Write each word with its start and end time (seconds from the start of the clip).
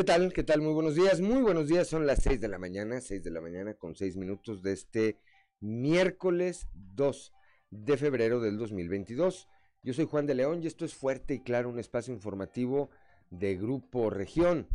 ¿Qué 0.00 0.04
tal? 0.04 0.32
¿Qué 0.32 0.42
tal? 0.42 0.62
Muy 0.62 0.72
buenos 0.72 0.94
días. 0.94 1.20
Muy 1.20 1.42
buenos 1.42 1.68
días. 1.68 1.86
Son 1.86 2.06
las 2.06 2.22
6 2.22 2.40
de 2.40 2.48
la 2.48 2.58
mañana, 2.58 3.02
6 3.02 3.22
de 3.22 3.30
la 3.30 3.42
mañana 3.42 3.74
con 3.74 3.94
6 3.94 4.16
minutos 4.16 4.62
de 4.62 4.72
este 4.72 5.18
miércoles 5.60 6.68
2 6.96 7.34
de 7.70 7.98
febrero 7.98 8.40
del 8.40 8.56
2022. 8.56 9.46
Yo 9.82 9.92
soy 9.92 10.06
Juan 10.06 10.24
de 10.24 10.36
León 10.36 10.62
y 10.62 10.68
esto 10.68 10.86
es 10.86 10.94
Fuerte 10.94 11.34
y 11.34 11.40
Claro, 11.40 11.68
un 11.68 11.78
espacio 11.78 12.14
informativo 12.14 12.88
de 13.28 13.58
Grupo 13.58 14.08
Región. 14.08 14.68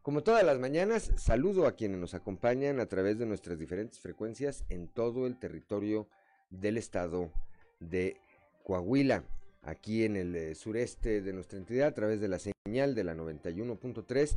Como 0.00 0.22
todas 0.22 0.44
las 0.44 0.60
mañanas, 0.60 1.10
saludo 1.16 1.66
a 1.66 1.72
quienes 1.74 1.98
nos 1.98 2.14
acompañan 2.14 2.78
a 2.78 2.86
través 2.86 3.18
de 3.18 3.26
nuestras 3.26 3.58
diferentes 3.58 3.98
frecuencias 3.98 4.64
en 4.68 4.86
todo 4.86 5.26
el 5.26 5.40
territorio 5.40 6.08
del 6.50 6.76
estado 6.76 7.32
de 7.80 8.20
Coahuila, 8.62 9.24
aquí 9.62 10.04
en 10.04 10.14
el 10.14 10.36
eh, 10.36 10.54
sureste 10.54 11.20
de 11.20 11.32
nuestra 11.32 11.58
entidad, 11.58 11.88
a 11.88 11.94
través 11.94 12.20
de 12.20 12.28
la 12.28 12.38
señal 12.38 12.94
de 12.94 13.02
la 13.04 13.14
91.3 13.14 14.36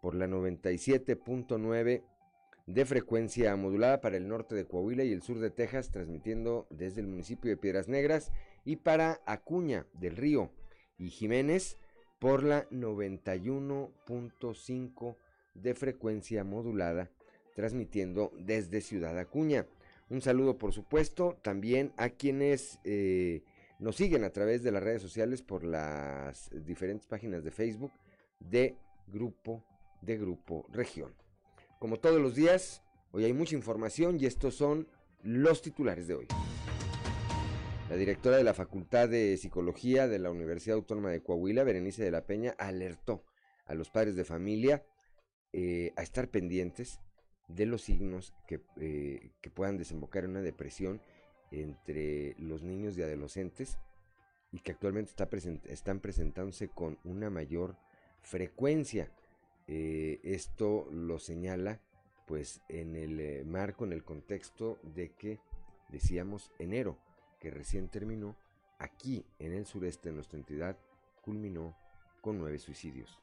por 0.00 0.14
la 0.14 0.26
97.9 0.26 2.02
de 2.66 2.84
frecuencia 2.84 3.56
modulada 3.56 4.00
para 4.00 4.16
el 4.16 4.28
norte 4.28 4.54
de 4.54 4.64
Coahuila 4.64 5.02
y 5.04 5.12
el 5.12 5.22
sur 5.22 5.40
de 5.40 5.50
Texas, 5.50 5.90
transmitiendo 5.90 6.68
desde 6.70 7.00
el 7.00 7.08
municipio 7.08 7.50
de 7.50 7.56
Piedras 7.56 7.88
Negras, 7.88 8.30
y 8.64 8.76
para 8.76 9.20
Acuña 9.26 9.88
del 9.94 10.16
Río 10.16 10.52
y 10.98 11.10
Jiménez, 11.10 11.76
por 12.18 12.44
la 12.44 12.68
91.5 12.70 15.16
de 15.54 15.74
frecuencia 15.74 16.44
modulada, 16.44 17.10
transmitiendo 17.56 18.30
desde 18.38 18.82
Ciudad 18.82 19.18
Acuña. 19.18 19.66
Un 20.10 20.20
saludo, 20.20 20.58
por 20.58 20.72
supuesto, 20.72 21.38
también 21.42 21.92
a 21.96 22.10
quienes 22.10 22.78
eh, 22.84 23.42
nos 23.78 23.96
siguen 23.96 24.24
a 24.24 24.30
través 24.30 24.62
de 24.62 24.70
las 24.70 24.82
redes 24.82 25.00
sociales 25.02 25.42
por 25.42 25.64
las 25.64 26.50
diferentes 26.64 27.06
páginas 27.06 27.42
de 27.42 27.50
Facebook 27.50 27.92
de 28.38 28.76
Grupo 29.06 29.64
de 30.00 30.18
Grupo 30.18 30.66
Región. 30.70 31.14
Como 31.78 31.98
todos 31.98 32.20
los 32.20 32.34
días, 32.34 32.82
hoy 33.12 33.24
hay 33.24 33.32
mucha 33.32 33.56
información 33.56 34.18
y 34.20 34.26
estos 34.26 34.54
son 34.54 34.88
los 35.22 35.62
titulares 35.62 36.06
de 36.08 36.14
hoy. 36.14 36.26
La 37.88 37.96
directora 37.96 38.36
de 38.36 38.44
la 38.44 38.54
Facultad 38.54 39.08
de 39.08 39.36
Psicología 39.36 40.06
de 40.06 40.20
la 40.20 40.30
Universidad 40.30 40.76
Autónoma 40.76 41.10
de 41.10 41.22
Coahuila, 41.22 41.64
Berenice 41.64 42.04
de 42.04 42.12
la 42.12 42.24
Peña, 42.24 42.54
alertó 42.58 43.24
a 43.66 43.74
los 43.74 43.90
padres 43.90 44.14
de 44.14 44.24
familia 44.24 44.84
eh, 45.52 45.92
a 45.96 46.02
estar 46.02 46.28
pendientes 46.28 47.00
de 47.48 47.66
los 47.66 47.82
signos 47.82 48.32
que, 48.46 48.60
eh, 48.80 49.32
que, 49.40 49.50
puedan 49.50 49.76
desembocar 49.76 50.24
en 50.24 50.30
una 50.30 50.42
depresión 50.42 51.00
entre 51.50 52.36
los 52.38 52.62
niños 52.62 52.96
y 52.96 53.02
adolescentes 53.02 53.78
y 54.52 54.60
que 54.60 54.72
actualmente 54.72 55.10
está 55.10 55.28
están 55.64 56.00
presentándose 56.00 56.68
con 56.68 56.98
una 57.04 57.30
mayor 57.30 57.76
frecuencia. 58.22 59.10
Eh, 59.72 60.18
esto 60.24 60.88
lo 60.90 61.20
señala 61.20 61.80
pues 62.26 62.60
en 62.68 62.96
el 62.96 63.46
marco, 63.46 63.84
en 63.84 63.92
el 63.92 64.02
contexto 64.02 64.80
de 64.82 65.12
que 65.12 65.38
decíamos 65.90 66.50
enero 66.58 66.98
que 67.38 67.52
recién 67.52 67.88
terminó, 67.88 68.36
aquí 68.80 69.24
en 69.38 69.52
el 69.52 69.66
sureste 69.66 70.08
de 70.08 70.16
nuestra 70.16 70.38
entidad, 70.38 70.76
culminó 71.22 71.76
con 72.20 72.36
nueve 72.38 72.58
suicidios. 72.58 73.20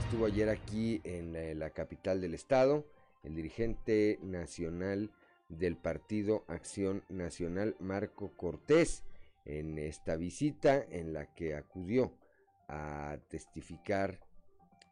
Estuvo 0.00 0.26
ayer 0.26 0.48
aquí 0.48 1.00
en 1.04 1.36
eh, 1.36 1.54
la, 1.54 1.70
capital 1.70 2.20
del 2.20 2.34
estado 2.34 2.84
el 3.22 3.36
dirigente 3.36 4.18
nacional 4.22 5.12
del 5.48 5.76
Partido 5.76 6.44
Acción 6.48 7.04
Nacional, 7.08 7.76
Marco 7.78 8.32
Cortés, 8.36 9.04
en 9.44 9.78
esta 9.78 10.16
visita 10.16 10.84
en 10.90 11.12
la 11.12 11.32
que 11.32 11.54
acudió 11.54 12.12
a 12.68 13.18
testificar 13.28 14.18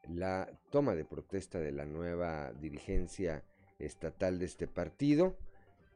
la 0.09 0.51
toma 0.71 0.95
de 0.95 1.05
protesta 1.05 1.59
de 1.59 1.73
la 1.73 1.87
nueva 1.87 2.53
dirigencia 2.53 3.45
estatal 3.79 4.39
de 4.39 4.47
este 4.47 4.67
partido. 4.67 5.37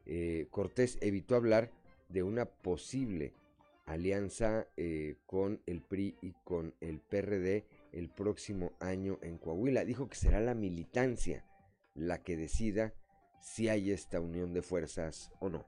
Eh, 0.05 0.47
Cortés 0.51 0.97
evitó 1.01 1.35
hablar 1.35 1.71
de 2.09 2.23
una 2.23 2.45
posible 2.45 3.33
alianza 3.85 4.67
eh, 4.75 5.15
con 5.25 5.61
el 5.65 5.81
PRI 5.81 6.17
y 6.21 6.33
con 6.43 6.73
el 6.81 6.99
PRD 6.99 7.65
el 7.93 8.09
próximo 8.09 8.73
año 8.79 9.17
en 9.21 9.37
Coahuila. 9.37 9.85
Dijo 9.85 10.09
que 10.09 10.15
será 10.15 10.39
la 10.39 10.53
militancia 10.53 11.45
la 11.95 12.21
que 12.21 12.37
decida 12.37 12.93
si 13.39 13.69
hay 13.69 13.91
esta 13.91 14.19
unión 14.19 14.53
de 14.53 14.61
fuerzas 14.61 15.31
o 15.39 15.49
no. 15.49 15.65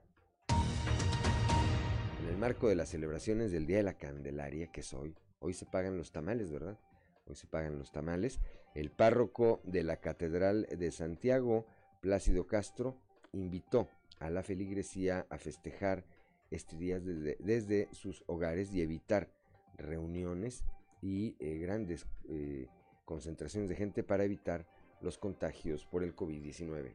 En 2.20 2.28
el 2.28 2.36
marco 2.36 2.68
de 2.68 2.76
las 2.76 2.90
celebraciones 2.90 3.52
del 3.52 3.66
Día 3.66 3.78
de 3.78 3.82
la 3.84 3.94
Candelaria, 3.94 4.70
que 4.70 4.80
es 4.80 4.92
hoy, 4.92 5.16
hoy 5.40 5.54
se 5.54 5.66
pagan 5.66 5.96
los 5.96 6.12
tamales, 6.12 6.52
¿verdad? 6.52 6.78
Hoy 7.26 7.34
se 7.34 7.46
pagan 7.46 7.78
los 7.78 7.92
tamales. 7.92 8.40
El 8.74 8.90
párroco 8.90 9.60
de 9.64 9.82
la 9.82 9.96
Catedral 10.00 10.66
de 10.70 10.90
Santiago, 10.90 11.66
Plácido 12.00 12.46
Castro, 12.46 12.96
invitó 13.32 13.88
a 14.18 14.30
la 14.30 14.42
feligresía 14.42 15.26
a 15.30 15.38
festejar 15.38 16.04
este 16.50 16.76
día 16.76 17.00
desde, 17.00 17.88
sus 17.92 18.24
hogares 18.26 18.72
y 18.74 18.82
evitar 18.82 19.30
reuniones 19.76 20.64
y 21.00 21.36
eh, 21.38 21.58
grandes 21.58 22.06
eh, 22.28 22.68
concentraciones 23.04 23.70
de 23.70 23.76
gente 23.76 24.02
para 24.02 24.24
evitar 24.24 24.66
los 25.00 25.18
contagios 25.18 25.86
por 25.86 26.02
el 26.02 26.14
COVID-19. 26.14 26.92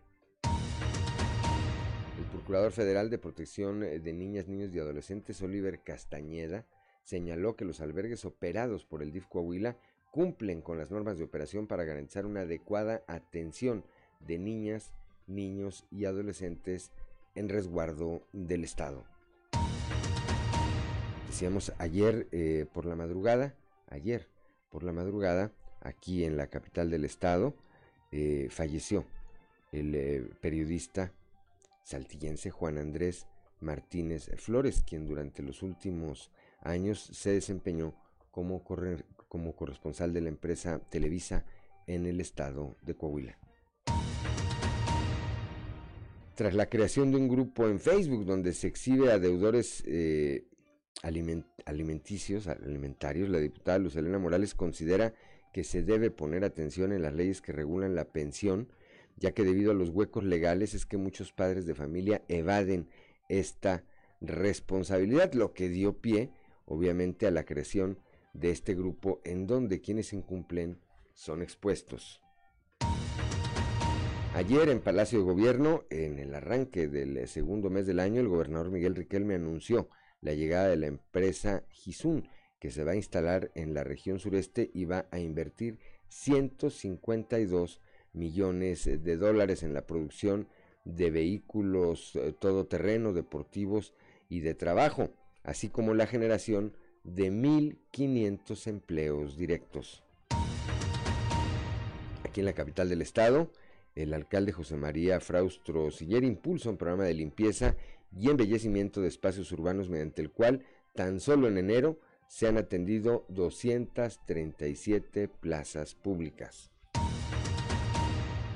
El 2.18 2.26
Procurador 2.32 2.72
Federal 2.72 3.10
de 3.10 3.18
Protección 3.18 3.84
eh, 3.84 4.00
de 4.00 4.14
Niñas, 4.14 4.48
Niños 4.48 4.74
y 4.74 4.80
Adolescentes, 4.80 5.42
Oliver 5.42 5.82
Castañeda, 5.84 6.66
señaló 7.04 7.56
que 7.56 7.66
los 7.66 7.82
albergues 7.82 8.26
operados 8.26 8.86
por 8.86 9.04
el 9.04 9.12
DIF 9.12 9.28
Coahuila 9.28 9.78
cumplen 10.16 10.62
con 10.62 10.78
las 10.78 10.92
normas 10.92 11.18
de 11.18 11.26
operación 11.26 11.68
para 11.68 11.84
garantizar 11.84 12.26
una 12.26 12.44
adecuada 12.44 13.04
atención 13.06 13.84
de 14.22 14.40
niñas, 14.40 14.94
niños 15.28 15.86
y 15.92 16.06
adolescentes 16.06 16.94
en 17.36 17.50
resguardo 17.50 18.26
del 18.32 18.64
Estado. 18.64 19.04
Decíamos 21.28 21.74
ayer 21.80 22.30
eh, 22.32 22.66
por 22.74 22.86
la 22.86 22.96
madrugada, 22.96 23.56
ayer 23.90 24.30
por 24.70 24.84
la 24.84 24.94
madrugada, 24.94 25.52
aquí 25.82 26.24
en 26.24 26.38
la 26.38 26.48
capital 26.48 26.90
del 26.90 27.04
Estado, 27.04 27.54
eh, 28.14 28.48
falleció 28.50 29.04
el 29.74 29.96
eh, 29.96 30.30
periodista 30.40 31.12
saltillense 31.84 32.52
Juan 32.52 32.78
Andrés 32.78 33.28
Martínez 33.60 34.32
Flores, 34.38 34.82
quien 34.88 35.08
durante 35.08 35.44
los 35.44 35.62
últimos 35.62 36.32
años 36.62 37.02
se 37.02 37.32
desempeñó 37.32 37.94
como, 38.32 38.64
como 39.36 39.54
corresponsal 39.54 40.14
de 40.14 40.22
la 40.22 40.30
empresa 40.30 40.80
Televisa 40.90 41.44
en 41.88 42.06
el 42.06 42.22
estado 42.22 42.78
de 42.84 42.96
Coahuila. 42.96 43.38
Tras 46.36 46.54
la 46.54 46.70
creación 46.70 47.12
de 47.12 47.18
un 47.18 47.28
grupo 47.28 47.68
en 47.68 47.82
Facebook 47.82 48.24
donde 48.24 48.54
se 48.54 48.68
exhibe 48.68 49.12
a 49.12 49.20
deudores 49.20 49.84
eh, 49.86 50.46
alimenticios, 51.66 52.48
alimentarios, 52.48 53.28
la 53.28 53.40
diputada 53.40 53.78
Lucelena 53.78 54.20
Morales 54.20 54.56
considera 54.56 55.14
que 55.52 55.66
se 55.66 55.84
debe 55.84 56.12
poner 56.12 56.46
atención 56.46 56.94
en 56.94 57.02
las 57.02 57.14
leyes 57.14 57.42
que 57.42 57.52
regulan 57.52 57.94
la 57.94 58.06
pensión, 58.06 58.70
ya 59.18 59.34
que 59.34 59.44
debido 59.44 59.72
a 59.72 59.76
los 59.76 59.90
huecos 59.90 60.24
legales 60.24 60.74
es 60.74 60.86
que 60.86 60.96
muchos 60.96 61.34
padres 61.34 61.66
de 61.66 61.76
familia 61.76 62.24
evaden 62.30 62.88
esta 63.28 63.84
responsabilidad, 64.22 65.34
lo 65.34 65.52
que 65.52 65.68
dio 65.68 65.98
pie, 65.98 66.32
obviamente, 66.64 67.28
a 67.28 67.32
la 67.32 67.44
creación 67.44 68.00
de 68.36 68.52
este 68.52 68.76
grupo 68.76 69.22
en 69.24 69.48
donde 69.48 69.82
quienes 69.82 70.14
incumplen 70.14 70.80
son 71.14 71.42
expuestos. 71.42 72.22
Ayer 74.34 74.68
en 74.68 74.82
Palacio 74.82 75.20
de 75.20 75.26
Gobierno, 75.26 75.86
en 75.90 76.20
el 76.20 76.36
arranque 76.36 76.90
del 76.90 77.16
eh, 77.18 77.28
segundo 77.28 77.70
mes 77.70 77.88
del 77.88 78.02
año, 78.02 78.20
el 78.20 78.28
gobernador 78.28 78.70
Miguel 78.70 78.96
Riquelme 78.96 79.36
anunció 79.36 79.88
la 80.20 80.34
llegada 80.34 80.68
de 80.68 80.76
la 80.76 80.88
empresa 80.88 81.64
Gisun, 81.70 82.28
que 82.60 82.70
se 82.70 82.84
va 82.84 82.92
a 82.92 82.96
instalar 82.98 83.52
en 83.56 83.74
la 83.74 83.86
región 83.86 84.20
sureste 84.20 84.70
y 84.74 84.84
va 84.84 85.08
a 85.12 85.20
invertir 85.20 85.80
152 86.10 87.80
millones 88.12 88.86
de 88.86 89.18
dólares 89.18 89.64
en 89.64 89.74
la 89.74 89.86
producción 89.86 90.50
de 90.84 91.12
vehículos 91.12 92.16
eh, 92.18 92.34
todoterreno, 92.38 93.14
deportivos 93.14 93.94
y 94.28 94.42
de 94.42 94.54
trabajo, 94.54 95.12
así 95.44 95.70
como 95.70 95.94
la 95.94 96.08
generación 96.08 96.76
de 97.06 97.32
1.500 97.32 98.68
empleos 98.68 99.38
directos. 99.38 100.02
aquí 102.24 102.42
en 102.42 102.48
la 102.48 102.54
capital 102.54 102.90
del 102.90 103.02
estado. 103.02 103.52
El 103.94 104.14
alcalde 104.14 104.52
José 104.52 104.76
María 104.76 105.22
Fraustro 105.22 105.90
Siller 105.90 106.26
impulsa 106.26 106.70
un 106.70 106.76
programa 106.76 107.06
de 107.06 107.14
limpieza 107.14 107.78
y 108.12 108.30
embellecimiento 108.30 109.02
de 109.02 109.08
espacios 109.08 109.54
urbanos 109.54 109.90
mediante 109.90 110.22
el 110.22 110.32
cual 110.32 110.66
tan 110.96 111.22
solo 111.22 111.48
en 111.48 111.58
enero 111.58 112.02
se 112.28 112.48
han 112.48 112.58
atendido 112.58 113.26
237 113.30 115.30
plazas 115.30 115.96
públicas. 115.96 116.72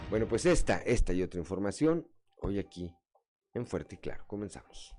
Bueno, 0.09 0.27
pues 0.27 0.45
esta, 0.45 0.79
esta 0.79 1.13
y 1.13 1.21
otra 1.21 1.39
información 1.39 2.05
hoy 2.41 2.59
aquí 2.59 2.93
en 3.53 3.65
Fuerte 3.65 3.95
y 3.95 3.99
Claro. 3.99 4.25
Comenzamos. 4.27 4.98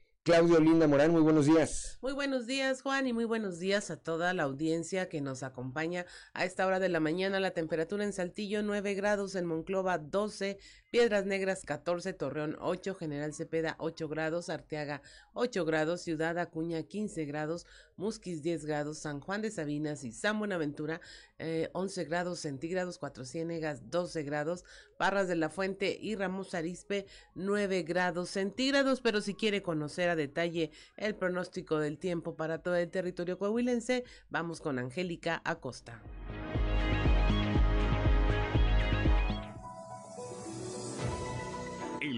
Claudio 0.23 0.59
Linda 0.59 0.87
Morán, 0.87 1.09
muy 1.09 1.23
buenos 1.23 1.47
días. 1.47 1.97
Muy 1.99 2.13
buenos 2.13 2.45
días, 2.45 2.83
Juan, 2.83 3.07
y 3.07 3.13
muy 3.13 3.25
buenos 3.25 3.57
días 3.57 3.89
a 3.89 3.97
toda 3.97 4.35
la 4.35 4.43
audiencia 4.43 5.09
que 5.09 5.19
nos 5.19 5.41
acompaña 5.41 6.05
a 6.35 6.45
esta 6.45 6.67
hora 6.67 6.77
de 6.77 6.89
la 6.89 6.99
mañana. 6.99 7.39
La 7.39 7.55
temperatura 7.55 8.03
en 8.03 8.13
Saltillo 8.13 8.61
9 8.61 8.93
grados, 8.93 9.33
en 9.33 9.47
Monclova 9.47 9.97
12, 9.97 10.59
Piedras 10.91 11.25
Negras 11.25 11.63
14, 11.63 12.11
Torreón 12.11 12.57
8, 12.59 12.95
General 12.95 13.33
Cepeda 13.33 13.77
8 13.79 14.09
grados, 14.09 14.49
Arteaga 14.49 15.01
8 15.31 15.63
grados, 15.63 16.01
Ciudad 16.01 16.37
Acuña 16.37 16.83
15 16.83 17.23
grados, 17.23 17.65
Musquis 17.95 18.43
10 18.43 18.65
grados, 18.65 18.97
San 18.97 19.21
Juan 19.21 19.41
de 19.41 19.51
Sabinas 19.51 20.03
y 20.03 20.11
San 20.11 20.37
Buenaventura 20.37 20.99
eh, 21.39 21.69
11 21.71 22.03
grados 22.03 22.39
centígrados, 22.39 22.97
Cuatro 22.97 23.23
Ciénegas 23.23 23.89
12 23.89 24.23
grados, 24.23 24.65
Parras 24.97 25.29
de 25.29 25.37
la 25.37 25.49
Fuente 25.49 25.97
y 25.97 26.15
Ramos 26.15 26.53
Arispe 26.53 27.05
9 27.35 27.83
grados 27.83 28.29
centígrados, 28.29 28.99
pero 28.99 29.21
si 29.21 29.33
quiere 29.33 29.61
conocer 29.61 30.09
a 30.09 30.17
detalle 30.17 30.71
el 30.97 31.15
pronóstico 31.15 31.79
del 31.79 31.99
tiempo 31.99 32.35
para 32.35 32.61
todo 32.61 32.75
el 32.75 32.91
territorio 32.91 33.39
coahuilense, 33.39 34.03
vamos 34.29 34.59
con 34.59 34.77
Angélica 34.77 35.41
Acosta. 35.45 36.01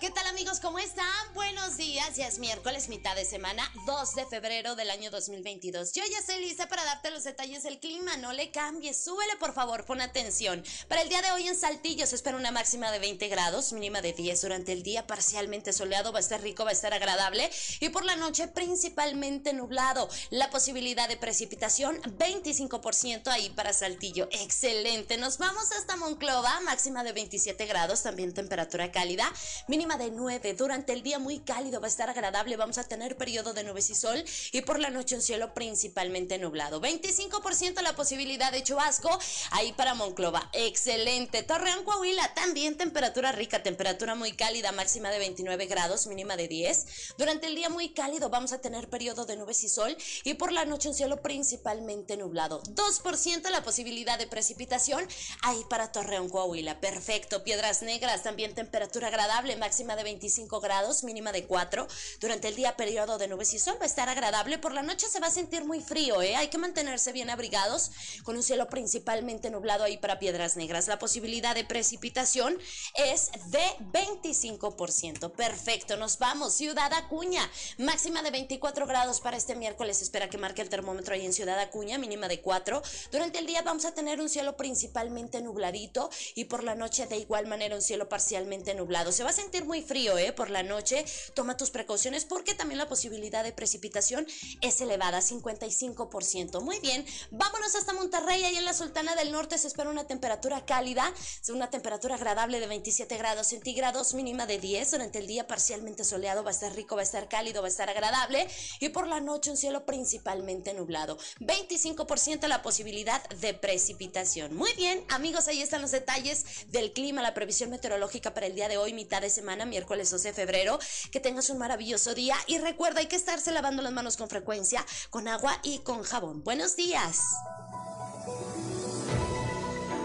¿Qué 0.00 0.10
tal 0.10 0.26
amigos? 0.28 0.60
¿Cómo 0.60 0.78
están? 0.78 1.06
Buenos 1.34 1.76
días, 1.76 2.14
ya 2.14 2.28
es 2.28 2.38
miércoles, 2.38 2.88
mitad 2.88 3.16
de 3.16 3.24
semana, 3.24 3.68
2 3.86 4.14
de 4.14 4.26
febrero 4.26 4.76
del 4.76 4.90
año 4.90 5.10
2022. 5.10 5.92
Yo 5.92 6.04
ya 6.08 6.18
estoy 6.18 6.38
lista 6.38 6.68
para 6.68 6.84
darte 6.84 7.10
los 7.10 7.24
detalles 7.24 7.64
del 7.64 7.80
clima, 7.80 8.16
no 8.18 8.32
le 8.32 8.52
cambies, 8.52 9.02
súbele 9.02 9.36
por 9.40 9.54
favor, 9.54 9.84
pon 9.86 10.00
atención. 10.00 10.62
Para 10.88 11.02
el 11.02 11.08
día 11.08 11.20
de 11.22 11.32
hoy 11.32 11.48
en 11.48 11.56
Saltillo 11.56 12.06
se 12.06 12.14
espera 12.14 12.36
una 12.36 12.52
máxima 12.52 12.92
de 12.92 13.00
20 13.00 13.26
grados, 13.28 13.72
mínima 13.72 14.00
de 14.00 14.12
10 14.12 14.40
durante 14.42 14.72
el 14.72 14.84
día, 14.84 15.06
parcialmente 15.06 15.72
soleado, 15.72 16.12
va 16.12 16.18
a 16.18 16.20
estar 16.20 16.40
rico, 16.42 16.64
va 16.64 16.70
a 16.70 16.74
estar 16.74 16.94
agradable 16.94 17.50
y 17.80 17.88
por 17.88 18.04
la 18.04 18.14
noche 18.14 18.46
principalmente 18.46 19.52
nublado. 19.52 20.08
La 20.30 20.50
posibilidad 20.50 21.08
de 21.08 21.16
precipitación 21.16 22.00
25% 22.02 23.28
ahí 23.28 23.50
para 23.50 23.72
Saltillo. 23.72 24.28
Excelente, 24.30 25.16
nos 25.16 25.38
vamos 25.38 25.72
hasta 25.72 25.96
Monclova, 25.96 26.60
máxima 26.60 27.02
de 27.02 27.12
27 27.12 27.66
grados, 27.66 28.02
también 28.04 28.32
temperatura 28.32 28.92
cálida 28.92 29.32
mínima 29.66 29.87
de 29.96 30.10
9. 30.10 30.54
Durante 30.54 30.92
el 30.92 31.02
día 31.02 31.18
muy 31.18 31.38
cálido, 31.38 31.80
va 31.80 31.86
a 31.86 31.88
estar 31.88 32.10
agradable, 32.10 32.56
vamos 32.56 32.76
a 32.76 32.84
tener 32.84 33.16
periodo 33.16 33.54
de 33.54 33.64
nubes 33.64 33.88
y 33.88 33.94
sol 33.94 34.22
y 34.52 34.60
por 34.60 34.78
la 34.78 34.90
noche 34.90 35.14
un 35.14 35.22
cielo 35.22 35.54
principalmente 35.54 36.36
nublado. 36.38 36.80
25% 36.80 37.80
la 37.80 37.96
posibilidad 37.96 38.52
de 38.52 38.62
chubasco 38.62 39.08
ahí 39.52 39.72
para 39.72 39.94
Monclova. 39.94 40.50
Excelente. 40.52 41.42
Torreón, 41.42 41.84
Coahuila, 41.84 42.34
también 42.34 42.76
temperatura 42.76 43.32
rica, 43.32 43.62
temperatura 43.62 44.14
muy 44.14 44.32
cálida, 44.32 44.72
máxima 44.72 45.10
de 45.10 45.20
29 45.20 45.66
grados, 45.66 46.06
mínima 46.06 46.36
de 46.36 46.48
10. 46.48 47.14
Durante 47.16 47.46
el 47.46 47.54
día 47.54 47.70
muy 47.70 47.90
cálido 47.90 48.28
vamos 48.28 48.52
a 48.52 48.60
tener 48.60 48.90
periodo 48.90 49.24
de 49.24 49.36
nubes 49.36 49.64
y 49.64 49.68
sol 49.68 49.96
y 50.24 50.34
por 50.34 50.52
la 50.52 50.66
noche 50.66 50.88
un 50.88 50.94
cielo 50.94 51.22
principalmente 51.22 52.16
nublado. 52.16 52.62
2% 52.62 53.48
la 53.48 53.62
posibilidad 53.62 54.18
de 54.18 54.26
precipitación 54.26 55.06
ahí 55.42 55.62
para 55.70 55.92
Torreón, 55.92 56.28
Coahuila. 56.28 56.80
Perfecto. 56.80 57.42
Piedras 57.42 57.82
Negras, 57.82 58.22
también 58.22 58.54
temperatura 58.54 59.08
agradable 59.08 59.56
máxima 59.56 59.77
de 59.78 60.02
25 60.02 60.60
grados, 60.60 61.04
mínima 61.04 61.30
de 61.30 61.46
4. 61.46 61.86
Durante 62.20 62.48
el 62.48 62.56
día, 62.56 62.76
periodo 62.76 63.16
de 63.16 63.28
nubes 63.28 63.54
y 63.54 63.60
sol 63.60 63.76
va 63.80 63.84
a 63.84 63.86
estar 63.86 64.08
agradable. 64.08 64.58
Por 64.58 64.72
la 64.72 64.82
noche 64.82 65.06
se 65.08 65.20
va 65.20 65.28
a 65.28 65.30
sentir 65.30 65.64
muy 65.64 65.80
frío, 65.80 66.20
¿eh? 66.20 66.34
Hay 66.34 66.48
que 66.48 66.58
mantenerse 66.58 67.12
bien 67.12 67.30
abrigados, 67.30 67.92
con 68.24 68.36
un 68.36 68.42
cielo 68.42 68.68
principalmente 68.68 69.50
nublado 69.50 69.84
ahí 69.84 69.96
para 69.96 70.18
Piedras 70.18 70.56
Negras. 70.56 70.88
La 70.88 70.98
posibilidad 70.98 71.54
de 71.54 71.64
precipitación 71.64 72.58
es 72.94 73.30
de 73.50 73.62
25%. 73.92 75.30
Perfecto, 75.30 75.96
nos 75.96 76.18
vamos. 76.18 76.54
Ciudad 76.54 76.92
Acuña, 76.92 77.48
máxima 77.78 78.22
de 78.22 78.32
24 78.32 78.86
grados 78.86 79.20
para 79.20 79.36
este 79.36 79.54
miércoles. 79.54 80.02
Espera 80.02 80.28
que 80.28 80.38
marque 80.38 80.62
el 80.62 80.68
termómetro 80.68 81.14
ahí 81.14 81.24
en 81.24 81.32
Ciudad 81.32 81.58
Acuña, 81.60 81.98
mínima 81.98 82.26
de 82.26 82.40
4. 82.40 82.82
Durante 83.12 83.38
el 83.38 83.46
día 83.46 83.62
vamos 83.62 83.84
a 83.84 83.94
tener 83.94 84.20
un 84.20 84.28
cielo 84.28 84.56
principalmente 84.56 85.40
nubladito 85.40 86.10
y 86.34 86.46
por 86.46 86.64
la 86.64 86.74
noche 86.74 87.06
de 87.06 87.16
igual 87.16 87.46
manera 87.46 87.76
un 87.76 87.82
cielo 87.82 88.08
parcialmente 88.08 88.74
nublado. 88.74 89.12
Se 89.12 89.22
va 89.22 89.30
a 89.30 89.34
sentir 89.34 89.64
muy 89.68 89.82
frío, 89.82 90.16
¿eh? 90.16 90.32
Por 90.32 90.48
la 90.48 90.62
noche, 90.62 91.04
toma 91.34 91.58
tus 91.58 91.70
precauciones 91.70 92.24
porque 92.24 92.54
también 92.54 92.78
la 92.78 92.88
posibilidad 92.88 93.44
de 93.44 93.52
precipitación 93.52 94.26
es 94.62 94.80
elevada, 94.80 95.20
55%. 95.20 96.62
Muy 96.62 96.80
bien, 96.80 97.04
vámonos 97.30 97.74
hasta 97.74 97.92
Monterrey, 97.92 98.44
ahí 98.44 98.56
en 98.56 98.64
la 98.64 98.72
Sultana 98.72 99.14
del 99.14 99.30
Norte 99.30 99.58
se 99.58 99.66
espera 99.68 99.90
una 99.90 100.06
temperatura 100.06 100.64
cálida, 100.64 101.12
una 101.50 101.68
temperatura 101.70 102.14
agradable 102.14 102.60
de 102.60 102.66
27 102.66 103.18
grados 103.18 103.48
centígrados, 103.48 104.14
mínima 104.14 104.46
de 104.46 104.58
10. 104.58 104.92
Durante 104.92 105.18
el 105.18 105.26
día 105.26 105.46
parcialmente 105.46 106.02
soleado, 106.02 106.42
va 106.42 106.50
a 106.50 106.54
estar 106.54 106.74
rico, 106.74 106.96
va 106.96 107.02
a 107.02 107.04
estar 107.04 107.28
cálido, 107.28 107.60
va 107.60 107.68
a 107.68 107.70
estar 107.70 107.90
agradable. 107.90 108.48
Y 108.80 108.88
por 108.88 109.06
la 109.06 109.20
noche 109.20 109.50
un 109.50 109.58
cielo 109.58 109.84
principalmente 109.84 110.72
nublado. 110.72 111.18
25% 111.40 112.48
la 112.48 112.62
posibilidad 112.62 113.22
de 113.28 113.52
precipitación. 113.52 114.54
Muy 114.54 114.72
bien, 114.74 115.04
amigos, 115.10 115.46
ahí 115.46 115.60
están 115.60 115.82
los 115.82 115.90
detalles 115.90 116.46
del 116.68 116.94
clima, 116.94 117.20
la 117.20 117.34
previsión 117.34 117.68
meteorológica 117.68 118.32
para 118.32 118.46
el 118.46 118.54
día 118.54 118.68
de 118.68 118.78
hoy, 118.78 118.92
de 119.08 119.30
semana, 119.30 119.57
miércoles 119.66 120.10
12 120.10 120.28
de 120.28 120.34
febrero. 120.34 120.78
Que 121.10 121.20
tengas 121.20 121.50
un 121.50 121.58
maravilloso 121.58 122.14
día 122.14 122.36
y 122.46 122.58
recuerda, 122.58 123.00
hay 123.00 123.06
que 123.06 123.16
estarse 123.16 123.52
lavando 123.52 123.82
las 123.82 123.92
manos 123.92 124.16
con 124.16 124.28
frecuencia, 124.28 124.84
con 125.10 125.28
agua 125.28 125.58
y 125.62 125.78
con 125.78 126.02
jabón. 126.02 126.42
Buenos 126.44 126.76
días. 126.76 127.22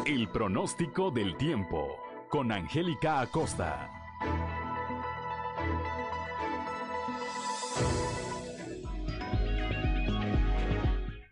El 0.05 0.29
pronóstico 0.29 1.11
del 1.11 1.37
tiempo 1.37 1.87
con 2.29 2.51
Angélica 2.51 3.21
Acosta. 3.21 3.89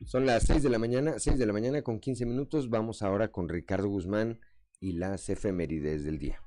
Son 0.05 0.25
las 0.25 0.43
6 0.43 0.63
de 0.63 0.69
la 0.69 0.77
mañana, 0.77 1.19
6 1.19 1.39
de 1.39 1.45
la 1.45 1.53
mañana 1.53 1.81
con 1.83 1.99
15 1.99 2.25
minutos. 2.25 2.69
Vamos 2.69 3.01
ahora 3.01 3.31
con 3.31 3.47
Ricardo 3.47 3.87
Guzmán 3.87 4.41
y 4.79 4.91
las 4.91 5.29
efemérides 5.29 6.03
del 6.03 6.19
día. 6.19 6.41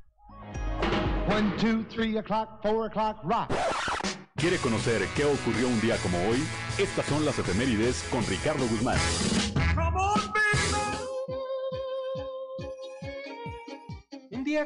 One, 1.26 1.56
two, 1.56 1.84
three 1.84 2.18
o'clock, 2.18 2.62
four 2.62 2.86
o'clock, 2.86 3.16
rock. 3.24 3.50
¿Quiere 4.36 4.58
conocer 4.58 5.00
qué 5.16 5.24
ocurrió 5.24 5.68
un 5.68 5.80
día 5.80 5.96
como 6.02 6.18
hoy? 6.28 6.36
Estas 6.76 7.06
son 7.06 7.24
las 7.24 7.38
efemérides 7.38 8.04
con 8.10 8.22
Ricardo 8.26 8.66
Guzmán. 8.68 8.98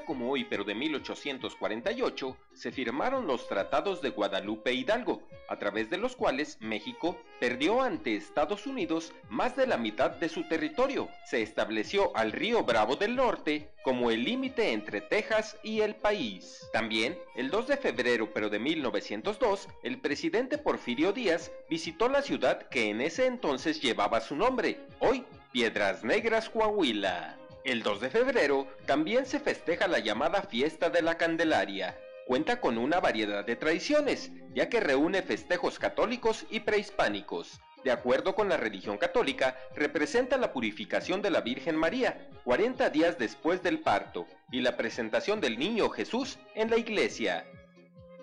Como 0.04 0.30
hoy, 0.30 0.44
pero 0.44 0.64
de 0.64 0.74
1848, 0.74 2.36
se 2.52 2.72
firmaron 2.72 3.26
los 3.26 3.48
tratados 3.48 4.02
de 4.02 4.10
Guadalupe 4.10 4.72
Hidalgo, 4.72 5.22
a 5.48 5.58
través 5.58 5.88
de 5.88 5.96
los 5.96 6.14
cuales 6.14 6.58
México 6.60 7.16
perdió 7.40 7.80
ante 7.82 8.14
Estados 8.14 8.66
Unidos 8.66 9.12
más 9.30 9.56
de 9.56 9.66
la 9.66 9.78
mitad 9.78 10.10
de 10.10 10.28
su 10.28 10.46
territorio. 10.46 11.08
Se 11.24 11.40
estableció 11.40 12.14
al 12.14 12.32
río 12.32 12.64
Bravo 12.64 12.96
del 12.96 13.16
Norte 13.16 13.70
como 13.82 14.10
el 14.10 14.24
límite 14.24 14.72
entre 14.72 15.00
Texas 15.00 15.56
y 15.62 15.80
el 15.80 15.94
país. 15.94 16.68
También, 16.72 17.18
el 17.34 17.50
2 17.50 17.68
de 17.68 17.76
febrero 17.78 18.30
pero 18.34 18.50
de 18.50 18.58
1902, 18.58 19.68
el 19.82 20.00
presidente 20.00 20.58
Porfirio 20.58 21.12
Díaz 21.12 21.50
visitó 21.70 22.08
la 22.08 22.20
ciudad 22.20 22.68
que 22.68 22.90
en 22.90 23.00
ese 23.00 23.26
entonces 23.26 23.80
llevaba 23.80 24.20
su 24.20 24.36
nombre, 24.36 24.80
hoy 24.98 25.24
Piedras 25.52 26.04
Negras, 26.04 26.50
Coahuila. 26.50 27.37
El 27.68 27.82
2 27.82 28.00
de 28.00 28.08
febrero 28.08 28.66
también 28.86 29.26
se 29.26 29.40
festeja 29.40 29.88
la 29.88 29.98
llamada 29.98 30.40
Fiesta 30.40 30.88
de 30.88 31.02
la 31.02 31.18
Candelaria. 31.18 31.98
Cuenta 32.26 32.62
con 32.62 32.78
una 32.78 32.98
variedad 32.98 33.44
de 33.44 33.56
tradiciones, 33.56 34.30
ya 34.54 34.70
que 34.70 34.80
reúne 34.80 35.20
festejos 35.20 35.78
católicos 35.78 36.46
y 36.48 36.60
prehispánicos. 36.60 37.60
De 37.84 37.90
acuerdo 37.90 38.34
con 38.34 38.48
la 38.48 38.56
religión 38.56 38.96
católica, 38.96 39.54
representa 39.76 40.38
la 40.38 40.50
purificación 40.54 41.20
de 41.20 41.30
la 41.30 41.42
Virgen 41.42 41.76
María 41.76 42.30
40 42.44 42.88
días 42.88 43.18
después 43.18 43.62
del 43.62 43.80
parto 43.80 44.26
y 44.50 44.62
la 44.62 44.78
presentación 44.78 45.38
del 45.42 45.58
niño 45.58 45.90
Jesús 45.90 46.38
en 46.54 46.70
la 46.70 46.78
iglesia. 46.78 47.44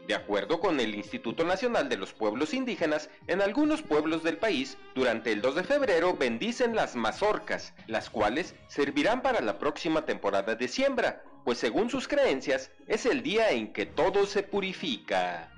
De 0.07 0.13
acuerdo 0.13 0.59
con 0.59 0.79
el 0.79 0.93
Instituto 0.93 1.43
Nacional 1.43 1.89
de 1.89 1.97
los 1.97 2.13
Pueblos 2.13 2.53
Indígenas, 2.53 3.09
en 3.25 3.41
algunos 3.41 3.81
pueblos 3.81 4.21
del 4.21 4.37
país, 4.37 4.77
durante 4.93 5.31
el 5.31 5.41
2 5.41 5.55
de 5.55 5.63
febrero 5.63 6.13
bendicen 6.13 6.75
las 6.75 6.95
mazorcas, 6.95 7.73
las 7.87 8.11
cuales 8.11 8.53
servirán 8.67 9.23
para 9.23 9.41
la 9.41 9.57
próxima 9.57 10.05
temporada 10.05 10.53
de 10.53 10.67
siembra, 10.67 11.23
pues 11.43 11.57
según 11.57 11.89
sus 11.89 12.07
creencias, 12.07 12.71
es 12.87 13.07
el 13.07 13.23
día 13.23 13.49
en 13.49 13.73
que 13.73 13.87
todo 13.87 14.27
se 14.27 14.43
purifica. 14.43 15.51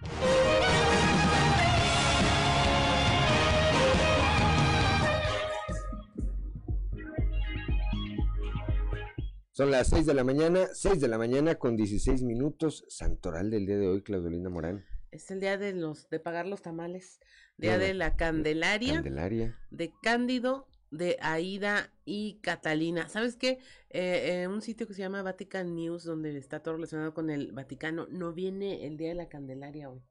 Son 9.58 9.72
las 9.72 9.88
6 9.88 10.06
de 10.06 10.14
la 10.14 10.24
mañana, 10.24 10.68
6 10.72 11.02
de 11.02 11.08
la 11.08 11.18
mañana 11.18 11.56
con 11.56 11.76
16 11.76 12.22
minutos, 12.22 12.86
santoral 12.90 13.50
del 13.50 13.66
día 13.66 13.80
de 13.80 13.88
hoy, 13.88 14.04
Claudolina 14.04 14.52
Morán. 14.52 14.86
Es 15.10 15.32
el 15.32 15.40
día 15.40 15.58
de 15.58 15.74
los 15.74 16.12
de 16.12 16.20
pagar 16.20 16.46
los 16.46 16.62
tamales, 16.62 17.20
día 17.58 17.80
de 17.80 17.96
la 17.96 18.16
Candelaria, 18.16 18.94
Candelaria, 18.94 19.60
de 19.72 19.92
Cándido, 20.04 20.68
de 20.92 21.18
Aida 21.22 21.92
y 22.06 22.38
Catalina. 22.42 23.10
¿Sabes 23.10 23.36
qué? 23.36 23.58
Eh, 23.90 24.44
en 24.44 24.52
un 24.52 24.62
sitio 24.62 24.86
que 24.86 24.94
se 24.94 25.02
llama 25.02 25.24
Vatican 25.24 25.74
News, 25.74 26.04
donde 26.04 26.38
está 26.38 26.60
todo 26.60 26.76
relacionado 26.76 27.16
con 27.16 27.32
el 27.32 27.52
Vaticano, 27.52 28.06
no 28.12 28.34
viene 28.34 28.86
el 28.86 28.96
día 28.96 29.10
de 29.10 29.16
la 29.16 29.28
Candelaria 29.28 29.90
hoy. 29.90 30.04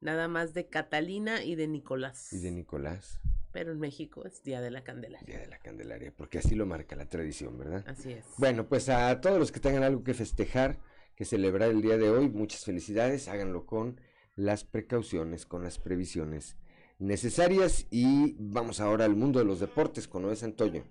Nada 0.00 0.28
más 0.28 0.54
de 0.54 0.68
Catalina 0.68 1.42
y 1.42 1.54
de 1.54 1.66
Nicolás. 1.66 2.32
Y 2.32 2.38
de 2.38 2.50
Nicolás 2.50 3.20
pero 3.52 3.72
en 3.72 3.80
México 3.80 4.24
es 4.24 4.42
Día 4.42 4.60
de 4.60 4.70
la 4.70 4.84
Candelaria. 4.84 5.26
Día 5.26 5.40
de 5.40 5.48
la 5.48 5.58
Candelaria, 5.58 6.12
porque 6.16 6.38
así 6.38 6.54
lo 6.54 6.66
marca 6.66 6.96
la 6.96 7.08
tradición, 7.08 7.58
¿verdad? 7.58 7.84
Así 7.88 8.12
es. 8.12 8.24
Bueno, 8.36 8.68
pues 8.68 8.88
a 8.88 9.20
todos 9.20 9.38
los 9.38 9.52
que 9.52 9.60
tengan 9.60 9.82
algo 9.82 10.04
que 10.04 10.14
festejar, 10.14 10.78
que 11.16 11.24
celebrar 11.24 11.70
el 11.70 11.82
día 11.82 11.96
de 11.96 12.10
hoy, 12.10 12.28
muchas 12.28 12.64
felicidades, 12.64 13.28
háganlo 13.28 13.66
con 13.66 14.00
las 14.36 14.64
precauciones, 14.64 15.46
con 15.46 15.64
las 15.64 15.78
previsiones 15.78 16.56
necesarias 16.98 17.86
y 17.90 18.36
vamos 18.38 18.80
ahora 18.80 19.04
al 19.04 19.16
mundo 19.16 19.38
de 19.38 19.44
los 19.44 19.60
deportes 19.60 20.06
con 20.06 20.22
Noé 20.22 20.36
Santoyo. 20.36 20.84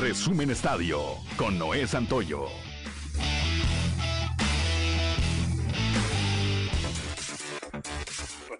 Resumen 0.00 0.50
Estadio 0.50 1.00
con 1.36 1.58
Noé 1.58 1.86
Santoyo. 1.88 2.46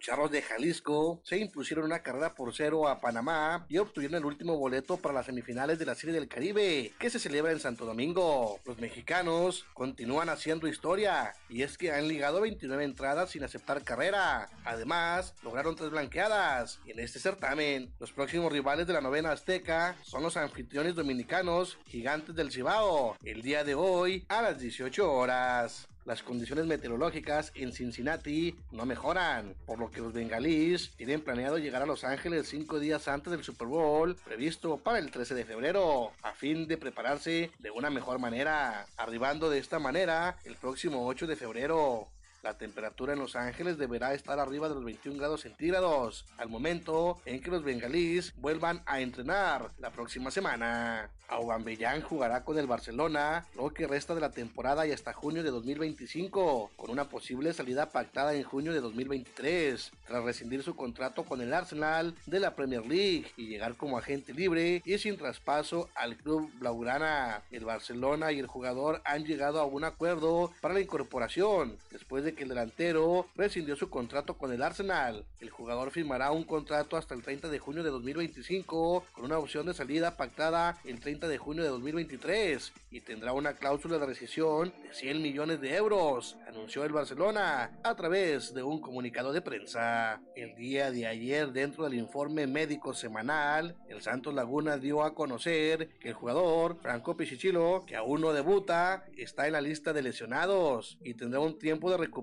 Charros 0.09 0.31
de 0.31 0.41
Jalisco 0.41 1.21
se 1.23 1.37
impusieron 1.37 1.85
una 1.85 1.99
carrera 1.99 2.35
por 2.35 2.55
cero 2.55 2.89
a 2.89 2.99
Panamá 2.99 3.67
y 3.69 3.77
obtuvieron 3.77 4.17
el 4.17 4.25
último 4.25 4.57
boleto 4.57 4.97
para 4.97 5.13
las 5.13 5.27
semifinales 5.27 5.79
de 5.79 5.85
la 5.85 5.95
Serie 5.95 6.15
del 6.15 6.29
Caribe, 6.29 6.95
que 6.99 7.11
se 7.11 7.19
celebra 7.19 7.53
en 7.53 7.61
Santo 7.61 7.85
Domingo. 7.85 8.59
Los 8.65 8.79
mexicanos 8.79 9.67
continúan 9.75 10.31
haciendo 10.31 10.67
historia 10.67 11.35
y 11.51 11.61
es 11.61 11.77
que 11.77 11.93
han 11.93 12.09
ligado 12.09 12.41
29 12.41 12.85
entradas 12.85 13.33
sin 13.33 13.45
aceptar 13.45 13.85
carrera. 13.85 14.49
Además, 14.65 15.35
lograron 15.43 15.77
tres 15.77 15.91
blanqueadas. 15.91 16.81
en 16.87 17.01
este 17.01 17.19
certamen, 17.19 17.93
los 18.01 18.11
próximos 18.13 18.51
rivales 18.51 18.87
de 18.87 18.95
la 18.95 19.03
novena 19.03 19.33
azteca 19.33 19.95
son 20.05 20.23
los 20.23 20.39
anfitriones 20.39 20.95
dominicanos 20.95 21.77
Gigantes 21.85 22.35
del 22.35 22.51
Cibao, 22.51 23.19
el 23.23 23.43
día 23.43 23.63
de 23.63 23.75
hoy 23.75 24.25
a 24.31 24.41
las 24.41 24.59
18 24.59 25.13
horas 25.13 25.88
las 26.05 26.23
condiciones 26.23 26.67
meteorológicas 26.67 27.53
en 27.55 27.73
Cincinnati 27.73 28.57
no 28.73 28.87
mejoran, 28.87 29.55
por 29.67 29.79
lo 29.79 29.91
que 29.91 30.01
los 30.01 30.13
bengalíes 30.13 30.93
tienen 30.97 31.21
planeado 31.21 31.59
llegar 31.59 31.83
a 31.83 31.87
Los 31.87 32.05
Ángeles 32.05 32.49
cinco 32.49 32.79
días 32.79 33.09
antes 33.09 33.31
del 33.31 33.45
Super 33.45 33.69
Bowl 33.69 34.17
previsto 34.25 34.79
para 34.79 34.99
el 34.99 35.11
13 35.11 35.35
de 35.35 35.45
febrero, 35.45 36.13
a 36.23 36.33
fin 36.33 36.67
de 36.67 36.79
prepararse 36.79 37.51
de 37.59 37.71
una 37.71 37.91
mejor 37.91 38.19
manera, 38.19 38.87
arribando 38.97 39.51
de 39.51 39.59
esta 39.59 39.79
manera 39.79 40.39
el 40.45 40.57
próximo 40.57 41.07
8 41.07 41.27
de 41.27 41.37
febrero. 41.37 42.09
La 42.43 42.57
temperatura 42.57 43.13
en 43.13 43.19
Los 43.19 43.37
Ángeles 43.37 43.79
deberá 43.79 44.15
estar 44.15 44.39
arriba 44.39 44.69
de 44.69 44.75
los 44.75 44.85
21 44.85 45.19
grados 45.19 45.43
centígrados 45.43 46.25
al 46.37 46.49
momento 46.49 47.21
en 47.25 47.41
que 47.41 47.51
los 47.51 47.65
bengalíes 47.65 48.35
vuelvan 48.37 48.83
a 48.87 49.01
entrenar 49.01 49.71
la 49.79 49.91
próxima 49.91 50.31
semana. 50.31 51.11
Aubameyang 51.29 52.01
jugará 52.03 52.43
con 52.43 52.59
el 52.59 52.67
Barcelona 52.67 53.47
lo 53.55 53.69
que 53.71 53.87
resta 53.87 54.15
de 54.15 54.21
la 54.21 54.31
temporada 54.31 54.87
y 54.87 54.93
hasta 54.93 55.13
junio 55.13 55.43
de 55.43 55.51
2025, 55.51 56.71
con 56.75 56.91
una 56.91 57.09
posible 57.09 57.53
salida 57.53 57.91
pactada 57.91 58.35
en 58.35 58.43
junio 58.43 58.73
de 58.73 58.81
2023, 58.81 59.93
tras 60.07 60.25
rescindir 60.25 60.63
su 60.63 60.75
contrato 60.75 61.25
con 61.25 61.41
el 61.43 61.53
Arsenal 61.53 62.15
de 62.27 62.41
la 62.41 62.55
Premier 62.55 62.87
League 62.87 63.27
y 63.37 63.47
llegar 63.47 63.77
como 63.77 63.99
agente 63.99 64.33
libre 64.33 64.83
y 64.85 64.99
sin 64.99 65.19
traspaso 65.19 65.91
al 65.95 66.17
club 66.17 66.51
blaugrana. 66.55 67.43
El 67.51 67.65
Barcelona 67.65 68.33
y 68.33 68.39
el 68.39 68.47
jugador 68.47 69.03
han 69.05 69.25
llegado 69.25 69.61
a 69.61 69.67
un 69.67 69.85
acuerdo 69.85 70.53
para 70.61 70.75
la 70.75 70.81
incorporación 70.81 71.77
después 71.91 72.25
de 72.25 72.28
que 72.35 72.45
el 72.45 72.51
delantero 72.51 73.27
rescindió 73.35 73.77
su 73.77 73.91
contrato 73.91 74.37
con 74.37 74.53
el 74.53 74.63
Arsenal. 74.63 75.25
El 75.41 75.51
jugador 75.51 75.91
firmará 75.91 76.31
un 76.31 76.45
contrato 76.45 76.97
hasta 76.97 77.15
el 77.15 77.23
30 77.23 77.49
de 77.49 77.59
junio 77.59 77.83
de 77.83 77.91
2025 77.91 79.05
con 79.13 79.25
una 79.25 79.39
opción 79.39 79.67
de 79.67 79.75
salida 79.75 80.17
pactada 80.17 80.79
el 80.85 81.01
30 81.01 81.29
de 81.29 81.39
junio 81.39 81.63
de 81.63 81.71
2023 81.71 82.73
y 82.91 83.01
tendrá 83.01 83.33
una 83.33 83.55
cláusula 83.55 83.99
de 83.99 84.07
rescisión 84.07 84.73
de 84.83 84.93
100 84.93 85.23
millones 85.23 85.61
de 85.61 85.75
euros, 85.75 86.37
anunció 86.47 86.85
el 86.85 86.93
Barcelona 86.93 87.79
a 87.83 87.95
través 87.95 88.55
de 88.55 88.63
un 88.63 88.81
comunicado 88.81 89.33
de 89.33 89.43
prensa. 89.43 90.21
El 90.35 90.55
día 90.55 90.91
de 90.91 91.07
ayer, 91.07 91.53
dentro 91.53 91.85
del 91.85 91.95
informe 91.95 92.47
médico 92.47 92.95
semanal, 92.95 93.77
el 93.89 94.03
Santos 94.03 94.35
Laguna 94.35 94.79
dio 94.79 95.03
a 95.03 95.15
conocer 95.15 95.89
que 96.01 96.09
el 96.09 96.15
jugador 96.15 96.79
Franco 96.81 97.17
Pichichilo, 97.17 97.85
que 97.87 97.97
aún 97.97 98.21
no 98.21 98.33
debuta, 98.33 99.05
está 99.17 99.47
en 99.47 99.53
la 99.53 99.61
lista 99.61 99.93
de 99.93 100.03
lesionados 100.03 100.99
y 101.03 101.15
tendrá 101.15 101.41
un 101.41 101.59
tiempo 101.59 101.91
de 101.91 101.97
recuperación 101.97 102.18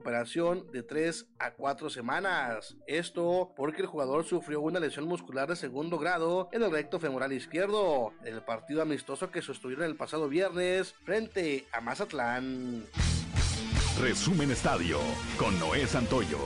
de 0.71 0.83
3 0.83 1.27
a 1.39 1.53
4 1.53 1.89
semanas. 1.89 2.75
Esto 2.87 3.53
porque 3.55 3.81
el 3.81 3.87
jugador 3.87 4.25
sufrió 4.25 4.61
una 4.61 4.79
lesión 4.79 5.05
muscular 5.05 5.47
de 5.49 5.55
segundo 5.55 5.97
grado 5.97 6.49
en 6.51 6.63
el 6.63 6.71
recto 6.71 6.99
femoral 6.99 7.31
izquierdo 7.33 8.13
el 8.23 8.41
partido 8.41 8.81
amistoso 8.81 9.31
que 9.31 9.41
sostuvieron 9.41 9.85
el 9.85 9.95
pasado 9.95 10.27
viernes 10.27 10.93
frente 11.03 11.65
a 11.71 11.81
Mazatlán. 11.81 12.85
Resumen 14.01 14.51
Estadio 14.51 14.99
con 15.37 15.57
Noé 15.59 15.87
Santoyo. 15.87 16.39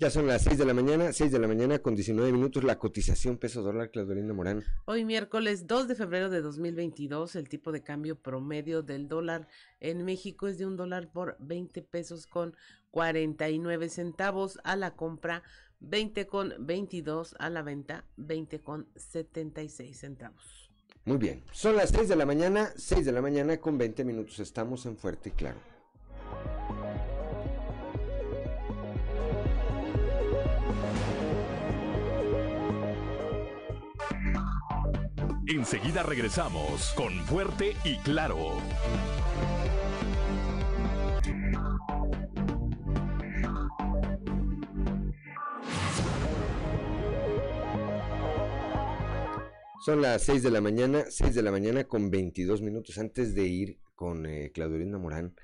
Ya 0.00 0.10
son 0.10 0.28
las 0.28 0.42
6 0.42 0.58
de 0.58 0.64
la 0.64 0.74
mañana, 0.74 1.12
6 1.12 1.32
de 1.32 1.40
la 1.40 1.48
mañana 1.48 1.80
con 1.80 1.96
19 1.96 2.30
minutos, 2.30 2.62
la 2.62 2.78
cotización 2.78 3.36
peso 3.36 3.62
dólar, 3.62 3.90
Claudelina 3.90 4.32
Morán. 4.32 4.62
Hoy 4.84 5.04
miércoles 5.04 5.66
2 5.66 5.88
de 5.88 5.96
febrero 5.96 6.30
de 6.30 6.40
2022, 6.40 7.34
el 7.34 7.48
tipo 7.48 7.72
de 7.72 7.82
cambio 7.82 8.14
promedio 8.14 8.82
del 8.82 9.08
dólar 9.08 9.48
en 9.80 10.04
México 10.04 10.46
es 10.46 10.56
de 10.56 10.66
un 10.66 10.76
dólar 10.76 11.10
por 11.10 11.36
20 11.40 11.82
pesos 11.82 12.28
con 12.28 12.54
49 12.92 13.88
centavos 13.88 14.60
a 14.62 14.76
la 14.76 14.94
compra, 14.94 15.42
20 15.80 16.28
con 16.28 16.54
22 16.60 17.34
a 17.40 17.50
la 17.50 17.62
venta, 17.62 18.04
20 18.18 18.60
con 18.60 18.86
76 18.94 19.98
centavos. 19.98 20.70
Muy 21.06 21.16
bien, 21.16 21.42
son 21.50 21.74
las 21.74 21.90
6 21.90 22.08
de 22.08 22.14
la 22.14 22.24
mañana, 22.24 22.70
6 22.76 23.04
de 23.04 23.10
la 23.10 23.20
mañana 23.20 23.56
con 23.56 23.76
20 23.76 24.04
minutos, 24.04 24.38
estamos 24.38 24.86
en 24.86 24.96
Fuerte 24.96 25.30
y 25.30 25.32
Claro. 25.32 25.58
Enseguida 35.50 36.02
regresamos 36.02 36.92
con 36.92 37.10
Fuerte 37.24 37.74
y 37.82 37.96
Claro. 38.00 38.52
Son 49.80 50.02
las 50.02 50.22
6 50.24 50.42
de 50.42 50.50
la 50.50 50.60
mañana, 50.60 51.04
6 51.08 51.34
de 51.34 51.42
la 51.42 51.50
mañana 51.50 51.84
con 51.84 52.10
22 52.10 52.60
minutos 52.60 52.98
antes 52.98 53.34
de 53.34 53.44
ir 53.44 53.78
con 53.94 54.26
eh, 54.26 54.52
Morán 55.00 55.34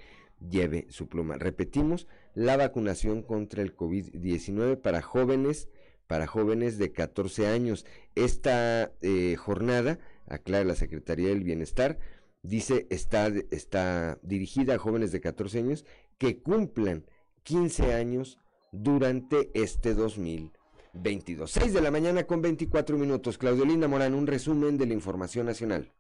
lleve 0.50 0.86
su 0.90 1.08
pluma. 1.08 1.38
Repetimos, 1.38 2.08
la 2.36 2.58
vacunación 2.58 3.24
contra 3.24 3.64
el 3.64 3.76
COVID-19 3.76 4.80
para 4.82 5.02
jóvenes, 5.02 5.70
para 6.08 6.28
jóvenes 6.28 6.78
de 6.78 6.92
14 6.92 7.48
años. 7.48 7.88
Esta 8.14 8.92
eh, 9.02 9.36
jornada, 9.36 9.98
aclara 10.28 10.64
la 10.64 10.76
Secretaría 10.76 11.30
del 11.30 11.44
Bienestar, 11.44 11.98
dice 12.48 12.88
está, 12.90 13.28
está 13.52 14.20
dirigida 14.22 14.76
a 14.76 14.78
jóvenes 14.78 15.12
de 15.12 15.22
14 15.22 15.60
años 15.60 15.86
que 16.18 16.42
cumplan 16.42 17.06
15 17.44 17.94
años 17.94 18.40
durante 18.72 19.52
este 19.54 19.94
2022. 19.94 21.52
6 21.52 21.74
de 21.74 21.82
la 21.82 21.92
mañana 21.92 22.26
con 22.26 22.42
24 22.42 22.98
minutos. 22.98 23.38
Claudelina 23.38 23.88
Morán, 23.88 24.14
un 24.14 24.28
resumen 24.28 24.78
de 24.78 24.88
la 24.88 24.94
información 24.94 25.46
nacional. 25.46 25.94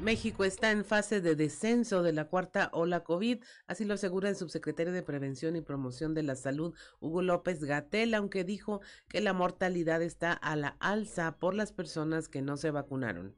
México 0.00 0.44
está 0.44 0.70
en 0.70 0.84
fase 0.84 1.22
de 1.22 1.34
descenso 1.34 2.02
de 2.02 2.12
la 2.12 2.26
cuarta 2.28 2.68
ola 2.74 3.04
COVID, 3.04 3.42
así 3.66 3.86
lo 3.86 3.94
asegura 3.94 4.28
el 4.28 4.36
subsecretario 4.36 4.92
de 4.92 5.02
Prevención 5.02 5.56
y 5.56 5.62
Promoción 5.62 6.12
de 6.12 6.22
la 6.22 6.36
Salud, 6.36 6.74
Hugo 7.00 7.22
López 7.22 7.64
Gatel, 7.64 8.12
aunque 8.12 8.44
dijo 8.44 8.82
que 9.08 9.22
la 9.22 9.32
mortalidad 9.32 10.02
está 10.02 10.34
a 10.34 10.56
la 10.56 10.76
alza 10.78 11.38
por 11.38 11.54
las 11.54 11.72
personas 11.72 12.28
que 12.28 12.42
no 12.42 12.58
se 12.58 12.70
vacunaron. 12.70 13.34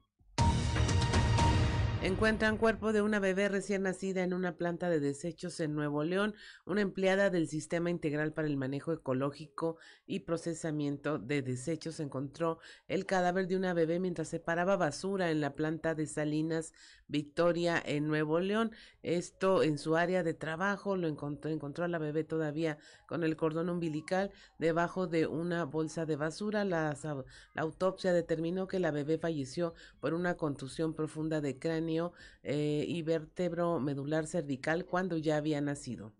Encuentran 2.03 2.57
cuerpo 2.57 2.93
de 2.93 3.01
una 3.01 3.19
bebé 3.19 3.49
recién 3.49 3.81
nacida 3.81 4.23
en 4.23 4.35
una 4.35 4.55
planta 4.55 4.87
de 4.87 4.99
desechos 4.99 5.59
en 5.59 5.73
Nuevo 5.73 6.03
León. 6.03 6.35
Una 6.63 6.81
empleada 6.81 7.31
del 7.31 7.47
Sistema 7.47 7.89
Integral 7.89 8.33
para 8.33 8.47
el 8.47 8.55
Manejo 8.55 8.93
Ecológico 8.93 9.77
y 10.05 10.19
Procesamiento 10.19 11.17
de 11.17 11.41
Desechos 11.41 11.99
encontró 11.99 12.59
el 12.87 13.07
cadáver 13.07 13.47
de 13.47 13.57
una 13.57 13.73
bebé 13.73 13.99
mientras 13.99 14.27
separaba 14.27 14.77
basura 14.77 15.31
en 15.31 15.41
la 15.41 15.55
planta 15.55 15.95
de 15.95 16.05
Salinas 16.05 16.71
Victoria 17.07 17.81
en 17.83 18.07
Nuevo 18.07 18.39
León. 18.39 18.71
Esto 19.01 19.63
en 19.63 19.79
su 19.79 19.95
área 19.95 20.21
de 20.21 20.35
trabajo 20.35 20.95
lo 20.97 21.07
encontró, 21.07 21.49
encontró 21.49 21.83
a 21.83 21.87
la 21.87 21.97
bebé 21.97 22.23
todavía 22.23 22.77
con 23.07 23.23
el 23.23 23.35
cordón 23.35 23.69
umbilical 23.69 24.31
debajo 24.59 25.07
de 25.07 25.25
una 25.25 25.65
bolsa 25.65 26.05
de 26.05 26.15
basura. 26.15 26.63
La, 26.63 26.95
la 27.55 27.61
autopsia 27.61 28.13
determinó 28.13 28.67
que 28.67 28.79
la 28.79 28.91
bebé 28.91 29.17
falleció 29.17 29.73
por 29.99 30.13
una 30.13 30.37
contusión 30.37 30.93
profunda 30.93 31.41
de 31.41 31.57
cráneo 31.57 31.86
eh, 32.43 32.85
y 32.87 33.01
vértebro 33.03 33.79
medular 33.79 34.27
cervical 34.27 34.85
cuando 34.85 35.17
ya 35.17 35.37
había 35.37 35.61
nacido. 35.61 36.13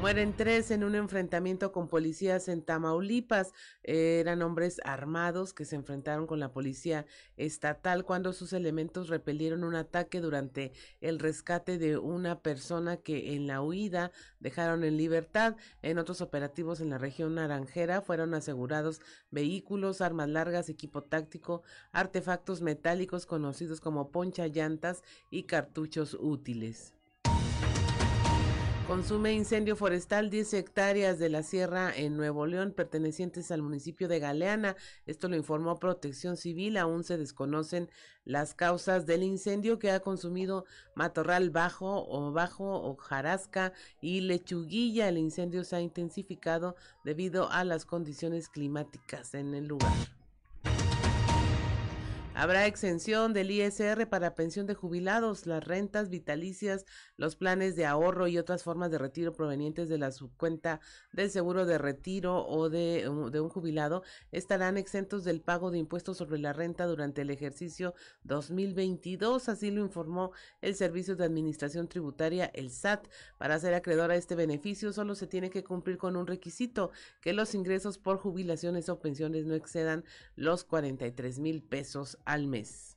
Mueren 0.00 0.32
tres 0.32 0.70
en 0.70 0.84
un 0.84 0.94
enfrentamiento 0.94 1.72
con 1.72 1.88
policías 1.88 2.46
en 2.46 2.62
Tamaulipas. 2.62 3.52
eran 3.82 4.42
hombres 4.42 4.80
armados 4.84 5.52
que 5.52 5.64
se 5.64 5.74
enfrentaron 5.74 6.28
con 6.28 6.38
la 6.38 6.52
policía 6.52 7.04
estatal 7.36 8.04
cuando 8.04 8.32
sus 8.32 8.52
elementos 8.52 9.08
repelieron 9.08 9.64
un 9.64 9.74
ataque 9.74 10.20
durante 10.20 10.70
el 11.00 11.18
rescate 11.18 11.78
de 11.78 11.98
una 11.98 12.38
persona 12.42 12.98
que 12.98 13.34
en 13.34 13.48
la 13.48 13.60
huida 13.60 14.12
dejaron 14.38 14.84
en 14.84 14.96
libertad. 14.96 15.56
En 15.82 15.98
otros 15.98 16.20
operativos 16.20 16.80
en 16.80 16.90
la 16.90 16.98
región 16.98 17.34
naranjera 17.34 18.00
fueron 18.00 18.34
asegurados 18.34 19.00
vehículos, 19.32 20.00
armas 20.00 20.28
largas, 20.28 20.68
equipo 20.68 21.02
táctico, 21.02 21.64
artefactos 21.90 22.62
metálicos 22.62 23.26
conocidos 23.26 23.80
como 23.80 24.12
poncha 24.12 24.46
llantas 24.46 25.02
y 25.28 25.42
cartuchos 25.42 26.16
útiles. 26.20 26.97
Consume 28.88 29.34
incendio 29.34 29.76
forestal 29.76 30.30
10 30.30 30.54
hectáreas 30.54 31.18
de 31.18 31.28
la 31.28 31.42
sierra 31.42 31.94
en 31.94 32.16
Nuevo 32.16 32.46
León 32.46 32.72
pertenecientes 32.72 33.50
al 33.50 33.60
municipio 33.60 34.08
de 34.08 34.18
Galeana. 34.18 34.76
Esto 35.04 35.28
lo 35.28 35.36
informó 35.36 35.78
Protección 35.78 36.38
Civil. 36.38 36.78
Aún 36.78 37.04
se 37.04 37.18
desconocen 37.18 37.90
las 38.24 38.54
causas 38.54 39.04
del 39.04 39.24
incendio 39.24 39.78
que 39.78 39.90
ha 39.90 40.00
consumido 40.00 40.64
matorral 40.94 41.50
bajo 41.50 42.08
o 42.08 42.32
bajo 42.32 42.64
o 42.64 42.96
jarasca 42.96 43.74
y 44.00 44.22
lechuguilla. 44.22 45.10
El 45.10 45.18
incendio 45.18 45.64
se 45.64 45.76
ha 45.76 45.82
intensificado 45.82 46.74
debido 47.04 47.50
a 47.50 47.64
las 47.64 47.84
condiciones 47.84 48.48
climáticas 48.48 49.34
en 49.34 49.52
el 49.52 49.66
lugar. 49.66 50.17
Habrá 52.40 52.66
exención 52.66 53.32
del 53.32 53.50
ISR 53.50 54.08
para 54.08 54.36
pensión 54.36 54.68
de 54.68 54.74
jubilados, 54.74 55.44
las 55.44 55.64
rentas 55.64 56.08
vitalicias, 56.08 56.86
los 57.16 57.34
planes 57.34 57.74
de 57.74 57.84
ahorro 57.84 58.28
y 58.28 58.38
otras 58.38 58.62
formas 58.62 58.92
de 58.92 58.98
retiro 58.98 59.32
provenientes 59.32 59.88
de 59.88 59.98
la 59.98 60.12
subcuenta 60.12 60.78
del 61.12 61.32
seguro 61.32 61.66
de 61.66 61.78
retiro 61.78 62.46
o 62.46 62.70
de, 62.70 63.08
un 63.08 63.48
jubilado 63.48 64.04
estarán 64.30 64.76
exentos 64.76 65.24
del 65.24 65.40
pago 65.40 65.72
de 65.72 65.78
impuestos 65.78 66.18
sobre 66.18 66.38
la 66.38 66.52
renta 66.52 66.86
durante 66.86 67.22
el 67.22 67.30
ejercicio 67.30 67.92
2022. 68.22 69.48
Así 69.48 69.72
lo 69.72 69.80
informó 69.80 70.30
el 70.60 70.76
Servicio 70.76 71.16
de 71.16 71.24
Administración 71.24 71.88
Tributaria, 71.88 72.52
el 72.54 72.70
SAT. 72.70 73.08
Para 73.36 73.58
ser 73.58 73.74
acreedor 73.74 74.12
a 74.12 74.16
este 74.16 74.36
beneficio 74.36 74.92
solo 74.92 75.16
se 75.16 75.26
tiene 75.26 75.50
que 75.50 75.64
cumplir 75.64 75.98
con 75.98 76.14
un 76.14 76.28
requisito, 76.28 76.92
que 77.20 77.32
los 77.32 77.56
ingresos 77.56 77.98
por 77.98 78.18
jubilaciones 78.18 78.88
o 78.88 79.00
pensiones 79.00 79.44
no 79.44 79.54
excedan 79.54 80.04
los 80.36 80.62
43 80.62 81.40
mil 81.40 81.64
pesos 81.64 82.16
al 82.28 82.46
mes. 82.46 82.96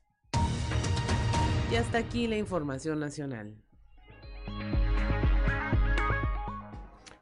Y 1.71 1.75
hasta 1.75 1.99
aquí 1.99 2.27
la 2.27 2.37
información 2.37 2.99
nacional. 2.99 3.55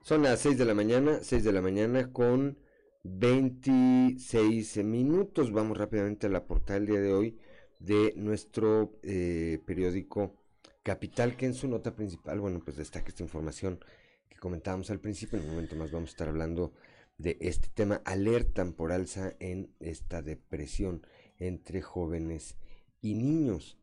Son 0.01 0.23
las 0.23 0.39
6 0.39 0.57
de 0.57 0.65
la 0.65 0.73
mañana, 0.73 1.19
6 1.21 1.43
de 1.43 1.51
la 1.53 1.61
mañana 1.61 2.11
con 2.11 2.57
26 3.03 4.83
minutos. 4.83 5.51
Vamos 5.51 5.77
rápidamente 5.77 6.25
a 6.25 6.31
la 6.31 6.47
portada 6.47 6.79
del 6.79 6.87
día 6.87 6.99
de 6.99 7.13
hoy 7.13 7.37
de 7.77 8.13
nuestro 8.17 8.97
eh, 9.03 9.61
periódico 9.65 10.35
Capital, 10.81 11.37
que 11.37 11.45
en 11.45 11.53
su 11.53 11.67
nota 11.67 11.93
principal, 11.93 12.39
bueno, 12.39 12.59
pues 12.63 12.75
destaca 12.75 13.09
esta 13.09 13.21
información 13.21 13.79
que 14.27 14.39
comentábamos 14.39 14.89
al 14.89 14.99
principio. 14.99 15.37
En 15.37 15.45
un 15.45 15.51
momento 15.51 15.75
más 15.75 15.91
vamos 15.91 16.09
a 16.09 16.13
estar 16.13 16.27
hablando 16.27 16.73
de 17.19 17.37
este 17.39 17.69
tema. 17.69 18.01
Alertan 18.03 18.73
por 18.73 18.91
alza 18.91 19.35
en 19.39 19.71
esta 19.79 20.23
depresión 20.23 21.05
entre 21.39 21.81
jóvenes 21.81 22.57
y 23.01 23.15
niños 23.15 23.77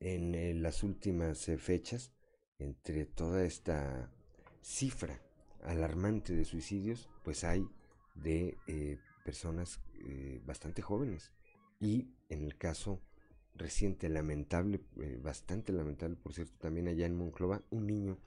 en 0.00 0.34
eh, 0.34 0.54
las 0.54 0.82
últimas 0.82 1.48
eh, 1.48 1.58
fechas, 1.58 2.12
entre 2.58 3.06
toda 3.06 3.44
esta 3.44 4.10
cifra 4.60 5.22
alarmante 5.62 6.34
de 6.34 6.44
suicidios, 6.44 7.08
pues 7.24 7.44
hay 7.44 7.66
de 8.14 8.56
eh, 8.66 8.98
personas 9.24 9.80
bastante 10.44 10.82
jóvenes. 10.82 11.30
Y 11.78 12.08
en 12.28 12.42
el 12.44 12.58
caso 12.58 13.00
reciente, 13.54 14.08
lamentable, 14.08 14.80
bastante 15.20 15.72
lamentable, 15.72 16.16
por 16.16 16.32
cierto, 16.32 16.54
también 16.58 16.88
allá 16.88 17.06
en 17.06 17.14
Monclova, 17.14 17.62
un 17.70 17.86
niño 17.86 18.18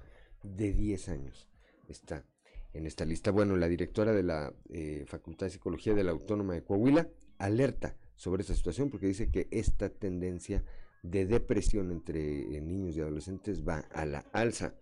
de 0.42 0.72
10 0.72 1.10
años 1.10 1.50
está 1.90 2.26
en 2.74 2.86
esta 2.86 3.04
lista. 3.04 3.32
Bueno, 3.32 3.58
la 3.58 3.68
directora 3.68 4.14
de 4.14 4.24
la 4.24 4.54
Facultad 5.08 5.48
de 5.48 5.52
Psicología 5.52 5.94
de 5.94 6.06
la 6.06 6.12
Autónoma 6.12 6.54
de 6.54 6.64
Coahuila 6.64 7.10
alerta 7.38 7.98
sobre 8.16 8.42
esta 8.42 8.56
situación 8.56 8.90
porque 8.90 9.08
dice 9.08 9.30
que 9.30 9.48
esta 9.52 9.90
tendencia 9.90 10.64
de 11.04 11.26
depresión 11.26 11.92
entre 11.92 12.56
eh, 12.56 12.62
niños 12.62 12.96
y 12.96 13.02
adolescentes 13.02 13.68
va 13.68 13.80
a 13.94 14.06
la 14.06 14.20
alza. 14.34 14.76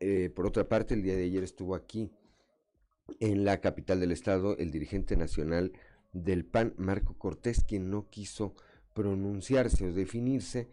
Eh, 0.00 0.30
por 0.34 0.46
otra 0.46 0.68
parte, 0.68 0.94
el 0.94 1.02
día 1.02 1.16
de 1.16 1.24
ayer 1.24 1.42
estuvo 1.42 1.74
aquí 1.74 2.10
en 3.20 3.44
la 3.44 3.60
capital 3.60 4.00
del 4.00 4.12
estado 4.12 4.56
el 4.56 4.70
dirigente 4.70 5.16
nacional 5.16 5.72
del 6.12 6.44
PAN, 6.44 6.74
Marco 6.76 7.18
Cortés, 7.18 7.64
quien 7.64 7.90
no 7.90 8.08
quiso 8.08 8.54
pronunciarse 8.94 9.86
o 9.86 9.92
definirse 9.92 10.68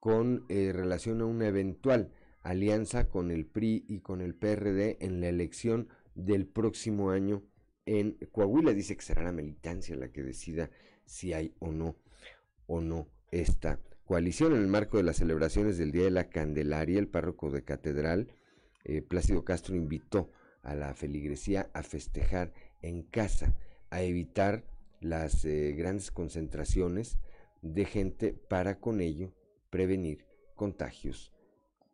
con 0.00 0.44
eh, 0.48 0.72
relación 0.72 1.20
a 1.20 1.26
una 1.26 1.46
eventual 1.46 2.12
alianza 2.42 3.08
con 3.08 3.30
el 3.30 3.46
PRI 3.46 3.84
y 3.88 4.00
con 4.00 4.20
el 4.20 4.34
PRD 4.34 4.98
en 5.00 5.20
la 5.20 5.28
elección 5.28 5.88
del 6.14 6.46
próximo 6.46 7.10
año 7.10 7.42
en 7.86 8.18
Coahuila. 8.32 8.72
Dice 8.72 8.96
que 8.96 9.02
será 9.02 9.22
la 9.22 9.32
militancia 9.32 9.96
la 9.96 10.10
que 10.10 10.22
decida 10.22 10.70
si 11.08 11.32
hay 11.32 11.54
o 11.58 11.72
no, 11.72 11.96
o 12.66 12.80
no 12.80 13.08
esta 13.30 13.80
coalición. 14.04 14.54
En 14.54 14.60
el 14.60 14.68
marco 14.68 14.98
de 14.98 15.02
las 15.02 15.16
celebraciones 15.16 15.78
del 15.78 15.90
Día 15.90 16.04
de 16.04 16.10
la 16.10 16.28
Candelaria, 16.28 16.98
el 16.98 17.08
párroco 17.08 17.50
de 17.50 17.64
Catedral, 17.64 18.28
eh, 18.84 19.02
Plácido 19.02 19.44
Castro, 19.44 19.74
invitó 19.74 20.30
a 20.62 20.74
la 20.74 20.94
feligresía 20.94 21.70
a 21.72 21.82
festejar 21.82 22.52
en 22.82 23.02
casa 23.02 23.56
a 23.90 24.02
evitar 24.02 24.64
las 25.00 25.44
eh, 25.44 25.74
grandes 25.76 26.10
concentraciones 26.10 27.18
de 27.62 27.84
gente 27.84 28.32
para 28.32 28.78
con 28.78 29.00
ello 29.00 29.32
prevenir 29.70 30.26
contagios 30.54 31.32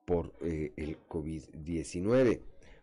por 0.05 0.35
eh, 0.40 0.72
el 0.77 0.98
COVID-19. 1.09 2.40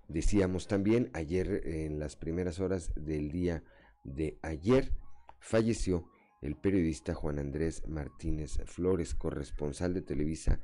Decíamos 0.07 0.67
también 0.67 1.09
ayer, 1.13 1.61
en 1.65 1.99
las 1.99 2.15
primeras 2.15 2.59
horas 2.59 2.91
del 2.95 3.31
día 3.31 3.63
de 4.03 4.37
ayer, 4.41 4.91
falleció 5.39 6.10
el 6.41 6.55
periodista 6.55 7.13
Juan 7.13 7.39
Andrés 7.39 7.87
Martínez 7.87 8.57
Flores, 8.65 9.13
corresponsal 9.13 9.93
de 9.93 10.01
Televisa 10.01 10.59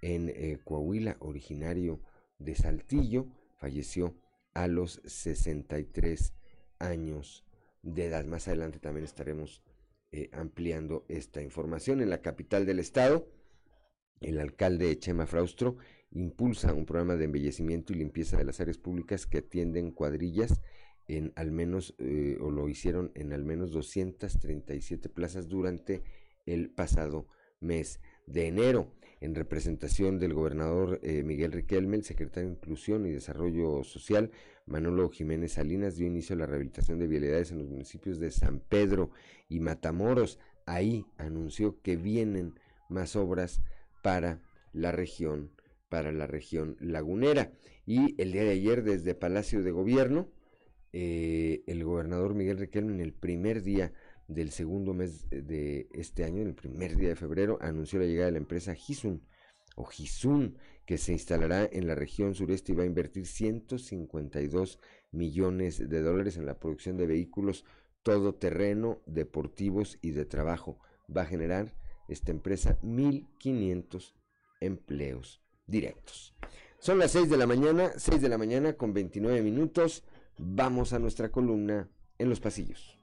en 0.00 0.30
eh, 0.30 0.58
Coahuila, 0.64 1.16
originario 1.20 2.00
de 2.38 2.54
Saltillo, 2.54 3.26
falleció 3.56 4.16
a 4.54 4.68
los 4.68 5.02
63 5.04 6.32
años 6.78 7.44
de 7.82 8.06
edad. 8.06 8.24
Más 8.24 8.48
adelante 8.48 8.78
también 8.78 9.04
estaremos 9.04 9.62
eh, 10.12 10.30
ampliando 10.32 11.04
esta 11.08 11.42
información. 11.42 12.00
En 12.00 12.10
la 12.10 12.22
capital 12.22 12.64
del 12.64 12.78
estado, 12.78 13.28
el 14.20 14.40
alcalde 14.40 14.98
Chema 14.98 15.26
Fraustro 15.26 15.76
impulsa 16.10 16.72
un 16.72 16.86
programa 16.86 17.16
de 17.16 17.26
embellecimiento 17.26 17.92
y 17.92 17.96
limpieza 17.96 18.38
de 18.38 18.44
las 18.44 18.60
áreas 18.60 18.78
públicas 18.78 19.26
que 19.26 19.38
atienden 19.38 19.90
cuadrillas 19.90 20.62
en 21.08 21.32
al 21.36 21.50
menos, 21.50 21.94
eh, 21.98 22.36
o 22.40 22.50
lo 22.50 22.68
hicieron 22.68 23.10
en 23.14 23.32
al 23.32 23.44
menos 23.44 23.72
237 23.72 25.08
plazas 25.08 25.48
durante 25.48 26.02
el 26.46 26.70
pasado 26.70 27.26
mes 27.60 28.00
de 28.26 28.46
enero. 28.46 28.92
En 29.20 29.34
representación 29.34 30.20
del 30.20 30.34
gobernador 30.34 31.00
eh, 31.02 31.24
Miguel 31.24 31.50
Riquelme, 31.50 31.96
el 31.96 32.04
secretario 32.04 32.50
de 32.50 32.54
Inclusión 32.54 33.04
y 33.06 33.10
Desarrollo 33.10 33.82
Social, 33.82 34.30
Manolo 34.66 35.08
Jiménez 35.10 35.52
Salinas, 35.52 35.96
dio 35.96 36.06
inicio 36.06 36.36
a 36.36 36.38
la 36.38 36.46
rehabilitación 36.46 36.98
de 36.98 37.08
vialidades 37.08 37.50
en 37.50 37.58
los 37.58 37.68
municipios 37.68 38.20
de 38.20 38.30
San 38.30 38.60
Pedro 38.60 39.10
y 39.48 39.58
Matamoros. 39.60 40.38
Ahí 40.66 41.04
anunció 41.16 41.80
que 41.80 41.96
vienen 41.96 42.54
más 42.88 43.16
obras 43.16 43.62
para 44.02 44.40
la 44.72 44.92
región 44.92 45.50
para 45.88 46.12
la 46.12 46.26
región 46.26 46.76
lagunera. 46.80 47.52
Y 47.86 48.20
el 48.20 48.32
día 48.32 48.44
de 48.44 48.50
ayer, 48.50 48.84
desde 48.84 49.14
Palacio 49.14 49.62
de 49.62 49.70
Gobierno, 49.70 50.28
eh, 50.92 51.62
el 51.66 51.84
gobernador 51.84 52.34
Miguel 52.34 52.58
Riquelme, 52.58 52.92
en 52.94 53.00
el 53.00 53.12
primer 53.12 53.62
día 53.62 53.92
del 54.26 54.50
segundo 54.50 54.94
mes 54.94 55.28
de 55.30 55.88
este 55.92 56.24
año, 56.24 56.42
en 56.42 56.48
el 56.48 56.54
primer 56.54 56.96
día 56.96 57.10
de 57.10 57.16
febrero, 57.16 57.58
anunció 57.60 57.98
la 57.98 58.06
llegada 58.06 58.26
de 58.26 58.32
la 58.32 58.38
empresa 58.38 58.74
Gisun 58.74 59.22
o 59.76 59.84
Gisun, 59.84 60.56
que 60.84 60.98
se 60.98 61.12
instalará 61.12 61.68
en 61.70 61.86
la 61.86 61.94
región 61.94 62.34
sureste 62.34 62.72
y 62.72 62.74
va 62.74 62.82
a 62.82 62.86
invertir 62.86 63.26
152 63.26 64.78
millones 65.12 65.88
de 65.88 66.00
dólares 66.02 66.36
en 66.36 66.46
la 66.46 66.58
producción 66.58 66.96
de 66.96 67.06
vehículos 67.06 67.64
todoterreno, 68.02 69.02
deportivos 69.06 69.98
y 70.02 70.10
de 70.12 70.24
trabajo. 70.24 70.78
Va 71.14 71.22
a 71.22 71.26
generar 71.26 71.74
esta 72.08 72.32
empresa 72.32 72.78
1.500 72.82 74.14
empleos 74.60 75.42
directos. 75.66 76.34
Son 76.78 76.98
las 76.98 77.12
6 77.12 77.28
de 77.28 77.36
la 77.36 77.46
mañana, 77.46 77.92
6 77.96 78.20
de 78.22 78.28
la 78.28 78.38
mañana 78.38 78.72
con 78.74 78.94
29 78.94 79.42
minutos. 79.42 80.04
Vamos 80.38 80.92
a 80.92 81.00
nuestra 81.00 81.30
columna 81.30 81.90
en 82.16 82.28
los 82.28 82.38
pasillos. 82.38 82.96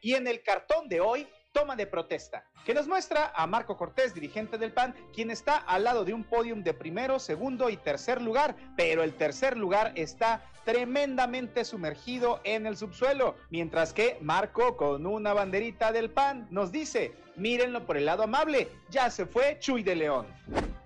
Y 0.00 0.14
en 0.14 0.26
el 0.26 0.42
cartón 0.42 0.88
de 0.88 1.00
hoy, 1.00 1.26
toma 1.52 1.76
de 1.76 1.86
protesta, 1.86 2.44
que 2.64 2.74
nos 2.74 2.88
muestra 2.88 3.32
a 3.34 3.46
Marco 3.46 3.76
Cortés, 3.76 4.14
dirigente 4.14 4.58
del 4.58 4.72
PAN, 4.72 4.94
quien 5.12 5.30
está 5.30 5.56
al 5.56 5.84
lado 5.84 6.04
de 6.04 6.14
un 6.14 6.24
podium 6.24 6.62
de 6.62 6.74
primero, 6.74 7.18
segundo 7.18 7.68
y 7.70 7.76
tercer 7.76 8.20
lugar, 8.20 8.56
pero 8.76 9.02
el 9.02 9.14
tercer 9.14 9.56
lugar 9.56 9.92
está 9.94 10.42
tremendamente 10.64 11.64
sumergido 11.64 12.40
en 12.44 12.66
el 12.66 12.76
subsuelo, 12.76 13.36
mientras 13.50 13.92
que 13.92 14.16
Marco 14.20 14.76
con 14.76 15.06
una 15.06 15.32
banderita 15.34 15.92
del 15.92 16.10
PAN 16.10 16.46
nos 16.50 16.72
dice, 16.72 17.12
mírenlo 17.36 17.84
por 17.84 17.96
el 17.96 18.06
lado 18.06 18.22
amable, 18.22 18.68
ya 18.90 19.10
se 19.10 19.26
fue 19.26 19.58
Chuy 19.58 19.82
de 19.82 19.96
León. 19.96 20.26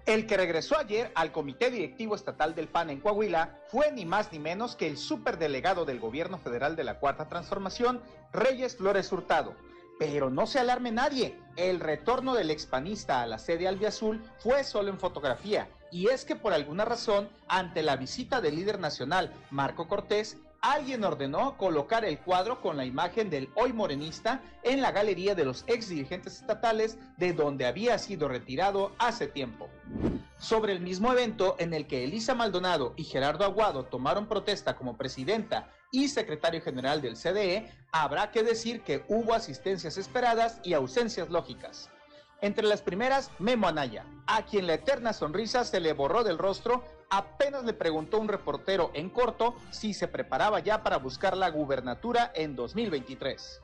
El 0.07 0.27
que 0.27 0.37
regresó 0.37 0.79
ayer 0.79 1.11
al 1.15 1.33
Comité 1.33 1.71
Directivo 1.71 2.15
Estatal 2.15 2.55
del 2.55 2.69
PAN 2.69 2.91
en 2.91 3.01
Coahuila 3.01 3.59
fue 3.69 3.91
ni 3.93 4.05
más 4.05 4.33
ni 4.33 4.39
menos 4.39 4.77
que 4.77 4.87
el 4.87 4.99
superdelegado 4.99 5.85
del 5.85 5.99
Gobierno 5.99 6.39
Federal 6.39 6.77
de 6.77 6.85
la 6.85 6.99
Cuarta 7.01 7.29
Transformación, 7.29 8.01
Reyes 8.33 8.77
Flores 8.77 9.11
Hurtado. 9.11 9.55
Pero 9.99 10.31
no 10.31 10.47
se 10.47 10.59
alarme 10.59 10.93
nadie, 10.93 11.39
el 11.57 11.81
retorno 11.81 12.35
del 12.35 12.51
expanista 12.51 13.23
a 13.23 13.27
la 13.27 13.39
sede 13.39 13.67
albiazul 13.67 14.23
fue 14.39 14.63
solo 14.63 14.91
en 14.91 14.99
fotografía, 14.99 15.69
y 15.91 16.09
es 16.09 16.25
que 16.25 16.37
por 16.37 16.53
alguna 16.53 16.85
razón, 16.85 17.29
ante 17.49 17.83
la 17.83 17.97
visita 17.97 18.41
del 18.41 18.57
líder 18.57 18.79
nacional 18.79 19.33
Marco 19.51 19.89
Cortés, 19.89 20.37
alguien 20.61 21.05
ordenó 21.05 21.57
colocar 21.57 22.05
el 22.05 22.19
cuadro 22.19 22.61
con 22.61 22.77
la 22.77 22.85
imagen 22.85 23.31
del 23.31 23.49
hoy 23.55 23.73
morenista 23.73 24.40
en 24.62 24.81
la 24.81 24.92
galería 24.92 25.35
de 25.35 25.45
los 25.45 25.64
ex 25.66 25.88
dirigentes 25.88 26.40
estatales 26.40 26.99
de 27.16 27.33
donde 27.33 27.66
había 27.66 27.99
sido 27.99 28.29
retirado 28.29 28.92
hace 28.99 29.27
tiempo. 29.27 29.69
Sobre 30.38 30.73
el 30.73 30.81
mismo 30.81 31.12
evento 31.12 31.57
en 31.59 31.73
el 31.73 31.87
que 31.87 32.05
Elisa 32.05 32.35
Maldonado 32.35 32.95
y 32.97 33.05
Gerardo 33.05 33.45
Aguado 33.45 33.85
tomaron 33.85 34.27
protesta 34.27 34.77
como 34.77 34.97
presidenta 34.97 35.71
y 35.90 36.09
secretario 36.09 36.61
general 36.61 37.01
del 37.01 37.16
CDE, 37.16 37.71
habrá 37.92 38.31
que 38.31 38.42
decir 38.42 38.83
que 38.83 39.05
hubo 39.09 39.35
asistencias 39.35 39.97
esperadas 39.97 40.61
y 40.62 40.75
ausencias 40.75 41.31
lógicas. 41.31 41.90
Entre 42.42 42.66
las 42.66 42.83
primeras, 42.83 43.31
Memo 43.38 43.66
Anaya, 43.66 44.05
a 44.27 44.45
quien 44.45 44.66
la 44.66 44.75
eterna 44.75 45.12
sonrisa 45.12 45.64
se 45.64 45.81
le 45.81 45.95
borró 45.95 46.23
del 46.23 46.37
rostro 46.37 46.85
apenas 47.11 47.64
le 47.64 47.73
preguntó 47.73 48.19
un 48.19 48.29
reportero 48.29 48.90
en 48.95 49.11
corto 49.11 49.57
si 49.71 49.95
se 49.95 50.09
preparaba 50.09 50.61
ya 50.61 50.83
para 50.83 50.99
buscar 50.99 51.37
la 51.37 51.51
gubernatura 51.51 52.33
en 52.35 52.57
2023. 52.57 53.62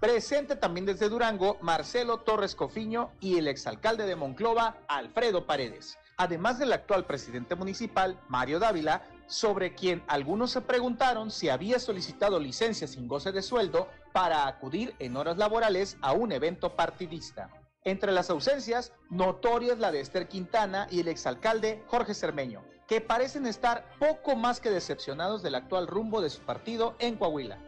Presente 0.00 0.56
también 0.56 0.86
desde 0.86 1.08
Durango, 1.08 1.58
Marcelo 1.60 2.18
Torres 2.18 2.54
Cofiño 2.54 3.10
y 3.20 3.38
el 3.38 3.48
exalcalde 3.48 4.06
de 4.06 4.14
Monclova, 4.14 4.76
Alfredo 4.86 5.46
Paredes, 5.46 5.98
además 6.16 6.58
del 6.58 6.72
actual 6.72 7.06
presidente 7.06 7.54
municipal, 7.54 8.20
Mario 8.28 8.58
Dávila, 8.58 9.02
sobre 9.26 9.74
quien 9.74 10.04
algunos 10.06 10.52
se 10.52 10.60
preguntaron 10.60 11.30
si 11.30 11.48
había 11.48 11.78
solicitado 11.80 12.38
licencia 12.38 12.86
sin 12.86 13.08
goce 13.08 13.32
de 13.32 13.42
sueldo 13.42 13.88
para 14.12 14.46
acudir 14.46 14.94
en 14.98 15.16
horas 15.16 15.36
laborales 15.36 15.96
a 16.00 16.12
un 16.12 16.30
evento 16.32 16.76
partidista. 16.76 17.50
Entre 17.82 18.12
las 18.12 18.30
ausencias, 18.30 18.92
notorias 19.10 19.78
la 19.78 19.92
de 19.92 20.00
Esther 20.00 20.28
Quintana 20.28 20.86
y 20.90 21.00
el 21.00 21.08
exalcalde 21.08 21.82
Jorge 21.86 22.14
Cermeño, 22.14 22.62
que 22.86 23.00
parecen 23.00 23.46
estar 23.46 23.84
poco 23.98 24.36
más 24.36 24.60
que 24.60 24.70
decepcionados 24.70 25.42
del 25.42 25.54
actual 25.54 25.86
rumbo 25.86 26.20
de 26.20 26.30
su 26.30 26.40
partido 26.42 26.94
en 26.98 27.16
Coahuila. 27.16 27.58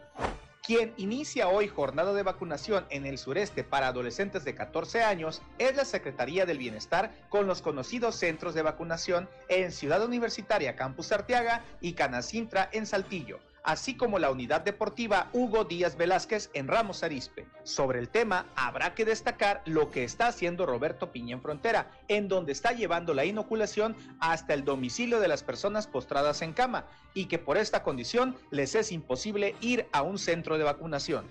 Quien 0.62 0.92
inicia 0.98 1.48
hoy 1.48 1.66
jornada 1.66 2.12
de 2.12 2.22
vacunación 2.22 2.84
en 2.90 3.06
el 3.06 3.16
sureste 3.16 3.64
para 3.64 3.88
adolescentes 3.88 4.44
de 4.44 4.54
14 4.54 5.02
años 5.02 5.40
es 5.58 5.74
la 5.74 5.86
Secretaría 5.86 6.44
del 6.44 6.58
Bienestar 6.58 7.10
con 7.30 7.46
los 7.46 7.62
conocidos 7.62 8.16
centros 8.16 8.52
de 8.52 8.62
vacunación 8.62 9.30
en 9.48 9.72
Ciudad 9.72 10.04
Universitaria 10.04 10.76
Campus 10.76 11.10
Arteaga 11.10 11.64
y 11.80 11.94
Canacintra 11.94 12.68
en 12.72 12.84
Saltillo 12.84 13.40
así 13.68 13.94
como 13.94 14.18
la 14.18 14.30
unidad 14.30 14.62
deportiva 14.62 15.28
Hugo 15.34 15.64
Díaz 15.64 15.98
Velázquez 15.98 16.48
en 16.54 16.68
Ramos 16.68 17.02
Arispe. 17.02 17.46
Sobre 17.64 17.98
el 17.98 18.08
tema, 18.08 18.46
habrá 18.56 18.94
que 18.94 19.04
destacar 19.04 19.60
lo 19.66 19.90
que 19.90 20.04
está 20.04 20.28
haciendo 20.28 20.64
Roberto 20.64 21.12
Piña 21.12 21.34
en 21.34 21.42
Frontera, 21.42 21.90
en 22.08 22.28
donde 22.28 22.52
está 22.52 22.72
llevando 22.72 23.12
la 23.12 23.26
inoculación 23.26 23.94
hasta 24.20 24.54
el 24.54 24.64
domicilio 24.64 25.20
de 25.20 25.28
las 25.28 25.42
personas 25.42 25.86
postradas 25.86 26.40
en 26.40 26.54
cama 26.54 26.86
y 27.12 27.26
que 27.26 27.38
por 27.38 27.58
esta 27.58 27.82
condición 27.82 28.36
les 28.50 28.74
es 28.74 28.90
imposible 28.90 29.54
ir 29.60 29.86
a 29.92 30.00
un 30.00 30.16
centro 30.16 30.56
de 30.56 30.64
vacunación. 30.64 31.26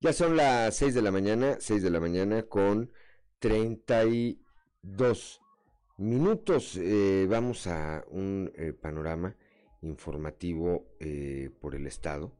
Ya 0.00 0.12
son 0.12 0.36
las 0.36 0.74
6 0.78 0.94
de 0.94 1.02
la 1.02 1.12
mañana, 1.12 1.58
6 1.60 1.80
de 1.80 1.90
la 1.90 2.00
mañana 2.00 2.42
con 2.42 2.90
32 3.38 5.41
minutos. 5.98 6.76
Eh, 6.76 7.26
vamos 7.28 7.66
a 7.66 8.04
un 8.10 8.52
eh, 8.56 8.72
panorama 8.72 9.36
informativo 9.82 10.94
eh, 11.00 11.50
por 11.60 11.74
el 11.74 11.86
Estado. 11.86 12.32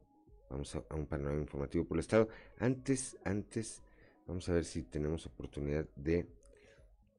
Vamos 0.49 0.75
a, 0.75 0.83
un 0.93 1.07
panorama 1.07 1.41
informativo 1.41 1.85
por 1.85 1.97
el 1.97 2.01
Estado. 2.01 2.27
Antes, 2.57 3.17
antes, 3.23 3.83
vamos 4.27 4.47
a 4.49 4.53
ver 4.53 4.65
si 4.65 4.83
tenemos 4.83 5.25
oportunidad 5.25 5.87
de. 5.95 6.27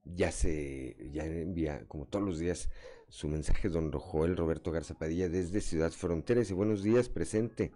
Ya 0.07 0.31
se, 0.31 0.97
ya 1.13 1.25
envía, 1.25 1.87
como 1.89 2.07
todos 2.07 2.25
los 2.25 2.39
días, 2.39 2.69
su 3.09 3.27
mensaje 3.27 3.71
don 3.71 3.91
Joel 3.91 4.37
Roberto 4.37 4.71
Garza 4.71 4.99
Padilla 4.99 5.31
desde 5.31 5.63
Ciudad 5.63 5.93
Frontera. 5.93 6.41
Dice, 6.41 6.53
buenos 6.53 6.83
días, 6.83 7.09
presente. 7.09 7.73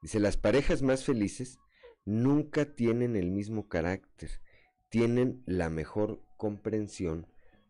Dice, 0.00 0.20
las 0.20 0.36
parejas 0.36 0.82
más 0.82 1.04
felices 1.04 1.58
nunca 2.04 2.76
tienen 2.76 3.16
el 3.16 3.32
mismo 3.32 3.66
carácter, 3.66 4.30
tienen 4.88 5.42
la 5.46 5.68
mejor 5.68 6.22
comprensión 6.36 7.26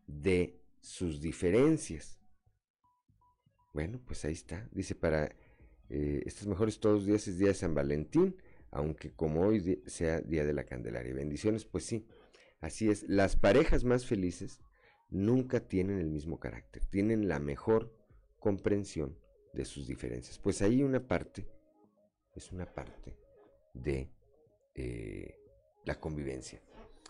de 0.07 0.61
sus 0.81 1.21
diferencias. 1.21 2.19
Bueno, 3.73 3.99
pues 4.05 4.23
ahí 4.25 4.33
está. 4.33 4.69
Dice, 4.71 4.95
para 4.95 5.35
eh, 5.89 6.23
estos 6.25 6.47
mejores 6.47 6.79
todos 6.79 6.97
los 6.97 7.05
días 7.05 7.27
es 7.27 7.37
día 7.37 7.49
de 7.49 7.53
San 7.53 7.75
Valentín, 7.75 8.37
aunque 8.71 9.13
como 9.13 9.41
hoy 9.41 9.81
sea 9.85 10.21
día 10.21 10.45
de 10.45 10.53
la 10.53 10.63
Candelaria. 10.63 11.13
Bendiciones, 11.13 11.65
pues 11.65 11.85
sí, 11.85 12.07
Así 12.65 12.89
es, 12.89 13.03
las 13.07 13.35
parejas 13.35 13.83
más 13.83 14.07
felices 14.07 14.59
nunca 15.11 15.59
tienen 15.59 15.99
el 15.99 16.09
mismo 16.09 16.39
carácter, 16.39 16.83
tienen 16.85 17.27
la 17.27 17.37
mejor 17.37 17.95
comprensión 18.39 19.19
de 19.53 19.65
sus 19.65 19.85
diferencias. 19.85 20.39
Pues 20.39 20.63
ahí 20.63 20.81
una 20.81 21.07
parte, 21.07 21.47
es 22.33 22.51
una 22.51 22.65
parte 22.65 23.15
de 23.75 24.09
eh, 24.73 25.37
la 25.83 25.99
convivencia 25.99 26.59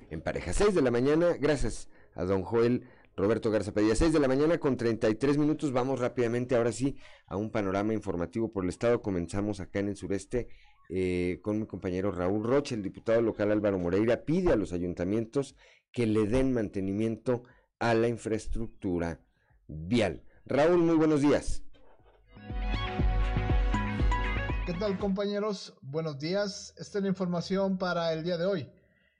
en 0.09 0.21
pareja. 0.21 0.51
6 0.51 0.75
de 0.75 0.81
la 0.81 0.91
mañana, 0.91 1.37
gracias 1.39 1.87
a 2.15 2.23
don 2.23 2.43
Joel 2.43 2.83
Roberto 3.15 3.51
Garza 3.51 3.73
Padilla. 3.73 3.95
6 3.95 4.13
de 4.13 4.19
la 4.19 4.27
mañana 4.27 4.57
con 4.57 4.77
33 4.77 5.37
minutos, 5.37 5.71
vamos 5.71 5.99
rápidamente 5.99 6.55
ahora 6.55 6.71
sí 6.71 6.97
a 7.27 7.37
un 7.37 7.51
panorama 7.51 7.93
informativo 7.93 8.51
por 8.51 8.63
el 8.63 8.69
estado. 8.69 9.01
Comenzamos 9.01 9.59
acá 9.59 9.79
en 9.79 9.89
el 9.89 9.95
sureste 9.95 10.47
eh, 10.89 11.39
con 11.41 11.59
mi 11.59 11.65
compañero 11.65 12.11
Raúl 12.11 12.43
Roche, 12.43 12.75
el 12.75 12.83
diputado 12.83 13.21
local 13.21 13.51
Álvaro 13.51 13.79
Moreira, 13.79 14.23
pide 14.23 14.51
a 14.51 14.55
los 14.55 14.73
ayuntamientos 14.73 15.55
que 15.91 16.05
le 16.05 16.27
den 16.27 16.53
mantenimiento 16.53 17.43
a 17.79 17.93
la 17.93 18.07
infraestructura 18.07 19.21
vial. 19.67 20.23
Raúl, 20.45 20.83
muy 20.83 20.95
buenos 20.95 21.21
días. 21.21 21.63
¿Qué 24.65 24.73
tal 24.73 24.97
compañeros? 24.97 25.75
Buenos 25.81 26.19
días. 26.19 26.73
Esta 26.77 26.97
es 26.97 27.03
la 27.03 27.09
información 27.09 27.77
para 27.77 28.11
el 28.13 28.23
día 28.23 28.37
de 28.37 28.45
hoy. 28.45 28.69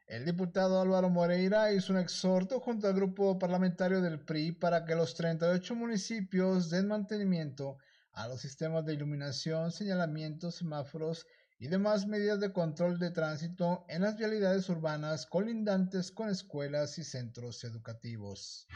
El 0.07 0.23
diputado 0.23 0.79
Álvaro 0.79 1.09
Moreira 1.09 1.73
hizo 1.73 1.91
un 1.91 1.97
exhorto 1.97 2.59
junto 2.59 2.87
al 2.87 2.93
grupo 2.93 3.39
parlamentario 3.39 4.01
del 4.01 4.19
PRI 4.19 4.51
para 4.51 4.85
que 4.85 4.93
los 4.93 5.15
38 5.15 5.73
municipios 5.73 6.69
den 6.69 6.87
mantenimiento 6.87 7.77
a 8.13 8.27
los 8.27 8.39
sistemas 8.39 8.85
de 8.85 8.93
iluminación, 8.93 9.71
señalamientos, 9.71 10.57
semáforos 10.57 11.25
y 11.57 11.69
demás 11.69 12.05
medidas 12.05 12.39
de 12.39 12.53
control 12.53 12.99
de 12.99 13.09
tránsito 13.09 13.83
en 13.89 14.03
las 14.03 14.15
vialidades 14.15 14.69
urbanas 14.69 15.25
colindantes 15.25 16.11
con 16.11 16.29
escuelas 16.29 16.99
y 16.99 17.03
centros 17.03 17.63
educativos. 17.63 18.67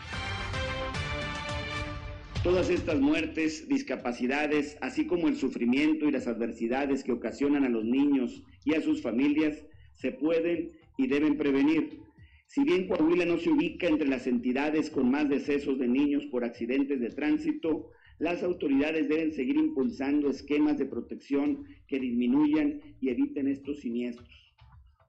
Todas 2.41 2.71
estas 2.71 2.99
muertes, 2.99 3.67
discapacidades, 3.67 4.77
así 4.81 5.05
como 5.05 5.27
el 5.27 5.37
sufrimiento 5.37 6.05
y 6.05 6.11
las 6.11 6.25
adversidades 6.25 7.03
que 7.03 7.11
ocasionan 7.11 7.65
a 7.65 7.69
los 7.69 7.83
niños 7.83 8.41
y 8.65 8.73
a 8.73 8.81
sus 8.81 9.03
familias, 9.03 9.57
se 9.93 10.11
pueden 10.13 10.71
y 10.99 11.07
deben 11.07 11.37
prevenir. 11.37 12.01
Si 12.45 12.61
bien 12.65 12.89
Coahuila 12.89 13.23
no 13.23 13.37
se 13.37 13.49
ubica 13.49 13.87
entre 13.87 14.09
las 14.09 14.27
entidades 14.27 14.89
con 14.89 15.09
más 15.09 15.29
decesos 15.29 15.79
de 15.79 15.87
niños 15.87 16.25
por 16.25 16.43
accidentes 16.43 16.99
de 16.99 17.09
tránsito, 17.09 17.91
las 18.19 18.43
autoridades 18.43 19.07
deben 19.07 19.31
seguir 19.31 19.55
impulsando 19.55 20.29
esquemas 20.29 20.77
de 20.77 20.87
protección 20.87 21.63
que 21.87 22.01
disminuyan 22.01 22.81
y 22.99 23.09
eviten 23.09 23.47
estos 23.47 23.79
siniestros. 23.79 24.53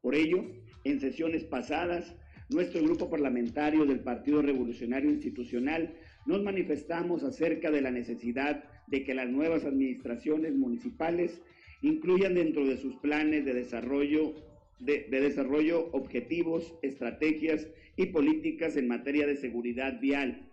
Por 0.01 0.15
ello, 0.15 0.45
en 0.85 1.01
sesiones 1.01 1.43
pasadas, 1.43 2.15
nuestro 2.51 2.83
grupo 2.83 3.11
parlamentario 3.11 3.85
del 3.85 3.99
Partido 3.99 4.43
Revolucionario 4.43 5.11
Institucional 5.11 5.93
nos 6.25 6.41
manifestamos 6.45 7.25
acerca 7.25 7.73
de 7.73 7.81
la 7.81 7.91
necesidad 7.91 8.63
de 8.87 9.03
que 9.03 9.15
las 9.15 9.29
nuevas 9.29 9.65
administraciones 9.65 10.55
municipales 10.55 11.43
incluyan 11.83 12.35
dentro 12.35 12.65
de 12.65 12.77
sus 12.77 12.95
planes 12.97 13.45
de 13.45 13.55
desarrollo, 13.55 14.50
de, 14.81 15.07
desarrollo 15.11 15.91
objetivos, 15.93 16.75
estrategias 16.83 17.69
y 17.97 18.07
políticas 18.07 18.77
en 18.77 18.89
materia 18.89 19.27
de 19.27 19.37
seguridad 19.37 20.01
vial. 20.01 20.51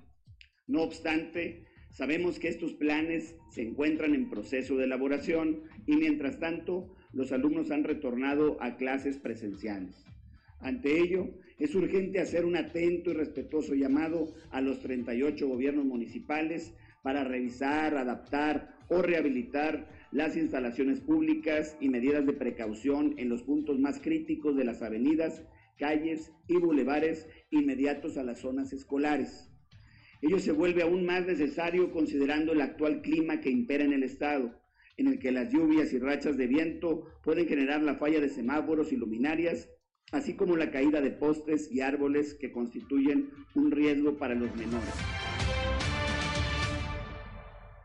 No 0.67 0.83
obstante, 0.83 1.65
sabemos 1.91 2.39
que 2.39 2.49
estos 2.49 2.73
planes 2.73 3.35
se 3.49 3.61
encuentran 3.61 4.13
en 4.13 4.29
proceso 4.29 4.75
de 4.75 4.85
elaboración 4.85 5.63
y 5.85 5.95
mientras 5.95 6.39
tanto 6.39 6.93
los 7.13 7.31
alumnos 7.31 7.71
han 7.71 7.83
retornado 7.83 8.61
a 8.61 8.75
clases 8.75 9.17
presenciales. 9.17 10.05
Ante 10.59 10.99
ello, 10.99 11.29
es 11.57 11.73
urgente 11.73 12.19
hacer 12.19 12.45
un 12.45 12.55
atento 12.55 13.11
y 13.11 13.13
respetuoso 13.13 13.73
llamado 13.73 14.33
a 14.51 14.61
los 14.61 14.79
38 14.79 15.47
gobiernos 15.47 15.85
municipales 15.85 16.73
para 17.01 17.23
revisar, 17.23 17.95
adaptar 17.95 18.75
o 18.89 19.01
rehabilitar 19.01 19.87
las 20.11 20.37
instalaciones 20.37 21.01
públicas 21.01 21.77
y 21.79 21.89
medidas 21.89 22.25
de 22.25 22.33
precaución 22.33 23.15
en 23.17 23.29
los 23.29 23.43
puntos 23.43 23.79
más 23.79 23.99
críticos 23.99 24.55
de 24.55 24.65
las 24.65 24.81
avenidas, 24.81 25.43
calles 25.77 26.31
y 26.47 26.57
bulevares 26.57 27.27
inmediatos 27.51 28.17
a 28.17 28.23
las 28.23 28.39
zonas 28.39 28.73
escolares. 28.73 29.49
Ello 30.21 30.39
se 30.39 30.51
vuelve 30.51 30.81
aún 30.81 31.05
más 31.05 31.25
necesario 31.25 31.91
considerando 31.91 32.53
el 32.53 32.61
actual 32.61 33.01
clima 33.01 33.39
que 33.39 33.51
impera 33.51 33.83
en 33.83 33.93
el 33.93 34.03
estado, 34.03 34.59
en 34.97 35.07
el 35.07 35.19
que 35.19 35.31
las 35.31 35.51
lluvias 35.51 35.93
y 35.93 35.99
rachas 35.99 36.37
de 36.37 36.47
viento 36.47 37.05
pueden 37.23 37.47
generar 37.47 37.83
la 37.83 37.95
falla 37.95 38.19
de 38.19 38.29
semáforos 38.29 38.91
y 38.91 38.95
luminarias 38.95 39.69
así 40.11 40.35
como 40.35 40.55
la 40.55 40.71
caída 40.71 41.01
de 41.01 41.11
postes 41.11 41.71
y 41.71 41.81
árboles 41.81 42.33
que 42.35 42.51
constituyen 42.51 43.29
un 43.55 43.71
riesgo 43.71 44.17
para 44.17 44.35
los 44.35 44.55
menores. 44.55 44.93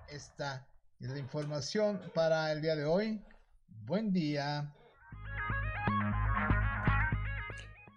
Esta 0.08 0.68
es 1.02 1.10
la 1.10 1.18
información 1.18 2.00
para 2.14 2.52
el 2.52 2.62
día 2.62 2.76
de 2.76 2.84
hoy. 2.84 3.20
Buen 3.84 4.12
día. 4.12 4.72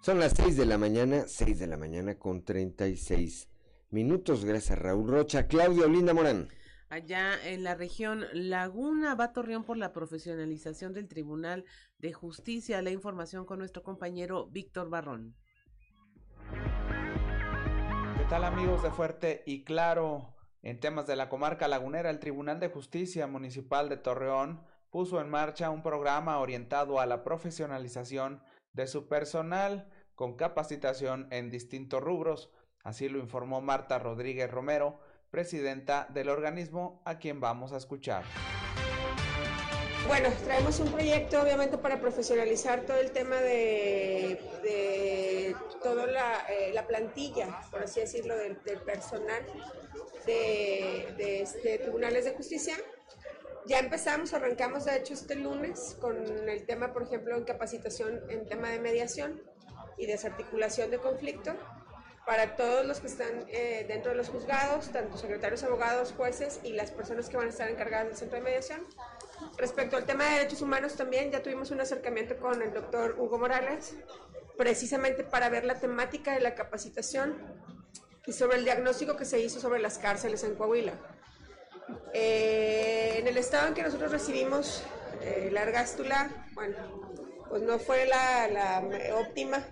Son 0.02 0.20
las 0.20 0.34
6 0.34 0.58
de 0.58 0.66
la 0.66 0.78
mañana, 0.78 1.24
6 1.28 1.60
de 1.60 1.68
la 1.68 1.78
mañana 1.78 2.18
con 2.18 2.44
36 2.44 3.48
minutos. 3.92 4.44
Gracias 4.44 4.78
Raúl 4.78 5.10
Rocha. 5.10 5.48
Claudio 5.48 5.88
Linda 5.88 6.14
Morán 6.14 6.50
allá 6.90 7.34
en 7.44 7.64
la 7.64 7.76
región 7.76 8.26
Laguna 8.34 9.16
va 9.16 9.34
Torreón 9.34 9.64
por 9.64 9.76
la 9.76 9.92
profesionalización 9.92 10.94
del 10.94 11.08
Tribunal 11.08 11.66
de 12.00 12.14
Justicia. 12.14 12.82
La 12.82 12.92
información 12.92 13.46
con 13.46 13.60
nuestro 13.60 13.84
compañero 13.84 14.48
Víctor 14.48 14.90
Barrón. 14.90 15.36
¿Qué 18.18 18.26
tal 18.30 18.46
amigos 18.46 18.82
de 18.84 18.92
Fuerte 18.92 19.44
y 19.46 19.64
Claro? 19.64 20.35
En 20.66 20.80
temas 20.80 21.06
de 21.06 21.16
la 21.16 21.30
comarca 21.30 21.68
lagunera, 21.68 22.10
el 22.10 22.18
Tribunal 22.18 22.60
de 22.60 22.70
Justicia 22.70 23.28
Municipal 23.28 23.88
de 23.88 23.98
Torreón 23.98 24.64
puso 24.90 25.22
en 25.22 25.30
marcha 25.30 25.70
un 25.70 25.84
programa 25.84 26.40
orientado 26.40 27.00
a 27.00 27.06
la 27.06 27.24
profesionalización 27.24 28.42
de 28.74 28.88
su 28.88 29.08
personal 29.08 29.88
con 30.16 30.36
capacitación 30.36 31.28
en 31.30 31.52
distintos 31.52 32.02
rubros. 32.02 32.50
Así 32.84 33.10
lo 33.10 33.20
informó 33.20 33.62
Marta 33.62 34.00
Rodríguez 34.00 34.50
Romero, 34.50 35.00
presidenta 35.30 36.08
del 36.10 36.30
organismo, 36.30 37.00
a 37.06 37.20
quien 37.20 37.40
vamos 37.40 37.72
a 37.72 37.78
escuchar. 37.78 38.24
Bueno, 40.08 40.30
traemos 40.44 40.80
un 40.80 40.92
proyecto 40.92 41.42
obviamente 41.42 41.80
para 41.80 42.00
profesionalizar 42.00 42.82
todo 42.82 43.00
el 43.00 43.12
tema 43.12 43.38
de, 43.38 44.40
toda 45.82 46.06
eh, 46.50 46.72
la, 46.74 46.86
plantilla, 46.86 47.62
por 47.72 47.84
así 47.84 48.02
decirlo, 48.02 48.36
del, 48.38 48.56
personal 48.86 49.44
de, 50.28 51.42
este, 51.42 51.80
tribunales 51.80 52.26
de 52.26 52.32
justicia. 52.32 52.76
Ya 53.66 53.80
empezamos, 53.80 54.34
arrancamos 54.34 54.86
de 54.86 54.96
hecho 54.98 55.16
este 55.16 55.36
lunes 55.36 55.98
con 56.00 56.16
el 56.50 56.66
tema, 56.68 56.94
por 56.94 57.04
ejemplo, 57.04 57.36
en 57.36 57.44
capacitación 57.44 58.22
en 58.30 58.48
tema 58.48 58.70
de 58.70 58.80
mediación 58.80 59.42
y 59.98 60.06
desarticulación 60.06 60.92
de 60.92 61.00
conflicto 61.00 61.56
para 62.28 62.56
todos 62.56 62.86
los 62.86 63.00
que 63.00 63.08
están 63.08 63.46
eh, 63.48 63.86
dentro 63.88 64.12
de 64.12 64.18
los 64.18 64.30
juzgados, 64.30 64.92
tanto 64.92 65.18
secretarios, 65.18 65.64
abogados, 65.64 66.14
jueces 66.16 66.60
y 66.64 66.74
las 66.74 66.92
personas 66.92 67.30
que 67.30 67.38
van 67.38 67.48
a 67.48 67.50
estar 67.50 67.70
encargadas 67.70 68.08
del 68.08 68.18
centro 68.18 68.38
de 68.38 68.44
mediación. 68.44 68.82
Respecto 69.58 69.98
al 69.98 70.06
tema 70.06 70.26
de 70.26 70.32
derechos 70.40 70.62
humanos 70.62 70.96
también 70.96 71.32
ya 71.32 71.42
tuvimos 71.42 71.72
un 71.72 71.82
acercamiento 71.82 72.38
con 72.38 72.62
el 72.62 72.74
doctor 72.74 73.16
Hugo 73.18 73.38
Morales, 73.38 73.96
precisamente 74.58 75.24
para 75.24 75.50
ver 75.50 75.66
la 75.66 75.76
temática 75.76 76.34
de 76.34 76.42
la 76.42 76.56
capacitación 76.56 77.36
y 78.26 78.34
sobre 78.34 78.58
el 78.58 78.64
diagnóstico 78.64 79.16
que 79.16 79.26
se 79.26 79.40
hizo 79.40 79.60
sobre 79.60 79.80
las 79.80 79.98
cárceles 79.98 80.44
en 80.44 80.56
Coahuila. 80.56 80.94
Eh, 82.14 83.18
en 83.20 83.28
el 83.28 83.38
estado 83.38 83.68
en 83.68 83.74
que 83.74 83.84
nosotros 83.84 84.12
recibimos 84.12 84.84
eh, 85.22 85.50
la 85.52 85.62
argástula, 85.62 86.48
bueno, 86.54 86.78
pues 87.50 87.62
no 87.62 87.78
fue 87.80 88.06
la, 88.06 88.48
la 88.48 88.84
óptima, 89.16 89.64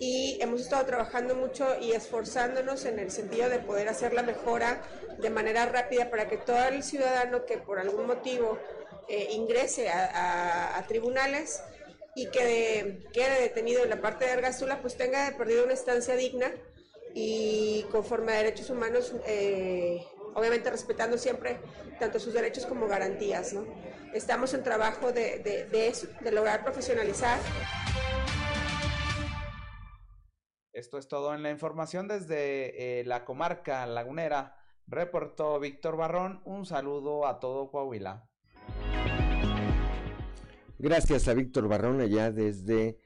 y 0.00 0.38
hemos 0.40 0.60
estado 0.60 0.86
trabajando 0.86 1.34
mucho 1.34 1.76
y 1.80 1.92
esforzándonos 1.92 2.84
en 2.84 2.98
el 2.98 3.10
sentido 3.10 3.48
de 3.48 3.58
poder 3.58 3.88
hacer 3.88 4.12
la 4.14 4.22
mejora 4.22 4.80
de 5.18 5.30
manera 5.30 5.66
rápida 5.66 6.08
para 6.10 6.28
que 6.28 6.36
todo 6.36 6.68
el 6.68 6.82
ciudadano 6.84 7.44
que 7.44 7.58
por 7.58 7.78
algún 7.80 8.06
motivo 8.06 8.58
eh, 9.08 9.28
ingrese 9.32 9.88
a, 9.88 10.84
tribunales 10.86 11.62
y 12.14 12.26
que 12.26 13.06
quede 13.12 13.40
detenido 13.40 13.82
en 13.82 13.90
la 13.90 14.00
parte 14.00 14.26
de 14.26 14.32
Argazula, 14.32 14.80
pues 14.80 14.96
tenga 14.96 15.34
perdido 15.36 15.64
una 15.64 15.72
estancia 15.72 16.14
digna 16.14 16.52
y 17.14 17.86
conforme 17.90 18.32
a 18.32 18.36
derechos 18.36 18.68
humanos, 18.70 19.14
eh, 19.26 20.04
obviamente 20.34 20.70
respetando 20.70 21.16
siempre 21.16 21.58
tanto 21.98 22.20
sus 22.20 22.34
derechos 22.34 22.66
como 22.66 22.86
garantías. 22.86 23.54
Estamos 24.12 24.52
en 24.52 24.62
trabajo 24.62 25.10
de, 25.12 25.92
lograr 26.30 26.62
profesionalizar. 26.62 27.38
Esto 30.72 30.98
es 30.98 31.08
todo 31.08 31.34
en 31.34 31.42
la 31.42 31.50
información 31.50 32.08
desde 32.08 33.00
eh, 33.00 33.04
la 33.04 33.24
comarca 33.24 33.86
lagunera. 33.86 34.56
Reportó 34.86 35.58
Víctor 35.58 35.96
Barrón. 35.96 36.40
Un 36.44 36.66
saludo 36.66 37.26
a 37.26 37.40
todo 37.40 37.70
Coahuila. 37.70 38.27
Gracias 40.80 41.26
a 41.26 41.34
Víctor 41.34 41.66
Barrón 41.66 42.00
allá 42.00 42.30
desde 42.30 42.98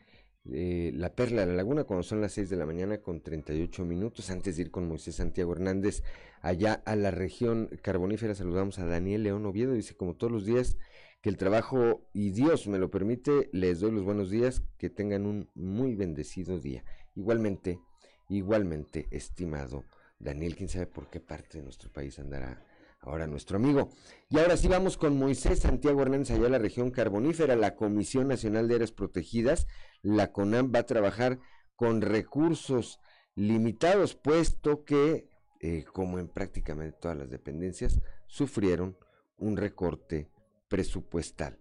eh, 0.44 0.92
la 0.94 1.14
Perla 1.14 1.40
de 1.40 1.46
la 1.46 1.54
Laguna 1.54 1.84
cuando 1.84 2.02
son 2.02 2.20
las 2.20 2.32
6 2.32 2.50
de 2.50 2.56
la 2.56 2.66
mañana 2.66 2.98
con 2.98 3.22
38 3.22 3.86
minutos. 3.86 4.30
Antes 4.30 4.56
de 4.56 4.64
ir 4.64 4.70
con 4.70 4.86
Moisés 4.86 5.14
Santiago 5.14 5.52
Hernández 5.52 6.02
allá 6.42 6.82
a 6.84 6.96
la 6.96 7.10
región 7.10 7.70
carbonífera, 7.80 8.34
saludamos 8.34 8.78
a 8.78 8.84
Daniel 8.84 9.22
León 9.22 9.46
Oviedo. 9.46 9.72
Dice, 9.72 9.94
como 9.94 10.16
todos 10.16 10.30
los 10.30 10.44
días, 10.44 10.76
que 11.22 11.30
el 11.30 11.38
trabajo 11.38 12.06
y 12.12 12.32
Dios 12.32 12.66
me 12.66 12.78
lo 12.78 12.90
permite, 12.90 13.48
les 13.52 13.80
doy 13.80 13.92
los 13.92 14.04
buenos 14.04 14.28
días, 14.28 14.62
que 14.76 14.90
tengan 14.90 15.24
un 15.24 15.48
muy 15.54 15.94
bendecido 15.94 16.58
día. 16.58 16.84
Igualmente, 17.14 17.80
igualmente, 18.28 19.06
estimado 19.10 19.86
Daniel, 20.18 20.56
quién 20.56 20.68
sabe 20.68 20.86
por 20.86 21.08
qué 21.08 21.20
parte 21.20 21.58
de 21.58 21.64
nuestro 21.64 21.90
país 21.90 22.18
andará 22.18 22.62
ahora 23.02 23.26
nuestro 23.26 23.56
amigo. 23.56 23.90
Y 24.28 24.38
ahora 24.38 24.56
sí 24.56 24.68
vamos 24.68 24.96
con 24.96 25.18
Moisés 25.18 25.60
Santiago 25.60 26.02
Hernández 26.02 26.30
allá 26.30 26.46
a 26.46 26.50
la 26.50 26.58
región 26.58 26.90
carbonífera, 26.90 27.56
la 27.56 27.74
Comisión 27.74 28.28
Nacional 28.28 28.68
de 28.68 28.76
Áreas 28.76 28.92
Protegidas, 28.92 29.66
la 30.02 30.32
CONAM 30.32 30.72
va 30.74 30.80
a 30.80 30.86
trabajar 30.86 31.38
con 31.76 32.00
recursos 32.00 33.00
limitados, 33.34 34.14
puesto 34.14 34.84
que, 34.84 35.28
eh, 35.60 35.84
como 35.92 36.18
en 36.18 36.28
prácticamente 36.28 36.96
todas 37.00 37.16
las 37.16 37.30
dependencias, 37.30 38.00
sufrieron 38.26 38.96
un 39.36 39.56
recorte 39.56 40.30
presupuestal. 40.68 41.58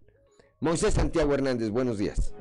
Moisés 0.60 0.94
Santiago 0.94 1.34
Hernández, 1.34 1.70
buenos 1.72 1.98
días. 1.98 2.34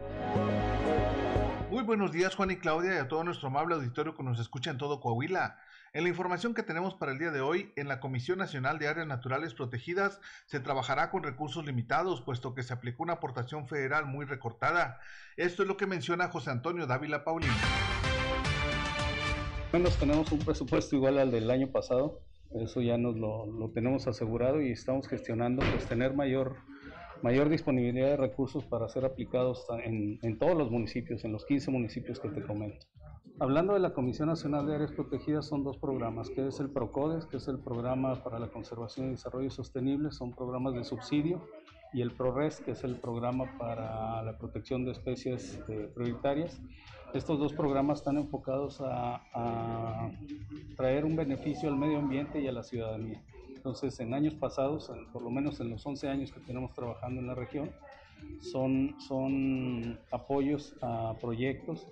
Muy 1.71 1.85
buenos 1.85 2.13
días 2.13 2.35
Juan 2.35 2.51
y 2.51 2.57
Claudia 2.57 2.95
y 2.95 2.99
a 2.99 3.09
todo 3.09 3.25
nuestro 3.25 3.49
amable 3.49 3.77
auditorio 3.77 4.15
que 4.15 4.23
nos 4.23 4.41
escucha 4.41 4.71
en 4.71 4.79
todo 4.79 5.01
Coahuila. 5.01 5.57
En 5.93 6.05
la 6.05 6.09
información 6.09 6.55
que 6.55 6.63
tenemos 6.63 6.95
para 6.95 7.11
el 7.11 7.19
día 7.19 7.33
de 7.33 7.41
hoy, 7.41 7.73
en 7.75 7.89
la 7.89 7.99
Comisión 7.99 8.39
Nacional 8.39 8.79
de 8.79 8.87
Áreas 8.87 9.09
Naturales 9.09 9.55
Protegidas 9.55 10.21
se 10.47 10.61
trabajará 10.61 11.11
con 11.11 11.25
recursos 11.25 11.67
limitados, 11.67 12.23
puesto 12.23 12.55
que 12.55 12.63
se 12.63 12.73
aplicó 12.73 13.03
una 13.03 13.15
aportación 13.15 13.67
federal 13.67 14.07
muy 14.07 14.25
recortada. 14.25 15.01
Esto 15.37 15.63
es 15.63 15.69
lo 15.69 15.77
que 15.77 15.89
menciona 15.89 16.29
José 16.29 16.51
Antonio 16.51 16.87
Dávila 16.87 17.25
Paulino. 17.25 17.53
Menos 19.73 19.97
tenemos 19.97 20.31
un 20.31 20.39
presupuesto 20.39 20.95
igual 20.95 21.19
al 21.19 21.33
del 21.33 21.51
año 21.51 21.73
pasado, 21.73 22.21
eso 22.53 22.81
ya 22.83 22.97
nos 22.97 23.17
lo, 23.17 23.47
lo 23.47 23.71
tenemos 23.71 24.07
asegurado 24.07 24.61
y 24.61 24.71
estamos 24.71 25.09
gestionando 25.09 25.65
pues 25.73 25.87
tener 25.87 26.15
mayor 26.15 26.57
mayor 27.23 27.49
disponibilidad 27.49 28.11
de 28.11 28.17
recursos 28.17 28.65
para 28.65 28.89
ser 28.89 29.05
aplicados 29.05 29.67
en, 29.85 30.21
en, 30.23 30.39
todos 30.39 30.57
los 30.57 30.71
municipios, 30.71 31.25
en 31.25 31.33
los 31.33 31.45
15 31.45 31.71
municipios 31.71 32.19
que 32.19 32.29
te 32.31 32.43
comento. 32.43 32.87
Hablando 33.41 33.73
de 33.73 33.81
la 33.81 33.95
Comisión 33.95 34.29
Nacional 34.29 34.67
de 34.67 34.75
Áreas 34.75 34.93
Protegidas, 34.93 35.47
son 35.47 35.65
dos 35.65 35.79
programas, 35.79 36.29
que 36.29 36.47
es 36.47 36.61
el 36.61 36.69
PROCODES, 36.69 37.25
que 37.25 37.39
es 37.39 37.49
el 37.49 37.59
Programa 37.59 38.23
para 38.23 38.39
la 38.39 38.49
Conservación 38.49 39.07
y 39.07 39.11
Desarrollo 39.13 39.51
Sostenible, 39.51 40.13
son 40.13 40.33
programas 40.33 40.75
de 40.75 40.85
subsidio, 40.85 41.41
y 41.95 42.03
el 42.03 42.11
PRORES, 42.11 42.61
que 42.61 42.73
es 42.73 42.85
el 42.85 42.97
Programa 42.97 43.57
para 43.57 44.23
la 44.23 44.37
Protección 44.37 44.85
de 44.85 44.93
Especies 44.93 45.59
eh, 45.69 45.91
Prioritarias. 45.95 46.61
Estos 47.15 47.39
dos 47.39 47.55
programas 47.55 48.01
están 48.01 48.19
enfocados 48.19 48.83
a, 48.83 49.23
a 49.33 50.11
traer 50.77 51.07
un 51.07 51.17
beneficio 51.17 51.71
al 51.71 51.77
medio 51.77 51.97
ambiente 51.97 52.43
y 52.43 52.47
a 52.47 52.53
la 52.53 52.63
ciudadanía. 52.63 53.23
Entonces, 53.57 53.99
en 54.01 54.13
años 54.13 54.35
pasados, 54.35 54.93
por 55.15 55.23
lo 55.23 55.31
menos 55.31 55.61
en 55.61 55.71
los 55.71 55.87
11 55.87 56.09
años 56.11 56.31
que 56.31 56.41
tenemos 56.41 56.75
trabajando 56.75 57.23
en 57.23 57.27
la 57.27 57.35
región, 57.35 57.71
son, 58.43 58.97
son 58.99 59.99
apoyos 60.11 60.77
a 60.83 61.15
proyectos 61.19 61.87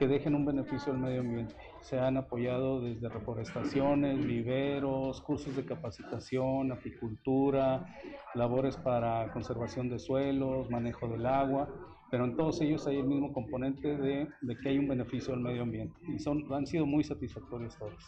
que 0.00 0.08
dejen 0.08 0.34
un 0.34 0.46
beneficio 0.46 0.94
al 0.94 0.98
medio 0.98 1.20
ambiente. 1.20 1.54
Se 1.82 2.00
han 2.00 2.16
apoyado 2.16 2.80
desde 2.80 3.10
reforestaciones, 3.10 4.24
viveros, 4.24 5.20
cursos 5.20 5.54
de 5.54 5.66
capacitación, 5.66 6.72
apicultura, 6.72 7.86
labores 8.34 8.78
para 8.78 9.30
conservación 9.30 9.90
de 9.90 9.98
suelos, 9.98 10.70
manejo 10.70 11.06
del 11.06 11.26
agua, 11.26 11.68
pero 12.10 12.24
en 12.24 12.34
todos 12.34 12.62
ellos 12.62 12.86
hay 12.86 12.96
el 12.96 13.06
mismo 13.06 13.30
componente 13.34 13.94
de, 13.94 14.26
de 14.40 14.56
que 14.56 14.70
hay 14.70 14.78
un 14.78 14.88
beneficio 14.88 15.34
al 15.34 15.40
medio 15.40 15.64
ambiente 15.64 15.94
y 16.08 16.18
son, 16.18 16.50
han 16.50 16.66
sido 16.66 16.86
muy 16.86 17.04
satisfactorios 17.04 17.76
todos. 17.76 18.02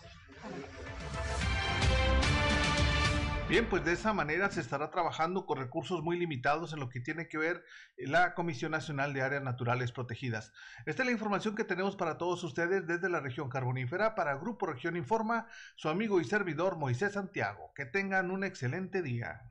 Bien, 3.52 3.68
pues 3.68 3.84
de 3.84 3.92
esa 3.92 4.14
manera 4.14 4.50
se 4.50 4.62
estará 4.62 4.88
trabajando 4.88 5.44
con 5.44 5.58
recursos 5.58 6.02
muy 6.02 6.18
limitados 6.18 6.72
en 6.72 6.80
lo 6.80 6.88
que 6.88 7.00
tiene 7.00 7.28
que 7.28 7.36
ver 7.36 7.62
la 7.98 8.32
Comisión 8.32 8.70
Nacional 8.70 9.12
de 9.12 9.20
Áreas 9.20 9.42
Naturales 9.42 9.92
Protegidas. 9.92 10.54
Esta 10.86 11.02
es 11.02 11.06
la 11.06 11.12
información 11.12 11.54
que 11.54 11.64
tenemos 11.64 11.94
para 11.94 12.16
todos 12.16 12.42
ustedes 12.44 12.86
desde 12.86 13.10
la 13.10 13.20
región 13.20 13.50
carbonífera. 13.50 14.14
Para 14.14 14.36
Grupo 14.36 14.64
Región 14.64 14.96
Informa, 14.96 15.48
su 15.76 15.90
amigo 15.90 16.18
y 16.18 16.24
servidor 16.24 16.78
Moisés 16.78 17.12
Santiago. 17.12 17.74
Que 17.74 17.84
tengan 17.84 18.30
un 18.30 18.42
excelente 18.42 19.02
día. 19.02 19.42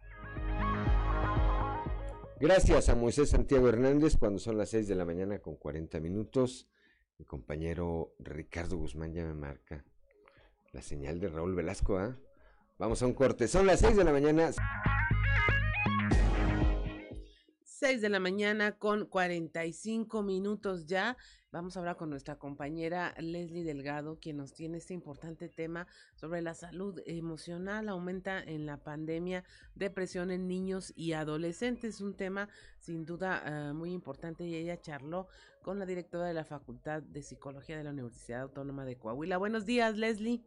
Gracias 2.39 2.89
a 2.89 2.95
Moisés 2.95 3.29
Santiago 3.29 3.69
Hernández 3.69 4.17
cuando 4.17 4.39
son 4.39 4.57
las 4.57 4.69
6 4.69 4.87
de 4.87 4.95
la 4.95 5.05
mañana 5.05 5.37
con 5.37 5.57
40 5.57 5.99
minutos. 5.99 6.71
Mi 7.19 7.25
compañero 7.25 8.15
Ricardo 8.17 8.77
Guzmán 8.77 9.13
ya 9.13 9.25
me 9.25 9.35
marca 9.35 9.85
la 10.71 10.81
señal 10.81 11.19
de 11.19 11.29
Raúl 11.29 11.53
Velasco, 11.53 11.99
¿ah? 11.99 12.17
Vamos 12.81 12.99
a 13.03 13.05
un 13.05 13.13
corte. 13.13 13.47
Son 13.47 13.67
las 13.67 13.79
6 13.81 13.95
de 13.95 14.03
la 14.03 14.11
mañana. 14.11 14.49
6 17.63 18.01
de 18.01 18.09
la 18.09 18.19
mañana 18.19 18.71
con 18.79 19.05
45 19.05 20.23
minutos 20.23 20.87
ya. 20.87 21.15
Vamos 21.51 21.77
a 21.77 21.81
hablar 21.81 21.97
con 21.97 22.09
nuestra 22.09 22.39
compañera 22.39 23.13
Leslie 23.19 23.63
Delgado, 23.63 24.17
quien 24.19 24.37
nos 24.37 24.55
tiene 24.55 24.79
este 24.79 24.95
importante 24.95 25.47
tema 25.47 25.85
sobre 26.15 26.41
la 26.41 26.55
salud 26.55 26.99
emocional. 27.05 27.87
Aumenta 27.87 28.41
en 28.41 28.65
la 28.65 28.77
pandemia 28.77 29.43
depresión 29.75 30.31
en 30.31 30.47
niños 30.47 30.91
y 30.95 31.13
adolescentes. 31.13 32.01
Un 32.01 32.15
tema 32.15 32.49
sin 32.79 33.05
duda 33.05 33.43
uh, 33.45 33.75
muy 33.75 33.91
importante 33.91 34.43
y 34.43 34.55
ella 34.55 34.81
charló 34.81 35.27
con 35.61 35.77
la 35.77 35.85
directora 35.85 36.25
de 36.25 36.33
la 36.33 36.45
Facultad 36.45 37.03
de 37.03 37.21
Psicología 37.21 37.77
de 37.77 37.83
la 37.83 37.91
Universidad 37.91 38.41
Autónoma 38.41 38.85
de 38.85 38.97
Coahuila. 38.97 39.37
Buenos 39.37 39.67
días, 39.67 39.97
Leslie. 39.97 40.41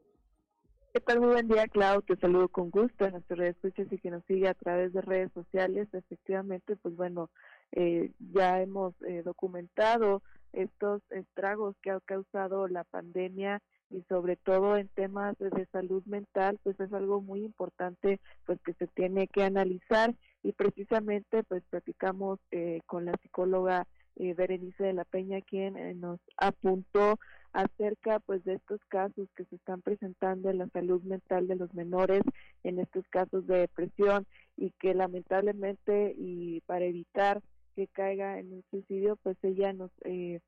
¿Qué 0.94 1.00
tal? 1.00 1.18
Muy 1.18 1.30
buen 1.30 1.48
día, 1.48 1.66
Clau. 1.66 2.02
Te 2.02 2.14
saludo 2.14 2.46
con 2.48 2.70
gusto 2.70 3.04
en 3.04 3.14
nuestras 3.14 3.36
redes 3.36 3.56
sociales 3.60 3.92
y 3.92 3.98
que 3.98 4.12
nos 4.12 4.24
sigue 4.26 4.46
a 4.46 4.54
través 4.54 4.92
de 4.92 5.00
redes 5.00 5.32
sociales. 5.32 5.88
Efectivamente, 5.92 6.76
pues 6.76 6.94
bueno, 6.94 7.30
eh, 7.72 8.12
ya 8.32 8.62
hemos 8.62 8.94
eh, 9.02 9.22
documentado 9.24 10.22
estos 10.52 11.02
estragos 11.10 11.74
que 11.82 11.90
ha 11.90 11.98
causado 11.98 12.68
la 12.68 12.84
pandemia 12.84 13.60
y 13.90 14.02
sobre 14.08 14.36
todo 14.36 14.76
en 14.76 14.86
temas 14.86 15.36
de 15.38 15.66
salud 15.72 16.04
mental, 16.06 16.60
pues 16.62 16.78
es 16.78 16.92
algo 16.92 17.20
muy 17.20 17.44
importante 17.44 18.20
pues 18.46 18.60
que 18.64 18.74
se 18.74 18.86
tiene 18.86 19.26
que 19.26 19.42
analizar 19.42 20.14
y 20.44 20.52
precisamente 20.52 21.42
pues 21.42 21.64
platicamos 21.70 22.38
eh, 22.52 22.82
con 22.86 23.04
la 23.04 23.14
psicóloga 23.20 23.88
eh, 24.16 24.34
Berenice 24.34 24.84
de 24.84 24.92
la 24.92 25.04
Peña 25.04 25.40
quien 25.40 25.76
eh, 25.76 25.94
nos 25.94 26.20
apuntó 26.36 27.18
acerca 27.54 28.18
pues 28.18 28.44
de 28.44 28.54
estos 28.54 28.80
casos 28.88 29.28
que 29.36 29.44
se 29.44 29.56
están 29.56 29.80
presentando 29.80 30.50
en 30.50 30.58
la 30.58 30.68
salud 30.68 31.00
mental 31.02 31.46
de 31.46 31.54
los 31.54 31.72
menores 31.72 32.22
en 32.64 32.80
estos 32.80 33.06
casos 33.08 33.46
de 33.46 33.60
depresión 33.60 34.26
y 34.56 34.72
que 34.80 34.92
lamentablemente 34.92 36.14
y 36.18 36.60
para 36.66 36.84
evitar 36.84 37.40
que 37.76 37.86
caiga 37.86 38.40
en 38.40 38.52
un 38.52 38.64
suicidio 38.70 39.16
pues 39.22 39.36
ella 39.42 39.72
nos 39.72 39.92
eh, 40.04 40.40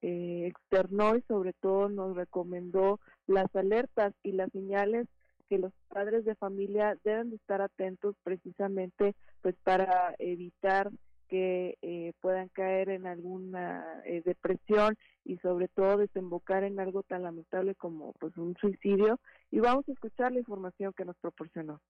eh, 0.00 0.46
externó 0.46 1.16
y 1.16 1.22
sobre 1.28 1.52
todo 1.52 1.90
nos 1.90 2.16
recomendó 2.16 2.98
las 3.26 3.54
alertas 3.54 4.14
y 4.22 4.32
las 4.32 4.50
señales 4.50 5.06
que 5.50 5.58
los 5.58 5.72
padres 5.88 6.24
de 6.24 6.34
familia 6.34 6.96
deben 7.04 7.28
de 7.28 7.36
estar 7.36 7.60
atentos 7.60 8.16
precisamente 8.24 9.14
pues 9.42 9.54
para 9.64 10.14
evitar 10.18 10.90
que 11.28 11.78
eh, 11.82 12.12
puedan 12.20 12.48
caer 12.48 12.88
en 12.88 13.06
alguna 13.06 13.84
eh, 14.04 14.22
depresión 14.24 14.96
y 15.24 15.38
sobre 15.38 15.68
todo 15.68 15.96
desembocar 15.96 16.64
en 16.64 16.78
algo 16.80 17.02
tan 17.02 17.22
lamentable 17.22 17.74
como 17.74 18.12
pues 18.14 18.36
un 18.36 18.54
suicidio 18.56 19.20
y 19.50 19.60
vamos 19.60 19.88
a 19.88 19.92
escuchar 19.92 20.32
la 20.32 20.38
información 20.38 20.92
que 20.96 21.04
nos 21.04 21.16
proporcionó. 21.16 21.80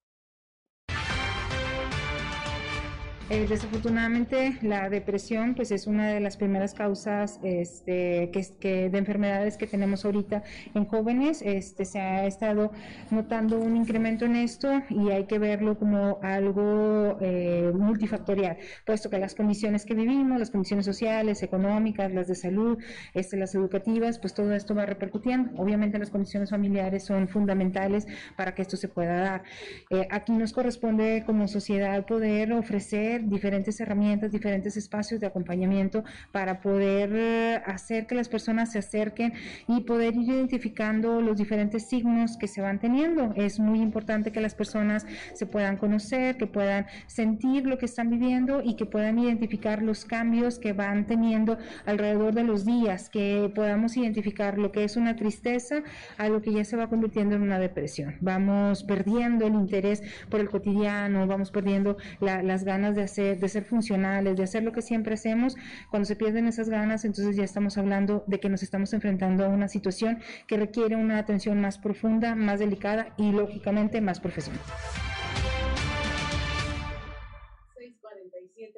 Eh, 3.31 3.47
desafortunadamente 3.49 4.59
la 4.61 4.91
depresión 4.91 5.55
pues 5.55 5.71
es 5.71 5.87
una 5.87 6.09
de 6.09 6.21
las 6.21 6.37
primeras 6.37 6.75
causas 6.75 7.41
este, 7.43 8.31
que, 8.31 8.47
que, 8.61 8.91
de 8.91 8.99
enfermedades 8.99 9.57
que 9.57 9.67
tenemos 9.67 10.05
ahorita 10.05 10.43
en 10.75 10.85
jóvenes. 10.85 11.41
Este, 11.41 11.87
se 11.87 12.01
ha 12.01 12.27
estado 12.27 12.71
notando 13.11 13.59
un 13.59 13.79
incremento 13.79 14.27
en 14.27 14.37
esto 14.37 14.83
y 14.91 15.09
hay 15.09 15.25
que 15.25 15.39
verlo 15.39 15.79
como 15.79 16.19
algo 16.23 17.17
eh, 17.23 17.73
multifactorial, 17.75 18.59
puesto 18.85 19.09
que 19.09 19.19
las 19.19 19.35
condiciones 19.35 19.87
que 19.87 19.95
vivimos, 19.95 20.39
las 20.39 20.51
condiciones 20.51 20.85
sociales, 20.85 21.43
económicas, 21.43 22.13
las 22.13 22.29
de 22.29 22.35
salud, 22.35 22.77
este, 23.15 23.39
las 23.39 23.55
educativas, 23.55 24.19
pues 24.19 24.35
todo 24.35 24.53
esto 24.53 24.75
va 24.75 24.85
repercutiendo. 24.85 25.51
Obviamente 25.57 25.99
las 25.99 26.11
condiciones 26.11 26.51
familiares 26.51 27.05
son 27.05 27.27
fundamentales 27.29 28.07
para 28.37 28.55
que 28.55 28.61
esto 28.61 28.77
se 28.77 28.89
pueda 28.89 29.17
dar. 29.17 29.43
Eh, 29.89 30.07
aquí 30.11 30.33
nos 30.33 30.53
corresponde 30.53 31.23
como 31.25 31.49
sociedad 31.49 32.05
poder 32.05 32.53
ofrecer 32.53 33.14
diferentes 33.23 33.81
herramientas, 33.81 34.33
diferentes 34.33 34.77
espacios 34.77 35.21
de 35.21 35.27
acompañamiento 35.27 36.05
para 36.33 36.61
poder 36.61 37.11
eh, 37.15 37.63
hacer 37.67 38.07
que 38.07 38.15
las 38.15 38.29
personas 38.29 38.73
se 38.73 38.79
acerquen 38.79 39.33
y 39.69 39.81
poder 39.81 40.15
ir 40.17 40.29
identificando 40.29 41.21
los 41.21 41.37
diferentes 41.37 41.89
signos 41.89 42.37
que 42.37 42.49
se 42.49 42.61
van 42.61 42.79
teniendo. 42.79 43.33
Es 43.37 43.59
muy 43.59 43.81
importante 43.81 44.33
que 44.33 44.41
las 44.41 44.55
personas 44.55 45.07
se 45.35 45.47
puedan 45.47 45.77
conocer, 45.77 46.37
que 46.37 46.47
puedan 46.47 46.87
sentir 47.07 47.67
lo 47.67 47.79
que 47.79 47.87
están 47.87 48.11
viviendo 48.11 48.63
y 48.63 48.75
que 48.75 48.87
puedan 48.87 49.19
identificar 49.19 49.83
los 49.83 50.05
cambios 50.05 50.59
que 50.59 50.73
van 50.73 51.07
teniendo 51.07 51.59
alrededor 51.87 52.35
de 52.35 52.45
los 52.45 52.65
días, 52.65 53.09
que 53.09 53.51
podamos 53.55 53.97
identificar 53.97 54.59
lo 54.59 54.73
que 54.73 54.85
es 54.85 54.97
una 54.97 55.17
tristeza 55.17 55.83
a 56.19 56.29
lo 56.29 56.43
que 56.43 56.53
ya 56.53 56.65
se 56.65 56.77
va 56.77 56.89
convirtiendo 56.89 57.35
en 57.37 57.43
una 57.43 57.59
depresión. 57.59 58.17
Vamos 58.21 58.85
perdiendo 58.85 59.47
el 59.47 59.55
interés 59.55 60.03
por 60.29 60.41
el 60.41 60.51
cotidiano, 60.51 61.27
vamos 61.27 61.51
perdiendo 61.51 61.97
las 62.21 62.65
ganas 62.65 62.97
de 62.97 63.03
hacer, 63.05 63.39
de 63.39 63.49
ser 63.49 63.65
funcionales, 63.65 64.37
de 64.37 64.43
hacer 64.45 64.63
lo 64.63 64.73
que 64.73 64.83
siempre 64.83 65.15
hacemos. 65.15 65.57
Cuando 65.91 66.07
se 66.07 66.17
pierden 66.17 66.47
esas 66.47 66.69
ganas, 66.69 67.05
entonces 67.05 67.37
ya 67.37 67.45
estamos 67.45 67.79
hablando 67.79 68.25
de 68.27 68.41
que 68.41 68.49
nos 68.49 68.63
estamos 68.63 68.93
enfrentando 68.93 69.45
a 69.45 69.49
una 69.49 69.69
situación 69.69 70.19
que 70.47 70.57
requiere 70.57 70.97
una 70.97 71.19
atención 71.19 71.61
más 71.61 71.79
profunda, 71.79 72.35
más 72.35 72.59
delicada 72.59 73.15
y 73.17 73.33
lógicamente 73.33 74.01
más 74.01 74.21
profesional. 74.21 74.61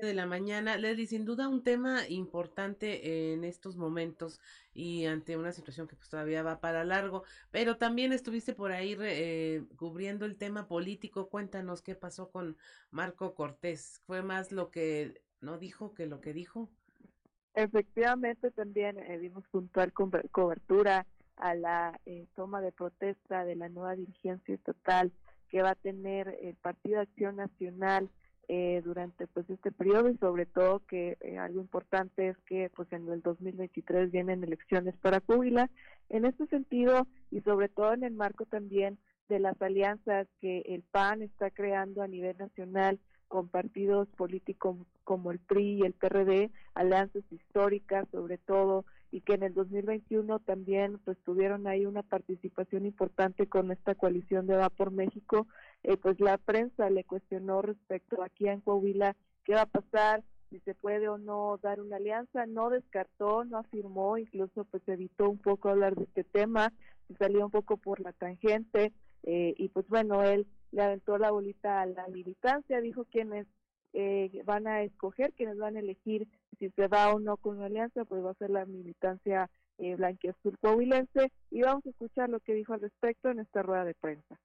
de 0.02 0.14
la 0.14 0.26
mañana. 0.26 0.76
Leslie, 0.76 1.06
sin 1.06 1.24
duda 1.24 1.48
un 1.48 1.62
tema 1.62 2.06
importante 2.08 3.32
en 3.32 3.44
estos 3.44 3.76
momentos 3.76 4.40
y 4.76 5.06
ante 5.06 5.36
una 5.36 5.52
situación 5.52 5.88
que 5.88 5.96
pues 5.96 6.10
todavía 6.10 6.42
va 6.42 6.60
para 6.60 6.84
largo, 6.84 7.24
pero 7.50 7.78
también 7.78 8.12
estuviste 8.12 8.52
por 8.52 8.72
ahí 8.72 8.94
eh, 9.00 9.64
cubriendo 9.76 10.26
el 10.26 10.36
tema 10.36 10.68
político. 10.68 11.28
Cuéntanos 11.28 11.80
qué 11.80 11.94
pasó 11.94 12.30
con 12.30 12.56
Marco 12.90 13.34
Cortés. 13.34 14.02
¿Fue 14.06 14.22
más 14.22 14.52
lo 14.52 14.70
que 14.70 15.22
no 15.40 15.58
dijo 15.58 15.94
que 15.94 16.06
lo 16.06 16.20
que 16.20 16.34
dijo? 16.34 16.68
Efectivamente, 17.54 18.50
también 18.50 18.98
eh, 18.98 19.18
dimos 19.18 19.46
puntual 19.48 19.92
cobertura 19.92 21.06
a 21.36 21.54
la 21.54 21.98
eh, 22.04 22.26
toma 22.34 22.60
de 22.60 22.72
protesta 22.72 23.46
de 23.46 23.56
la 23.56 23.70
nueva 23.70 23.96
dirigencia 23.96 24.54
estatal 24.54 25.10
que 25.48 25.62
va 25.62 25.70
a 25.70 25.74
tener 25.74 26.36
el 26.42 26.54
Partido 26.56 27.00
Acción 27.00 27.36
Nacional 27.36 28.10
eh, 28.48 28.80
durante 28.84 29.26
pues 29.26 29.48
este 29.50 29.72
periodo 29.72 30.08
y 30.08 30.16
sobre 30.18 30.46
todo 30.46 30.80
que 30.86 31.18
eh, 31.20 31.38
algo 31.38 31.60
importante 31.60 32.28
es 32.28 32.38
que 32.46 32.70
pues 32.74 32.92
en 32.92 33.08
el 33.08 33.20
2023 33.22 34.10
vienen 34.10 34.44
elecciones 34.44 34.96
para 34.98 35.20
Cúbila. 35.20 35.70
En 36.08 36.24
este 36.24 36.46
sentido 36.46 37.06
y 37.30 37.40
sobre 37.40 37.68
todo 37.68 37.92
en 37.92 38.04
el 38.04 38.12
marco 38.12 38.46
también 38.46 38.98
de 39.28 39.40
las 39.40 39.60
alianzas 39.60 40.28
que 40.40 40.60
el 40.66 40.82
PAN 40.82 41.22
está 41.22 41.50
creando 41.50 42.02
a 42.02 42.08
nivel 42.08 42.36
nacional 42.38 43.00
con 43.28 43.48
partidos 43.48 44.08
políticos 44.16 44.76
como 45.02 45.32
el 45.32 45.40
PRI 45.40 45.80
y 45.80 45.82
el 45.82 45.92
PRD, 45.92 46.50
alianzas 46.74 47.24
históricas 47.32 48.06
sobre 48.12 48.38
todo 48.38 48.84
y 49.10 49.20
que 49.20 49.34
en 49.34 49.42
el 49.44 49.54
2021 49.54 50.40
también 50.40 50.98
pues 51.04 51.16
tuvieron 51.24 51.66
ahí 51.66 51.86
una 51.86 52.02
participación 52.02 52.86
importante 52.86 53.46
con 53.46 53.70
esta 53.70 53.94
coalición 53.94 54.46
de 54.46 54.56
Va 54.56 54.68
por 54.68 54.90
México, 54.90 55.46
eh, 55.86 55.96
pues 55.96 56.18
la 56.18 56.36
prensa 56.36 56.90
le 56.90 57.04
cuestionó 57.04 57.62
respecto 57.62 58.20
aquí 58.22 58.48
en 58.48 58.60
Coahuila 58.60 59.14
qué 59.44 59.54
va 59.54 59.62
a 59.62 59.66
pasar, 59.66 60.24
si 60.50 60.58
se 60.60 60.74
puede 60.74 61.08
o 61.08 61.16
no 61.16 61.58
dar 61.62 61.80
una 61.80 61.96
alianza, 61.96 62.44
no 62.46 62.70
descartó, 62.70 63.44
no 63.44 63.58
afirmó, 63.58 64.18
incluso 64.18 64.64
pues 64.64 64.82
evitó 64.88 65.30
un 65.30 65.38
poco 65.38 65.68
hablar 65.68 65.94
de 65.94 66.02
este 66.02 66.24
tema, 66.24 66.72
se 67.06 67.14
salió 67.14 67.44
un 67.44 67.52
poco 67.52 67.76
por 67.76 68.00
la 68.00 68.12
tangente 68.12 68.92
eh, 69.22 69.54
y 69.56 69.68
pues 69.68 69.86
bueno, 69.86 70.24
él 70.24 70.48
le 70.72 70.82
aventó 70.82 71.18
la 71.18 71.30
bolita 71.30 71.82
a 71.82 71.86
la 71.86 72.08
militancia, 72.08 72.80
dijo 72.80 73.04
quiénes 73.04 73.46
eh, 73.92 74.42
van 74.44 74.66
a 74.66 74.82
escoger, 74.82 75.32
quienes 75.34 75.56
van 75.56 75.76
a 75.76 75.80
elegir 75.80 76.26
si 76.58 76.68
se 76.70 76.88
va 76.88 77.14
o 77.14 77.20
no 77.20 77.36
con 77.36 77.58
una 77.58 77.66
alianza, 77.66 78.04
pues 78.04 78.24
va 78.24 78.32
a 78.32 78.34
ser 78.34 78.50
la 78.50 78.64
militancia 78.64 79.48
eh, 79.78 79.94
blanquiazul 79.94 80.58
coahuilense 80.58 81.30
y 81.52 81.62
vamos 81.62 81.86
a 81.86 81.90
escuchar 81.90 82.28
lo 82.28 82.40
que 82.40 82.54
dijo 82.54 82.72
al 82.72 82.80
respecto 82.80 83.30
en 83.30 83.38
esta 83.38 83.62
rueda 83.62 83.84
de 83.84 83.94
prensa. 83.94 84.36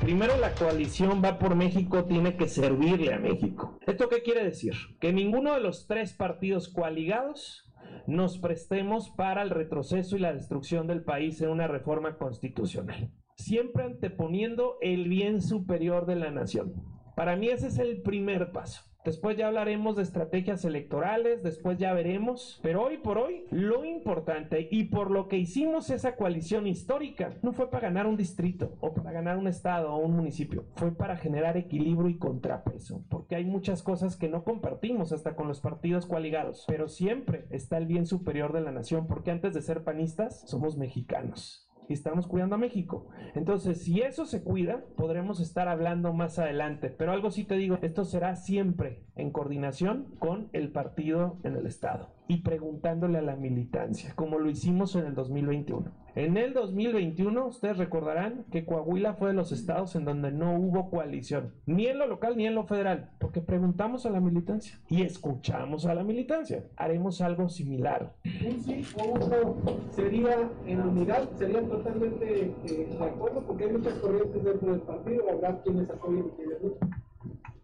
Primero 0.00 0.36
la 0.38 0.54
coalición 0.54 1.22
va 1.22 1.38
por 1.38 1.54
México 1.54 2.04
tiene 2.04 2.36
que 2.36 2.48
servirle 2.48 3.12
a 3.12 3.18
México. 3.18 3.78
¿Esto 3.86 4.08
qué 4.08 4.22
quiere 4.22 4.44
decir? 4.44 4.74
Que 4.98 5.12
ninguno 5.12 5.54
de 5.54 5.60
los 5.60 5.86
tres 5.86 6.12
partidos 6.12 6.68
coaligados 6.68 7.70
nos 8.06 8.38
prestemos 8.38 9.10
para 9.10 9.42
el 9.42 9.50
retroceso 9.50 10.16
y 10.16 10.20
la 10.20 10.32
destrucción 10.32 10.86
del 10.86 11.02
país 11.04 11.40
en 11.42 11.50
una 11.50 11.68
reforma 11.68 12.16
constitucional 12.16 13.10
siempre 13.40 13.84
anteponiendo 13.84 14.76
el 14.80 15.08
bien 15.08 15.40
superior 15.40 16.06
de 16.06 16.16
la 16.16 16.30
nación. 16.30 16.74
Para 17.16 17.36
mí 17.36 17.48
ese 17.48 17.68
es 17.68 17.78
el 17.78 18.02
primer 18.02 18.52
paso. 18.52 18.82
Después 19.02 19.38
ya 19.38 19.46
hablaremos 19.46 19.96
de 19.96 20.02
estrategias 20.02 20.62
electorales, 20.66 21.42
después 21.42 21.78
ya 21.78 21.94
veremos, 21.94 22.60
pero 22.62 22.84
hoy 22.84 22.98
por 22.98 23.16
hoy 23.16 23.46
lo 23.50 23.86
importante 23.86 24.68
y 24.70 24.84
por 24.84 25.10
lo 25.10 25.26
que 25.26 25.38
hicimos 25.38 25.88
esa 25.88 26.16
coalición 26.16 26.66
histórica 26.66 27.32
no 27.40 27.54
fue 27.54 27.70
para 27.70 27.88
ganar 27.88 28.06
un 28.06 28.18
distrito 28.18 28.76
o 28.80 28.92
para 28.92 29.10
ganar 29.10 29.38
un 29.38 29.48
estado 29.48 29.94
o 29.94 29.98
un 29.98 30.16
municipio, 30.16 30.66
fue 30.74 30.92
para 30.92 31.16
generar 31.16 31.56
equilibrio 31.56 32.10
y 32.10 32.18
contrapeso, 32.18 33.02
porque 33.08 33.36
hay 33.36 33.44
muchas 33.46 33.82
cosas 33.82 34.16
que 34.16 34.28
no 34.28 34.44
compartimos 34.44 35.12
hasta 35.12 35.34
con 35.34 35.48
los 35.48 35.60
partidos 35.60 36.04
coaligados, 36.04 36.64
pero 36.68 36.86
siempre 36.88 37.46
está 37.48 37.78
el 37.78 37.86
bien 37.86 38.04
superior 38.04 38.52
de 38.52 38.60
la 38.60 38.70
nación, 38.70 39.06
porque 39.06 39.30
antes 39.30 39.54
de 39.54 39.62
ser 39.62 39.82
panistas 39.82 40.42
somos 40.46 40.76
mexicanos 40.76 41.69
y 41.90 41.92
estamos 41.92 42.28
cuidando 42.28 42.54
a 42.54 42.58
México. 42.58 43.08
Entonces, 43.34 43.82
si 43.82 44.00
eso 44.00 44.24
se 44.24 44.44
cuida, 44.44 44.84
podremos 44.96 45.40
estar 45.40 45.66
hablando 45.66 46.12
más 46.12 46.38
adelante. 46.38 46.88
Pero 46.88 47.10
algo 47.10 47.32
sí 47.32 47.44
te 47.44 47.56
digo, 47.56 47.78
esto 47.82 48.04
será 48.04 48.36
siempre 48.36 49.02
en 49.16 49.32
coordinación 49.32 50.06
con 50.20 50.48
el 50.52 50.70
partido 50.70 51.38
en 51.42 51.56
el 51.56 51.66
Estado 51.66 52.19
y 52.30 52.42
preguntándole 52.42 53.18
a 53.18 53.22
la 53.22 53.34
militancia, 53.34 54.12
como 54.14 54.38
lo 54.38 54.48
hicimos 54.48 54.94
en 54.94 55.04
el 55.04 55.14
2021. 55.16 55.90
En 56.14 56.36
el 56.36 56.52
2021, 56.54 57.44
ustedes 57.44 57.76
recordarán 57.76 58.44
que 58.52 58.64
Coahuila 58.64 59.14
fue 59.14 59.30
de 59.30 59.34
los 59.34 59.50
estados 59.50 59.96
en 59.96 60.04
donde 60.04 60.30
no 60.30 60.54
hubo 60.54 60.90
coalición, 60.90 61.52
ni 61.66 61.88
en 61.88 61.98
lo 61.98 62.06
local 62.06 62.36
ni 62.36 62.46
en 62.46 62.54
lo 62.54 62.62
federal, 62.68 63.10
porque 63.18 63.40
preguntamos 63.40 64.06
a 64.06 64.10
la 64.10 64.20
militancia 64.20 64.78
y 64.88 65.02
escuchamos 65.02 65.86
a 65.86 65.94
la 65.96 66.04
militancia. 66.04 66.66
Haremos 66.76 67.20
algo 67.20 67.48
similar. 67.48 68.14
Un 68.24 68.60
sí 68.60 68.84
o 68.96 69.08
un 69.08 69.18
no 69.28 69.56
sería 69.90 70.48
en 70.68 70.82
unidad, 70.82 71.28
serían 71.36 71.66
totalmente 71.68 72.44
eh, 72.64 72.96
de 72.96 73.04
acuerdo, 73.04 73.40
porque 73.40 73.64
hay 73.64 73.72
muchas 73.72 73.94
corrientes 73.94 74.44
dentro 74.44 74.70
del 74.70 74.82
partido, 74.82 75.24
habrá 75.32 75.60
quienes 75.62 75.90
apoyen 75.90 76.26
y 76.26 76.30
quienes 76.36 76.62
no. 76.62 77.09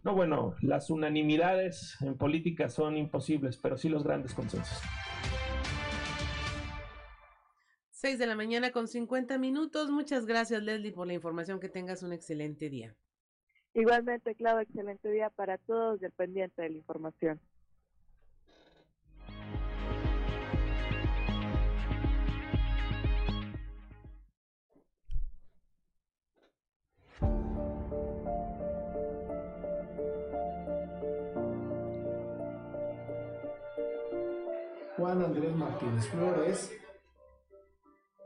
No, 0.07 0.15
bueno, 0.15 0.55
las 0.61 0.89
unanimidades 0.89 1.97
en 2.01 2.17
política 2.17 2.69
son 2.69 2.95
imposibles, 2.95 3.57
pero 3.57 3.75
sí 3.75 3.89
los 3.89 4.05
grandes 4.05 4.33
consensos. 4.33 4.81
6 7.91 8.17
de 8.17 8.25
la 8.25 8.37
mañana 8.37 8.71
con 8.71 8.87
50 8.87 9.37
minutos. 9.37 9.89
Muchas 9.89 10.25
gracias, 10.25 10.63
Leslie, 10.63 10.93
por 10.93 11.07
la 11.07 11.13
información. 11.13 11.59
Que 11.59 11.67
tengas 11.67 12.03
un 12.03 12.13
excelente 12.13 12.69
día. 12.69 12.95
Igualmente, 13.73 14.33
claro, 14.35 14.61
excelente 14.61 15.11
día 15.11 15.29
para 15.29 15.57
todos, 15.57 15.99
dependiente 15.99 16.61
de 16.61 16.69
la 16.69 16.77
información. 16.77 17.41
Juan 35.07 35.23
Andrés 35.23 35.55
Martínez 35.55 36.05
Flores, 36.07 36.69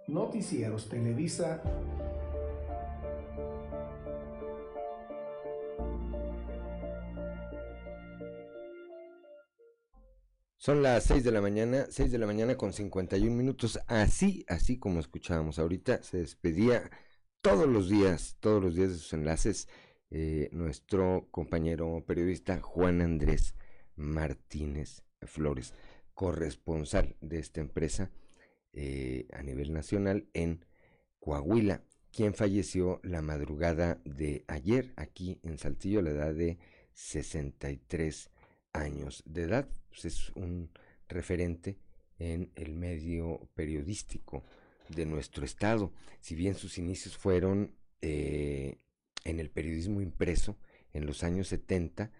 Noticieros 0.07 0.89
Televisa. 0.89 1.61
Son 10.57 10.81
las 10.81 11.03
6 11.03 11.23
de 11.23 11.31
la 11.31 11.39
mañana, 11.39 11.85
6 11.87 12.11
de 12.11 12.17
la 12.17 12.25
mañana 12.25 12.57
con 12.57 12.73
51 12.73 13.35
minutos. 13.35 13.79
Así, 13.85 14.43
así 14.47 14.79
como 14.79 14.99
escuchábamos 14.99 15.59
ahorita, 15.59 16.01
se 16.01 16.17
despedía 16.17 16.89
todos 17.41 17.67
los 17.69 17.89
días, 17.89 18.37
todos 18.39 18.59
los 18.59 18.73
días 18.73 18.89
de 18.89 18.97
sus 18.97 19.13
enlaces, 19.13 19.67
eh, 20.09 20.49
nuestro 20.51 21.27
compañero 21.29 22.03
periodista 22.07 22.59
Juan 22.59 23.01
Andrés 23.01 23.53
Martínez 23.95 25.03
Flores 25.21 25.75
corresponsal 26.21 27.15
de 27.19 27.39
esta 27.39 27.61
empresa 27.61 28.11
eh, 28.73 29.25
a 29.33 29.41
nivel 29.41 29.73
nacional 29.73 30.29
en 30.35 30.63
Coahuila, 31.19 31.83
quien 32.11 32.35
falleció 32.35 32.99
la 33.01 33.23
madrugada 33.23 33.99
de 34.05 34.45
ayer 34.47 34.93
aquí 34.97 35.39
en 35.41 35.57
Saltillo 35.57 35.97
a 35.97 36.03
la 36.03 36.11
edad 36.11 36.35
de 36.35 36.59
63 36.93 38.29
años 38.71 39.23
de 39.25 39.41
edad. 39.41 39.67
Pues 39.89 40.05
es 40.05 40.29
un 40.35 40.69
referente 41.09 41.79
en 42.19 42.51
el 42.53 42.75
medio 42.75 43.49
periodístico 43.55 44.43
de 44.89 45.07
nuestro 45.07 45.43
estado. 45.43 45.91
Si 46.19 46.35
bien 46.35 46.53
sus 46.53 46.77
inicios 46.77 47.17
fueron 47.17 47.73
eh, 48.03 48.77
en 49.23 49.39
el 49.39 49.49
periodismo 49.49 50.01
impreso, 50.01 50.55
en 50.93 51.07
los 51.07 51.23
años 51.23 51.47
70, 51.47 52.11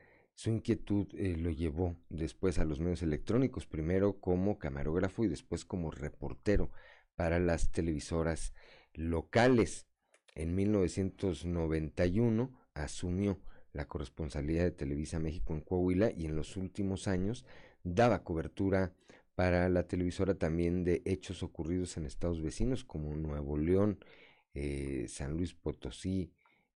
su 0.42 0.50
inquietud 0.50 1.08
eh, 1.14 1.38
lo 1.38 1.52
llevó 1.52 1.96
después 2.10 2.58
a 2.58 2.66
los 2.66 2.80
medios 2.80 3.04
electrónicos, 3.04 3.68
primero 3.68 4.20
como 4.20 4.58
camarógrafo 4.58 5.24
y 5.24 5.28
después 5.28 5.66
como 5.66 5.92
reportero 5.92 6.72
para 7.16 7.38
las 7.38 7.72
televisoras 7.72 8.52
locales. 8.96 9.86
En 10.34 10.56
1991 10.56 12.60
asumió 12.74 13.40
la 13.72 13.88
corresponsalía 13.88 14.64
de 14.64 14.72
Televisa 14.72 15.20
México 15.20 15.54
en 15.54 15.62
Coahuila 15.62 16.12
y 16.12 16.26
en 16.26 16.36
los 16.36 16.58
últimos 16.58 17.08
años 17.08 17.46
daba 17.84 18.24
cobertura 18.24 18.96
para 19.36 19.70
la 19.70 19.88
televisora 19.88 20.34
también 20.34 20.84
de 20.84 21.04
hechos 21.06 21.44
ocurridos 21.44 21.98
en 21.98 22.08
estados 22.08 22.42
vecinos 22.42 22.84
como 22.84 23.16
Nuevo 23.16 23.60
León, 23.60 24.04
eh, 24.56 25.06
San 25.08 25.38
Luis 25.38 25.54
Potosí, 25.54 26.34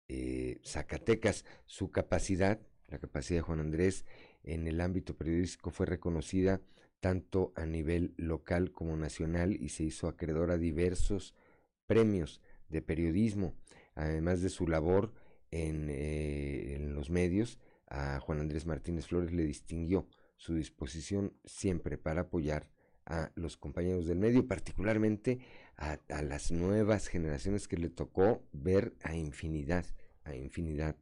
eh, 0.09 0.59
Zacatecas. 0.65 1.45
Su 1.65 1.91
capacidad, 1.91 2.59
la 2.87 2.99
capacidad 2.99 3.39
de 3.39 3.43
Juan 3.43 3.59
Andrés 3.59 4.05
en 4.43 4.67
el 4.67 4.81
ámbito 4.81 5.15
periodístico 5.15 5.71
fue 5.71 5.85
reconocida 5.85 6.61
tanto 6.99 7.51
a 7.55 7.65
nivel 7.65 8.13
local 8.17 8.71
como 8.71 8.95
nacional 8.95 9.53
y 9.53 9.69
se 9.69 9.83
hizo 9.83 10.07
acreedor 10.07 10.51
a 10.51 10.57
diversos 10.57 11.35
premios 11.85 12.41
de 12.69 12.81
periodismo, 12.81 13.53
además 13.95 14.41
de 14.41 14.49
su 14.49 14.67
labor 14.67 15.13
en, 15.51 15.89
eh, 15.89 16.75
en 16.75 16.95
los 16.95 17.09
medios, 17.09 17.59
a 17.87 18.19
Juan 18.19 18.39
Andrés 18.39 18.65
Martínez 18.65 19.07
Flores 19.07 19.31
le 19.31 19.43
distinguió 19.43 20.07
su 20.37 20.55
disposición 20.55 21.33
siempre 21.45 21.97
para 21.97 22.21
apoyar 22.21 22.67
a 23.05 23.31
los 23.35 23.57
compañeros 23.57 24.07
del 24.07 24.17
medio, 24.17 24.47
particularmente 24.47 25.39
a, 25.77 25.99
las 26.21 26.51
nuevas 26.51 27.07
generaciones 27.07 27.67
que 27.67 27.77
le 27.77 27.89
tocó 27.89 28.43
ver 28.53 28.93
a 29.03 29.15
infinidad, 29.15 29.85
a 30.23 30.35
infinidad, 30.35 30.95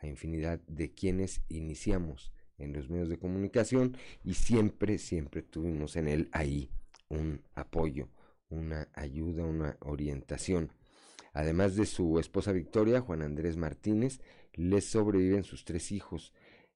a 0.00 0.06
infinidad 0.06 0.60
de 0.66 0.92
quienes 0.92 1.42
iniciamos 1.48 2.32
en 2.58 2.72
los 2.72 2.90
medios 2.90 3.08
de 3.08 3.18
comunicación 3.18 3.96
y 4.24 4.34
siempre, 4.34 4.98
siempre 4.98 5.42
tuvimos 5.42 5.96
en 5.96 6.08
él 6.08 6.28
ahí 6.32 6.70
un 7.08 7.42
apoyo, 7.54 8.08
una 8.48 8.88
ayuda, 8.94 9.44
una 9.44 9.76
orientación. 9.80 10.72
Además 11.32 11.76
de 11.76 11.86
su 11.86 12.18
esposa 12.18 12.52
Victoria, 12.52 13.00
Juan 13.00 13.22
Andrés 13.22 13.56
Martínez, 13.56 14.20
le 14.54 14.80
sobreviven 14.80 15.44
sus 15.44 15.64
tres 15.64 15.92
hijos, 15.92 16.32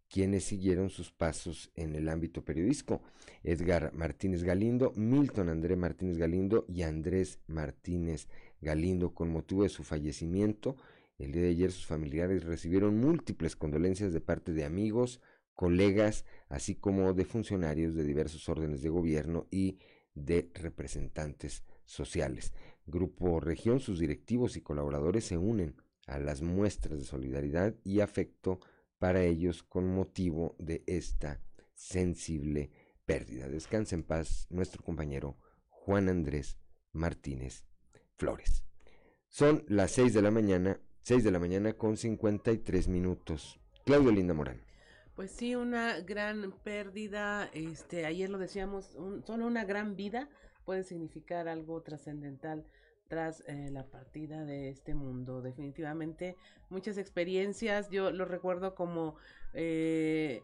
quienes 0.08 0.44
siguieron 0.44 0.90
sus 0.90 1.10
pasos 1.10 1.72
en 1.74 1.96
el 1.96 2.08
ámbito 2.08 2.44
periodístico. 2.44 3.02
Edgar 3.42 3.92
Martínez 3.94 4.44
Galindo, 4.44 4.92
Milton 4.94 5.48
André 5.48 5.76
Martínez 5.76 6.18
Galindo 6.18 6.64
y 6.68 6.82
Andrés 6.82 7.40
Martínez 7.46 8.28
Galindo. 8.60 9.12
Con 9.12 9.30
motivo 9.30 9.64
de 9.64 9.70
su 9.70 9.82
fallecimiento, 9.82 10.76
el 11.18 11.32
día 11.32 11.42
de 11.42 11.50
ayer 11.50 11.72
sus 11.72 11.86
familiares 11.86 12.44
recibieron 12.44 12.98
múltiples 12.98 13.56
condolencias 13.56 14.12
de 14.12 14.20
parte 14.20 14.52
de 14.52 14.64
amigos, 14.64 15.20
colegas, 15.54 16.24
así 16.48 16.74
como 16.74 17.12
de 17.12 17.24
funcionarios 17.24 17.94
de 17.94 18.04
diversos 18.04 18.48
órdenes 18.48 18.82
de 18.82 18.88
gobierno 18.88 19.46
y 19.50 19.78
de 20.14 20.50
representantes 20.54 21.64
sociales. 21.84 22.52
Grupo 22.86 23.40
Región, 23.40 23.80
sus 23.80 23.98
directivos 23.98 24.56
y 24.56 24.60
colaboradores 24.60 25.24
se 25.24 25.38
unen 25.38 25.76
a 26.06 26.18
las 26.18 26.42
muestras 26.42 26.98
de 26.98 27.04
solidaridad 27.04 27.74
y 27.84 28.00
afecto 28.00 28.60
para 28.98 29.22
ellos 29.24 29.62
con 29.62 29.94
motivo 29.94 30.56
de 30.58 30.82
esta 30.86 31.40
sensible 31.74 32.70
pérdida. 33.04 33.48
Descansa 33.48 33.94
en 33.94 34.02
paz 34.02 34.46
nuestro 34.50 34.82
compañero 34.82 35.36
Juan 35.68 36.08
Andrés 36.08 36.58
Martínez 36.92 37.66
Flores. 38.16 38.64
Son 39.28 39.64
las 39.68 39.92
6 39.92 40.14
de 40.14 40.22
la 40.22 40.30
mañana, 40.30 40.80
6 41.04 41.22
de 41.22 41.30
la 41.30 41.38
mañana 41.38 41.74
con 41.74 41.98
53 41.98 42.88
minutos. 42.88 43.60
Claudio 43.84 44.10
Linda 44.10 44.32
Morán. 44.32 44.62
Pues 45.14 45.30
sí, 45.30 45.54
una 45.54 46.00
gran 46.00 46.52
pérdida, 46.64 47.50
este, 47.52 48.06
ayer 48.06 48.30
lo 48.30 48.38
decíamos, 48.38 48.96
solo 49.26 49.46
una 49.46 49.66
gran 49.66 49.96
vida 49.96 50.30
puede 50.64 50.82
significar 50.82 51.46
algo 51.46 51.82
trascendental 51.82 52.64
tras 53.08 53.44
eh, 53.46 53.68
la 53.70 53.84
partida 53.84 54.46
de 54.46 54.70
este 54.70 54.94
mundo. 54.94 55.42
Definitivamente 55.42 56.38
muchas 56.70 56.96
experiencias, 56.96 57.90
yo 57.90 58.10
lo 58.10 58.24
recuerdo 58.24 58.74
como 58.74 59.16
eh, 59.52 60.42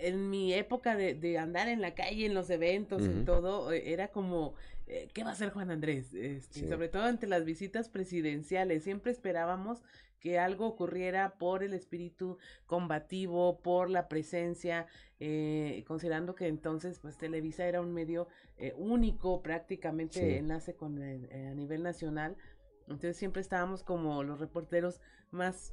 en 0.00 0.30
mi 0.30 0.52
época 0.54 0.96
de, 0.96 1.38
andar 1.38 1.68
en 1.68 1.80
la 1.80 1.94
calle, 1.94 2.26
en 2.26 2.34
los 2.34 2.50
eventos, 2.50 3.02
y 3.02 3.24
todo, 3.24 3.72
eh, 3.72 3.92
era 3.92 4.08
como, 4.08 4.54
¿qué 4.86 5.24
va 5.24 5.30
a 5.30 5.32
hacer 5.32 5.50
Juan 5.50 5.70
Andrés? 5.70 6.12
Este, 6.14 6.68
sobre 6.68 6.88
todo 6.88 7.04
ante 7.04 7.26
las 7.26 7.44
visitas 7.44 7.88
presidenciales, 7.88 8.84
siempre 8.84 9.12
esperábamos 9.12 9.82
que 10.22 10.38
algo 10.38 10.68
ocurriera 10.68 11.34
por 11.36 11.64
el 11.64 11.74
espíritu 11.74 12.38
combativo, 12.66 13.58
por 13.58 13.90
la 13.90 14.06
presencia, 14.08 14.86
eh, 15.18 15.82
considerando 15.88 16.36
que 16.36 16.46
entonces 16.46 17.00
pues 17.00 17.18
Televisa 17.18 17.66
era 17.66 17.80
un 17.80 17.92
medio 17.92 18.28
eh, 18.56 18.72
único, 18.76 19.42
prácticamente 19.42 20.38
enlace 20.38 20.76
con 20.76 21.02
el, 21.02 21.24
eh, 21.32 21.48
a 21.48 21.54
nivel 21.54 21.82
nacional. 21.82 22.36
Entonces 22.82 23.16
siempre 23.16 23.42
estábamos 23.42 23.82
como 23.82 24.22
los 24.22 24.38
reporteros 24.38 25.00
más 25.32 25.72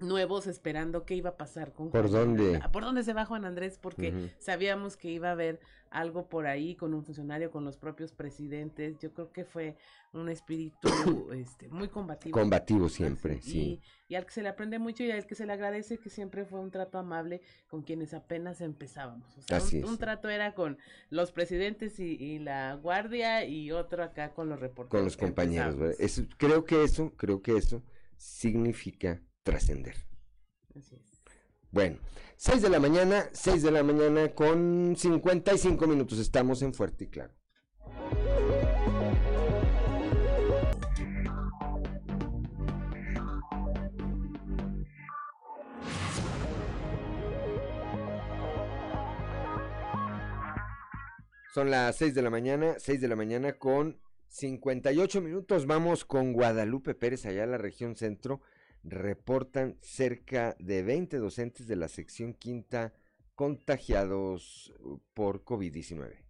nuevos 0.00 0.46
esperando 0.46 1.04
qué 1.04 1.14
iba 1.14 1.30
a 1.30 1.36
pasar 1.36 1.72
con 1.72 1.90
¿Por 1.90 2.10
dónde? 2.10 2.60
¿Por 2.72 2.84
dónde 2.84 3.02
se 3.02 3.12
va 3.12 3.24
Juan 3.24 3.44
Andrés? 3.44 3.78
Porque 3.78 4.34
sabíamos 4.38 4.96
que 4.96 5.10
iba 5.10 5.28
a 5.28 5.32
haber 5.32 5.60
algo 5.90 6.28
por 6.28 6.46
ahí 6.46 6.76
con 6.76 6.94
un 6.94 7.04
funcionario, 7.04 7.50
con 7.50 7.64
los 7.64 7.76
propios 7.76 8.12
presidentes. 8.12 8.98
Yo 8.98 9.12
creo 9.12 9.32
que 9.32 9.44
fue 9.44 9.76
un 10.12 10.28
espíritu 10.28 10.88
este, 11.32 11.68
muy 11.68 11.88
combativo. 11.88 12.38
Combativo 12.38 12.88
siempre, 12.88 13.42
sí. 13.42 13.80
Y, 14.08 14.14
al 14.14 14.24
que 14.24 14.32
se 14.32 14.42
le 14.42 14.48
aprende 14.48 14.78
mucho 14.78 15.02
y 15.04 15.10
al 15.10 15.26
que 15.26 15.34
se 15.34 15.46
le 15.46 15.52
agradece 15.52 15.98
que 15.98 16.10
siempre 16.10 16.44
fue 16.44 16.60
un 16.60 16.70
trato 16.70 16.98
amable 16.98 17.42
con 17.68 17.82
quienes 17.82 18.14
apenas 18.14 18.60
empezábamos. 18.60 19.36
O 19.36 19.42
sea, 19.42 19.60
un, 19.84 19.98
trato 19.98 20.28
era 20.28 20.54
con 20.54 20.78
los 21.10 21.32
presidentes 21.32 21.98
y, 21.98 22.38
la 22.38 22.74
guardia 22.74 23.44
y 23.44 23.72
otro 23.72 24.02
acá 24.02 24.32
con 24.32 24.48
los 24.48 24.60
reporteros. 24.60 24.90
Con 24.90 25.04
los 25.04 25.16
compañeros. 25.16 25.76
creo 26.36 26.64
que 26.64 26.84
eso, 26.84 27.12
creo 27.16 27.42
que 27.42 27.56
eso 27.56 27.82
significa 28.16 29.20
trascender. 29.42 29.94
Así 30.76 30.96
es. 30.96 31.22
Bueno, 31.70 31.98
6 32.36 32.62
de 32.62 32.70
la 32.70 32.80
mañana, 32.80 33.28
6 33.32 33.62
de 33.62 33.70
la 33.70 33.82
mañana 33.82 34.34
con 34.34 34.94
55 34.96 35.86
minutos. 35.86 36.18
Estamos 36.18 36.62
en 36.62 36.74
Fuerte 36.74 37.04
y 37.04 37.08
Claro. 37.08 37.32
Son 51.52 51.68
las 51.68 51.96
6 51.96 52.14
de 52.14 52.22
la 52.22 52.30
mañana, 52.30 52.76
6 52.78 53.00
de 53.00 53.08
la 53.08 53.16
mañana 53.16 53.54
con 53.54 54.00
58 54.28 55.20
minutos. 55.20 55.66
Vamos 55.66 56.04
con 56.04 56.32
Guadalupe 56.32 56.94
Pérez, 56.94 57.26
allá 57.26 57.42
en 57.42 57.50
la 57.50 57.58
región 57.58 57.96
centro 57.96 58.40
reportan 58.82 59.76
cerca 59.82 60.56
de 60.58 60.82
20 60.82 61.18
docentes 61.18 61.66
de 61.66 61.76
la 61.76 61.88
sección 61.88 62.34
quinta 62.34 62.92
contagiados 63.34 64.72
uh, 64.80 64.98
por 65.14 65.44
COVID-19. 65.44 66.29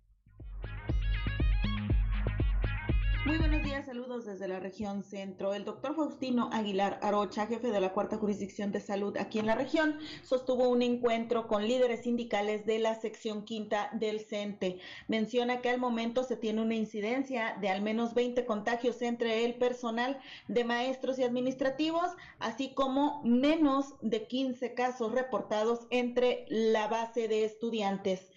Muy 3.30 3.38
buenos 3.38 3.62
días, 3.62 3.86
saludos 3.86 4.26
desde 4.26 4.48
la 4.48 4.58
región 4.58 5.04
centro. 5.04 5.54
El 5.54 5.64
doctor 5.64 5.94
Faustino 5.94 6.50
Aguilar 6.52 6.98
Arocha, 7.00 7.46
jefe 7.46 7.70
de 7.70 7.80
la 7.80 7.92
cuarta 7.92 8.16
jurisdicción 8.16 8.72
de 8.72 8.80
salud 8.80 9.16
aquí 9.16 9.38
en 9.38 9.46
la 9.46 9.54
región, 9.54 9.96
sostuvo 10.24 10.68
un 10.68 10.82
encuentro 10.82 11.46
con 11.46 11.64
líderes 11.64 12.02
sindicales 12.02 12.66
de 12.66 12.80
la 12.80 12.96
sección 12.96 13.44
quinta 13.44 13.88
del 13.92 14.18
CENTE. 14.18 14.80
Menciona 15.06 15.60
que 15.60 15.70
al 15.70 15.78
momento 15.78 16.24
se 16.24 16.36
tiene 16.36 16.60
una 16.60 16.74
incidencia 16.74 17.56
de 17.60 17.68
al 17.68 17.82
menos 17.82 18.14
20 18.14 18.44
contagios 18.46 19.00
entre 19.00 19.44
el 19.44 19.54
personal 19.54 20.18
de 20.48 20.64
maestros 20.64 21.16
y 21.20 21.22
administrativos, 21.22 22.10
así 22.40 22.74
como 22.74 23.22
menos 23.22 23.94
de 24.00 24.26
15 24.26 24.74
casos 24.74 25.12
reportados 25.12 25.86
entre 25.90 26.46
la 26.48 26.88
base 26.88 27.28
de 27.28 27.44
estudiantes. 27.44 28.28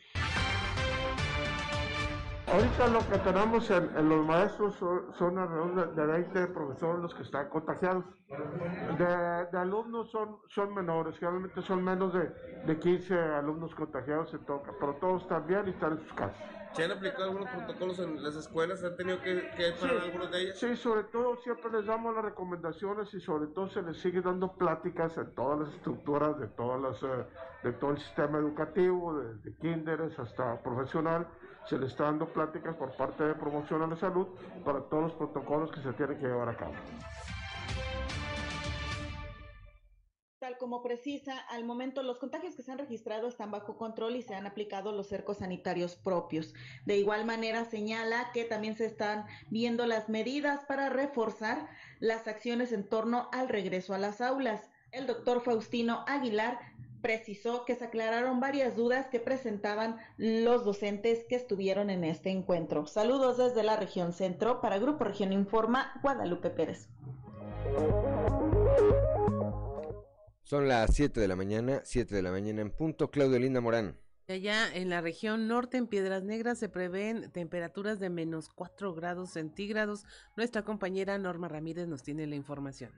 Ahorita 2.53 2.87
lo 2.87 2.99
que 2.99 3.17
tenemos 3.17 3.71
en, 3.71 4.09
los 4.09 4.27
maestros 4.27 4.75
son, 4.75 5.39
alrededor 5.39 5.95
de 5.95 6.05
20 6.05 6.47
profesores 6.49 7.01
los 7.01 7.15
que 7.15 7.23
están 7.23 7.49
contagiados. 7.49 8.05
De, 8.99 9.57
alumnos 9.57 10.11
son, 10.11 10.37
son 10.49 10.71
menores, 10.71 11.17
generalmente 11.17 11.63
son 11.63 11.83
menos 11.83 12.13
de, 12.13 12.29
de 12.67 12.79
15 12.79 13.15
alumnos 13.15 13.73
contagiados 13.73 14.29
se 14.29 14.37
toca, 14.37 14.71
pero 14.79 14.93
todos 14.97 15.23
están 15.23 15.47
bien 15.47 15.63
y 15.65 15.71
están 15.71 15.93
en 15.93 15.99
sus 16.03 16.13
casas. 16.13 16.37
¿Se 16.73 16.83
han 16.83 16.91
aplicado 16.91 17.23
algunos 17.23 17.49
protocolos 17.49 17.97
en 17.97 18.21
las 18.21 18.35
escuelas? 18.35 18.83
¿Han 18.83 18.97
tenido 18.97 19.19
que, 19.21 19.49
que 19.57 19.71
parar 19.81 19.97
algunos 20.03 20.29
de 20.29 20.41
ellas? 20.41 20.59
Sí, 20.59 20.75
sobre 20.75 21.05
todo 21.05 21.37
siempre 21.37 21.71
les 21.71 21.87
damos 21.87 22.13
las 22.13 22.23
recomendaciones 22.23 23.11
y 23.15 23.19
sobre 23.19 23.47
todo 23.47 23.67
se 23.67 23.81
les 23.81 23.97
sigue 23.97 24.21
dando 24.21 24.53
pláticas 24.53 25.17
en 25.17 25.33
todas 25.33 25.61
las 25.61 25.69
estructuras 25.73 26.39
de, 26.39 26.47
todas 26.49 26.79
las, 26.79 27.01
eh, 27.01 27.25
de 27.63 27.73
todo 27.73 27.91
el 27.91 27.97
sistema 27.97 28.37
educativo, 28.37 29.17
desde 29.17 29.55
kinderes 29.57 30.19
hasta 30.19 30.61
profesional 30.61 31.27
se 31.67 31.77
le 31.77 31.87
está 31.87 32.05
dando 32.05 32.27
pláticas 32.27 32.75
por 32.75 32.95
parte 32.95 33.23
de 33.23 33.35
promoción 33.35 33.81
a 33.83 33.87
la 33.87 33.95
salud 33.95 34.27
para 34.63 34.81
todos 34.81 35.03
los 35.03 35.13
protocolos 35.13 35.71
que 35.71 35.81
se 35.81 35.93
tienen 35.93 36.17
que 36.17 36.27
llevar 36.27 36.49
a 36.49 36.57
cabo. 36.57 36.73
como 40.63 40.81
precisa, 40.81 41.37
al 41.49 41.65
momento 41.65 42.03
los 42.03 42.19
contagios 42.19 42.55
que 42.55 42.63
se 42.63 42.71
han 42.71 42.77
registrado 42.77 43.27
están 43.27 43.51
bajo 43.51 43.77
control 43.77 44.15
y 44.15 44.21
se 44.21 44.33
han 44.33 44.45
aplicado 44.47 44.93
los 44.93 45.07
cercos 45.07 45.39
sanitarios 45.39 45.97
propios. 45.97 46.53
De 46.85 46.97
igual 46.97 47.25
manera, 47.25 47.65
señala 47.65 48.31
que 48.33 48.45
también 48.45 48.77
se 48.77 48.85
están 48.85 49.25
viendo 49.49 49.85
las 49.85 50.07
medidas 50.07 50.63
para 50.65 50.89
reforzar 50.89 51.67
las 51.99 52.29
acciones 52.29 52.71
en 52.71 52.87
torno 52.87 53.29
al 53.31 53.49
regreso 53.49 53.93
a 53.93 53.97
las 53.97 54.21
aulas. 54.21 54.69
El 54.91 55.05
doctor 55.05 55.41
Faustino 55.41 56.05
Aguilar 56.07 56.59
precisó 57.03 57.65
que 57.65 57.75
se 57.75 57.83
aclararon 57.83 58.39
varias 58.39 58.77
dudas 58.77 59.07
que 59.07 59.19
presentaban 59.19 59.97
los 60.17 60.63
docentes 60.63 61.25
que 61.25 61.35
estuvieron 61.35 61.89
en 61.89 62.05
este 62.05 62.31
encuentro. 62.31 62.87
Saludos 62.87 63.37
desde 63.37 63.61
la 63.61 63.75
región 63.75 64.13
centro 64.13 64.61
para 64.61 64.79
Grupo 64.79 65.03
Región 65.03 65.33
Informa, 65.33 65.99
Guadalupe 66.01 66.49
Pérez. 66.49 66.87
Son 70.41 70.67
las 70.67 70.95
7 70.95 71.19
de 71.19 71.27
la 71.27 71.35
mañana, 71.35 71.81
7 71.83 72.15
de 72.15 72.21
la 72.21 72.31
mañana 72.31 72.61
en 72.61 72.71
punto. 72.71 73.11
Claudio 73.11 73.37
Linda 73.37 73.59
Morán. 73.59 73.97
Allá 74.29 74.73
en 74.73 74.89
la 74.89 75.01
región 75.01 75.49
norte, 75.49 75.77
en 75.77 75.87
Piedras 75.87 76.23
Negras, 76.23 76.57
se 76.57 76.69
prevén 76.69 77.29
temperaturas 77.31 77.99
de 77.99 78.09
menos 78.09 78.47
4 78.47 78.93
grados 78.93 79.31
centígrados. 79.31 80.05
Nuestra 80.37 80.63
compañera 80.63 81.17
Norma 81.17 81.49
Ramírez 81.49 81.87
nos 81.87 82.01
tiene 82.01 82.27
la 82.27 82.35
información. 82.35 82.91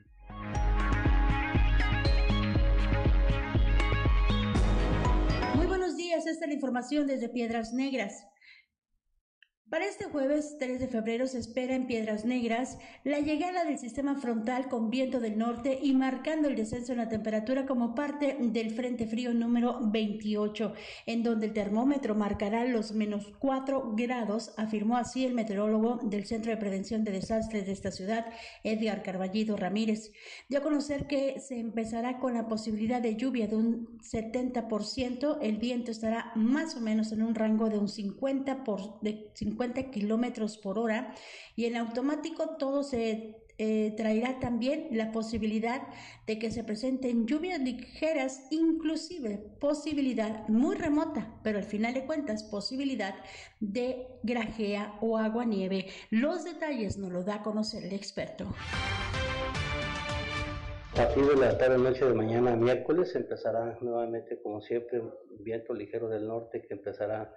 Días, 6.26 6.36
esta 6.36 6.45
es 6.45 6.49
la 6.49 6.55
información 6.55 7.07
desde 7.07 7.30
Piedras 7.30 7.73
Negras. 7.73 8.28
Para 9.68 9.86
este 9.86 10.05
jueves 10.05 10.57
3 10.59 10.80
de 10.80 10.88
febrero 10.88 11.26
se 11.26 11.39
espera 11.39 11.74
en 11.74 11.88
Piedras 11.88 12.24
Negras 12.24 12.78
la 13.03 13.20
llegada 13.20 13.66
del 13.66 13.80
sistema 13.80 14.13
frontal 14.13 14.70
con 14.70 14.91
viento 14.91 15.20
del 15.20 15.39
norte 15.39 15.80
y 15.82 15.95
marcando 15.95 16.47
el 16.47 16.55
descenso 16.55 16.91
en 16.91 16.99
la 16.99 17.09
temperatura 17.09 17.66
como 17.66 17.95
parte 17.95 18.38
del 18.39 18.76
Frente 18.76 19.07
Frío 19.07 19.34
número 19.34 19.80
28, 19.82 20.74
en 21.07 21.24
donde 21.24 21.47
el 21.47 21.53
termómetro 21.53 22.13
marcará 22.13 22.63
los 22.66 22.91
menos 22.91 23.34
4 23.39 23.95
grados, 23.95 24.53
afirmó 24.55 24.97
así 24.97 25.26
el 25.26 25.34
meteorólogo 25.34 25.99
del 26.03 26.28
Centro 26.28 26.51
de 26.51 26.57
Prevención 26.57 27.03
de 27.03 27.13
Desastres 27.13 27.66
de 27.66 27.72
esta 27.72 27.89
ciudad, 27.89 28.28
Edgar 28.63 29.01
Carballido 29.01 29.57
Ramírez. 29.57 30.11
Dio 30.47 30.59
a 30.59 30.63
conocer 30.63 31.07
que 31.07 31.39
se 31.39 31.59
empezará 31.59 32.20
con 32.20 32.36
la 32.36 32.47
posibilidad 32.47 33.01
de 33.01 33.16
lluvia 33.16 33.47
de 33.47 33.55
un 33.55 33.97
70%, 33.97 35.39
el 35.41 35.57
viento 35.57 35.89
estará 35.89 36.32
más 36.36 36.76
o 36.76 36.82
menos 36.82 37.11
en 37.11 37.24
un 37.24 37.34
rango 37.34 37.68
de 37.68 37.80
un 37.80 37.88
50%. 37.88 38.63
Por, 38.63 38.99
de 39.01 39.32
50 39.34 39.55
kilómetros 39.91 40.58
por 40.58 40.78
hora 40.78 41.14
y 41.56 41.66
en 41.66 41.78
automático 41.78 42.58
todo 42.58 42.84
se 42.84 43.36
eh, 43.58 43.93
traerá 43.95 44.41
también 44.41 44.89
la 44.91 45.14
posibilidad 45.14 45.82
de 46.28 46.38
que 46.38 46.51
se 46.51 46.66
presenten 46.66 47.26
lluvias 47.26 47.62
ligeras, 47.62 48.47
inclusive 48.51 49.38
posibilidad 49.62 50.45
muy 50.49 50.76
remota, 50.76 51.39
pero 51.41 51.60
al 51.60 51.64
final 51.64 51.93
de 51.93 52.06
cuentas 52.06 52.43
posibilidad 52.43 53.16
de 53.62 54.08
grajea 54.24 54.95
o 54.99 55.18
agua 55.18 55.45
nieve. 55.45 55.88
Los 56.10 56.43
detalles 56.43 56.97
nos 56.97 57.14
lo 57.14 57.24
da 57.24 57.36
a 57.36 57.43
conocer 57.43 57.86
el 57.86 57.93
experto. 57.93 58.53
A 60.91 60.95
partir 60.95 61.26
de 61.26 61.36
la 61.38 61.58
tarde 61.58 61.78
noche 61.78 62.06
de 62.06 62.14
mañana 62.14 62.58
miércoles 62.58 63.16
empezará 63.16 63.78
nuevamente 63.80 64.41
como 64.41 64.62
siempre 64.62 65.01
viento 65.39 65.74
ligero 65.74 66.10
del 66.10 66.28
norte 66.28 66.62
que 66.62 66.74
empezará 66.74 67.34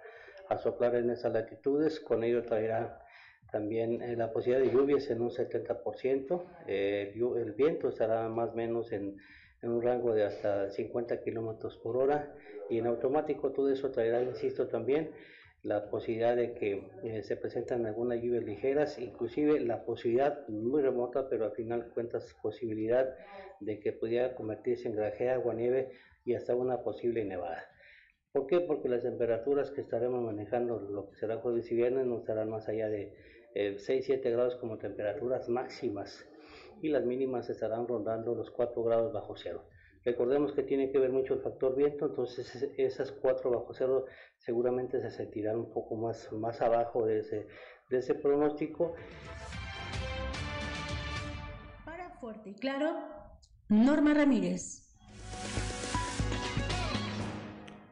a 0.49 0.57
soplar 0.57 0.95
en 0.95 1.09
esas 1.11 1.31
latitudes. 1.31 1.99
Con 1.99 2.23
ello 2.23 2.43
traerá 2.43 2.99
también 3.51 4.01
eh, 4.01 4.15
la 4.15 4.31
posibilidad 4.31 4.65
de 4.65 4.75
lluvias 4.75 5.09
en 5.09 5.21
un 5.21 5.29
70%. 5.29 6.43
Eh, 6.67 7.13
el 7.15 7.53
viento 7.53 7.89
estará 7.89 8.27
más 8.29 8.49
o 8.49 8.55
menos 8.55 8.91
en, 8.91 9.17
un 9.61 9.81
rango 9.81 10.13
de 10.13 10.23
hasta 10.23 10.69
50 10.69 11.21
kilómetros 11.21 11.77
por 11.77 11.97
hora. 11.97 12.33
Y 12.69 12.79
en 12.79 12.87
automático 12.87 13.51
todo 13.51 13.69
eso 13.71 13.91
traerá, 13.91 14.21
insisto, 14.21 14.67
también 14.67 15.11
la 15.63 15.89
posibilidad 15.89 16.35
de 16.35 16.53
que 16.53 16.89
eh, 17.03 17.23
se 17.23 17.35
presentan 17.35 17.85
algunas 17.85 18.21
lluvias 18.21 18.43
ligeras, 18.43 18.97
inclusive 18.97 19.59
la 19.59 19.83
posibilidad 19.83 20.47
muy 20.47 20.81
remota, 20.81 21.27
pero 21.29 21.45
al 21.45 21.51
final 21.51 21.89
cuentas 21.93 22.33
posibilidad 22.41 23.13
de 23.59 23.79
que 23.79 23.91
pudiera 23.91 24.35
convertirse 24.35 24.87
en 24.87 24.95
grajea, 24.95 25.33
agua, 25.33 25.53
nieve 25.53 25.91
y 26.23 26.33
hasta 26.33 26.55
una 26.55 26.81
posible 26.81 27.25
nevada. 27.25 27.65
¿Por 28.31 28.45
qué? 28.45 28.59
Porque 28.59 28.89
las 28.89 29.01
temperaturas 29.01 29.71
que 29.71 29.81
estaremos 29.81 30.21
manejando, 30.21 30.79
lo 30.79 31.09
que 31.09 31.15
será 31.15 31.37
jueves 31.37 31.71
y 31.71 31.75
viernes, 31.75 32.05
no 32.05 32.19
estarán 32.19 32.49
más 32.49 32.67
allá 32.67 32.87
de 32.87 33.11
6-7 33.55 34.23
eh, 34.23 34.31
grados 34.31 34.55
como 34.57 34.77
temperaturas 34.77 35.49
máximas 35.49 36.27
y 36.81 36.89
las 36.89 37.03
mínimas 37.05 37.49
estarán 37.49 37.87
rondando 37.87 38.35
los 38.35 38.51
4 38.51 38.83
grados 38.83 39.13
bajo 39.13 39.35
cero. 39.35 39.65
Recordemos 40.05 40.53
que 40.53 40.61
tiene 40.61 40.91
que 40.91 40.99
ver 40.99 41.11
mucho 41.11 41.33
el 41.33 41.41
factor 41.41 41.75
viento, 41.75 42.05
entonces 42.05 42.69
esas 42.77 43.11
4 43.11 43.49
bajo 43.49 43.73
cero 43.73 44.05
seguramente 44.37 45.01
se 45.01 45.09
sentirán 45.09 45.57
un 45.57 45.73
poco 45.73 45.95
más, 45.95 46.31
más 46.31 46.61
abajo 46.61 47.07
de 47.07 47.19
ese, 47.19 47.47
de 47.89 47.97
ese 47.97 48.13
pronóstico. 48.13 48.93
Para 51.83 52.11
Fuerte 52.11 52.51
y 52.51 52.53
Claro, 52.53 52.93
Norma 53.69 54.13
Ramírez. 54.13 54.88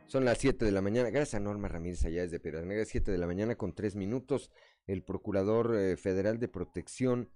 Son 0.07 0.23
las 0.23 0.37
7 0.37 0.63
de 0.63 0.71
la 0.71 0.81
mañana. 0.81 1.09
Gracias 1.09 1.35
a 1.35 1.41
Norma 1.41 1.67
Ramírez 1.67 2.05
allá 2.05 2.21
desde 2.21 2.39
Piedras 2.39 2.65
Negras. 2.65 2.87
7 2.87 3.11
de 3.11 3.17
la 3.17 3.27
mañana 3.27 3.55
con 3.55 3.75
3 3.75 3.97
minutos. 3.97 4.51
El 4.85 5.03
Procurador 5.03 5.75
eh, 5.75 5.97
Federal 5.97 6.39
de 6.39 6.47
Protección 6.47 7.29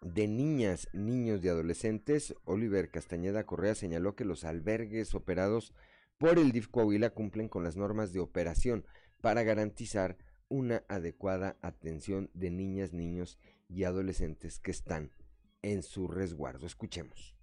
de 0.00 0.26
Niñas, 0.26 0.88
Niños 0.94 1.44
y 1.44 1.48
Adolescentes, 1.48 2.34
Oliver 2.44 2.90
Castañeda 2.90 3.44
Correa, 3.44 3.74
señaló 3.74 4.16
que 4.16 4.24
los 4.24 4.44
albergues 4.44 5.14
operados 5.14 5.74
por 6.16 6.38
el 6.38 6.50
DIF 6.50 6.68
Coahuila 6.68 7.10
cumplen 7.10 7.48
con 7.48 7.62
las 7.62 7.76
normas 7.76 8.14
de 8.14 8.20
operación 8.20 8.86
para 9.20 9.42
garantizar 9.42 10.16
una 10.48 10.84
adecuada 10.88 11.58
atención 11.60 12.30
de 12.32 12.50
niñas, 12.50 12.94
niños 12.94 13.38
y 13.68 13.84
adolescentes 13.84 14.58
que 14.60 14.70
están 14.70 15.12
en 15.60 15.82
su 15.82 16.08
resguardo. 16.08 16.66
Escuchemos. 16.66 17.36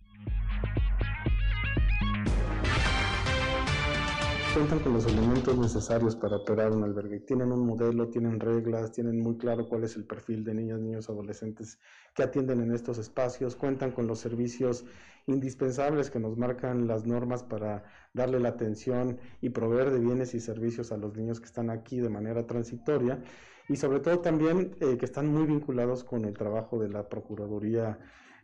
Cuentan 4.53 4.79
con 4.79 4.93
los 4.93 5.05
elementos 5.05 5.57
necesarios 5.57 6.15
para 6.15 6.37
operar 6.37 6.71
un 6.71 6.83
albergue. 6.83 7.19
Tienen 7.19 7.51
un 7.51 7.65
modelo, 7.65 8.09
tienen 8.09 8.39
reglas, 8.39 8.91
tienen 8.91 9.19
muy 9.19 9.37
claro 9.37 9.67
cuál 9.67 9.83
es 9.83 9.95
el 9.95 10.05
perfil 10.05 10.43
de 10.43 10.55
niñas, 10.55 10.79
niños, 10.79 11.09
adolescentes 11.09 11.79
que 12.15 12.23
atienden 12.23 12.61
en 12.61 12.73
estos 12.73 12.97
espacios, 12.97 13.55
cuentan 13.55 13.91
con 13.91 14.07
los 14.07 14.19
servicios 14.19 14.85
indispensables 15.27 16.09
que 16.09 16.19
nos 16.19 16.37
marcan 16.37 16.87
las 16.87 17.05
normas 17.05 17.43
para 17.43 17.83
darle 18.13 18.39
la 18.39 18.49
atención 18.49 19.19
y 19.41 19.49
proveer 19.49 19.91
de 19.91 19.99
bienes 19.99 20.33
y 20.33 20.39
servicios 20.39 20.91
a 20.91 20.97
los 20.97 21.15
niños 21.15 21.39
que 21.39 21.45
están 21.45 21.69
aquí 21.69 21.99
de 21.99 22.09
manera 22.09 22.47
transitoria 22.47 23.21
y 23.67 23.75
sobre 23.75 23.99
todo 23.99 24.19
también 24.19 24.75
eh, 24.79 24.97
que 24.97 25.05
están 25.05 25.27
muy 25.27 25.45
vinculados 25.45 26.03
con 26.03 26.25
el 26.25 26.33
trabajo 26.33 26.79
de 26.79 26.89
la 26.89 27.07
Procuraduría 27.07 27.99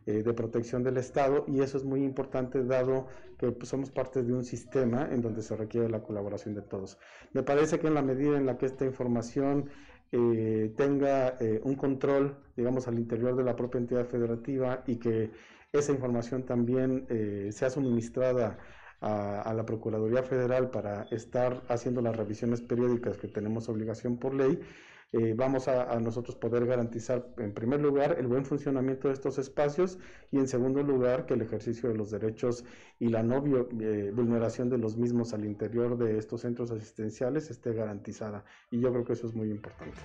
eh, 0.07 0.21
de 0.21 0.33
protección 0.33 0.83
del 0.83 0.97
Estado 0.97 1.45
y 1.47 1.61
eso 1.61 1.77
es 1.77 1.83
muy 1.83 2.03
importante 2.03 2.63
dado 2.63 3.07
que 3.39 3.51
pues, 3.51 3.69
somos 3.69 3.89
parte 3.89 4.21
de 4.21 4.33
un 4.33 4.43
sistema 4.43 5.09
en 5.11 5.19
donde 5.19 5.41
se 5.41 5.55
requiere 5.55 5.89
la 5.89 6.03
colaboración 6.03 6.53
de 6.53 6.61
todos. 6.61 6.99
Me 7.33 7.41
parece 7.41 7.79
que 7.79 7.87
en 7.87 7.95
la 7.95 8.03
medida 8.03 8.37
en 8.37 8.45
la 8.45 8.55
que 8.55 8.67
esta 8.67 8.85
información 8.85 9.67
eh, 10.11 10.71
tenga 10.77 11.37
eh, 11.39 11.59
un 11.63 11.73
control, 11.73 12.37
digamos, 12.55 12.87
al 12.87 12.99
interior 12.99 13.35
de 13.35 13.43
la 13.43 13.55
propia 13.55 13.79
entidad 13.79 14.05
federativa 14.05 14.83
y 14.85 14.97
que 14.97 15.31
esa 15.73 15.91
información 15.91 16.43
también 16.43 17.07
sea 17.51 17.69
suministrada 17.69 18.59
a, 19.01 19.41
a, 19.41 19.53
la 19.53 19.65
Procuraduría 19.65 20.23
Federal 20.23 20.69
para 20.69 21.07
estar 21.11 21.63
haciendo 21.67 22.01
las 22.01 22.15
revisiones 22.15 22.61
periódicas 22.61 23.17
que 23.17 23.27
tenemos 23.27 23.67
obligación 23.67 24.17
por 24.17 24.35
ley, 24.35 24.59
eh, 25.11 25.33
vamos 25.35 25.67
a, 25.67 25.97
nosotros 25.99 26.35
poder 26.35 26.65
garantizar, 26.65 27.25
en 27.37 27.53
primer 27.53 27.79
lugar, 27.79 28.17
el 28.19 28.27
buen 28.27 28.43
funcionamiento 28.45 29.07
de 29.07 29.13
estos 29.13 29.37
espacios 29.37 29.97
y, 30.31 30.37
en 30.37 30.47
segundo 30.47 30.83
lugar, 30.83 31.25
que 31.25 31.35
el 31.35 31.41
ejercicio 31.41 31.89
de 31.89 31.95
los 31.95 32.11
derechos 32.11 32.65
y 32.99 33.07
la 33.07 33.23
no 33.23 33.37
eh, 33.79 34.11
vulneración 34.13 34.69
de 34.69 34.77
los 34.77 34.97
mismos 34.97 35.33
al 35.33 35.45
interior 35.45 35.97
de 35.97 36.17
estos 36.17 36.41
centros 36.41 36.71
asistenciales 36.71 37.49
esté 37.49 37.73
garantizada. 37.73 38.43
Y 38.71 38.81
yo 38.81 38.91
creo 38.91 39.05
que 39.05 39.13
eso 39.13 39.27
es 39.27 39.33
muy 39.33 39.49
importante. 39.49 39.97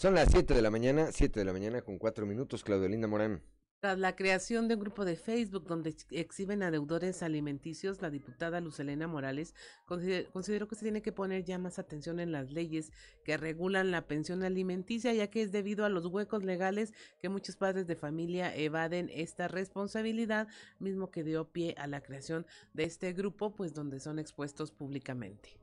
Son 0.00 0.14
las 0.14 0.30
7 0.30 0.54
de 0.54 0.62
la 0.62 0.70
mañana, 0.70 1.12
7 1.12 1.40
de 1.40 1.44
la 1.44 1.52
mañana 1.52 1.82
con 1.82 1.98
4 1.98 2.24
minutos, 2.24 2.64
Claudio 2.64 2.88
Linda 2.88 3.06
Morán. 3.06 3.42
Tras 3.80 3.98
la 3.98 4.14
creación 4.14 4.68
de 4.68 4.74
un 4.74 4.80
grupo 4.80 5.06
de 5.06 5.16
Facebook 5.16 5.64
donde 5.66 5.96
exhiben 6.10 6.62
a 6.62 6.70
deudores 6.70 7.22
alimenticios, 7.22 8.02
la 8.02 8.10
diputada 8.10 8.60
Lucelena 8.60 9.08
Morales 9.08 9.54
consideró 9.86 10.68
que 10.68 10.74
se 10.74 10.82
tiene 10.82 11.00
que 11.00 11.12
poner 11.12 11.44
ya 11.44 11.56
más 11.56 11.78
atención 11.78 12.20
en 12.20 12.30
las 12.30 12.52
leyes 12.52 12.92
que 13.24 13.38
regulan 13.38 13.90
la 13.90 14.06
pensión 14.06 14.42
alimenticia, 14.42 15.14
ya 15.14 15.30
que 15.30 15.40
es 15.40 15.50
debido 15.50 15.86
a 15.86 15.88
los 15.88 16.04
huecos 16.04 16.44
legales 16.44 16.92
que 17.20 17.30
muchos 17.30 17.56
padres 17.56 17.86
de 17.86 17.96
familia 17.96 18.54
evaden 18.54 19.08
esta 19.14 19.48
responsabilidad, 19.48 20.46
mismo 20.78 21.10
que 21.10 21.24
dio 21.24 21.50
pie 21.50 21.74
a 21.78 21.86
la 21.86 22.02
creación 22.02 22.46
de 22.74 22.84
este 22.84 23.14
grupo, 23.14 23.54
pues 23.54 23.72
donde 23.72 23.98
son 23.98 24.18
expuestos 24.18 24.72
públicamente. 24.72 25.58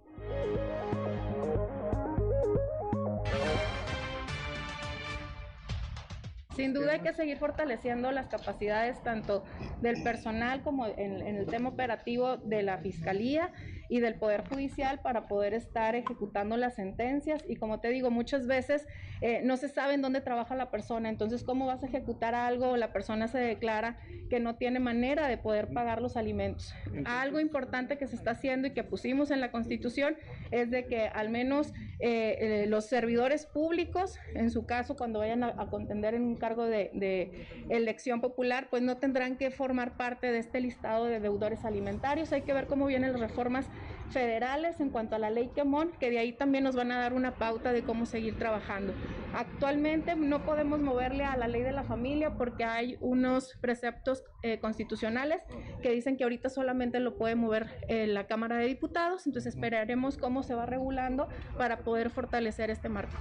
Sin 6.58 6.74
duda 6.74 6.94
hay 6.94 7.02
que 7.02 7.14
seguir 7.14 7.38
fortaleciendo 7.38 8.12
las 8.12 8.26
capacidades 8.26 9.04
tanto 9.04 9.44
del 9.80 10.02
personal 10.02 10.64
como 10.64 10.88
en, 10.88 11.22
el 11.22 11.46
tema 11.46 11.70
operativo 11.70 12.38
de 12.38 12.64
la 12.64 12.80
Fiscalía 12.80 13.52
y 13.90 14.00
del 14.00 14.16
Poder 14.16 14.48
Judicial 14.48 15.00
para 15.02 15.28
poder 15.28 15.54
estar 15.54 15.96
ejecutando 15.96 16.58
las 16.58 16.76
sentencias. 16.76 17.44
Y 17.48 17.56
como 17.56 17.80
te 17.80 17.90
digo, 17.90 18.12
muchas 18.12 18.48
veces 18.48 18.86
eh, 19.22 19.42
no 19.44 19.58
se 19.58 19.70
sabe 19.70 19.94
en 19.94 20.02
dónde 20.02 20.22
trabaja 20.22 20.56
la 20.56 20.70
persona, 20.70 21.10
entonces 21.10 21.44
cómo 21.44 21.66
vas 21.66 21.84
a 21.84 21.88
ejecutar 21.88 22.36
algo, 22.36 22.78
la 22.78 22.94
persona 22.94 23.28
se 23.28 23.40
declara 23.40 23.98
que 24.30 24.40
no 24.40 24.56
tiene 24.56 24.80
manera 24.80 25.28
de 25.28 25.38
poder 25.38 25.70
pagar 25.70 26.02
los 26.02 26.18
alimentos. 26.18 26.74
Algo 27.06 27.40
importante 27.40 27.98
que 27.98 28.08
se 28.08 28.16
está 28.16 28.32
haciendo 28.32 28.68
y 28.68 28.72
que 28.72 28.84
pusimos 28.84 29.32
en 29.32 29.42
la 29.42 29.52
Constitución 29.52 30.16
es 30.52 30.70
de 30.70 30.86
que 30.86 31.08
al 31.08 31.30
menos 31.30 31.74
eh, 32.00 32.38
eh, 32.40 32.66
los 32.68 32.86
servidores 32.86 33.46
públicos, 33.46 34.20
en 34.36 34.52
su 34.52 34.66
caso, 34.66 34.96
cuando 34.96 35.20
vayan 35.20 35.44
a, 35.44 35.68
contender 35.70 36.14
en 36.14 36.24
un 36.24 36.36
cargo 36.36 36.66
de, 36.66 36.92
de, 36.94 37.48
elección 37.70 38.22
popular, 38.22 38.68
pues 38.70 38.84
no 38.84 38.98
tendrán 38.98 39.38
que 39.38 39.52
formar 39.52 39.98
parte 39.98 40.32
de 40.32 40.40
este 40.40 40.60
listado 40.60 41.06
de 41.06 41.20
deudores 41.20 41.66
alimentarios. 41.66 42.32
Hay 42.32 42.44
que 42.44 42.54
ver 42.54 42.68
cómo 42.68 42.86
vienen 42.86 43.14
las 43.14 43.22
reformas 43.22 43.68
federales 44.10 44.80
en 44.80 44.90
cuanto 44.90 45.16
a 45.16 45.20
la 45.20 45.30
ley 45.30 45.50
Quemón, 45.54 45.92
que 46.00 46.10
de 46.10 46.20
ahí 46.20 46.34
también 46.34 46.64
nos 46.64 46.76
van 46.76 46.92
a 46.92 46.98
dar 46.98 47.14
una 47.14 47.36
pauta 47.36 47.72
de 47.72 47.84
cómo 47.84 48.06
seguir 48.06 48.38
trabajando. 48.38 48.94
Actualmente 49.34 50.16
no 50.16 50.44
podemos 50.44 50.82
moverle 50.82 51.24
a 51.24 51.36
la 51.38 51.48
ley 51.48 51.62
de 51.62 51.72
la 51.72 51.84
familia 51.84 52.36
porque 52.36 52.64
hay 52.64 52.98
unos 53.02 53.56
preceptos 53.62 54.24
eh, 54.44 54.60
constitucionales 54.60 55.42
que 55.82 55.92
dicen 55.92 56.18
que 56.18 56.24
ahorita 56.24 56.50
solamente 56.50 57.00
lo 57.00 57.18
puede 57.18 57.36
mover 57.36 57.68
eh, 57.88 58.08
la 58.08 58.28
Cámara 58.28 58.58
de 58.58 58.66
Diputados, 58.66 59.28
entonces 59.28 59.56
esperaremos 59.56 60.18
cómo 60.18 60.44
se 60.44 60.56
va 60.56 60.66
regulando 60.66 61.28
para 61.58 61.80
poder 61.80 62.10
fortalecer 62.10 62.70
este 62.70 62.90
marco. 62.90 63.18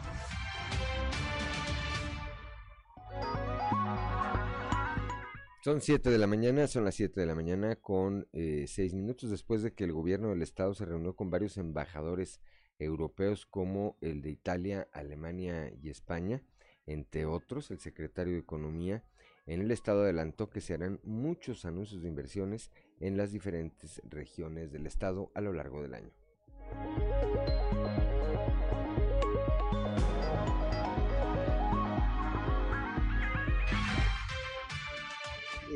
Son 5.67 5.81
7 5.81 6.11
de 6.11 6.19
la 6.19 6.29
mañana, 6.29 6.69
son 6.69 6.85
las 6.85 6.95
7 6.95 7.19
de 7.19 7.27
la 7.27 7.35
mañana 7.35 7.75
con 7.75 8.29
eh, 8.33 8.67
6 8.69 8.95
minutos 8.95 9.31
después 9.31 9.65
de 9.65 9.75
que 9.75 9.83
el 9.83 9.93
gobierno 9.93 10.29
del 10.29 10.43
estado 10.43 10.75
se 10.75 10.85
reunió 10.85 11.17
con 11.17 11.29
varios 11.29 11.57
embajadores 11.57 12.41
europeos 12.79 13.47
como 13.47 13.99
el 14.01 14.23
de 14.23 14.31
Italia, 14.31 14.87
Alemania 14.93 15.73
y 15.83 15.91
España, 15.91 16.41
entre 16.87 17.27
otros, 17.27 17.73
el 17.73 17.81
secretario 17.81 18.35
de 18.35 18.39
Economía 18.39 19.03
en 19.47 19.61
el 19.61 19.73
estado 19.73 20.03
adelantó 20.03 20.51
que 20.51 20.61
se 20.61 20.75
harán 20.75 21.01
muchos 21.03 21.65
anuncios 21.65 22.01
de 22.01 22.11
inversiones 22.11 22.71
en 23.01 23.17
las 23.17 23.33
diferentes 23.33 24.01
regiones 24.05 24.71
del 24.71 24.87
estado 24.87 25.33
a 25.35 25.41
lo 25.41 25.53
largo 25.53 25.83
del 25.83 25.95
año. 25.95 26.13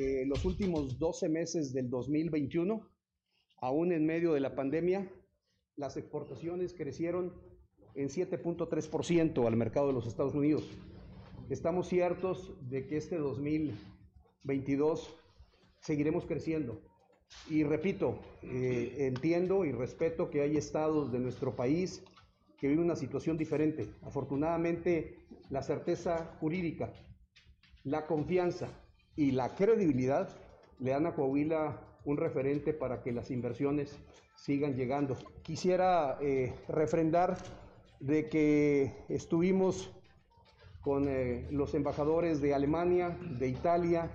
Eh, 0.01 0.24
los 0.24 0.46
últimos 0.46 0.98
12 0.98 1.28
meses 1.28 1.74
del 1.74 1.90
2021, 1.90 2.88
aún 3.61 3.92
en 3.92 4.07
medio 4.07 4.32
de 4.32 4.40
la 4.40 4.55
pandemia, 4.55 5.12
las 5.76 5.98
exportaciones 5.98 6.72
crecieron 6.72 7.34
en 7.94 8.09
7.3% 8.09 9.46
al 9.46 9.57
mercado 9.57 9.88
de 9.88 9.92
los 9.92 10.07
Estados 10.07 10.34
Unidos. 10.34 10.64
Estamos 11.51 11.86
ciertos 11.86 12.51
de 12.70 12.86
que 12.86 12.96
este 12.96 13.18
2022 13.18 15.14
seguiremos 15.82 16.24
creciendo. 16.24 16.80
Y 17.51 17.64
repito, 17.64 18.20
eh, 18.42 18.94
entiendo 19.01 19.66
y 19.66 19.72
respeto 19.72 20.30
que 20.30 20.40
hay 20.40 20.57
estados 20.57 21.12
de 21.12 21.18
nuestro 21.18 21.55
país 21.55 22.03
que 22.57 22.68
viven 22.68 22.86
una 22.86 22.96
situación 22.96 23.36
diferente. 23.36 23.90
Afortunadamente, 24.01 25.18
la 25.51 25.62
certeza 25.62 26.38
jurídica, 26.40 26.90
la 27.84 28.07
confianza 28.07 28.70
y 29.21 29.33
la 29.33 29.55
credibilidad 29.55 30.31
le 30.79 30.93
dan 30.93 31.05
a 31.05 31.14
Coahuila 31.14 31.79
un 32.07 32.16
referente 32.16 32.73
para 32.73 33.03
que 33.03 33.12
las 33.12 33.31
inversiones 33.31 33.95
sigan 34.35 34.75
llegando. 34.77 35.14
Quisiera 35.43 36.16
eh, 36.23 36.55
refrendar 36.68 37.37
de 38.01 38.31
que 38.31 38.95
estuvimos 39.11 39.91
con 40.81 41.07
eh, 41.07 41.47
los 41.51 41.75
embajadores 41.75 42.41
de 42.41 42.55
Alemania, 42.55 43.14
de 43.39 43.49
Italia, 43.49 44.11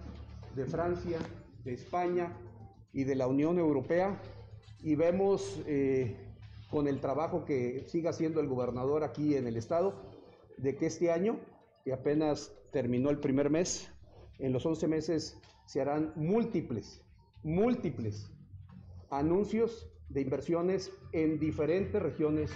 de 0.55 0.65
Francia, 0.65 1.19
de 1.63 1.73
España 1.73 2.35
y 2.91 3.03
de 3.03 3.13
la 3.13 3.27
Unión 3.27 3.59
Europea 3.59 4.19
y 4.79 4.95
vemos 4.95 5.61
eh, 5.67 6.15
con 6.71 6.87
el 6.87 6.99
trabajo 6.99 7.45
que 7.45 7.85
sigue 7.89 8.09
haciendo 8.09 8.39
el 8.41 8.47
gobernador 8.47 9.03
aquí 9.03 9.35
en 9.35 9.45
el 9.45 9.55
estado, 9.55 9.93
de 10.57 10.75
que 10.75 10.87
este 10.87 11.11
año, 11.11 11.39
que 11.83 11.93
apenas 11.93 12.51
terminó 12.71 13.11
el 13.11 13.19
primer 13.19 13.51
mes, 13.51 13.91
en 14.39 14.53
los 14.53 14.65
11 14.65 14.87
meses 14.87 15.39
se 15.65 15.81
harán 15.81 16.13
múltiples, 16.15 17.01
múltiples 17.43 18.31
anuncios 19.09 19.89
de 20.09 20.21
inversiones 20.21 20.91
en 21.11 21.39
diferentes 21.39 22.01
regiones. 22.01 22.51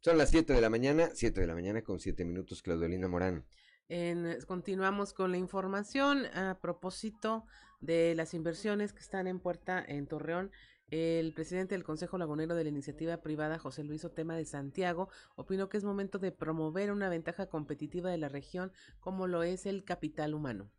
Son 0.00 0.18
las 0.18 0.30
7 0.30 0.52
de 0.52 0.60
la 0.60 0.68
mañana, 0.68 1.10
7 1.14 1.40
de 1.40 1.46
la 1.46 1.54
mañana 1.54 1.82
con 1.82 2.00
7 2.00 2.24
minutos, 2.24 2.60
Claudelina 2.62 3.06
Morán. 3.06 3.46
En, 3.88 4.36
continuamos 4.46 5.12
con 5.12 5.30
la 5.30 5.36
información 5.36 6.26
a 6.34 6.58
propósito 6.60 7.44
de 7.80 8.14
las 8.14 8.34
inversiones 8.34 8.92
que 8.92 9.00
están 9.00 9.26
en 9.26 9.38
puerta 9.38 9.84
en 9.86 10.06
Torreón. 10.06 10.50
El 10.92 11.32
presidente 11.32 11.74
del 11.74 11.84
Consejo 11.84 12.18
Lagunero 12.18 12.54
de 12.54 12.64
la 12.64 12.68
Iniciativa 12.68 13.16
Privada, 13.16 13.58
José 13.58 13.82
Luis 13.82 14.04
Otema 14.04 14.36
de 14.36 14.44
Santiago, 14.44 15.08
opinó 15.36 15.70
que 15.70 15.78
es 15.78 15.84
momento 15.84 16.18
de 16.18 16.32
promover 16.32 16.92
una 16.92 17.08
ventaja 17.08 17.46
competitiva 17.46 18.10
de 18.10 18.18
la 18.18 18.28
región 18.28 18.72
como 19.00 19.26
lo 19.26 19.42
es 19.42 19.64
el 19.64 19.84
capital 19.84 20.34
humano. 20.34 20.70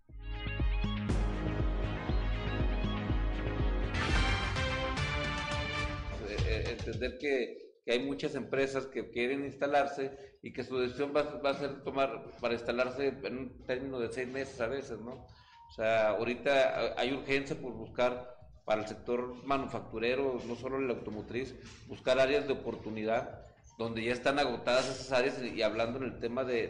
Eh, 6.29 6.37
eh, 6.47 6.63
entender 6.77 7.17
que 7.17 7.63
que 7.83 7.91
hay 7.91 7.99
muchas 7.99 8.35
empresas 8.35 8.85
que 8.85 9.09
quieren 9.09 9.43
instalarse 9.43 10.37
y 10.41 10.53
que 10.53 10.63
su 10.63 10.77
decisión 10.77 11.11
va, 11.13 11.23
va, 11.23 11.49
a 11.49 11.59
ser 11.59 11.83
tomar 11.83 12.23
para 12.39 12.53
instalarse 12.53 13.07
en 13.23 13.37
un 13.37 13.65
término 13.65 13.99
de 13.99 14.09
seis 14.09 14.27
meses 14.29 14.61
a 14.61 14.67
veces, 14.67 14.99
¿no? 14.99 15.25
O 15.69 15.71
sea, 15.75 16.11
ahorita 16.11 16.93
hay 16.97 17.11
urgencia 17.13 17.57
por 17.57 17.73
buscar 17.73 18.32
para 18.65 18.81
el 18.81 18.87
sector 18.87 19.35
manufacturero, 19.45 20.39
no 20.47 20.55
solo 20.55 20.77
el 20.77 20.89
automotriz, 20.89 21.55
buscar 21.87 22.19
áreas 22.19 22.47
de 22.47 22.53
oportunidad 22.53 23.43
donde 23.77 24.03
ya 24.03 24.13
están 24.13 24.39
agotadas 24.39 24.89
esas 24.89 25.11
áreas 25.11 25.41
y 25.41 25.61
hablando 25.61 25.97
en 25.97 26.05
el 26.05 26.19
tema 26.19 26.43
de, 26.43 26.67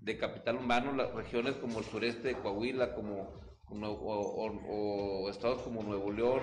de, 0.00 0.18
capital 0.18 0.56
humano, 0.56 0.92
las 0.92 1.12
regiones 1.12 1.56
como 1.56 1.80
el 1.80 1.84
sureste 1.84 2.28
de 2.28 2.34
Coahuila, 2.34 2.94
como 2.94 3.32
o, 3.70 4.46
o, 4.68 5.30
estados 5.30 5.62
como 5.62 5.82
Nuevo 5.82 6.12
León 6.12 6.40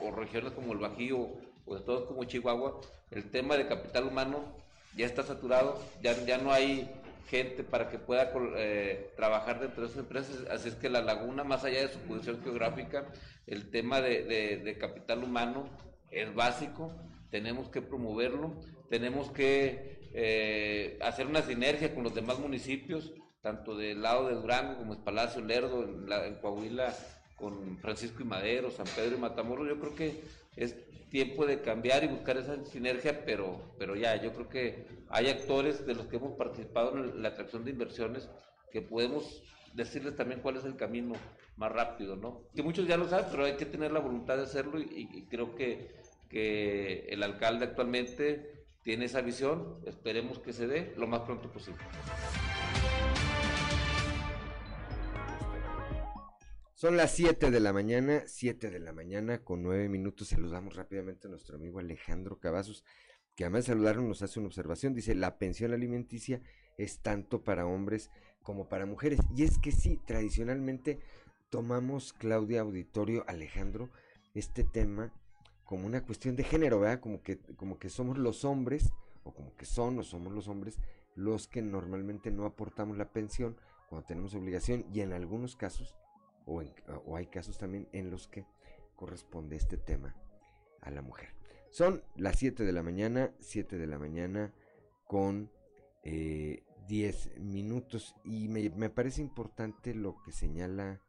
o, 0.00 0.10
regiones 0.12 0.52
como 0.52 0.72
el 0.72 0.78
Bajío 0.78 1.28
o 1.66 1.76
estados 1.76 2.04
como 2.04 2.24
Chihuahua, 2.24 2.80
el 3.10 3.30
tema 3.30 3.56
de 3.56 3.68
capital 3.68 4.06
humano 4.06 4.56
ya 4.96 5.06
está 5.06 5.22
saturado, 5.22 5.78
ya, 6.02 6.16
ya 6.24 6.38
no 6.38 6.52
hay 6.52 6.90
gente 7.26 7.64
para 7.64 7.88
que 7.88 7.98
pueda 7.98 8.32
eh, 8.56 9.12
trabajar 9.16 9.60
dentro 9.60 9.82
de 9.82 9.88
esas 9.88 10.00
empresas, 10.00 10.46
así 10.50 10.68
es 10.68 10.74
que 10.74 10.88
la 10.88 11.02
laguna, 11.02 11.44
más 11.44 11.64
allá 11.64 11.80
de 11.80 11.92
su 11.92 11.98
posición 12.00 12.42
geográfica, 12.42 13.06
el 13.46 13.70
tema 13.70 14.00
de, 14.00 14.76
capital 14.78 15.24
humano 15.24 15.68
es 16.10 16.34
básico, 16.34 16.92
tenemos 17.30 17.68
que 17.68 17.82
promoverlo, 17.82 18.60
tenemos 18.90 19.30
que 19.30 20.10
eh, 20.12 20.98
hacer 21.02 21.26
una 21.26 21.42
sinergia 21.42 21.94
con 21.94 22.04
los 22.04 22.14
demás 22.14 22.38
municipios, 22.38 23.12
tanto 23.40 23.76
del 23.76 24.02
lado 24.02 24.28
de 24.28 24.34
Durango 24.34 24.78
como 24.78 24.94
es 24.94 25.00
Palacio 25.00 25.42
Lerdo, 25.42 25.84
en, 25.84 26.10
en 26.10 26.34
Coahuila, 26.36 26.94
con 27.36 27.78
Francisco 27.78 28.22
y 28.22 28.26
Madero, 28.26 28.70
San 28.70 28.86
Pedro 28.86 29.16
y 29.16 29.20
Matamoros, 29.20 29.68
yo 29.68 29.78
creo 29.78 29.94
que 29.94 30.24
es 30.56 30.76
tiempo 31.14 31.46
de 31.46 31.62
cambiar 31.62 32.02
y 32.02 32.08
buscar 32.08 32.38
esa 32.38 32.64
sinergia, 32.64 33.24
pero, 33.24 33.76
pero 33.78 33.94
ya, 33.94 34.20
yo 34.20 34.32
creo 34.32 34.48
que 34.48 34.84
hay 35.08 35.28
actores 35.28 35.86
de 35.86 35.94
los 35.94 36.08
que 36.08 36.16
hemos 36.16 36.32
participado 36.32 36.98
en 36.98 37.22
la 37.22 37.28
atracción 37.28 37.64
de 37.64 37.70
inversiones 37.70 38.28
que 38.72 38.82
podemos 38.82 39.40
decirles 39.74 40.16
también 40.16 40.40
cuál 40.40 40.56
es 40.56 40.64
el 40.64 40.74
camino 40.74 41.14
más 41.56 41.70
rápido, 41.70 42.16
¿no? 42.16 42.42
Que 42.56 42.64
muchos 42.64 42.88
ya 42.88 42.96
lo 42.96 43.08
saben, 43.08 43.26
pero 43.30 43.44
hay 43.44 43.54
que 43.54 43.64
tener 43.64 43.92
la 43.92 44.00
voluntad 44.00 44.38
de 44.38 44.42
hacerlo 44.42 44.80
y, 44.80 45.28
creo 45.30 45.54
que, 45.54 45.94
que 46.28 47.06
el 47.08 47.22
alcalde 47.22 47.66
actualmente 47.66 48.66
tiene 48.82 49.04
esa 49.04 49.20
visión, 49.20 49.82
esperemos 49.86 50.40
que 50.40 50.52
se 50.52 50.66
dé 50.66 50.94
lo 50.96 51.06
más 51.06 51.20
pronto 51.20 51.48
posible. 51.48 51.78
Son 56.84 56.98
las 56.98 57.12
7 57.12 57.50
de 57.50 57.60
la 57.60 57.72
mañana, 57.72 58.24
7 58.26 58.68
de 58.68 58.78
la 58.78 58.92
mañana 58.92 59.38
con 59.38 59.62
9 59.62 59.88
minutos. 59.88 60.28
Saludamos 60.28 60.76
rápidamente 60.76 61.26
a 61.26 61.30
nuestro 61.30 61.56
amigo 61.56 61.78
Alejandro 61.78 62.38
Cavazos, 62.38 62.84
que 63.34 63.44
además 63.44 63.64
de 63.64 63.72
saludarnos 63.72 64.04
nos 64.04 64.20
hace 64.20 64.38
una 64.38 64.48
observación. 64.48 64.92
Dice, 64.92 65.14
la 65.14 65.38
pensión 65.38 65.72
alimenticia 65.72 66.42
es 66.76 66.98
tanto 67.00 67.42
para 67.42 67.64
hombres 67.64 68.10
como 68.42 68.68
para 68.68 68.84
mujeres. 68.84 69.18
Y 69.34 69.44
es 69.44 69.56
que 69.56 69.72
sí, 69.72 69.98
tradicionalmente 70.04 70.98
tomamos, 71.48 72.12
Claudia 72.12 72.60
Auditorio, 72.60 73.24
Alejandro, 73.28 73.88
este 74.34 74.62
tema 74.62 75.10
como 75.64 75.86
una 75.86 76.04
cuestión 76.04 76.36
de 76.36 76.44
género, 76.44 76.80
¿verdad? 76.80 77.00
Como 77.00 77.22
que, 77.22 77.38
como 77.56 77.78
que 77.78 77.88
somos 77.88 78.18
los 78.18 78.44
hombres 78.44 78.92
o 79.22 79.32
como 79.32 79.56
que 79.56 79.64
son 79.64 79.98
o 80.00 80.02
somos 80.02 80.34
los 80.34 80.48
hombres 80.48 80.78
los 81.14 81.48
que 81.48 81.62
normalmente 81.62 82.30
no 82.30 82.44
aportamos 82.44 82.98
la 82.98 83.10
pensión 83.10 83.56
cuando 83.88 84.06
tenemos 84.06 84.34
obligación 84.34 84.84
y 84.92 85.00
en 85.00 85.14
algunos 85.14 85.56
casos, 85.56 85.94
o, 86.46 86.62
hay 87.16 87.26
casos 87.26 87.58
también 87.58 87.88
en 87.92 88.10
los 88.10 88.28
que 88.28 88.46
corresponde 88.96 89.56
este 89.56 89.76
tema 89.76 90.14
a 90.80 90.90
la 90.90 91.02
mujer. 91.02 91.30
Son 91.70 92.02
las 92.16 92.38
7 92.38 92.64
de 92.64 92.72
la 92.72 92.82
mañana, 92.82 93.32
7 93.40 93.78
de 93.78 93.86
la 93.86 93.98
mañana 93.98 94.52
con 95.06 95.50
eh, 96.02 96.62
10 96.88 97.38
minutos 97.40 98.14
y 98.24 98.48
me, 98.48 98.68
me, 98.70 98.90
parece 98.90 99.20
importante 99.20 99.94
lo 99.94 100.22
que 100.22 100.32
señala 100.32 101.00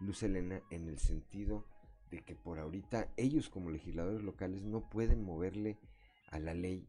Luz 0.00 0.22
Elena 0.22 0.62
en 0.70 0.88
el 0.88 0.98
sentido 0.98 1.66
de 2.10 2.24
que 2.24 2.36
por 2.36 2.58
ahorita 2.58 3.12
ellos 3.16 3.48
como 3.50 3.70
legisladores 3.70 4.22
locales 4.22 4.62
no 4.62 4.88
pueden 4.88 5.22
moverle 5.22 5.78
a 6.30 6.38
la 6.38 6.54
ley 6.54 6.88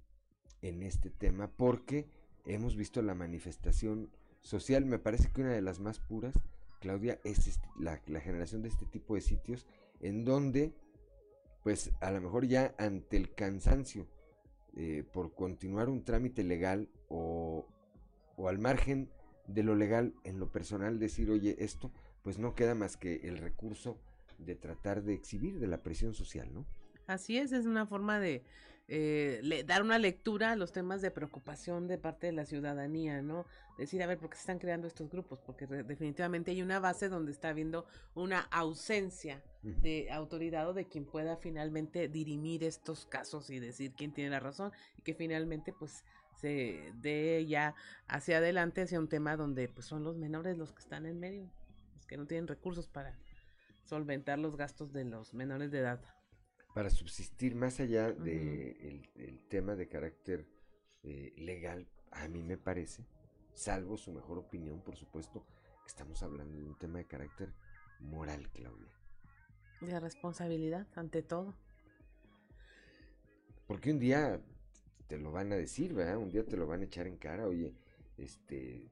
en 0.62 0.84
este 0.84 1.10
tema 1.10 1.50
porque 1.50 2.08
hemos 2.46 2.76
visto 2.76 3.02
la 3.02 3.16
manifestación 3.16 4.12
social, 4.42 4.86
me 4.86 5.00
parece 5.00 5.32
que 5.32 5.42
una 5.42 5.52
de 5.52 5.62
las 5.62 5.80
más 5.80 6.00
puras, 6.00 6.34
Claudia, 6.80 7.20
es 7.24 7.48
este, 7.48 7.68
la, 7.80 7.98
generación 8.20 8.62
de 8.62 8.70
este 8.70 8.86
tipo 8.86 9.16
de 9.16 9.22
sitios 9.22 9.66
en 10.00 10.26
donde 10.26 10.74
pues 11.64 11.92
a 12.02 12.12
lo 12.12 12.22
mejor 12.22 12.48
ya 12.48 12.74
ante 12.78 13.18
el 13.18 13.34
cansancio 13.34 14.08
eh, 14.76 15.04
por 15.12 15.34
continuar 15.34 15.90
un 15.90 16.04
trámite 16.04 16.44
legal 16.44 16.90
o, 17.10 17.68
o 18.36 18.48
al 18.48 18.60
margen 18.60 19.10
de 19.48 19.64
lo 19.64 19.76
legal 19.76 20.14
en 20.24 20.40
lo 20.40 20.52
personal 20.52 21.00
decir 21.00 21.32
oye 21.32 21.56
esto 21.60 21.92
pues 22.24 22.38
no 22.40 22.56
queda 22.56 22.76
más 22.76 22.98
que 22.98 23.16
el 23.24 23.38
recurso 23.38 23.98
de 24.38 24.56
tratar 24.56 25.04
de 25.04 25.14
exhibir 25.14 25.60
de 25.60 25.68
la 25.68 25.82
presión 25.82 26.14
social, 26.14 26.54
¿no? 26.54 26.66
Así 27.08 27.38
es, 27.38 27.52
es 27.54 27.66
una 27.66 27.86
forma 27.86 28.20
de 28.20 28.44
eh, 28.90 29.42
le, 29.44 29.66
dar 29.66 29.82
una 29.82 30.00
lectura 30.00 30.54
a 30.54 30.56
los 30.56 30.72
temas 30.72 31.02
de 31.02 31.12
preocupación 31.12 31.88
de 31.88 31.98
parte 31.98 32.28
de 32.28 32.34
la 32.34 32.46
ciudadanía, 32.46 33.22
¿no? 33.22 33.46
Decir, 33.78 34.02
a 34.02 34.08
ver, 34.08 34.18
¿por 34.18 34.30
qué 34.30 34.38
se 34.38 34.42
están 34.42 34.60
creando 34.60 34.88
estos 34.88 35.10
grupos? 35.10 35.40
Porque 35.42 35.68
definitivamente 35.68 36.52
hay 36.52 36.62
una 36.62 36.80
base 36.80 37.10
donde 37.10 37.34
está 37.34 37.50
habiendo 37.50 37.86
una 38.16 38.40
ausencia 38.52 39.44
de 39.62 40.10
autoridad 40.12 40.70
o 40.70 40.74
de 40.74 40.88
quien 40.88 41.06
pueda 41.06 41.36
finalmente 41.36 42.08
dirimir 42.08 42.64
estos 42.64 43.06
casos 43.06 43.50
y 43.50 43.60
decir 43.60 43.92
quién 43.94 44.14
tiene 44.14 44.30
la 44.30 44.40
razón 44.40 44.72
y 44.96 45.02
que 45.02 45.14
finalmente 45.14 45.74
pues 45.74 46.06
se 46.38 46.94
dé 47.02 47.46
ya 47.46 47.76
hacia 48.08 48.38
adelante 48.38 48.84
hacia 48.84 49.00
un 49.00 49.10
tema 49.10 49.36
donde 49.36 49.68
pues 49.68 49.86
son 49.86 50.04
los 50.06 50.16
menores 50.16 50.58
los 50.58 50.72
que 50.72 50.80
están 50.80 51.06
en 51.06 51.20
medio, 51.20 51.52
los 51.96 52.06
que 52.06 52.16
no 52.16 52.26
tienen 52.26 52.48
recursos 52.48 52.88
para 52.88 53.18
solventar 53.84 54.40
los 54.40 54.56
gastos 54.56 54.94
de 54.94 55.04
los 55.04 55.34
menores 55.34 55.72
de 55.72 55.80
edad. 55.80 56.00
Para 56.74 56.90
subsistir 56.90 57.56
más 57.56 57.80
allá 57.80 58.12
del 58.12 58.24
de 58.24 59.10
el 59.16 59.48
tema 59.48 59.76
de 59.76 59.88
carácter 59.88 60.48
eh, 61.04 61.34
legal, 61.38 61.88
a 62.12 62.28
mí 62.28 62.44
me 62.44 62.58
parece, 62.58 63.06
salvo 63.54 63.98
su 63.98 64.12
mejor 64.12 64.38
opinión, 64.38 64.82
por 64.82 64.96
supuesto, 64.96 65.46
estamos 65.86 66.22
hablando 66.22 66.58
de 66.58 66.66
un 66.66 66.78
tema 66.78 67.00
de 67.00 67.06
carácter 67.06 67.54
moral, 68.00 68.50
Claudia. 68.52 68.94
De 69.82 70.00
responsabilidad, 70.00 70.88
ante 70.96 71.24
todo. 71.24 71.56
Porque 73.68 73.92
un 73.92 74.00
día 74.00 74.42
te 75.08 75.18
lo 75.18 75.32
van 75.32 75.52
a 75.52 75.56
decir, 75.56 75.94
¿verdad? 75.94 76.18
Un 76.18 76.30
día 76.30 76.46
te 76.46 76.58
lo 76.58 76.68
van 76.68 76.82
a 76.82 76.86
echar 76.86 77.08
en 77.08 77.18
cara, 77.18 77.48
oye, 77.48 77.74
este, 78.18 78.90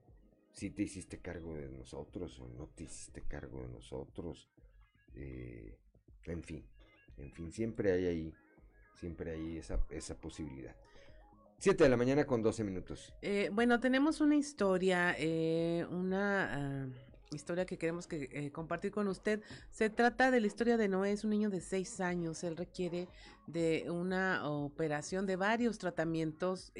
si 0.53 0.69
te 0.69 0.84
hiciste 0.84 1.19
cargo 1.19 1.55
de 1.55 1.69
nosotros 1.69 2.39
o 2.39 2.47
no 2.47 2.67
te 2.67 2.84
hiciste 2.84 3.21
cargo 3.23 3.61
de 3.61 3.69
nosotros, 3.69 4.49
eh, 5.15 5.78
en 6.23 6.43
fin, 6.43 6.65
en 7.18 7.32
fin, 7.32 7.51
siempre 7.51 7.91
hay 7.91 8.05
ahí, 8.05 8.34
siempre 8.99 9.32
hay 9.32 9.57
esa, 9.57 9.80
esa 9.89 10.16
posibilidad. 10.16 10.76
7 11.59 11.84
de 11.84 11.89
la 11.89 11.97
mañana 11.97 12.26
con 12.26 12.41
12 12.41 12.63
minutos. 12.63 13.13
Eh, 13.22 13.49
bueno, 13.51 13.80
tenemos 13.80 14.22
una 14.22 14.36
historia, 14.36 15.16
eh, 15.18 15.86
una 15.89 16.88
uh, 17.32 17.36
historia 17.36 17.66
que 17.66 17.78
queremos 17.78 18.07
que, 18.07 18.30
eh, 18.32 18.51
compartir 18.51 18.91
con 18.91 19.07
usted. 19.07 19.41
Se 19.72 19.89
trata 19.89 20.32
de 20.32 20.41
la 20.41 20.47
historia 20.47 20.78
de 20.78 20.88
Noé, 20.88 21.13
es 21.13 21.24
un 21.24 21.32
niño 21.32 21.49
de 21.49 21.61
6 21.61 22.01
años. 22.01 22.43
Él 22.43 22.57
requiere 22.57 23.07
de 23.47 23.89
una 23.89 24.47
operación, 24.47 25.26
de 25.26 25.38
varios 25.38 25.78
tratamientos. 25.78 26.72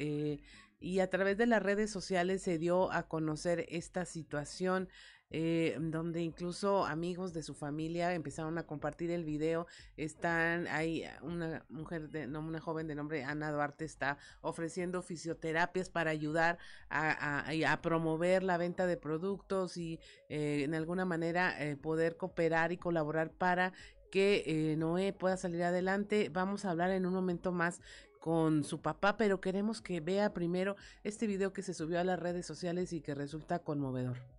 Y 0.78 1.00
a 1.00 1.08
través 1.08 1.38
de 1.38 1.46
las 1.46 1.62
redes 1.62 1.90
sociales 1.90 2.42
se 2.42 2.58
dio 2.58 2.92
a 2.92 3.08
conocer 3.08 3.64
esta 3.70 4.04
situación 4.04 4.88
eh, 5.30 5.76
donde 5.80 6.22
incluso 6.22 6.86
amigos 6.86 7.32
de 7.32 7.42
su 7.42 7.54
familia 7.54 8.14
empezaron 8.14 8.58
a 8.58 8.66
compartir 8.66 9.10
el 9.10 9.24
video. 9.24 9.66
Están 9.96 10.66
ahí 10.68 11.04
una 11.22 11.64
mujer, 11.68 12.10
de, 12.10 12.26
no, 12.26 12.40
una 12.40 12.60
joven 12.60 12.86
de 12.86 12.94
nombre 12.94 13.24
Ana 13.24 13.50
Duarte 13.50 13.84
está 13.84 14.18
ofreciendo 14.40 15.02
fisioterapias 15.02 15.90
para 15.90 16.10
ayudar 16.10 16.58
a, 16.88 17.44
a, 17.50 17.72
a 17.72 17.82
promover 17.82 18.42
la 18.42 18.56
venta 18.56 18.86
de 18.86 18.96
productos 18.96 19.76
y 19.76 20.00
eh, 20.28 20.62
en 20.64 20.74
alguna 20.74 21.04
manera 21.04 21.54
eh, 21.62 21.76
poder 21.76 22.16
cooperar 22.16 22.72
y 22.72 22.76
colaborar 22.76 23.30
para 23.30 23.72
que 24.10 24.44
eh, 24.46 24.76
Noé 24.76 25.12
pueda 25.12 25.36
salir 25.36 25.62
adelante. 25.62 26.30
Vamos 26.32 26.64
a 26.64 26.70
hablar 26.70 26.90
en 26.90 27.06
un 27.06 27.12
momento 27.12 27.52
más 27.52 27.80
con 28.20 28.64
su 28.64 28.80
papá, 28.80 29.16
pero 29.16 29.40
queremos 29.40 29.80
que 29.80 30.00
vea 30.00 30.32
primero 30.32 30.76
este 31.04 31.26
video 31.26 31.52
que 31.52 31.62
se 31.62 31.74
subió 31.74 32.00
a 32.00 32.04
las 32.04 32.18
redes 32.18 32.46
sociales 32.46 32.92
y 32.92 33.00
que 33.00 33.14
resulta 33.14 33.60
conmovedor. 33.60 34.35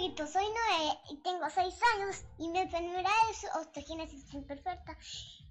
Soy 0.00 0.46
Noé 0.46 0.98
y 1.10 1.16
tengo 1.18 1.44
6 1.50 1.74
años 1.94 2.24
y 2.38 2.48
mi 2.48 2.60
enfermedad 2.60 3.10
es 3.30 3.44
osteogénesis 3.54 4.32
imperfecta. 4.32 4.96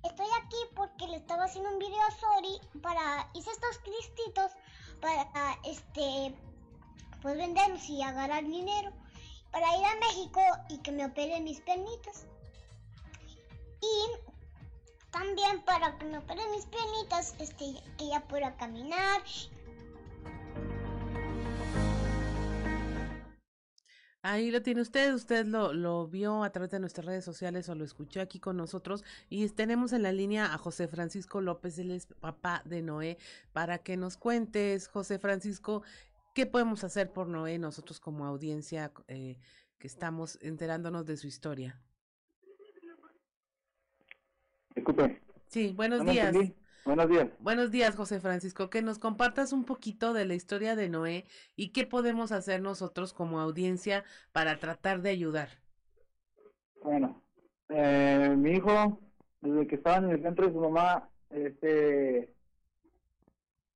Estoy 0.04 0.26
aquí 0.42 0.58
porque 0.76 1.08
le 1.08 1.18
estaba 1.18 1.44
haciendo 1.44 1.70
un 1.70 1.78
video 1.78 2.02
a 2.02 2.12
Sori 2.12 2.82
para 2.82 3.30
hice 3.36 3.52
estos 3.52 3.78
cristitos 3.78 4.52
para 5.02 5.56
este 5.66 6.34
pues 7.22 7.38
venderlos 7.38 7.88
y 7.90 8.02
agarrar 8.02 8.44
dinero 8.44 8.92
para 9.52 9.78
ir 9.78 9.86
a 9.86 9.96
México 10.08 10.42
y 10.70 10.80
que 10.80 10.94
me 10.94 11.06
operen 11.06 11.44
mis 11.44 11.62
pernitas. 11.62 12.26
Y 13.82 15.12
también 15.12 15.62
para 15.62 15.96
que 16.00 16.06
me 16.06 16.18
operen 16.18 16.50
mis 16.52 16.66
piernitas, 16.66 17.36
este, 17.40 17.76
que 17.98 18.08
ya 18.08 18.22
pueda 18.22 18.56
caminar 18.58 19.22
Ahí 24.30 24.52
lo 24.52 24.62
tiene 24.62 24.82
usted, 24.82 25.12
usted 25.16 25.48
lo, 25.48 25.74
lo 25.74 26.08
vio 26.08 26.44
a 26.44 26.52
través 26.52 26.70
de 26.70 26.80
nuestras 26.80 27.04
redes 27.04 27.26
sociales 27.26 27.68
o 27.68 27.74
lo 27.74 27.84
escuchó 27.84 28.22
aquí 28.22 28.40
con 28.40 28.58
nosotros 28.58 29.04
y 29.28 29.50
tenemos 29.50 29.92
en 29.92 30.04
la 30.04 30.12
línea 30.12 30.54
a 30.54 30.60
José 30.60 30.88
Francisco 30.88 31.42
López, 31.42 31.80
él 31.80 31.90
es 31.90 32.06
papá 32.06 32.62
de 32.64 32.84
Noé, 32.84 33.18
para 33.54 33.80
que 33.80 33.98
nos 33.98 34.18
cuentes, 34.18 34.88
José 34.88 35.18
Francisco, 35.18 35.82
qué 36.36 36.46
podemos 36.46 36.84
hacer 36.84 37.12
por 37.12 37.28
Noé 37.28 37.58
nosotros 37.58 38.00
como 38.00 38.28
audiencia 38.28 38.92
eh, 39.08 39.40
que 39.80 39.88
estamos 39.88 40.38
enterándonos 40.44 41.08
de 41.08 41.18
su 41.18 41.26
historia. 41.26 41.82
Disculpe. 44.76 45.24
Sí, 45.48 45.74
buenos 45.76 46.04
¿No 46.04 46.12
días. 46.12 46.28
entendí? 46.28 46.56
Buenos 46.86 47.10
días. 47.10 47.28
Buenos 47.40 47.72
días, 47.72 47.96
José 47.96 48.20
Francisco. 48.20 48.70
Que 48.70 48.82
nos 48.82 49.00
compartas 49.00 49.54
un 49.54 49.66
poquito 49.66 50.14
de 50.14 50.26
la 50.26 50.34
historia 50.34 50.76
de 50.76 50.90
Noé 50.90 51.26
y 51.56 51.72
qué 51.72 51.86
podemos 51.86 52.32
hacer 52.32 52.62
nosotros 52.62 53.14
como 53.14 53.40
audiencia 53.40 54.04
para 54.32 54.60
tratar 54.60 55.02
de 55.02 55.10
ayudar. 55.10 55.50
Bueno, 56.84 57.22
eh, 57.70 58.34
mi 58.38 58.52
hijo, 58.52 59.00
desde 59.42 59.68
que 59.68 59.76
estaba 59.76 59.98
en 59.98 60.12
el 60.12 60.22
centro 60.22 60.48
de 60.48 60.54
su 60.54 60.60
mamá, 60.60 61.10
este, 61.30 62.34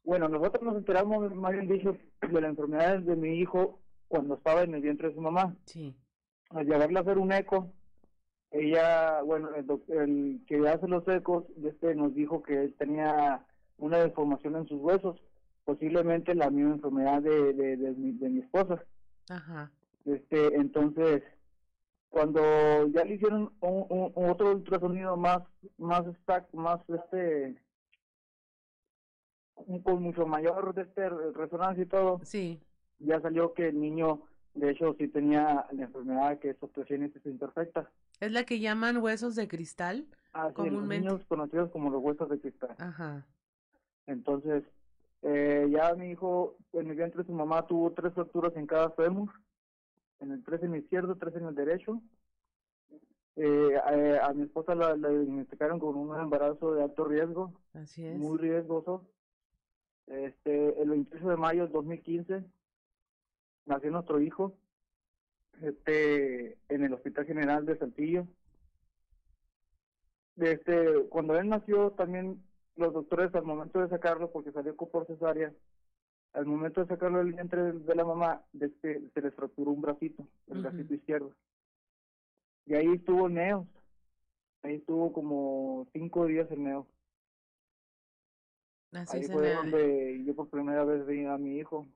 bueno, 0.04 0.28
nosotros 0.28 0.64
nos 0.64 0.76
enteramos, 0.76 1.34
más 1.36 1.52
bien 1.54 1.68
dicho, 1.68 1.98
de 2.22 2.42
la 2.42 2.48
enfermedad 2.48 3.00
de 3.00 3.16
mi 3.16 3.40
hijo 3.40 3.80
cuando 4.08 4.36
estaba 4.36 4.64
en 4.64 4.76
el 4.76 4.82
vientre 4.82 5.10
de 5.10 5.16
su 5.16 5.22
mamá. 5.22 5.56
Sí. 5.66 5.96
Al 6.50 6.66
llevarle 6.66 7.00
a 7.00 7.02
hacer 7.02 7.18
un 7.18 7.32
eco, 7.32 7.74
ella, 8.54 9.22
bueno, 9.24 9.50
el, 9.56 9.66
el 9.98 10.42
que 10.48 10.68
hace 10.70 10.88
los 10.88 11.06
ecos, 11.08 11.44
este 11.66 11.96
nos 11.96 12.14
dijo 12.14 12.42
que 12.44 12.54
él 12.66 12.76
tenía 12.78 13.46
una 13.78 13.98
deformación 13.98 14.56
en 14.56 14.68
sus 14.68 14.80
huesos, 14.80 15.20
posiblemente 15.66 16.36
la 16.36 16.50
misma 16.50 16.76
enfermedad 16.76 17.22
de, 17.22 17.54
de, 17.54 17.78
de, 17.78 17.92
mi, 17.94 18.12
de 18.12 18.30
mi 18.30 18.40
esposa. 18.42 18.82
Ajá. 19.30 19.72
Este, 20.06 20.56
entonces, 20.56 21.24
cuando 22.10 22.42
ya 22.90 23.04
le 23.06 23.16
hicieron 23.16 23.52
un, 23.62 23.86
un- 23.90 24.30
otro 24.30 24.52
ultrasonido 24.52 25.18
más, 25.18 25.42
más, 25.78 26.06
esta- 26.06 26.46
más 26.54 26.80
este, 26.90 27.58
con 29.84 30.02
mucho 30.04 30.28
mayor 30.28 30.74
de 30.76 30.84
este 30.84 31.10
resonancia 31.10 31.84
y 31.84 31.88
todo, 31.88 32.20
sí. 32.24 32.62
ya 33.00 33.20
salió 33.22 33.54
que 33.54 33.70
el 33.70 33.80
niño, 33.80 34.22
de 34.54 34.70
hecho, 34.72 34.96
sí 35.00 35.08
tenía 35.08 35.66
la 35.72 35.84
enfermedad 35.84 36.40
que 36.40 36.52
es 36.52 36.58
osteogénesis 36.62 37.26
imperfecta. 37.26 37.90
Es 38.20 38.32
la 38.32 38.44
que 38.44 38.60
llaman 38.60 38.98
huesos 38.98 39.36
de 39.36 39.48
cristal, 39.48 40.06
Ah, 40.34 40.50
sí, 40.50 40.54
los 40.62 40.68
comúnmente. 40.70 41.08
niños 41.08 41.26
conocidos 41.28 41.72
como 41.72 41.90
los 41.90 42.02
huesos 42.04 42.30
de 42.30 42.40
cristal. 42.40 42.76
Ajá. 42.80 43.26
Entonces, 44.08 44.64
eh, 45.22 45.68
ya 45.72 45.94
mi 45.96 46.12
hijo, 46.12 46.56
en 46.74 46.90
el 46.90 46.96
vientre 46.98 47.22
de 47.22 47.28
su 47.28 47.34
mamá 47.34 47.66
tuvo 47.68 47.92
tres 47.92 48.14
fracturas 48.14 48.56
en 48.56 48.66
cada 48.68 48.90
fémur, 48.92 49.30
en 50.20 50.32
el 50.32 50.44
tres 50.44 50.62
en 50.64 50.74
el 50.74 50.82
izquierdo, 50.84 51.16
tres 51.16 51.36
en 51.36 51.46
el 51.46 51.56
derecho. 51.56 52.02
Eh, 53.36 53.76
a, 53.78 54.28
a 54.28 54.34
mi 54.34 54.44
esposa 54.44 54.76
la, 54.76 54.96
la 54.96 55.10
diagnosticaron 55.10 55.80
con 55.80 55.96
un 55.96 56.16
embarazo 56.20 56.76
de 56.76 56.84
alto 56.84 57.06
riesgo, 57.06 57.52
Así 57.74 58.06
es. 58.06 58.16
muy 58.18 58.38
riesgoso. 58.38 59.06
Este, 60.08 60.80
el 60.82 60.90
28 60.90 61.30
de 61.30 61.38
mayo 61.38 61.64
del 61.64 61.72
2015 61.72 62.44
nació 63.66 63.92
nuestro 63.92 64.22
hijo 64.22 64.56
este, 65.62 66.58
en 66.70 66.84
el 66.84 66.94
Hospital 66.94 67.26
General 67.26 67.66
de 67.66 67.78
Saltillo. 67.78 68.28
Este, 70.38 71.06
cuando 71.10 71.38
él 71.38 71.50
nació, 71.50 71.92
también 71.92 72.44
los 72.76 72.94
doctores 72.94 73.34
al 73.36 73.44
momento 73.44 73.80
de 73.80 73.90
sacarlo, 73.90 74.32
porque 74.32 74.52
salió 74.52 74.76
por 74.76 75.06
cesárea, 75.06 75.54
al 76.34 76.46
momento 76.46 76.82
de 76.82 76.88
sacarlo 76.88 77.20
del 77.20 77.34
vientre 77.34 77.74
de 77.74 77.96
la 77.96 78.04
mamá, 78.04 78.44
este, 78.60 79.10
se 79.14 79.22
le 79.22 79.32
fracturó 79.32 79.72
un 79.72 79.82
bracito, 79.82 80.28
el 80.48 80.62
bracito 80.62 80.94
izquierdo. 80.96 81.32
Y 82.66 82.76
ahí 82.76 82.88
estuvo 82.94 83.28
en 83.28 83.34
neos. 83.36 83.68
Ahí 84.64 84.76
estuvo 84.76 85.12
como 85.12 85.88
cinco 85.92 86.26
días 86.26 86.50
en 86.52 86.64
neos. 86.64 86.88
Así 88.94 89.18
Ahí 89.18 89.24
fue 89.24 89.54
donde 89.54 90.24
yo 90.26 90.36
por 90.36 90.50
primera 90.50 90.86
vez 90.86 91.06
vi 91.06 91.26
a 91.26 91.38
mi 91.38 91.58
hijo. 91.58 91.88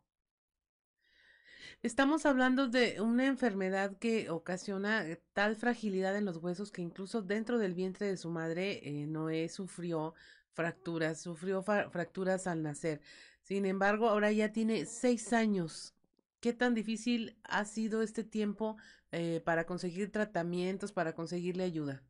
Estamos 1.84 2.26
hablando 2.26 2.68
de 2.68 3.00
una 3.02 3.28
enfermedad 3.28 3.98
que 3.98 4.30
ocasiona 4.32 5.08
eh, 5.08 5.22
tal 5.34 5.56
fragilidad 5.56 6.18
en 6.18 6.26
los 6.26 6.38
huesos 6.38 6.72
que 6.72 6.82
incluso 6.82 7.22
dentro 7.22 7.60
del 7.60 7.76
vientre 7.76 8.08
de 8.08 8.18
su 8.18 8.30
madre 8.32 8.82
eh, 8.84 9.06
Noé 9.06 9.48
sufrió 9.48 10.16
fracturas, 10.54 11.22
sufrió 11.22 11.62
fracturas 11.62 12.48
al 12.48 12.64
nacer. 12.64 13.00
Sin 13.42 13.66
embargo, 13.66 14.10
ahora 14.10 14.32
ya 14.32 14.52
tiene 14.52 14.86
seis 14.86 15.34
años. 15.34 15.94
¿Qué 16.40 16.52
tan 16.52 16.74
difícil 16.74 17.38
ha 17.44 17.64
sido 17.66 18.02
este 18.02 18.24
tiempo 18.24 18.76
eh, 19.12 19.42
para 19.46 19.66
conseguir 19.66 20.12
tratamientos, 20.12 20.92
para 20.92 21.14
conseguirle 21.14 21.64
ayuda? 21.64 22.02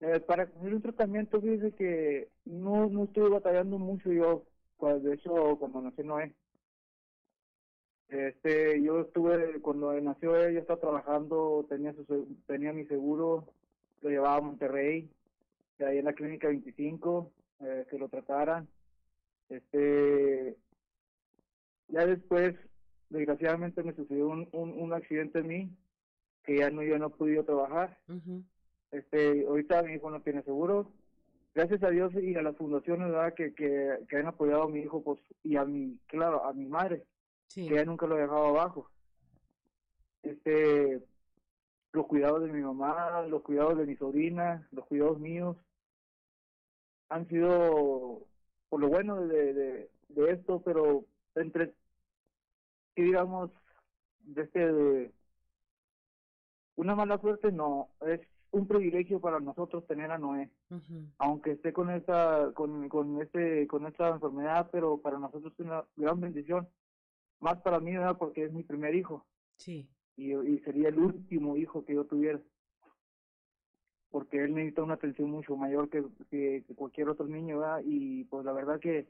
Eh, 0.00 0.20
para 0.20 0.46
conseguir 0.46 0.74
un 0.74 0.82
tratamiento, 0.82 1.40
fíjese 1.40 1.72
que 1.72 2.30
no, 2.46 2.88
no 2.88 3.04
estuve 3.04 3.28
batallando 3.28 3.78
mucho 3.78 4.10
yo, 4.10 4.44
pues, 4.78 5.02
de 5.02 5.14
hecho, 5.14 5.56
cuando 5.58 5.82
nació 5.82 6.04
Noé. 6.04 6.34
Este, 8.08 8.82
yo 8.82 9.00
estuve, 9.00 9.60
cuando 9.60 9.92
nació 10.00 10.36
él, 10.36 10.54
yo 10.54 10.60
estaba 10.60 10.80
trabajando, 10.80 11.66
tenía 11.68 11.92
su, 11.92 12.04
tenía 12.46 12.72
mi 12.72 12.86
seguro, 12.86 13.46
lo 14.00 14.10
llevaba 14.10 14.36
a 14.36 14.40
Monterrey, 14.40 15.10
de 15.78 15.86
ahí 15.86 15.98
en 15.98 16.06
la 16.06 16.14
clínica 16.14 16.48
25, 16.48 17.30
eh, 17.60 17.86
que 17.90 17.98
lo 17.98 18.08
trataran. 18.08 18.66
Este, 19.50 20.56
ya 21.88 22.06
después, 22.06 22.54
desgraciadamente 23.10 23.82
me 23.82 23.94
sucedió 23.94 24.28
un, 24.28 24.48
un, 24.52 24.70
un 24.70 24.92
accidente 24.94 25.40
en 25.40 25.46
mí, 25.46 25.70
que 26.44 26.58
ya 26.58 26.70
no, 26.70 26.82
yo 26.82 26.98
no 26.98 27.08
he 27.08 27.10
podido 27.10 27.44
trabajar. 27.44 27.98
Este, 28.90 29.44
ahorita 29.46 29.82
mi 29.82 29.94
hijo 29.94 30.10
no 30.10 30.22
tiene 30.22 30.42
seguro. 30.42 30.90
Gracias 31.54 31.82
a 31.82 31.90
Dios 31.90 32.12
y 32.14 32.34
a 32.36 32.42
las 32.42 32.56
fundaciones 32.56 33.10
¿verdad? 33.10 33.34
Que, 33.34 33.52
que, 33.52 33.98
que 34.08 34.16
han 34.16 34.26
apoyado 34.26 34.62
a 34.62 34.68
mi 34.68 34.80
hijo 34.80 35.02
pues, 35.02 35.20
y 35.42 35.56
a 35.56 35.64
mi, 35.64 35.98
claro, 36.06 36.44
a 36.44 36.52
mi 36.54 36.66
madre, 36.66 37.04
Sí. 37.48 37.66
que 37.66 37.74
ella 37.74 37.84
nunca 37.84 38.06
lo 38.06 38.16
he 38.16 38.22
dejado 38.22 38.46
abajo. 38.46 38.90
Este, 40.22 41.02
los 41.92 42.06
cuidados 42.06 42.42
de 42.42 42.52
mi 42.52 42.62
mamá, 42.62 43.22
los 43.22 43.42
cuidados 43.42 43.76
de 43.78 43.86
mi 43.86 43.96
sobrina, 43.96 44.68
los 44.72 44.86
cuidados 44.86 45.18
míos, 45.18 45.56
han 47.08 47.26
sido 47.28 48.26
por 48.68 48.80
lo 48.80 48.88
bueno 48.88 49.20
de, 49.26 49.54
de, 49.54 49.90
de 50.08 50.30
esto, 50.30 50.62
pero 50.62 51.04
entre, 51.34 51.74
digamos, 52.94 53.50
de 54.20 54.42
este, 54.42 54.72
de, 54.72 55.12
una 56.76 56.94
mala 56.94 57.18
suerte 57.18 57.50
no, 57.50 57.88
es 58.02 58.20
un 58.50 58.66
privilegio 58.66 59.20
para 59.20 59.40
nosotros 59.40 59.86
tener 59.86 60.10
a 60.10 60.18
Noé, 60.18 60.50
aunque 61.18 61.52
esté 61.52 61.72
con 61.72 61.90
esta, 61.90 62.52
con, 62.54 62.88
con 62.88 63.20
este, 63.20 63.66
con 63.66 63.86
esta 63.86 64.08
enfermedad, 64.08 64.68
pero 64.70 64.98
para 64.98 65.18
nosotros 65.18 65.52
es 65.52 65.66
una 65.66 65.84
gran 65.96 66.20
bendición, 66.20 66.68
más 67.40 67.60
para 67.62 67.80
mí, 67.80 67.92
¿verdad? 67.96 68.16
porque 68.18 68.44
es 68.44 68.52
mi 68.52 68.62
primer 68.62 68.94
hijo 68.94 69.26
Sí. 69.56 69.88
y, 70.16 70.34
y 70.34 70.58
sería 70.60 70.88
el 70.88 70.98
último 70.98 71.56
hijo 71.56 71.84
que 71.84 71.94
yo 71.94 72.04
tuviera, 72.04 72.40
porque 74.10 74.42
él 74.42 74.54
necesita 74.54 74.82
una 74.82 74.94
atención 74.94 75.30
mucho 75.30 75.56
mayor 75.56 75.88
que, 75.90 76.04
que, 76.30 76.64
que 76.66 76.74
cualquier 76.74 77.08
otro 77.08 77.26
niño, 77.26 77.58
¿verdad? 77.58 77.82
y 77.84 78.24
pues 78.24 78.44
la 78.44 78.52
verdad 78.52 78.80
que, 78.80 79.06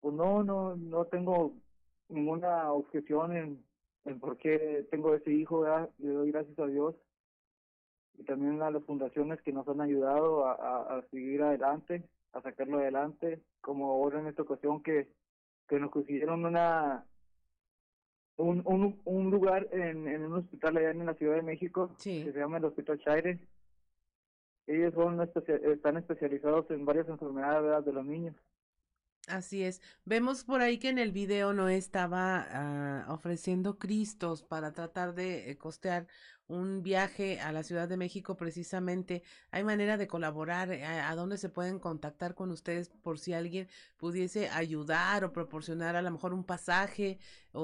pues 0.00 0.14
no, 0.14 0.42
no, 0.44 0.76
no 0.76 1.04
tengo 1.06 1.54
ninguna 2.08 2.72
objeción 2.72 3.36
en, 3.36 3.64
en 4.04 4.20
por 4.20 4.36
qué 4.38 4.86
tengo 4.90 5.14
ese 5.14 5.32
hijo, 5.32 5.60
¿verdad? 5.60 5.90
le 5.98 6.10
doy 6.10 6.30
gracias 6.30 6.58
a 6.58 6.66
Dios 6.66 6.94
y 8.18 8.24
también 8.24 8.62
a 8.62 8.70
las 8.70 8.84
fundaciones 8.84 9.42
que 9.42 9.52
nos 9.52 9.66
han 9.68 9.80
ayudado 9.80 10.46
a, 10.46 10.52
a, 10.54 10.98
a 10.98 11.02
seguir 11.08 11.42
adelante, 11.42 12.08
a 12.32 12.40
sacarlo 12.40 12.78
adelante, 12.78 13.42
como 13.60 13.90
ahora 13.92 14.20
en 14.20 14.28
esta 14.28 14.42
ocasión 14.42 14.82
que, 14.82 15.08
que 15.68 15.78
nos 15.80 15.90
consiguieron 15.90 16.44
una 16.44 17.04
un, 18.36 18.62
un, 18.66 19.00
un 19.04 19.30
lugar 19.30 19.66
en, 19.72 20.06
en 20.08 20.24
un 20.26 20.34
hospital 20.34 20.76
allá 20.76 20.90
en 20.90 21.06
la 21.06 21.14
Ciudad 21.14 21.36
de 21.36 21.42
México 21.42 21.90
que 22.24 22.32
se 22.32 22.38
llama 22.38 22.58
el 22.58 22.64
Hospital 22.66 22.98
Chaire. 22.98 23.38
Ellos 24.66 24.92
son 24.94 25.20
especia- 25.20 25.60
están 25.72 25.96
especializados 25.96 26.70
en 26.70 26.84
varias 26.84 27.08
enfermedades 27.08 27.84
de 27.84 27.92
los 27.92 28.04
niños. 28.04 28.34
Así 29.26 29.64
es. 29.64 29.80
Vemos 30.04 30.44
por 30.44 30.60
ahí 30.60 30.78
que 30.78 30.88
en 30.88 30.98
el 30.98 31.10
video 31.10 31.52
no 31.52 31.68
estaba 31.68 32.46
ah, 32.48 33.06
ofreciendo 33.08 33.76
Cristos 33.76 34.44
para 34.44 34.72
tratar 34.72 35.14
de 35.16 35.50
eh, 35.50 35.58
costear 35.58 36.06
un 36.46 36.84
viaje 36.84 37.40
a 37.40 37.50
la 37.50 37.64
Ciudad 37.64 37.88
de 37.88 37.96
México 37.96 38.36
precisamente. 38.36 39.24
¿Hay 39.50 39.64
manera 39.64 39.96
de 39.96 40.06
colaborar? 40.06 40.70
Eh, 40.70 40.84
¿A, 40.84 41.10
a 41.10 41.16
dónde 41.16 41.38
se 41.38 41.48
pueden 41.48 41.80
contactar 41.80 42.36
con 42.36 42.52
ustedes 42.52 42.88
por 42.88 43.18
si 43.18 43.32
alguien 43.32 43.68
pudiese 43.96 44.48
ayudar 44.50 45.24
o 45.24 45.32
proporcionar 45.32 45.96
a 45.96 46.02
lo 46.02 46.10
mejor 46.12 46.32
un 46.32 46.44
pasaje 46.44 47.18
o, 47.52 47.62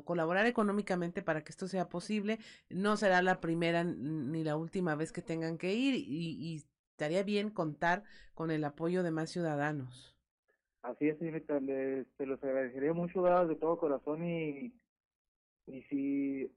o 0.00 0.04
colaborar 0.04 0.46
económicamente 0.46 1.22
para 1.22 1.44
que 1.44 1.52
esto 1.52 1.68
sea 1.68 1.88
posible? 1.88 2.40
No 2.68 2.96
será 2.96 3.22
la 3.22 3.40
primera 3.40 3.84
ni 3.84 4.42
la 4.42 4.56
última 4.56 4.96
vez 4.96 5.12
que 5.12 5.22
tengan 5.22 5.56
que 5.56 5.72
ir 5.72 5.94
y, 5.94 6.02
y 6.32 6.64
estaría 6.90 7.22
bien 7.22 7.50
contar 7.50 8.02
con 8.34 8.50
el 8.50 8.64
apoyo 8.64 9.04
de 9.04 9.12
más 9.12 9.30
ciudadanos. 9.30 10.15
Así 10.86 11.08
es, 11.08 11.18
señorita, 11.18 11.58
le, 11.58 12.04
se 12.16 12.26
los 12.26 12.40
agradecería 12.44 12.92
mucho 12.92 13.20
¿verdad? 13.20 13.48
de 13.48 13.56
todo 13.56 13.76
corazón 13.76 14.24
y, 14.24 14.72
y 15.66 15.82
si 15.90 16.48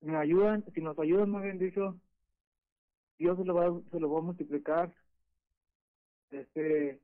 me 0.00 0.16
ayudan, 0.16 0.64
si 0.74 0.80
nos 0.80 0.98
ayudan, 0.98 1.30
más 1.30 1.44
bien 1.44 1.58
dicho, 1.58 1.96
Dios 3.16 3.38
se 3.38 3.44
lo 3.44 3.54
va, 3.54 3.80
se 3.92 4.00
lo 4.00 4.10
va 4.10 4.18
a 4.18 4.22
multiplicar. 4.22 4.92
Este, 6.32 7.00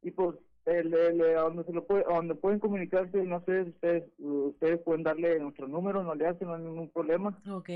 y 0.00 0.10
pues, 0.12 0.38
el, 0.64 0.94
el, 0.94 1.20
a 1.36 1.42
donde, 1.42 1.64
se 1.64 1.74
lo 1.74 1.86
puede, 1.86 2.04
a 2.08 2.14
donde 2.16 2.34
pueden 2.34 2.58
comunicarse, 2.58 3.22
no 3.22 3.44
sé, 3.44 3.64
ustedes, 3.64 4.04
ustedes 4.18 4.80
pueden 4.80 5.02
darle 5.02 5.38
nuestro 5.40 5.68
número, 5.68 6.02
no 6.04 6.14
le 6.14 6.26
hacen, 6.26 6.48
no 6.48 6.54
hay 6.54 6.62
ningún 6.62 6.88
problema. 6.88 7.38
Ok. 7.50 7.68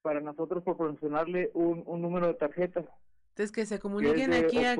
Para 0.00 0.22
nosotros 0.22 0.64
proporcionarle 0.64 1.50
un, 1.52 1.82
un 1.84 2.00
número 2.00 2.28
de 2.28 2.34
tarjeta. 2.34 2.82
Entonces 3.36 3.52
que 3.52 3.66
se 3.66 3.78
comuniquen 3.78 4.32
aquí 4.32 4.64
a, 4.64 4.78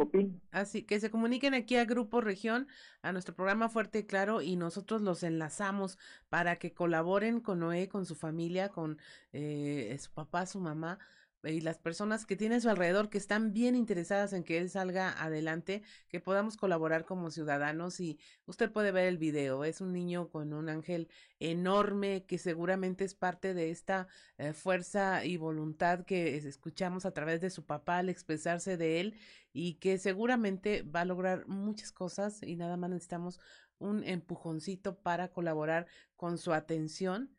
así 0.50 0.82
que 0.82 0.98
se 0.98 1.10
comuniquen 1.10 1.52
aquí 1.52 1.76
a 1.76 1.84
Grupo 1.84 2.22
Región, 2.22 2.68
a 3.02 3.12
nuestro 3.12 3.34
programa 3.34 3.68
Fuerte 3.68 3.98
y 3.98 4.04
Claro, 4.04 4.40
y 4.40 4.56
nosotros 4.56 5.02
los 5.02 5.22
enlazamos 5.24 5.98
para 6.30 6.56
que 6.56 6.72
colaboren 6.72 7.40
con 7.40 7.58
Noé, 7.58 7.90
con 7.90 8.06
su 8.06 8.14
familia, 8.14 8.70
con 8.70 8.96
eh, 9.34 9.94
su 10.00 10.10
papá, 10.10 10.46
su 10.46 10.58
mamá 10.58 10.98
y 11.44 11.60
las 11.60 11.78
personas 11.78 12.26
que 12.26 12.36
tiene 12.36 12.56
a 12.56 12.60
su 12.60 12.68
alrededor 12.68 13.08
que 13.08 13.18
están 13.18 13.52
bien 13.52 13.76
interesadas 13.76 14.32
en 14.32 14.42
que 14.42 14.58
él 14.58 14.68
salga 14.70 15.12
adelante, 15.22 15.82
que 16.08 16.18
podamos 16.20 16.56
colaborar 16.56 17.04
como 17.04 17.30
ciudadanos 17.30 18.00
y 18.00 18.18
usted 18.46 18.72
puede 18.72 18.90
ver 18.92 19.06
el 19.06 19.18
video, 19.18 19.64
es 19.64 19.80
un 19.80 19.92
niño 19.92 20.28
con 20.30 20.52
un 20.52 20.68
ángel 20.68 21.08
enorme 21.38 22.24
que 22.26 22.38
seguramente 22.38 23.04
es 23.04 23.14
parte 23.14 23.54
de 23.54 23.70
esta 23.70 24.08
eh, 24.38 24.52
fuerza 24.52 25.24
y 25.24 25.36
voluntad 25.36 26.04
que 26.04 26.36
es- 26.36 26.44
escuchamos 26.44 27.06
a 27.06 27.12
través 27.12 27.40
de 27.40 27.50
su 27.50 27.64
papá 27.64 27.98
al 27.98 28.08
expresarse 28.08 28.76
de 28.76 29.00
él 29.00 29.14
y 29.52 29.74
que 29.74 29.98
seguramente 29.98 30.82
va 30.82 31.02
a 31.02 31.04
lograr 31.04 31.46
muchas 31.48 31.92
cosas 31.92 32.42
y 32.42 32.56
nada 32.56 32.76
más 32.76 32.90
necesitamos 32.90 33.40
un 33.78 34.02
empujoncito 34.04 34.98
para 34.98 35.28
colaborar 35.28 35.86
con 36.16 36.38
su 36.38 36.52
atención 36.52 37.30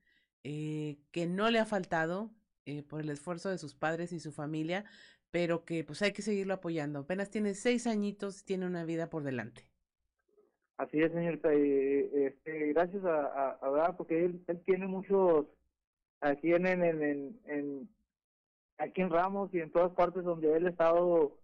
eh, 0.44 1.00
que 1.12 1.26
no 1.28 1.50
le 1.50 1.60
ha 1.60 1.66
faltado 1.66 2.32
eh, 2.68 2.84
por 2.84 3.00
el 3.00 3.10
esfuerzo 3.10 3.50
de 3.50 3.58
sus 3.58 3.76
padres 3.76 4.12
y 4.12 4.20
su 4.20 4.34
familia, 4.34 4.84
pero 5.32 5.64
que 5.64 5.86
pues 5.86 6.02
hay 6.02 6.12
que 6.12 6.22
seguirlo 6.22 6.56
apoyando. 6.56 7.00
Apenas 7.00 7.30
tiene 7.30 7.54
seis 7.54 7.88
añitos 7.88 8.44
tiene 8.44 8.66
una 8.66 8.84
vida 8.84 9.10
por 9.10 9.24
delante. 9.24 9.62
Así 10.76 11.02
es, 11.02 11.14
señorita. 11.14 11.54
este, 11.54 12.74
gracias 12.74 13.06
a, 13.06 13.52
a, 13.52 13.96
porque 13.96 14.26
él, 14.26 14.46
tiene 14.66 14.86
muchos, 14.86 15.46
aquí 16.20 16.52
en, 16.52 17.90
aquí 18.78 19.02
en 19.02 19.10
Ramos 19.10 19.54
y 19.54 19.60
en 19.62 19.72
todas 19.72 19.94
partes 19.94 20.26
donde 20.26 20.54
él 20.54 20.68
ha 20.68 20.70
estado, 20.70 21.40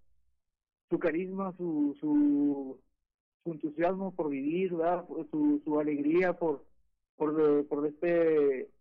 su 0.89 0.99
carisma, 0.99 1.55
su, 1.55 1.95
su, 2.01 2.79
su 3.45 3.51
entusiasmo 3.53 4.13
por 4.13 4.29
vivir. 4.29 4.73
Su, 5.31 5.61
su 5.63 5.79
alegría 5.79 6.33
por, 6.33 6.65
por, 7.15 7.65
por 7.67 7.87
este 7.87 8.72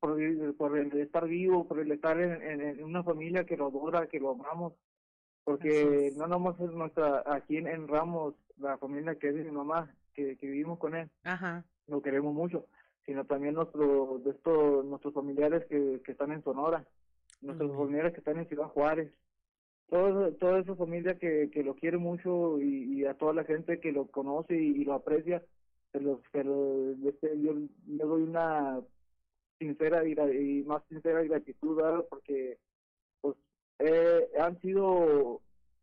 por, 0.00 0.16
por 0.56 0.78
el 0.78 0.92
estar 1.00 1.26
vivo, 1.26 1.66
por 1.66 1.80
el 1.80 1.90
estar 1.92 2.20
en, 2.20 2.60
en, 2.60 2.84
una 2.84 3.02
familia 3.02 3.44
que 3.44 3.56
lo 3.56 3.66
adora, 3.66 4.06
que 4.06 4.20
lo 4.20 4.30
amamos, 4.30 4.74
porque 5.44 6.12
no 6.16 6.26
nomás 6.26 6.58
es 6.60 6.70
nuestra, 6.72 7.22
aquí 7.26 7.56
en, 7.56 7.88
Ramos, 7.88 8.34
la 8.58 8.78
familia 8.78 9.14
que 9.16 9.28
es 9.28 9.34
de 9.34 9.44
mi 9.44 9.50
mamá, 9.50 9.94
que, 10.14 10.36
que 10.36 10.46
vivimos 10.46 10.78
con 10.78 10.94
él, 10.94 11.08
Ajá. 11.24 11.64
lo 11.86 12.02
queremos 12.02 12.34
mucho, 12.34 12.66
sino 13.04 13.24
también 13.24 13.54
nuestro, 13.54 14.20
de 14.24 14.30
estos, 14.30 14.84
nuestros 14.84 15.14
familiares 15.14 15.64
que, 15.68 16.00
que 16.04 16.12
están 16.12 16.32
en 16.32 16.42
Sonora, 16.42 16.84
nuestros 17.40 17.70
familiares 17.76 18.12
que 18.12 18.20
están 18.20 18.38
en 18.38 18.48
Ciudad 18.48 18.68
Juárez, 18.68 19.12
todo, 19.88 20.32
toda 20.32 20.60
esa 20.60 20.74
familia 20.74 21.18
que, 21.18 21.48
que 21.52 21.62
lo 21.62 21.74
quiere 21.74 21.98
mucho 21.98 22.60
y, 22.60 23.04
a 23.04 23.14
toda 23.14 23.32
la 23.32 23.44
gente 23.44 23.78
que 23.78 23.92
lo 23.92 24.06
conoce 24.06 24.54
y, 24.56 24.84
lo 24.84 24.94
aprecia, 24.94 25.42
pero 25.92 26.92
este, 27.04 27.40
yo 27.40 27.54
le 27.54 28.04
doy 28.04 28.22
una 28.22 28.80
sincera 29.58 30.06
y, 30.06 30.62
más 30.64 30.82
sincera 30.88 31.22
gratitud 31.22 31.80
porque 32.08 32.58
pues 33.20 33.36
eh, 33.78 34.28
han 34.38 34.60
sido 34.60 35.40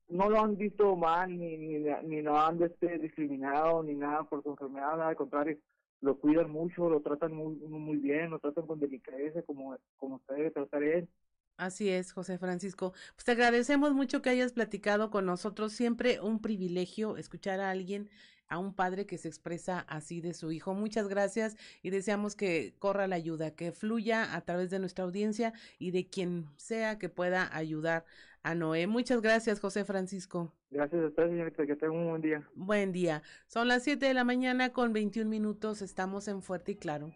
no 0.10 0.30
lo 0.30 0.40
han 0.40 0.58
visto 0.58 0.96
mal 0.96 1.38
ni 1.38 1.58
ni, 1.58 1.86
ni 2.04 2.22
lo 2.22 2.38
han 2.38 2.62
este, 2.62 3.00
discriminado 3.00 3.84
ni 3.84 3.96
nada 3.96 4.24
por 4.24 4.44
su 4.44 4.50
enfermedad 4.50 4.98
nada 4.98 5.10
al 5.10 5.16
contrario 5.16 5.58
lo 6.02 6.18
cuidan 6.18 6.52
mucho 6.52 6.90
lo 6.90 7.02
tratan 7.02 7.34
muy 7.34 7.56
muy 7.56 7.98
bien 7.98 8.30
lo 8.30 8.40
tratan 8.40 8.68
con 8.68 8.80
delicadeza 8.80 9.42
como 9.44 9.76
como 9.98 10.22
debe 10.28 10.52
tratar 10.52 10.84
él 10.84 11.08
Así 11.56 11.90
es, 11.90 12.14
José 12.14 12.40
Francisco. 12.40 12.94
Pues 13.14 13.26
te 13.26 13.32
agradecemos 13.32 13.94
mucho 13.94 14.22
que 14.24 14.32
hayas 14.32 14.54
platicado 14.54 15.12
con 15.12 15.26
nosotros. 15.26 15.72
Siempre 15.72 16.20
un 16.20 16.42
privilegio 16.42 17.16
escuchar 17.16 17.60
a 17.60 17.70
alguien 17.70 18.10
a 18.54 18.60
un 18.60 18.74
padre 18.74 19.08
que 19.08 19.18
se 19.18 19.28
expresa 19.28 19.80
así 19.80 20.22
de 20.22 20.34
su 20.36 20.52
hijo. 20.52 20.76
Muchas 20.76 21.08
gracias 21.08 21.58
y 21.82 21.90
deseamos 21.90 22.36
que 22.36 22.76
corra 22.78 23.08
la 23.08 23.16
ayuda, 23.16 23.52
que 23.52 23.72
fluya 23.72 24.36
a 24.36 24.42
través 24.42 24.70
de 24.70 24.78
nuestra 24.78 25.06
audiencia 25.06 25.54
y 25.80 25.90
de 25.90 26.08
quien 26.08 26.46
sea 26.56 27.00
que 27.00 27.10
pueda 27.10 27.50
ayudar 27.56 28.06
a 28.44 28.54
Noé. 28.54 28.86
Muchas 28.86 29.22
gracias, 29.22 29.60
José 29.60 29.86
Francisco. 29.86 30.54
Gracias 30.70 31.02
a 31.04 31.08
usted, 31.08 31.30
señorita, 31.30 31.66
que 31.66 31.76
tenga 31.76 31.94
un 31.94 32.10
buen 32.10 32.22
día. 32.22 32.48
Buen 32.54 32.92
día. 32.92 33.24
Son 33.48 33.68
las 33.68 33.84
7 33.84 34.06
de 34.06 34.14
la 34.14 34.24
mañana 34.24 34.72
con 34.72 34.94
21 34.94 35.28
minutos. 35.30 35.82
Estamos 35.82 36.28
en 36.28 36.44
Fuerte 36.44 36.74
y 36.74 36.76
Claro. 36.76 37.12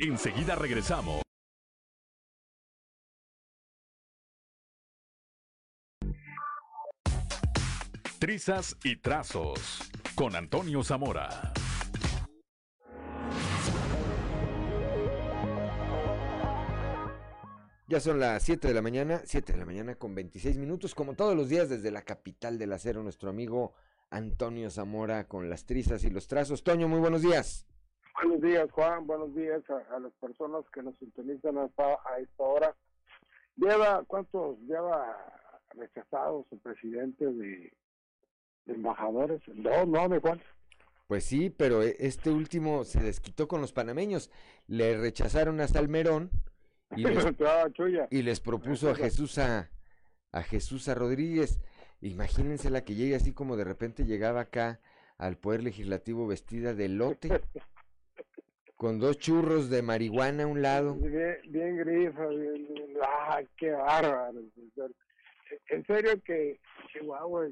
Enseguida 0.00 0.54
regresamos. 0.54 1.27
Trizas 8.18 8.76
y 8.82 8.96
Trazos 8.96 9.88
con 10.16 10.34
Antonio 10.34 10.82
Zamora. 10.82 11.28
Ya 17.86 18.00
son 18.00 18.18
las 18.18 18.42
7 18.42 18.66
de 18.66 18.74
la 18.74 18.82
mañana, 18.82 19.20
7 19.24 19.52
de 19.52 19.58
la 19.60 19.64
mañana 19.64 19.94
con 19.94 20.16
26 20.16 20.58
minutos, 20.58 20.96
como 20.96 21.14
todos 21.14 21.36
los 21.36 21.48
días 21.48 21.68
desde 21.68 21.92
la 21.92 22.02
capital 22.02 22.58
del 22.58 22.72
acero, 22.72 23.04
nuestro 23.04 23.30
amigo 23.30 23.74
Antonio 24.10 24.68
Zamora 24.70 25.28
con 25.28 25.48
las 25.48 25.64
trizas 25.64 26.02
y 26.02 26.10
los 26.10 26.26
trazos. 26.26 26.64
Toño, 26.64 26.88
muy 26.88 26.98
buenos 26.98 27.22
días. 27.22 27.68
Buenos 28.14 28.42
días, 28.42 28.68
Juan. 28.72 29.06
Buenos 29.06 29.32
días 29.32 29.62
a, 29.70 30.00
las 30.00 30.12
personas 30.14 30.64
que 30.74 30.82
nos 30.82 30.96
sintonizan 30.98 31.56
hasta 31.58 31.84
a 31.84 32.18
esta 32.18 32.42
hora. 32.42 32.74
Lleva, 33.54 34.02
¿cuántos 34.08 34.58
lleva 34.62 35.16
rechazados 35.74 36.46
el 36.50 36.58
presidente 36.58 37.24
de, 37.24 37.72
embajadores. 38.68 39.40
No, 39.54 39.86
no, 39.86 40.08
me. 40.08 40.20
Pues 41.06 41.24
sí, 41.24 41.50
pero 41.50 41.82
e, 41.82 41.96
este 41.98 42.30
último 42.30 42.84
se 42.84 43.00
desquitó 43.00 43.48
con 43.48 43.60
los 43.60 43.72
panameños. 43.72 44.30
Le 44.66 44.96
rechazaron 44.96 45.60
a 45.60 45.68
Salmerón 45.68 46.30
y 46.96 47.04
les, 47.04 47.24
y 48.10 48.22
les 48.22 48.40
propuso 48.40 48.90
a 48.90 48.94
Jesús 48.94 49.38
a, 49.38 49.70
a 50.32 50.42
Jesús 50.42 50.88
a 50.88 50.94
Rodríguez. 50.94 51.60
Imagínense 52.00 52.70
la 52.70 52.84
que 52.84 52.94
llegue 52.94 53.16
así 53.16 53.32
como 53.32 53.56
de 53.56 53.64
repente 53.64 54.04
llegaba 54.04 54.42
acá 54.42 54.80
al 55.16 55.36
poder 55.36 55.62
legislativo 55.62 56.26
vestida 56.26 56.74
de 56.74 56.88
lote. 56.88 57.28
con 58.78 59.00
dos 59.00 59.18
churros 59.18 59.68
de 59.70 59.82
marihuana 59.82 60.44
a 60.44 60.46
un 60.46 60.62
lado. 60.62 60.94
Bien, 60.94 61.36
bien 61.48 61.76
grifa, 61.78 62.26
bien, 62.28 62.68
ah, 63.02 63.42
qué 63.56 63.72
bárbaro. 63.72 64.40
En 65.70 65.84
serio 65.84 66.12
que, 66.24 66.60
guau, 67.02 67.50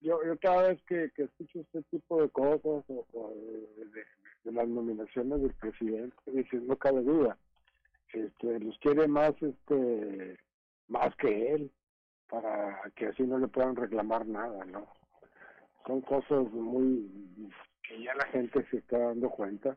yo, 0.00 0.24
yo 0.24 0.38
cada 0.38 0.68
vez 0.68 0.82
que, 0.84 1.10
que 1.14 1.24
escucho 1.24 1.60
este 1.60 1.82
tipo 1.84 2.22
de 2.22 2.28
cosas 2.30 2.84
o, 2.88 3.34
de, 4.44 4.52
las 4.52 4.68
nominaciones 4.68 5.42
del 5.42 5.54
presidente, 5.54 6.16
dice, 6.26 6.56
no 6.58 6.76
cabe 6.76 7.02
duda, 7.02 7.36
este, 8.12 8.60
los 8.60 8.78
quiere 8.78 9.06
más, 9.08 9.34
este, 9.42 10.38
más 10.86 11.14
que 11.16 11.52
él, 11.52 11.70
para 12.28 12.90
que 12.96 13.06
así 13.06 13.24
no 13.24 13.38
le 13.38 13.48
puedan 13.48 13.76
reclamar 13.76 14.26
nada, 14.26 14.64
¿no? 14.66 14.86
Son 15.86 16.00
cosas 16.02 16.50
muy 16.52 17.50
que 17.82 18.02
ya 18.02 18.14
la 18.14 18.26
gente 18.26 18.64
se 18.70 18.78
está 18.78 18.98
dando 18.98 19.30
cuenta. 19.30 19.76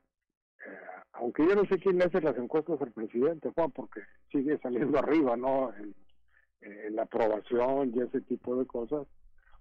Eh, 0.65 0.79
aunque 1.13 1.45
yo 1.47 1.55
no 1.55 1.65
sé 1.65 1.79
quién 1.79 1.97
le 1.97 2.05
hace 2.05 2.21
las 2.21 2.37
encuestas 2.37 2.81
al 2.81 2.91
presidente, 2.91 3.51
Juan, 3.55 3.71
porque 3.71 4.01
sigue 4.31 4.57
saliendo 4.59 4.97
arriba, 4.99 5.35
¿no? 5.35 5.73
En 6.61 6.95
la 6.95 7.03
aprobación 7.03 7.91
y 7.95 8.01
ese 8.01 8.21
tipo 8.21 8.55
de 8.55 8.65
cosas 8.67 9.07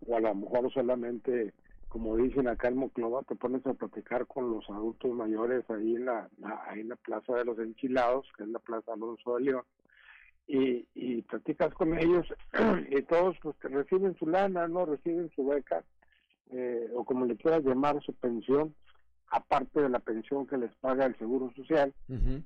o 0.06 0.16
a 0.16 0.20
lo 0.20 0.34
mejor 0.34 0.72
solamente, 0.72 1.52
como 1.88 2.16
dicen 2.16 2.48
acá 2.48 2.68
en 2.68 2.76
Moclova, 2.76 3.22
te 3.22 3.36
pones 3.36 3.66
a 3.66 3.74
platicar 3.74 4.26
con 4.26 4.50
los 4.50 4.68
adultos 4.70 5.10
mayores 5.12 5.68
ahí 5.70 5.96
en 5.96 6.06
la, 6.06 6.28
ahí 6.66 6.80
en 6.80 6.88
la 6.88 6.96
Plaza 6.96 7.34
de 7.34 7.44
los 7.44 7.58
Enchilados, 7.58 8.26
que 8.36 8.44
es 8.44 8.48
la 8.48 8.58
Plaza 8.58 8.92
Alonso 8.92 9.36
de 9.36 9.44
León, 9.44 9.64
y, 10.46 10.86
y 10.94 11.22
platicas 11.22 11.72
con 11.74 11.96
ellos 11.96 12.26
y 12.90 13.02
todos 13.02 13.36
pues 13.42 13.56
que 13.58 13.68
reciben 13.68 14.16
su 14.16 14.26
lana, 14.26 14.66
¿no? 14.66 14.84
Reciben 14.84 15.30
su 15.34 15.46
beca, 15.46 15.84
eh, 16.50 16.88
o 16.94 17.04
como 17.04 17.26
le 17.26 17.36
quieras 17.36 17.62
llamar, 17.62 18.02
su 18.02 18.12
pensión, 18.14 18.74
aparte 19.30 19.80
de 19.80 19.88
la 19.88 20.00
pensión 20.00 20.46
que 20.46 20.56
les 20.56 20.74
paga 20.76 21.06
el 21.06 21.16
Seguro 21.18 21.52
Social, 21.54 21.94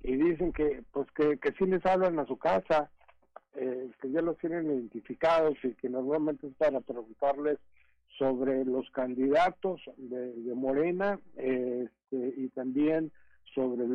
y 0.03 0.17
dicen 0.17 0.53
que 0.53 0.83
pues 0.93 1.11
que, 1.13 1.39
que 1.39 1.53
sí 1.53 1.65
les 1.65 1.85
hablan 1.87 2.19
a 2.19 2.27
su 2.27 2.37
casa, 2.37 2.91
eh, 3.57 3.91
que 4.01 4.11
ya 4.11 4.21
los 4.21 4.37
tienen 4.39 4.67
identificados 4.67 5.57
y 5.63 5.75
que 5.75 5.89
normalmente 5.89 6.47
es 6.47 6.55
para 6.55 6.81
preguntarles 6.81 7.59
sobre 8.19 8.65
los 8.65 8.89
candidatos 8.91 9.81
de, 9.97 10.55
Morena 10.55 11.19
este, 11.37 12.35
y 12.37 12.49
también 12.49 13.11
sobre 13.55 13.87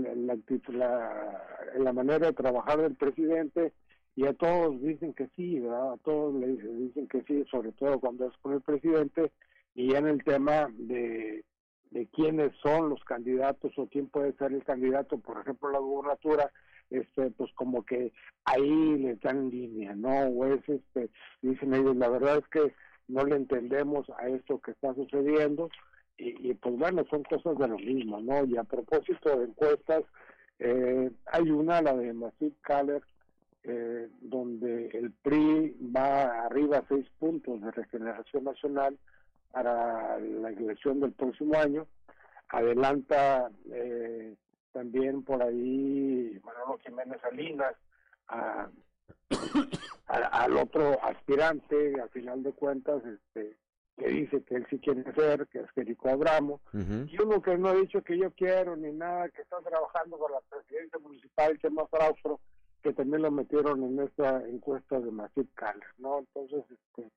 la, 0.71 1.93
manera 1.93 2.27
de 2.27 2.33
trabajar 2.33 2.81
del 2.81 2.95
presidente 2.95 3.73
y 4.15 4.25
a 4.25 4.33
todos 4.33 4.81
dicen 4.81 5.13
que 5.13 5.27
sí, 5.35 5.59
¿verdad? 5.59 5.93
a 5.93 5.97
todos 5.97 6.35
le 6.35 6.47
dicen 6.47 7.07
que 7.07 7.21
sí, 7.23 7.45
sobre 7.49 7.71
todo 7.73 7.99
cuando 7.99 8.27
es 8.27 8.37
con 8.41 8.53
el 8.53 8.61
presidente 8.61 9.31
y 9.75 9.93
en 9.95 10.07
el 10.07 10.23
tema 10.23 10.69
de, 10.77 11.43
de 11.91 12.07
quiénes 12.07 12.51
son 12.61 12.89
los 12.89 13.03
candidatos 13.03 13.71
o 13.77 13.87
quién 13.87 14.07
puede 14.07 14.33
ser 14.33 14.53
el 14.53 14.63
candidato, 14.63 15.17
por 15.17 15.39
ejemplo, 15.39 15.71
la 15.71 15.79
gubernatura, 15.79 16.51
este 16.89 17.31
pues 17.31 17.51
como 17.53 17.83
que 17.85 18.11
ahí 18.45 18.97
le 18.97 19.15
dan 19.15 19.49
línea 19.49 19.95
no 19.95 20.09
o 20.09 20.45
es 20.45 20.67
este 20.67 21.09
dicen 21.41 21.73
ellos 21.73 21.95
la 21.95 22.09
verdad 22.09 22.37
es 22.37 22.47
que 22.47 22.73
no 23.07 23.23
le 23.25 23.35
entendemos 23.35 24.09
a 24.17 24.27
esto 24.27 24.59
que 24.59 24.71
está 24.71 24.93
sucediendo 24.95 25.69
y, 26.21 26.53
pues 26.55 26.77
bueno 26.77 27.05
son 27.09 27.23
cosas 27.23 27.57
de 27.57 27.67
lo 27.67 27.77
mismo 27.77 28.19
no 28.19 28.43
y 28.45 28.57
a 28.57 28.63
propósito 28.63 29.37
de 29.37 29.45
encuestas 29.45 30.03
eh, 30.59 31.09
hay 31.27 31.49
una 31.49 31.81
la 31.81 31.95
de 31.95 32.13
Masip 32.13 32.59
Kaller 32.61 33.01
eh, 33.63 34.07
donde 34.21 34.87
el 34.87 35.11
PRI 35.11 35.75
va 35.95 36.45
arriba 36.45 36.77
a 36.77 36.87
seis 36.87 37.05
puntos 37.19 37.61
de 37.61 37.71
regeneración 37.71 38.45
nacional 38.45 38.97
para 39.51 40.17
la 40.19 40.49
elección 40.49 40.99
del 41.01 41.11
próximo 41.11 41.57
año. 41.57 41.85
Adelanta 42.47 43.51
eh, 43.71 44.35
también 44.71 45.23
por 45.23 45.41
ahí 45.41 46.39
Manolo 46.43 46.77
Jiménez 46.79 47.19
Salinas, 47.21 47.75
a, 48.27 48.69
al 50.07 50.57
otro 50.57 51.03
aspirante, 51.03 51.99
a 52.01 52.07
final 52.07 52.43
de 52.43 52.53
cuentas, 52.53 53.03
este, 53.05 53.57
que 53.97 54.07
dice 54.07 54.43
que 54.43 54.55
él 54.55 54.67
sí 54.69 54.79
quiere 54.79 55.01
hacer, 55.09 55.47
que 55.47 55.59
es 55.59 55.69
Jerico 55.71 56.09
Abramo, 56.09 56.61
y 56.73 57.21
uno 57.21 57.41
que 57.41 57.57
no 57.57 57.69
ha 57.69 57.75
dicho 57.75 58.01
que 58.01 58.17
yo 58.17 58.31
quiero 58.31 58.75
ni 58.75 58.91
nada, 58.91 59.29
que 59.29 59.41
está 59.41 59.57
trabajando 59.59 60.17
con 60.17 60.31
la 60.31 60.41
presidencia 60.49 60.99
municipal, 60.99 61.59
que 61.59 61.69
más 61.69 61.89
Fraustro, 61.89 62.39
que 62.81 62.93
también 62.93 63.23
lo 63.23 63.31
metieron 63.31 63.83
en 63.83 63.99
esta 63.99 64.41
encuesta 64.47 64.99
de 64.99 65.11
Masip 65.11 65.53
Caller, 65.53 65.89
¿no? 65.97 66.19
Entonces, 66.19 66.63
este, 66.69 67.11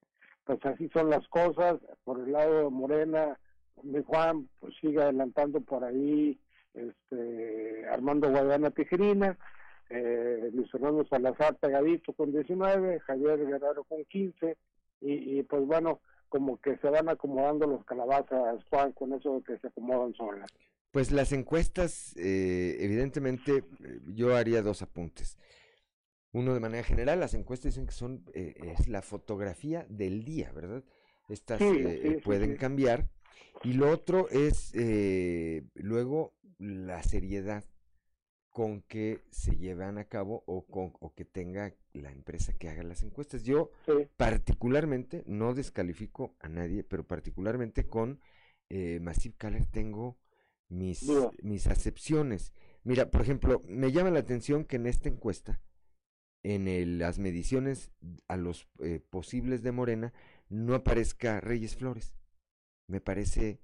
pues 0.44 0.58
así 0.64 0.88
son 0.88 1.08
las 1.08 1.26
cosas. 1.28 1.76
Por 2.04 2.18
el 2.18 2.32
lado 2.32 2.64
de 2.64 2.70
Morena, 2.70 3.38
mi 3.82 4.02
Juan, 4.02 4.48
pues 4.58 4.74
sigue 4.80 5.00
adelantando 5.00 5.60
por 5.60 5.84
ahí 5.84 6.38
este 6.74 7.86
Armando 7.88 8.30
Guadana 8.30 8.70
Tijerina, 8.70 9.38
eh, 9.90 10.50
Luis 10.52 10.70
Fernando 10.70 11.04
Salazar 11.06 11.56
pegadito 11.56 12.12
con 12.12 12.32
19, 12.32 13.00
Javier 13.00 13.46
Guerrero 13.46 13.84
con 13.84 14.04
15, 14.04 14.56
y, 15.00 15.38
y 15.38 15.42
pues 15.42 15.66
bueno, 15.66 16.00
como 16.28 16.58
que 16.60 16.78
se 16.78 16.88
van 16.88 17.08
acomodando 17.08 17.66
los 17.66 17.84
calabazas, 17.84 18.64
Juan, 18.70 18.92
con 18.92 19.12
eso 19.12 19.34
de 19.36 19.42
que 19.42 19.58
se 19.58 19.66
acomodan 19.68 20.14
solas. 20.14 20.50
Pues 20.90 21.10
las 21.10 21.32
encuestas, 21.32 22.14
eh, 22.16 22.76
evidentemente, 22.80 23.58
eh, 23.58 24.00
yo 24.14 24.36
haría 24.36 24.62
dos 24.62 24.82
apuntes. 24.82 25.38
Uno 26.32 26.54
de 26.54 26.60
manera 26.60 26.82
general, 26.82 27.20
las 27.20 27.34
encuestas 27.34 27.72
dicen 27.72 27.86
que 27.86 27.92
son 27.92 28.24
eh, 28.34 28.54
es 28.78 28.88
la 28.88 29.02
fotografía 29.02 29.86
del 29.88 30.24
día, 30.24 30.52
¿verdad? 30.52 30.82
Estas 31.28 31.60
eh, 31.60 32.00
sí, 32.02 32.08
sí, 32.08 32.16
pueden 32.22 32.52
sí. 32.52 32.58
cambiar. 32.58 33.08
Y 33.60 33.74
lo 33.74 33.90
otro 33.90 34.28
es 34.30 34.72
eh, 34.74 35.64
luego 35.74 36.34
la 36.58 37.02
seriedad 37.02 37.64
con 38.50 38.82
que 38.82 39.20
se 39.30 39.56
llevan 39.56 39.98
a 39.98 40.04
cabo 40.04 40.42
o, 40.46 40.66
con, 40.66 40.92
o 41.00 41.14
que 41.14 41.24
tenga 41.24 41.74
la 41.92 42.10
empresa 42.12 42.52
que 42.54 42.68
haga 42.68 42.82
las 42.82 43.02
encuestas. 43.02 43.44
Yo 43.44 43.70
particularmente, 44.16 45.24
no 45.26 45.54
descalifico 45.54 46.36
a 46.40 46.48
nadie, 46.48 46.84
pero 46.84 47.06
particularmente 47.06 47.86
con 47.86 48.20
eh, 48.68 49.00
Massive 49.00 49.34
Caller 49.38 49.66
tengo 49.66 50.18
mis, 50.68 51.02
mis 51.42 51.66
acepciones. 51.66 52.52
Mira, 52.84 53.10
por 53.10 53.22
ejemplo, 53.22 53.62
me 53.66 53.92
llama 53.92 54.10
la 54.10 54.20
atención 54.20 54.64
que 54.64 54.76
en 54.76 54.86
esta 54.86 55.08
encuesta, 55.08 55.60
en 56.42 56.68
el- 56.68 56.98
las 56.98 57.18
mediciones 57.18 57.90
a 58.28 58.36
los 58.36 58.68
eh, 58.80 59.00
posibles 59.10 59.62
de 59.62 59.72
Morena, 59.72 60.12
no 60.48 60.74
aparezca 60.74 61.40
Reyes 61.40 61.76
Flores. 61.76 62.14
Me 62.92 63.00
parece, 63.00 63.58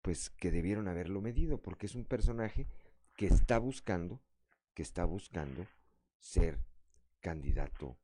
pues, 0.00 0.30
que 0.30 0.52
debieron 0.52 0.86
haberlo 0.86 1.20
medido, 1.20 1.60
porque 1.60 1.86
es 1.86 1.96
un 1.96 2.04
personaje 2.04 2.68
que 3.16 3.26
está 3.26 3.58
buscando, 3.58 4.20
que 4.74 4.82
está 4.82 5.04
buscando 5.04 5.66
ser 6.20 6.60
candidato 7.18 7.96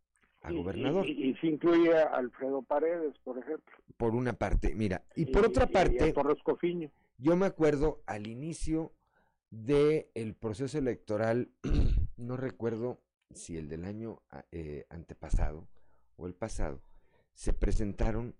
a 0.42 0.50
Y- 0.52 0.56
gobernador. 0.56 1.08
Y, 1.08 1.36
se 1.36 1.46
incluye 1.46 1.96
a 1.96 2.08
Alfredo 2.08 2.62
Paredes, 2.62 3.16
por 3.22 3.38
ejemplo. 3.38 3.76
por 3.96 4.16
una 4.16 4.32
parte, 4.32 4.74
mira, 4.74 5.04
y 5.14 5.26
por 5.26 5.46
otra 5.46 5.66
y 5.70 5.72
parte, 5.72 6.12
Torres 6.12 6.42
Cofiño. 6.42 6.90
yo 7.16 7.36
me 7.36 7.46
acuerdo 7.46 8.02
al 8.04 8.26
inicio 8.26 8.92
del 9.50 10.34
proceso 10.34 10.78
electoral, 10.78 11.52
no 12.16 12.36
recuerdo 12.36 13.00
si 13.30 13.56
el 13.56 13.68
del 13.68 13.84
año 13.84 14.20
eh, 14.50 14.84
antepasado 14.90 15.68
o 16.16 16.26
el 16.26 16.34
pasado, 16.34 16.82
se 17.34 17.52
presentaron 17.52 18.34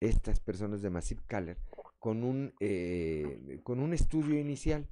estas 0.00 0.40
personas 0.40 0.82
de 0.82 0.90
Massive 0.90 1.22
Caller 1.26 1.58
con 1.98 2.22
un, 2.22 2.54
eh, 2.60 3.60
con 3.64 3.80
un 3.80 3.92
estudio 3.92 4.38
inicial 4.38 4.88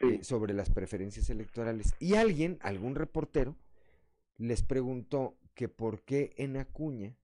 eh, 0.00 0.22
sobre 0.22 0.54
las 0.54 0.70
preferencias 0.70 1.30
electorales. 1.30 1.94
Y 1.98 2.14
alguien, 2.14 2.58
algún 2.62 2.94
reportero, 2.94 3.56
les 4.36 4.62
preguntó 4.62 5.36
que 5.54 5.68
por 5.68 6.02
qué 6.02 6.32
en 6.36 6.56
Acuña 6.56 7.16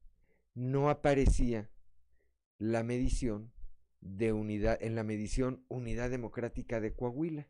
no 0.55 0.91
aparecía 0.91 1.71
la 2.59 2.83
medición 2.83 3.53
de 4.01 4.33
unidad, 4.33 4.79
en 4.81 4.95
la 4.95 5.03
medición 5.03 5.65
Unidad 5.69 6.11
Democrática 6.11 6.81
de 6.81 6.95
Coahuila. 6.95 7.49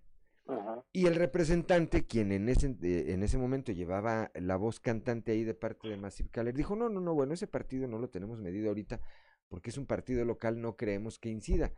Y 0.93 1.07
el 1.07 1.15
representante, 1.15 2.07
quien 2.07 2.33
en 2.33 2.49
ese, 2.49 2.77
eh, 2.83 3.13
en 3.13 3.23
ese 3.23 3.39
momento 3.39 3.71
llevaba 3.71 4.33
la 4.35 4.57
voz 4.57 4.81
cantante 4.81 5.31
ahí 5.31 5.45
de 5.45 5.55
parte 5.55 5.89
de 5.89 5.97
Massive 5.97 6.31
Caller, 6.31 6.55
dijo, 6.55 6.75
no, 6.75 6.89
no, 6.89 7.01
no, 7.01 7.15
bueno, 7.15 7.35
ese 7.35 7.47
partido 7.47 7.87
no 7.87 7.99
lo 7.99 8.09
tenemos 8.09 8.39
medido 8.39 8.69
ahorita 8.69 9.01
porque 9.51 9.69
es 9.69 9.77
un 9.77 9.85
partido 9.85 10.25
local, 10.25 10.61
no 10.63 10.77
creemos 10.77 11.19
que 11.19 11.29
incida. 11.29 11.73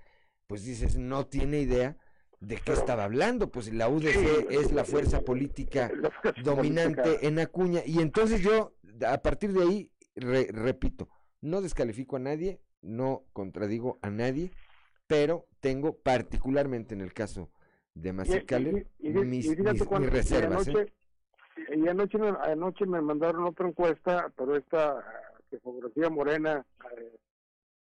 Pues 0.47 0.65
dices, 0.65 0.97
no 0.97 1.27
tiene 1.27 1.59
idea 1.61 1.97
de 2.41 2.57
qué 2.57 2.73
estaba 2.73 3.05
hablando, 3.05 3.51
pues 3.51 3.73
la 3.73 3.89
UDC 3.89 4.51
es 4.51 4.73
la 4.73 4.85
fuerza 4.85 5.23
política 5.23 5.91
dominante 6.45 7.03
política. 7.03 7.27
en 7.27 7.39
Acuña. 7.41 7.81
Y 7.87 8.01
entonces 8.01 8.41
yo, 8.43 8.75
a 9.07 9.19
partir 9.23 9.53
de 9.53 9.63
ahí, 9.63 9.91
re- 10.15 10.49
repito, 10.53 11.09
no 11.41 11.61
descalifico 11.63 12.17
a 12.17 12.21
nadie, 12.21 12.61
no 12.83 13.25
contradigo 13.33 13.99
a 14.03 14.11
nadie, 14.11 14.51
pero 15.07 15.47
tengo 15.61 15.97
particularmente 15.99 16.95
en 16.95 17.01
el 17.01 17.13
caso 17.15 17.51
de 17.95 18.13
y- 18.99 19.09
mis, 19.25 19.47
y 19.47 19.57
mis- 19.57 19.85
cuando- 19.85 20.07
mis 20.07 20.13
reservas. 20.13 20.67
Y 20.67 20.71
¿eh? 20.71 20.75
anoche, 20.75 20.93
y 21.77 21.89
anoche, 21.89 22.19
me, 22.19 22.29
anoche 22.43 22.87
me 22.87 23.01
mandaron 23.01 23.45
otra 23.45 23.69
encuesta, 23.69 24.33
pero 24.37 24.57
esta 24.57 24.99
ah, 24.99 25.05
que 25.51 25.59
favorecía 25.61 26.11
Morena 26.11 26.67
eh, 26.99 27.17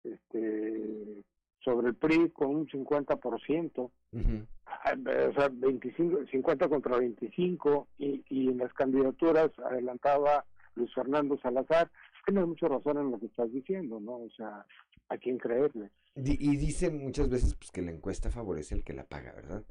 este, 0.03 1.23
sobre 1.63 1.89
el 1.89 1.95
PRI 1.95 2.29
con 2.31 2.55
un 2.55 2.67
50%. 2.67 3.91
Ujú. 4.13 4.45
Ah, 4.65 4.95
o 5.29 5.33
sea, 5.33 5.49
25, 5.51 6.25
50 6.31 6.69
contra 6.69 6.97
25, 6.97 7.87
y, 7.99 8.23
y 8.29 8.47
en 8.49 8.57
las 8.57 8.73
candidaturas 8.73 9.51
adelantaba 9.59 10.45
Luis 10.75 10.93
Fernando 10.93 11.37
Salazar. 11.39 11.91
Tienes 12.25 12.47
mucha 12.47 12.67
razón 12.67 12.97
en 12.97 13.11
lo 13.11 13.19
que 13.19 13.25
estás 13.25 13.51
diciendo, 13.51 13.99
¿no? 13.99 14.13
O 14.13 14.29
sea, 14.37 14.65
a 15.09 15.17
quién 15.17 15.37
creerle. 15.37 15.89
Y 16.15 16.57
dicen 16.57 16.99
muchas 17.03 17.29
veces 17.29 17.55
pues, 17.55 17.71
que 17.71 17.81
la 17.81 17.91
encuesta 17.91 18.29
favorece 18.29 18.75
al 18.75 18.83
que 18.83 18.93
la 18.93 19.05
paga, 19.05 19.33
¿verdad? 19.33 19.63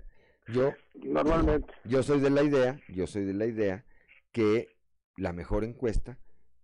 Yo 0.49 0.73
Normalmente. 0.95 1.73
Yo 1.85 2.03
soy 2.03 2.21
de 2.21 2.31
la 2.31 2.43
idea, 2.43 2.81
yo 2.89 3.07
soy 3.07 3.25
de 3.25 3.35
la 3.35 3.47
idea 3.47 3.85
que 4.33 4.69
la 5.17 5.33
mejor 5.33 5.65
encuesta, 5.65 6.19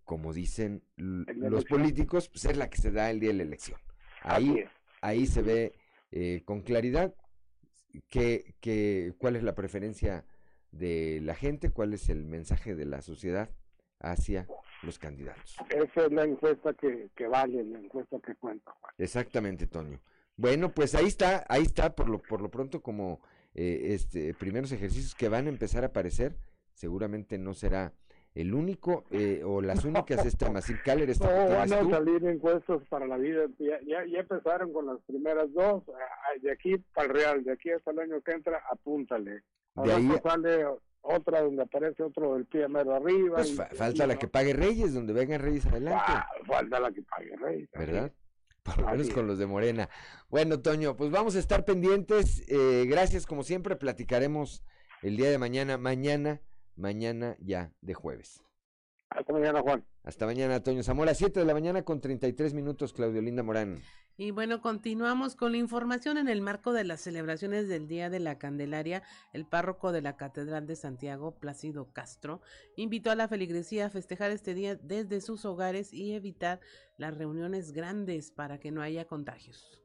como 0.07 0.33
dicen 0.33 0.81
los 0.95 1.65
políticos, 1.65 2.29
pues 2.29 2.45
es 2.45 2.55
la 2.55 2.69
que 2.69 2.77
se 2.77 2.91
da 2.91 3.11
el 3.11 3.19
día 3.19 3.31
de 3.31 3.35
la 3.35 3.43
elección. 3.43 3.77
Ahí, 4.21 4.63
ahí 5.01 5.27
se 5.27 5.41
ve 5.41 5.73
eh, 6.11 6.43
con 6.45 6.61
claridad 6.61 7.13
que, 8.07 8.55
que, 8.61 9.13
cuál 9.17 9.35
es 9.35 9.43
la 9.43 9.53
preferencia 9.53 10.23
de 10.71 11.19
la 11.21 11.35
gente, 11.35 11.71
cuál 11.71 11.93
es 11.93 12.07
el 12.07 12.23
mensaje 12.23 12.73
de 12.73 12.85
la 12.85 13.01
sociedad 13.01 13.49
hacia 13.99 14.47
los 14.81 14.97
candidatos. 14.97 15.57
Esa 15.69 16.05
es 16.05 16.11
la 16.13 16.23
encuesta 16.23 16.73
que, 16.73 17.09
que 17.13 17.27
vale, 17.27 17.65
la 17.65 17.79
encuesta 17.79 18.17
que 18.25 18.33
cuenta. 18.35 18.71
Juan. 18.79 18.93
Exactamente, 18.97 19.67
Toño. 19.67 19.99
Bueno, 20.37 20.73
pues 20.73 20.95
ahí 20.95 21.07
está, 21.07 21.45
ahí 21.49 21.63
está 21.63 21.93
por 21.93 22.07
lo, 22.07 22.21
por 22.21 22.39
lo 22.39 22.49
pronto 22.49 22.81
como 22.81 23.19
eh, 23.53 23.93
este 23.93 24.33
primeros 24.35 24.71
ejercicios 24.71 25.15
que 25.15 25.27
van 25.27 25.47
a 25.47 25.49
empezar 25.49 25.83
a 25.83 25.87
aparecer. 25.87 26.37
Seguramente 26.75 27.37
no 27.37 27.53
será 27.53 27.91
el 28.39 28.53
único 28.53 29.05
eh, 29.11 29.41
o 29.45 29.61
las 29.61 29.83
únicas 29.85 30.25
esta 30.25 30.51
Massive 30.51 30.79
Caller, 30.83 31.09
esta 31.09 31.27
No, 31.49 31.55
van 31.55 31.73
a 31.73 31.79
tú. 31.79 31.89
salir 31.89 32.23
encuestas 32.25 32.81
para 32.89 33.07
la 33.07 33.17
vida. 33.17 33.45
Ya, 33.59 33.79
ya, 33.85 34.05
ya 34.05 34.19
empezaron 34.19 34.71
con 34.73 34.85
las 34.85 34.99
primeras 35.07 35.51
dos. 35.53 35.83
De 36.41 36.51
aquí 36.51 36.77
para 36.93 37.07
el 37.07 37.13
Real, 37.13 37.43
de 37.43 37.51
aquí 37.53 37.71
hasta 37.71 37.91
el 37.91 37.99
año 37.99 38.21
que 38.21 38.31
entra, 38.31 38.61
apúntale. 38.71 39.41
De 39.75 39.93
ahí- 39.93 40.07
rato 40.07 40.29
sale 40.29 40.65
otra 41.01 41.41
donde 41.41 41.63
aparece 41.63 42.03
otro 42.03 42.33
del 42.35 42.45
pie 42.45 42.67
mero 42.67 42.93
arriba. 42.95 43.35
Pues 43.37 43.51
y- 43.51 43.55
fa- 43.55 43.67
falta 43.73 44.05
la 44.07 44.17
que 44.17 44.27
pague 44.27 44.53
Reyes, 44.53 44.93
donde 44.93 45.13
vengan 45.13 45.41
Reyes 45.41 45.65
adelante, 45.65 46.03
Ah, 46.07 46.27
falta 46.45 46.79
la 46.79 46.91
que 46.91 47.01
pague 47.03 47.35
Rey. 47.37 47.67
¿verdad? 47.73 48.11
Por 48.63 48.79
lo 48.79 48.87
menos 48.91 49.07
es. 49.07 49.13
con 49.13 49.25
los 49.27 49.37
de 49.39 49.45
Morena. 49.45 49.89
Bueno, 50.29 50.59
Toño, 50.59 50.97
pues 50.97 51.09
vamos 51.09 51.35
a 51.35 51.39
estar 51.39 51.63
pendientes. 51.63 52.43
eh, 52.49 52.85
gracias, 52.87 53.25
como 53.25 53.43
siempre, 53.43 53.77
platicaremos 53.77 54.63
el 55.01 55.15
día 55.15 55.29
de 55.29 55.37
mañana. 55.37 55.77
Mañana, 55.77 56.41
mañana 56.77 57.35
ya 57.39 57.73
de 57.81 57.93
jueves. 57.93 58.41
Hasta 59.09 59.33
mañana, 59.33 59.61
Juan. 59.61 59.85
Hasta 60.03 60.25
mañana, 60.25 60.61
Toño 60.61 60.83
Zamora, 60.83 61.13
7 61.13 61.39
de 61.39 61.45
la 61.45 61.53
mañana 61.53 61.83
con 61.83 61.99
33 61.99 62.53
minutos, 62.53 62.93
Claudio 62.93 63.21
Linda 63.21 63.43
Morán. 63.43 63.81
Y 64.19 64.31
bueno, 64.31 64.61
continuamos 64.61 65.35
con 65.35 65.51
la 65.51 65.59
información 65.59 66.17
en 66.17 66.27
el 66.27 66.41
marco 66.41 66.73
de 66.73 66.83
las 66.83 67.01
celebraciones 67.01 67.67
del 67.67 67.87
Día 67.87 68.09
de 68.09 68.19
la 68.19 68.39
Candelaria. 68.39 69.03
El 69.31 69.45
párroco 69.45 69.91
de 69.91 70.01
la 70.01 70.17
Catedral 70.17 70.65
de 70.65 70.75
Santiago, 70.75 71.35
Plácido 71.35 71.91
Castro, 71.93 72.41
invitó 72.75 73.11
a 73.11 73.15
la 73.15 73.27
feligresía 73.27 73.85
a 73.85 73.89
festejar 73.91 74.31
este 74.31 74.55
día 74.55 74.75
desde 74.75 75.21
sus 75.21 75.45
hogares 75.45 75.93
y 75.93 76.13
evitar 76.13 76.59
las 76.97 77.15
reuniones 77.15 77.73
grandes 77.73 78.31
para 78.31 78.59
que 78.59 78.71
no 78.71 78.81
haya 78.81 79.05
contagios. 79.05 79.83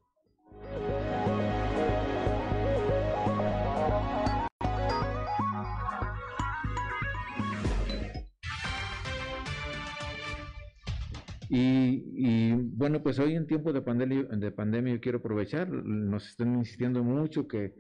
Y, 11.54 12.06
y, 12.16 12.52
bueno, 12.54 13.02
pues 13.02 13.18
hoy 13.18 13.34
en 13.34 13.46
tiempo 13.46 13.74
de 13.74 13.82
pandemia, 13.82 14.22
de 14.22 14.50
pandemia 14.52 14.94
yo 14.94 15.00
quiero 15.02 15.18
aprovechar, 15.18 15.68
nos 15.68 16.26
están 16.26 16.56
insistiendo 16.56 17.04
mucho 17.04 17.46
que 17.46 17.74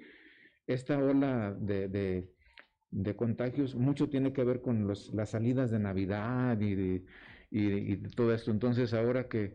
esta 0.66 0.98
ola 0.98 1.56
de, 1.58 1.88
de, 2.90 3.16
contagios 3.16 3.74
mucho 3.74 4.10
tiene 4.10 4.34
que 4.34 4.44
ver 4.44 4.60
con 4.60 4.86
los, 4.86 5.14
las 5.14 5.30
salidas 5.30 5.70
de 5.70 5.78
Navidad 5.78 6.60
y, 6.60 6.74
de, 6.74 7.04
y, 7.50 7.92
y 7.94 7.96
todo 8.14 8.34
esto. 8.34 8.50
Entonces 8.50 8.92
ahora 8.92 9.26
que 9.26 9.54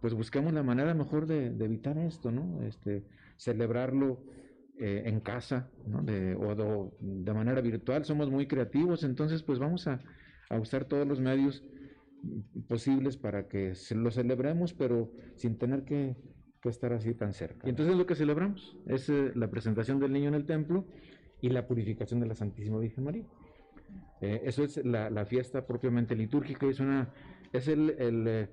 pues 0.00 0.12
buscamos 0.12 0.52
la 0.52 0.64
manera 0.64 0.92
mejor 0.92 1.26
de, 1.26 1.46
evitar 1.64 1.96
esto, 1.98 2.32
¿no? 2.32 2.64
Este, 2.64 3.04
celebrarlo 3.36 4.24
eh, 4.80 5.04
en 5.06 5.20
casa, 5.20 5.70
¿no? 5.86 6.02
De, 6.02 6.34
o 6.34 6.92
de, 6.98 7.32
manera 7.32 7.60
virtual, 7.60 8.04
somos 8.04 8.28
muy 8.28 8.48
creativos, 8.48 9.04
entonces 9.04 9.44
pues 9.44 9.60
vamos 9.60 9.86
a 9.86 10.00
usar 10.50 10.84
todos 10.86 11.06
los 11.06 11.20
medios 11.20 11.62
posibles 12.68 13.16
para 13.16 13.48
que 13.48 13.74
lo 13.94 14.10
celebremos, 14.10 14.74
pero 14.74 15.10
sin 15.36 15.58
tener 15.58 15.84
que, 15.84 16.16
que 16.60 16.68
estar 16.68 16.92
así 16.92 17.14
tan 17.14 17.32
cerca. 17.32 17.66
Y 17.66 17.70
entonces 17.70 17.96
lo 17.96 18.06
que 18.06 18.14
celebramos 18.14 18.76
es 18.86 19.08
eh, 19.08 19.32
la 19.34 19.50
presentación 19.50 19.98
del 19.98 20.12
niño 20.12 20.28
en 20.28 20.34
el 20.34 20.46
templo 20.46 20.86
y 21.40 21.48
la 21.48 21.66
purificación 21.66 22.20
de 22.20 22.26
la 22.26 22.34
Santísima 22.34 22.78
Virgen 22.78 23.04
María. 23.04 23.26
Eh, 24.20 24.42
eso 24.44 24.62
es 24.62 24.84
la, 24.84 25.10
la, 25.10 25.26
fiesta 25.26 25.66
propiamente 25.66 26.14
litúrgica, 26.14 26.66
es, 26.66 26.78
una, 26.78 27.12
es 27.52 27.66
el, 27.66 27.90
el, 27.98 28.28
eh, 28.28 28.48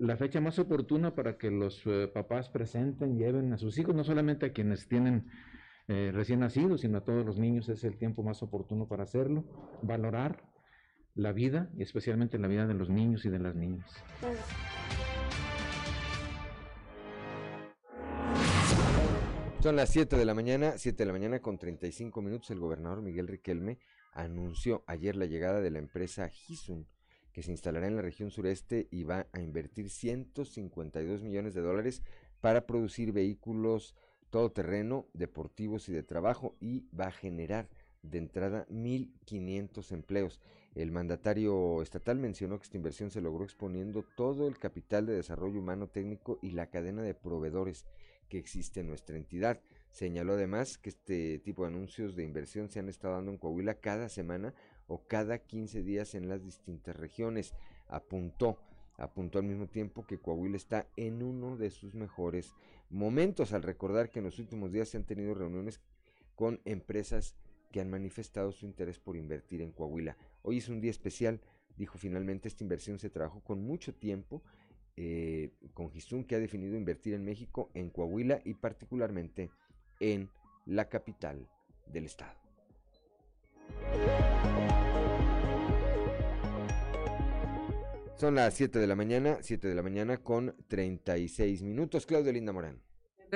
la 0.00 0.16
fecha 0.16 0.40
más 0.40 0.58
oportuna 0.58 1.14
para 1.14 1.38
que 1.38 1.50
los 1.50 1.82
eh, 1.86 2.10
papás 2.12 2.48
presenten, 2.48 3.16
lleven 3.16 3.52
a 3.52 3.58
sus 3.58 3.78
hijos, 3.78 3.94
no 3.94 4.04
solamente 4.04 4.46
a 4.46 4.52
quienes 4.52 4.88
tienen 4.88 5.26
eh, 5.88 6.10
recién 6.12 6.40
nacidos, 6.40 6.80
sino 6.80 6.98
a 6.98 7.04
todos 7.04 7.24
los 7.24 7.38
niños, 7.38 7.68
es 7.68 7.84
el 7.84 7.96
tiempo 7.96 8.22
más 8.22 8.42
oportuno 8.42 8.88
para 8.88 9.04
hacerlo, 9.04 9.44
valorar 9.82 10.42
la 11.16 11.32
vida 11.32 11.70
y 11.76 11.82
especialmente 11.82 12.38
la 12.38 12.46
vida 12.46 12.66
de 12.66 12.74
los 12.74 12.90
niños 12.90 13.24
y 13.24 13.30
de 13.30 13.38
las 13.38 13.56
niñas. 13.56 13.90
Son 19.60 19.74
las 19.74 19.90
7 19.90 20.16
de 20.16 20.24
la 20.24 20.34
mañana, 20.34 20.74
7 20.76 20.96
de 20.96 21.06
la 21.06 21.12
mañana 21.12 21.40
con 21.40 21.58
35 21.58 22.22
minutos. 22.22 22.50
El 22.50 22.60
gobernador 22.60 23.02
Miguel 23.02 23.26
Riquelme 23.26 23.78
anunció 24.12 24.84
ayer 24.86 25.16
la 25.16 25.26
llegada 25.26 25.60
de 25.60 25.70
la 25.70 25.80
empresa 25.80 26.28
Gisun, 26.28 26.86
que 27.32 27.42
se 27.42 27.50
instalará 27.50 27.88
en 27.88 27.96
la 27.96 28.02
región 28.02 28.30
sureste 28.30 28.86
y 28.92 29.02
va 29.02 29.26
a 29.32 29.40
invertir 29.40 29.90
152 29.90 31.22
millones 31.22 31.54
de 31.54 31.62
dólares 31.62 32.02
para 32.40 32.66
producir 32.66 33.12
vehículos 33.12 33.96
todoterreno, 34.30 35.08
deportivos 35.14 35.88
y 35.88 35.92
de 35.92 36.02
trabajo 36.02 36.56
y 36.60 36.86
va 36.94 37.06
a 37.06 37.12
generar 37.12 37.68
de 38.02 38.18
entrada 38.18 38.66
1.500 38.68 39.92
empleos. 39.92 40.40
El 40.76 40.92
mandatario 40.92 41.80
estatal 41.80 42.18
mencionó 42.18 42.58
que 42.58 42.64
esta 42.64 42.76
inversión 42.76 43.10
se 43.10 43.22
logró 43.22 43.44
exponiendo 43.44 44.04
todo 44.14 44.46
el 44.46 44.58
capital 44.58 45.06
de 45.06 45.14
desarrollo 45.14 45.58
humano 45.58 45.88
técnico 45.88 46.38
y 46.42 46.50
la 46.50 46.66
cadena 46.66 47.00
de 47.00 47.14
proveedores 47.14 47.86
que 48.28 48.36
existe 48.36 48.80
en 48.80 48.88
nuestra 48.88 49.16
entidad. 49.16 49.58
Señaló 49.90 50.34
además 50.34 50.76
que 50.76 50.90
este 50.90 51.38
tipo 51.38 51.62
de 51.62 51.68
anuncios 51.68 52.14
de 52.14 52.24
inversión 52.24 52.68
se 52.68 52.78
han 52.78 52.90
estado 52.90 53.14
dando 53.14 53.30
en 53.30 53.38
Coahuila 53.38 53.80
cada 53.80 54.10
semana 54.10 54.52
o 54.86 55.06
cada 55.06 55.38
15 55.38 55.82
días 55.82 56.14
en 56.14 56.28
las 56.28 56.44
distintas 56.44 56.94
regiones. 56.94 57.54
Apuntó, 57.88 58.58
apuntó 58.98 59.38
al 59.38 59.46
mismo 59.46 59.68
tiempo 59.68 60.06
que 60.06 60.18
Coahuila 60.18 60.58
está 60.58 60.88
en 60.98 61.22
uno 61.22 61.56
de 61.56 61.70
sus 61.70 61.94
mejores 61.94 62.54
momentos 62.90 63.54
al 63.54 63.62
recordar 63.62 64.10
que 64.10 64.18
en 64.18 64.26
los 64.26 64.38
últimos 64.38 64.72
días 64.72 64.90
se 64.90 64.98
han 64.98 65.04
tenido 65.04 65.32
reuniones 65.32 65.80
con 66.34 66.60
empresas 66.66 67.34
que 67.72 67.80
han 67.80 67.90
manifestado 67.90 68.52
su 68.52 68.66
interés 68.66 68.98
por 68.98 69.16
invertir 69.16 69.60
en 69.60 69.72
Coahuila. 69.72 70.16
Hoy 70.48 70.58
es 70.58 70.68
un 70.68 70.80
día 70.80 70.92
especial, 70.92 71.40
dijo 71.76 71.98
finalmente, 71.98 72.46
esta 72.46 72.62
inversión 72.62 73.00
se 73.00 73.10
trabajó 73.10 73.40
con 73.40 73.64
mucho 73.64 73.92
tiempo 73.92 74.44
eh, 74.96 75.50
con 75.74 75.90
Gisun 75.90 76.22
que 76.22 76.36
ha 76.36 76.38
definido 76.38 76.76
invertir 76.76 77.14
en 77.14 77.24
México, 77.24 77.68
en 77.74 77.90
Coahuila 77.90 78.40
y 78.44 78.54
particularmente 78.54 79.50
en 79.98 80.30
la 80.64 80.88
capital 80.88 81.48
del 81.88 82.04
estado. 82.04 82.38
Son 88.14 88.36
las 88.36 88.54
7 88.54 88.78
de 88.78 88.86
la 88.86 88.94
mañana, 88.94 89.38
7 89.40 89.66
de 89.66 89.74
la 89.74 89.82
mañana 89.82 90.18
con 90.18 90.54
36 90.68 91.64
minutos. 91.64 92.06
Claudio 92.06 92.32
Linda 92.32 92.52
Morán. 92.52 92.85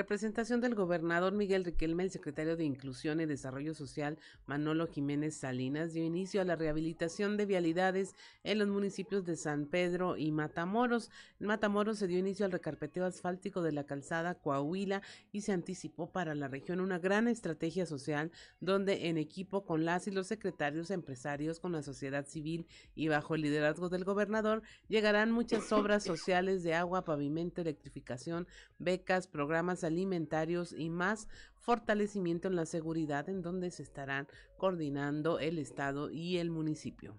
Representación 0.01 0.61
del 0.61 0.73
gobernador 0.73 1.31
Miguel 1.31 1.63
Riquelme, 1.63 2.01
el 2.01 2.09
secretario 2.09 2.57
de 2.57 2.63
Inclusión 2.63 3.21
y 3.21 3.27
Desarrollo 3.27 3.75
Social 3.75 4.17
Manolo 4.47 4.87
Jiménez 4.87 5.35
Salinas 5.35 5.93
dio 5.93 6.03
inicio 6.03 6.41
a 6.41 6.43
la 6.43 6.55
rehabilitación 6.55 7.37
de 7.37 7.45
vialidades 7.45 8.15
en 8.43 8.57
los 8.57 8.67
municipios 8.67 9.25
de 9.25 9.35
San 9.35 9.67
Pedro 9.67 10.17
y 10.17 10.31
Matamoros. 10.31 11.11
En 11.39 11.45
Matamoros 11.45 11.99
se 11.99 12.07
dio 12.07 12.17
inicio 12.17 12.47
al 12.47 12.51
recarpeteo 12.51 13.05
asfáltico 13.05 13.61
de 13.61 13.73
la 13.73 13.83
calzada 13.83 14.33
Coahuila 14.33 15.03
y 15.31 15.41
se 15.41 15.51
anticipó 15.51 16.11
para 16.11 16.33
la 16.33 16.47
región 16.47 16.79
una 16.79 16.97
gran 16.97 17.27
estrategia 17.27 17.85
social 17.85 18.31
donde 18.59 19.07
en 19.07 19.19
equipo 19.19 19.65
con 19.65 19.85
las 19.85 20.07
y 20.07 20.11
los 20.11 20.25
secretarios 20.25 20.89
empresarios, 20.89 21.59
con 21.59 21.73
la 21.73 21.83
sociedad 21.83 22.25
civil 22.25 22.65
y 22.95 23.07
bajo 23.07 23.35
el 23.35 23.43
liderazgo 23.43 23.87
del 23.87 24.03
gobernador 24.03 24.63
llegarán 24.87 25.31
muchas 25.31 25.71
obras 25.71 26.03
sociales 26.03 26.63
de 26.63 26.73
agua, 26.73 27.05
pavimento, 27.05 27.61
electrificación, 27.61 28.47
becas, 28.79 29.27
programas 29.27 29.83
alimentarios 29.91 30.73
y 30.73 30.89
más 30.89 31.27
fortalecimiento 31.55 32.47
en 32.47 32.55
la 32.55 32.65
seguridad 32.65 33.29
en 33.29 33.41
donde 33.41 33.71
se 33.71 33.83
estarán 33.83 34.27
coordinando 34.57 35.39
el 35.39 35.59
Estado 35.59 36.09
y 36.09 36.37
el 36.37 36.49
municipio. 36.49 37.15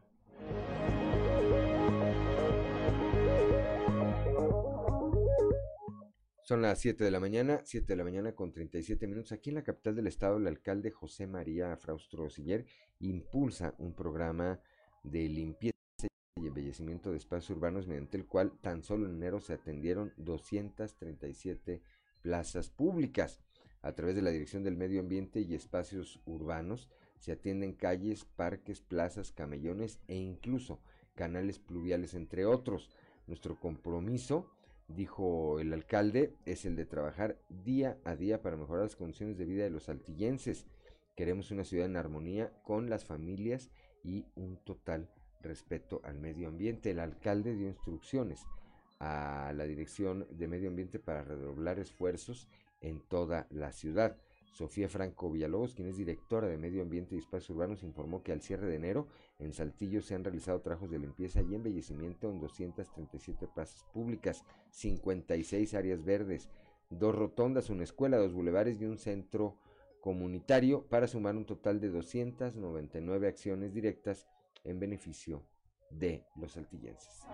Son 6.44 6.60
las 6.60 6.80
7 6.80 7.04
de 7.04 7.10
la 7.10 7.20
mañana, 7.20 7.60
7 7.64 7.86
de 7.86 7.96
la 7.96 8.04
mañana 8.04 8.34
con 8.34 8.52
37 8.52 9.06
minutos. 9.06 9.30
Aquí 9.32 9.50
en 9.50 9.54
la 9.54 9.62
capital 9.62 9.94
del 9.94 10.08
estado, 10.08 10.38
el 10.38 10.46
alcalde 10.48 10.90
José 10.90 11.26
María 11.28 11.76
Fraustro 11.76 12.28
Siller 12.28 12.66
impulsa 12.98 13.74
un 13.78 13.94
programa 13.94 14.60
de 15.04 15.28
limpieza 15.28 15.72
y 16.36 16.48
embellecimiento 16.48 17.10
de 17.10 17.18
espacios 17.18 17.56
urbanos 17.56 17.86
mediante 17.86 18.16
el 18.16 18.26
cual 18.26 18.58
tan 18.60 18.82
solo 18.82 19.06
en 19.06 19.14
enero 19.14 19.40
se 19.40 19.52
atendieron 19.52 20.12
237 20.16 21.80
plazas 22.22 22.70
públicas. 22.70 23.40
A 23.82 23.92
través 23.92 24.14
de 24.14 24.22
la 24.22 24.30
Dirección 24.30 24.62
del 24.62 24.76
Medio 24.76 25.00
Ambiente 25.00 25.40
y 25.40 25.54
Espacios 25.54 26.20
Urbanos 26.24 26.88
se 27.18 27.32
atienden 27.32 27.72
calles, 27.72 28.24
parques, 28.24 28.80
plazas, 28.80 29.32
camellones 29.32 29.98
e 30.08 30.16
incluso 30.16 30.80
canales 31.14 31.58
pluviales, 31.58 32.14
entre 32.14 32.46
otros. 32.46 32.90
Nuestro 33.26 33.58
compromiso, 33.58 34.50
dijo 34.88 35.60
el 35.60 35.72
alcalde, 35.72 36.34
es 36.46 36.64
el 36.64 36.76
de 36.76 36.86
trabajar 36.86 37.38
día 37.48 37.98
a 38.04 38.16
día 38.16 38.42
para 38.42 38.56
mejorar 38.56 38.84
las 38.84 38.96
condiciones 38.96 39.36
de 39.36 39.44
vida 39.44 39.64
de 39.64 39.70
los 39.70 39.88
altillenses. 39.88 40.66
Queremos 41.16 41.50
una 41.50 41.64
ciudad 41.64 41.86
en 41.86 41.96
armonía 41.96 42.52
con 42.62 42.88
las 42.88 43.04
familias 43.04 43.70
y 44.02 44.26
un 44.34 44.56
total 44.64 45.08
respeto 45.42 46.00
al 46.04 46.18
medio 46.18 46.48
ambiente. 46.48 46.90
El 46.90 47.00
alcalde 47.00 47.54
dio 47.54 47.68
instrucciones 47.68 48.46
a 49.02 49.52
la 49.52 49.64
Dirección 49.64 50.28
de 50.30 50.46
Medio 50.46 50.68
Ambiente 50.68 51.00
para 51.00 51.24
redoblar 51.24 51.80
esfuerzos 51.80 52.48
en 52.80 53.00
toda 53.00 53.48
la 53.50 53.72
ciudad. 53.72 54.16
Sofía 54.52 54.88
Franco 54.88 55.28
Villalobos, 55.28 55.74
quien 55.74 55.88
es 55.88 55.96
directora 55.96 56.46
de 56.46 56.56
Medio 56.56 56.82
Ambiente 56.82 57.16
y 57.16 57.18
Espacios 57.18 57.50
Urbanos, 57.50 57.82
informó 57.82 58.22
que 58.22 58.30
al 58.30 58.42
cierre 58.42 58.68
de 58.68 58.76
enero 58.76 59.08
en 59.40 59.52
Saltillo 59.52 60.02
se 60.02 60.14
han 60.14 60.22
realizado 60.22 60.60
trabajos 60.60 60.88
de 60.90 61.00
limpieza 61.00 61.42
y 61.42 61.54
embellecimiento 61.54 62.30
en 62.30 62.38
237 62.38 63.48
plazas 63.48 63.84
públicas, 63.92 64.44
56 64.70 65.74
áreas 65.74 66.04
verdes, 66.04 66.48
dos 66.88 67.12
rotondas, 67.12 67.70
una 67.70 67.82
escuela, 67.82 68.18
dos 68.18 68.32
bulevares 68.32 68.80
y 68.80 68.84
un 68.84 68.98
centro 68.98 69.58
comunitario 70.00 70.86
para 70.86 71.08
sumar 71.08 71.34
un 71.34 71.46
total 71.46 71.80
de 71.80 71.88
299 71.88 73.26
acciones 73.26 73.74
directas 73.74 74.28
en 74.62 74.78
beneficio 74.78 75.42
de 75.90 76.24
los 76.36 76.52
saltillenses. 76.52 77.26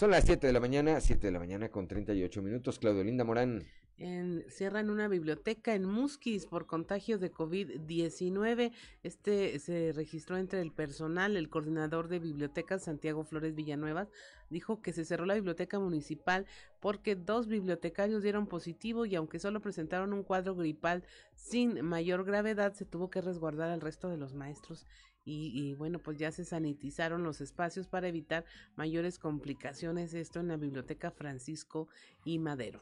Son 0.00 0.10
las 0.10 0.24
7 0.24 0.46
de 0.46 0.54
la 0.54 0.60
mañana, 0.60 0.98
7 0.98 1.26
de 1.26 1.30
la 1.30 1.38
mañana 1.38 1.68
con 1.68 1.86
38 1.86 2.40
minutos. 2.40 2.78
Claudio 2.78 3.04
Linda 3.04 3.22
Morán. 3.22 3.62
En, 3.98 4.46
cierran 4.48 4.88
una 4.88 5.08
biblioteca 5.08 5.74
en 5.74 5.84
Musquis 5.84 6.46
por 6.46 6.64
contagio 6.64 7.18
de 7.18 7.30
COVID-19. 7.30 8.72
Este 9.02 9.58
se 9.58 9.92
registró 9.92 10.38
entre 10.38 10.62
el 10.62 10.72
personal. 10.72 11.36
El 11.36 11.50
coordinador 11.50 12.08
de 12.08 12.18
bibliotecas, 12.18 12.84
Santiago 12.84 13.24
Flores 13.24 13.54
Villanueva, 13.54 14.08
dijo 14.48 14.80
que 14.80 14.94
se 14.94 15.04
cerró 15.04 15.26
la 15.26 15.34
biblioteca 15.34 15.78
municipal 15.78 16.46
porque 16.80 17.14
dos 17.14 17.46
bibliotecarios 17.46 18.22
dieron 18.22 18.46
positivo 18.46 19.04
y 19.04 19.16
aunque 19.16 19.38
solo 19.38 19.60
presentaron 19.60 20.14
un 20.14 20.22
cuadro 20.22 20.54
gripal 20.54 21.04
sin 21.34 21.82
mayor 21.82 22.24
gravedad, 22.24 22.72
se 22.72 22.86
tuvo 22.86 23.10
que 23.10 23.20
resguardar 23.20 23.68
al 23.68 23.82
resto 23.82 24.08
de 24.08 24.16
los 24.16 24.32
maestros 24.32 24.86
y, 25.24 25.74
bueno, 25.74 25.98
pues 25.98 26.18
ya 26.18 26.32
se 26.32 26.44
sanitizaron 26.44 27.22
los 27.22 27.40
espacios 27.40 27.86
para 27.86 28.08
evitar 28.08 28.44
mayores 28.76 29.18
complicaciones. 29.18 30.14
Esto 30.14 30.40
en 30.40 30.48
la 30.48 30.56
Biblioteca 30.56 31.10
Francisco 31.10 31.88
y 32.24 32.38
Madero. 32.38 32.80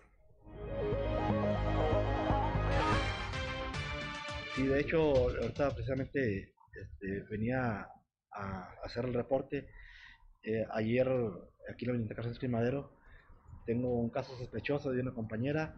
Sí, 4.55 4.67
de 4.67 4.81
hecho, 4.81 4.99
ahorita 5.01 5.71
precisamente 5.75 6.55
este, 6.81 7.23
venía 7.31 7.89
a 8.33 8.73
hacer 8.85 9.05
el 9.05 9.15
reporte. 9.15 9.69
Eh, 10.43 10.65
ayer, 10.73 11.09
aquí 11.71 11.85
en 11.85 11.89
la 11.89 11.93
Biblioteca 11.93 12.23
Francisco 12.23 12.47
y 12.47 12.51
Madero, 12.51 12.93
tengo 13.67 13.99
un 13.99 14.11
caso 14.11 14.37
sospechoso 14.39 14.91
de 14.93 15.01
una 15.03 15.13
compañera 15.13 15.75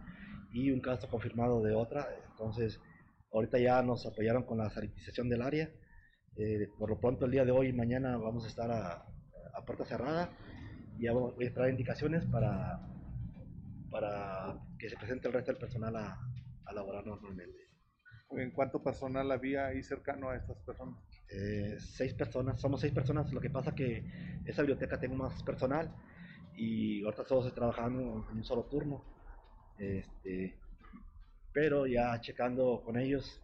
y 0.53 0.70
un 0.70 0.81
caso 0.81 1.09
confirmado 1.09 1.62
de 1.62 1.74
otra. 1.74 2.09
Entonces, 2.31 2.81
ahorita 3.32 3.59
ya 3.59 3.82
nos 3.82 4.07
apoyaron 4.07 4.45
con 4.45 4.59
la 4.59 4.70
sanitización 4.70 5.28
del 5.28 5.43
área 5.43 5.70
eh, 6.36 6.69
por 6.78 6.90
lo 6.90 7.01
pronto 7.01 7.27
el 7.27 7.32
día 7.32 7.44
de 7.44 7.51
hoy 7.51 7.69
y 7.69 7.73
mañana 7.73 8.16
vamos 8.16 8.44
a 8.44 8.48
estar 8.48 8.70
a 8.70 9.65
puerta 9.65 9.85
cerrada 9.85 10.31
y 10.98 11.05
ya 11.05 11.12
voy 11.12 11.44
a 11.44 11.47
esperar 11.47 11.70
indicaciones 11.70 12.24
para, 12.27 12.81
para 13.90 14.59
que 14.78 14.89
se 14.89 14.97
presente 14.97 15.28
el 15.28 15.35
resto 15.35 15.52
del 15.52 15.61
personal 15.61 15.97
a, 15.97 16.19
a 16.65 16.73
laborar 16.73 17.07
normalmente. 17.07 17.69
¿En 18.32 18.52
cuánto 18.52 18.82
personal 18.82 19.31
había 19.32 19.66
ahí 19.66 19.82
cercano 19.82 20.31
a 20.31 20.36
estas 20.36 20.57
personas? 20.59 20.97
Eh, 21.31 21.77
seis 21.78 22.15
personas, 22.15 22.61
somos 22.61 22.81
seis 22.81 22.93
personas, 22.93 23.32
lo 23.32 23.40
que 23.40 23.51
pasa 23.51 23.74
que 23.74 24.05
esa 24.44 24.62
biblioteca 24.62 25.01
tengo 25.01 25.16
más 25.16 25.43
personal 25.43 25.90
y 26.55 27.02
ahorita 27.05 27.24
todos 27.24 27.52
trabajando 27.55 28.27
en 28.31 28.36
un 28.36 28.44
solo 28.44 28.65
turno. 28.65 29.05
Este, 29.78 30.59
pero 31.52 31.86
ya 31.86 32.20
checando 32.20 32.82
con 32.85 32.98
ellos 32.98 33.40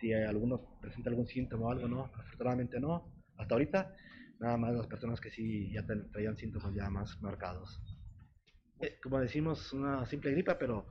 si 0.00 0.12
alguno 0.12 0.78
presenta 0.80 1.10
algún 1.10 1.26
síntoma 1.26 1.66
o 1.66 1.70
algo, 1.70 1.88
no, 1.88 2.04
afortunadamente 2.04 2.80
no. 2.80 3.12
Hasta 3.36 3.54
ahorita, 3.54 3.94
nada 4.38 4.56
más 4.56 4.74
las 4.74 4.86
personas 4.86 5.20
que 5.20 5.30
sí 5.30 5.70
ya 5.72 5.84
traían 6.12 6.36
síntomas 6.36 6.74
ya 6.74 6.88
más 6.90 7.20
marcados. 7.22 7.80
Eh, 8.80 8.98
como 9.02 9.20
decimos, 9.20 9.72
una 9.72 10.06
simple 10.06 10.30
gripa, 10.32 10.58
pero 10.58 10.86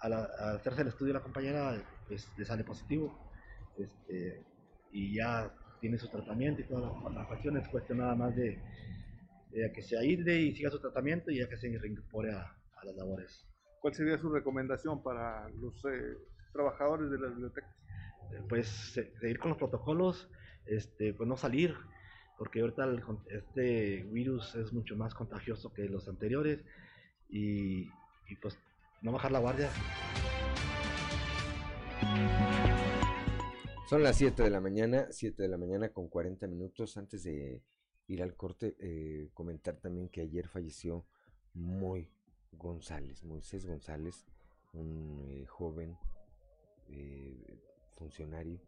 al, 0.00 0.12
hacerse 0.12 0.82
el 0.82 0.88
estudio 0.88 1.12
la 1.14 1.22
compañera, 1.22 1.80
pues 2.06 2.30
le 2.36 2.44
sale 2.44 2.64
positivo. 2.64 3.16
Este, 3.78 4.44
y 4.90 5.14
ya 5.14 5.54
tiene 5.80 5.98
su 5.98 6.08
tratamiento 6.08 6.60
y 6.62 6.64
todas 6.64 7.14
las, 7.14 7.26
cuestiones, 7.28 7.62
es 7.62 7.68
cuestión 7.68 7.98
nada 7.98 8.16
más 8.16 8.34
de, 8.34 8.60
que 9.74 9.82
se 9.82 9.96
aísle 9.96 10.40
y 10.40 10.54
siga 10.54 10.70
su 10.70 10.80
tratamiento 10.80 11.30
y 11.30 11.38
ya 11.38 11.48
que 11.48 11.56
se 11.56 11.68
reincorpore 11.78 12.32
a, 12.32 12.40
a 12.40 12.84
las 12.84 12.96
labores. 12.96 13.46
¿Cuál 13.80 13.94
sería 13.94 14.18
su 14.18 14.28
recomendación 14.28 15.02
para 15.02 15.48
los 15.50 15.84
eh, 15.84 16.16
trabajadores 16.52 17.10
de 17.10 17.18
las 17.18 17.30
bibliotecas? 17.30 17.70
Pues 18.48 18.68
seguir 19.20 19.38
con 19.38 19.50
los 19.50 19.58
protocolos, 19.58 20.28
este, 20.66 21.14
pues 21.14 21.28
no 21.28 21.36
salir, 21.36 21.74
porque 22.36 22.60
ahorita 22.60 22.86
este 23.30 24.04
virus 24.04 24.54
es 24.54 24.72
mucho 24.72 24.96
más 24.96 25.14
contagioso 25.14 25.72
que 25.72 25.88
los 25.88 26.08
anteriores 26.08 26.64
y, 27.28 27.88
y 28.28 28.36
pues 28.40 28.58
no 29.02 29.12
bajar 29.12 29.32
la 29.32 29.38
guardia. 29.40 29.70
Son 33.88 34.02
las 34.02 34.16
7 34.16 34.42
de 34.42 34.50
la 34.50 34.60
mañana, 34.60 35.06
7 35.10 35.42
de 35.42 35.48
la 35.48 35.56
mañana 35.56 35.88
con 35.88 36.08
40 36.08 36.46
minutos. 36.46 36.98
Antes 36.98 37.22
de 37.24 37.62
ir 38.08 38.22
al 38.22 38.36
corte, 38.36 38.76
eh, 38.80 39.30
comentar 39.32 39.76
también 39.76 40.10
que 40.10 40.20
ayer 40.20 40.46
falleció 40.46 41.06
Moy 41.54 42.10
González, 42.52 43.24
Moisés 43.24 43.66
González, 43.66 44.26
un 44.74 45.18
eh, 45.20 45.46
joven 45.46 45.96
eh, 46.88 47.58
funcionario, 47.98 48.60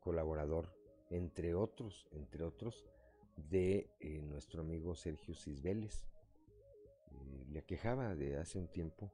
colaborador, 0.00 0.74
entre 1.10 1.54
otros, 1.54 2.08
entre 2.12 2.42
otros, 2.42 2.86
de 3.36 3.90
nuestro 4.24 4.62
amigo 4.62 4.94
Sergio 4.94 5.34
Cisbeles. 5.34 6.06
le 7.50 7.58
aquejaba 7.58 8.14
de 8.14 8.38
hace 8.38 8.58
un 8.58 8.68
tiempo 8.68 9.12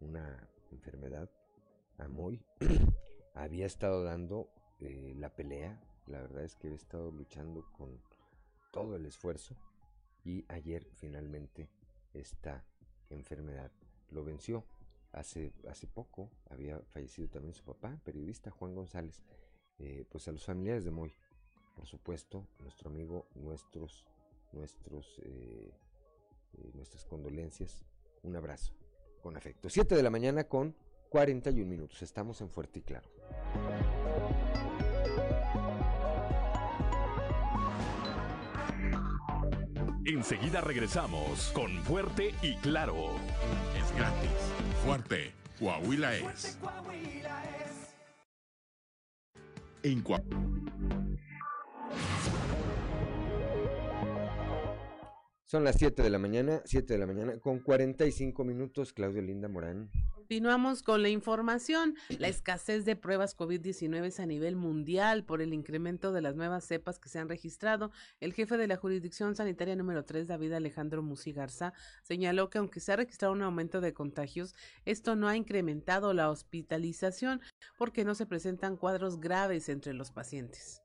una 0.00 0.48
enfermedad 0.70 1.30
a 1.98 2.08
Moy 2.08 2.44
había 3.34 3.66
estado 3.66 4.02
dando 4.02 4.50
eh, 4.80 5.14
la 5.16 5.34
pelea, 5.34 5.80
la 6.06 6.20
verdad 6.20 6.44
es 6.44 6.54
que 6.56 6.68
había 6.68 6.76
estado 6.76 7.10
luchando 7.10 7.64
con 7.72 8.00
todo 8.72 8.96
el 8.96 9.06
esfuerzo 9.06 9.56
y 10.24 10.44
ayer 10.48 10.86
finalmente 10.94 11.70
esta 12.12 12.64
enfermedad 13.10 13.72
lo 14.10 14.24
venció. 14.24 14.64
Hace, 15.16 15.50
hace 15.66 15.86
poco 15.86 16.30
había 16.50 16.78
fallecido 16.92 17.28
también 17.28 17.54
su 17.54 17.64
papá, 17.64 17.98
periodista 18.04 18.50
Juan 18.50 18.74
González. 18.74 19.24
Eh, 19.78 20.04
pues 20.10 20.28
a 20.28 20.32
los 20.32 20.44
familiares 20.44 20.84
de 20.84 20.90
Moy, 20.90 21.12
por 21.74 21.86
supuesto, 21.86 22.46
nuestro 22.60 22.90
amigo, 22.90 23.26
nuestros, 23.34 24.06
nuestros, 24.52 25.18
eh, 25.24 25.72
nuestras 26.74 27.06
condolencias, 27.06 27.84
un 28.22 28.36
abrazo 28.36 28.74
con 29.22 29.36
afecto. 29.36 29.70
7 29.70 29.94
de 29.94 30.02
la 30.02 30.10
mañana 30.10 30.44
con 30.44 30.76
41 31.08 31.66
minutos. 31.66 32.02
Estamos 32.02 32.40
en 32.42 32.50
Fuerte 32.50 32.80
y 32.80 32.82
Claro. 32.82 33.08
Enseguida 40.16 40.62
regresamos 40.62 41.52
con 41.52 41.70
Fuerte 41.84 42.34
y 42.40 42.56
Claro. 42.56 43.10
Es 43.78 43.94
gratis. 43.94 44.30
Fuerte. 44.82 45.34
Coahuila 45.58 46.16
es. 46.16 46.58
En 49.82 50.02
Son 55.44 55.64
las 55.64 55.76
7 55.76 56.02
de 56.02 56.08
la 56.08 56.18
mañana, 56.18 56.62
7 56.64 56.94
de 56.94 56.98
la 56.98 57.06
mañana 57.06 57.38
con 57.38 57.58
45 57.58 58.42
minutos. 58.42 58.94
Claudio 58.94 59.20
Linda 59.20 59.48
Morán. 59.48 59.90
Continuamos 60.26 60.82
con 60.82 61.02
la 61.02 61.08
información. 61.08 61.94
La 62.18 62.26
escasez 62.26 62.84
de 62.84 62.96
pruebas 62.96 63.36
COVID-19 63.36 64.06
es 64.06 64.18
a 64.18 64.26
nivel 64.26 64.56
mundial 64.56 65.22
por 65.22 65.40
el 65.40 65.54
incremento 65.54 66.10
de 66.10 66.20
las 66.20 66.34
nuevas 66.34 66.64
cepas 66.64 66.98
que 66.98 67.08
se 67.08 67.20
han 67.20 67.28
registrado. 67.28 67.92
El 68.18 68.32
jefe 68.32 68.56
de 68.56 68.66
la 68.66 68.76
jurisdicción 68.76 69.36
sanitaria 69.36 69.76
número 69.76 70.04
3, 70.04 70.26
David 70.26 70.54
Alejandro 70.54 71.00
Musigarza, 71.00 71.74
señaló 72.02 72.50
que 72.50 72.58
aunque 72.58 72.80
se 72.80 72.92
ha 72.92 72.96
registrado 72.96 73.34
un 73.34 73.42
aumento 73.42 73.80
de 73.80 73.94
contagios, 73.94 74.56
esto 74.84 75.14
no 75.14 75.28
ha 75.28 75.36
incrementado 75.36 76.12
la 76.12 76.28
hospitalización 76.28 77.40
porque 77.78 78.04
no 78.04 78.16
se 78.16 78.26
presentan 78.26 78.76
cuadros 78.76 79.20
graves 79.20 79.68
entre 79.68 79.94
los 79.94 80.10
pacientes. 80.10 80.82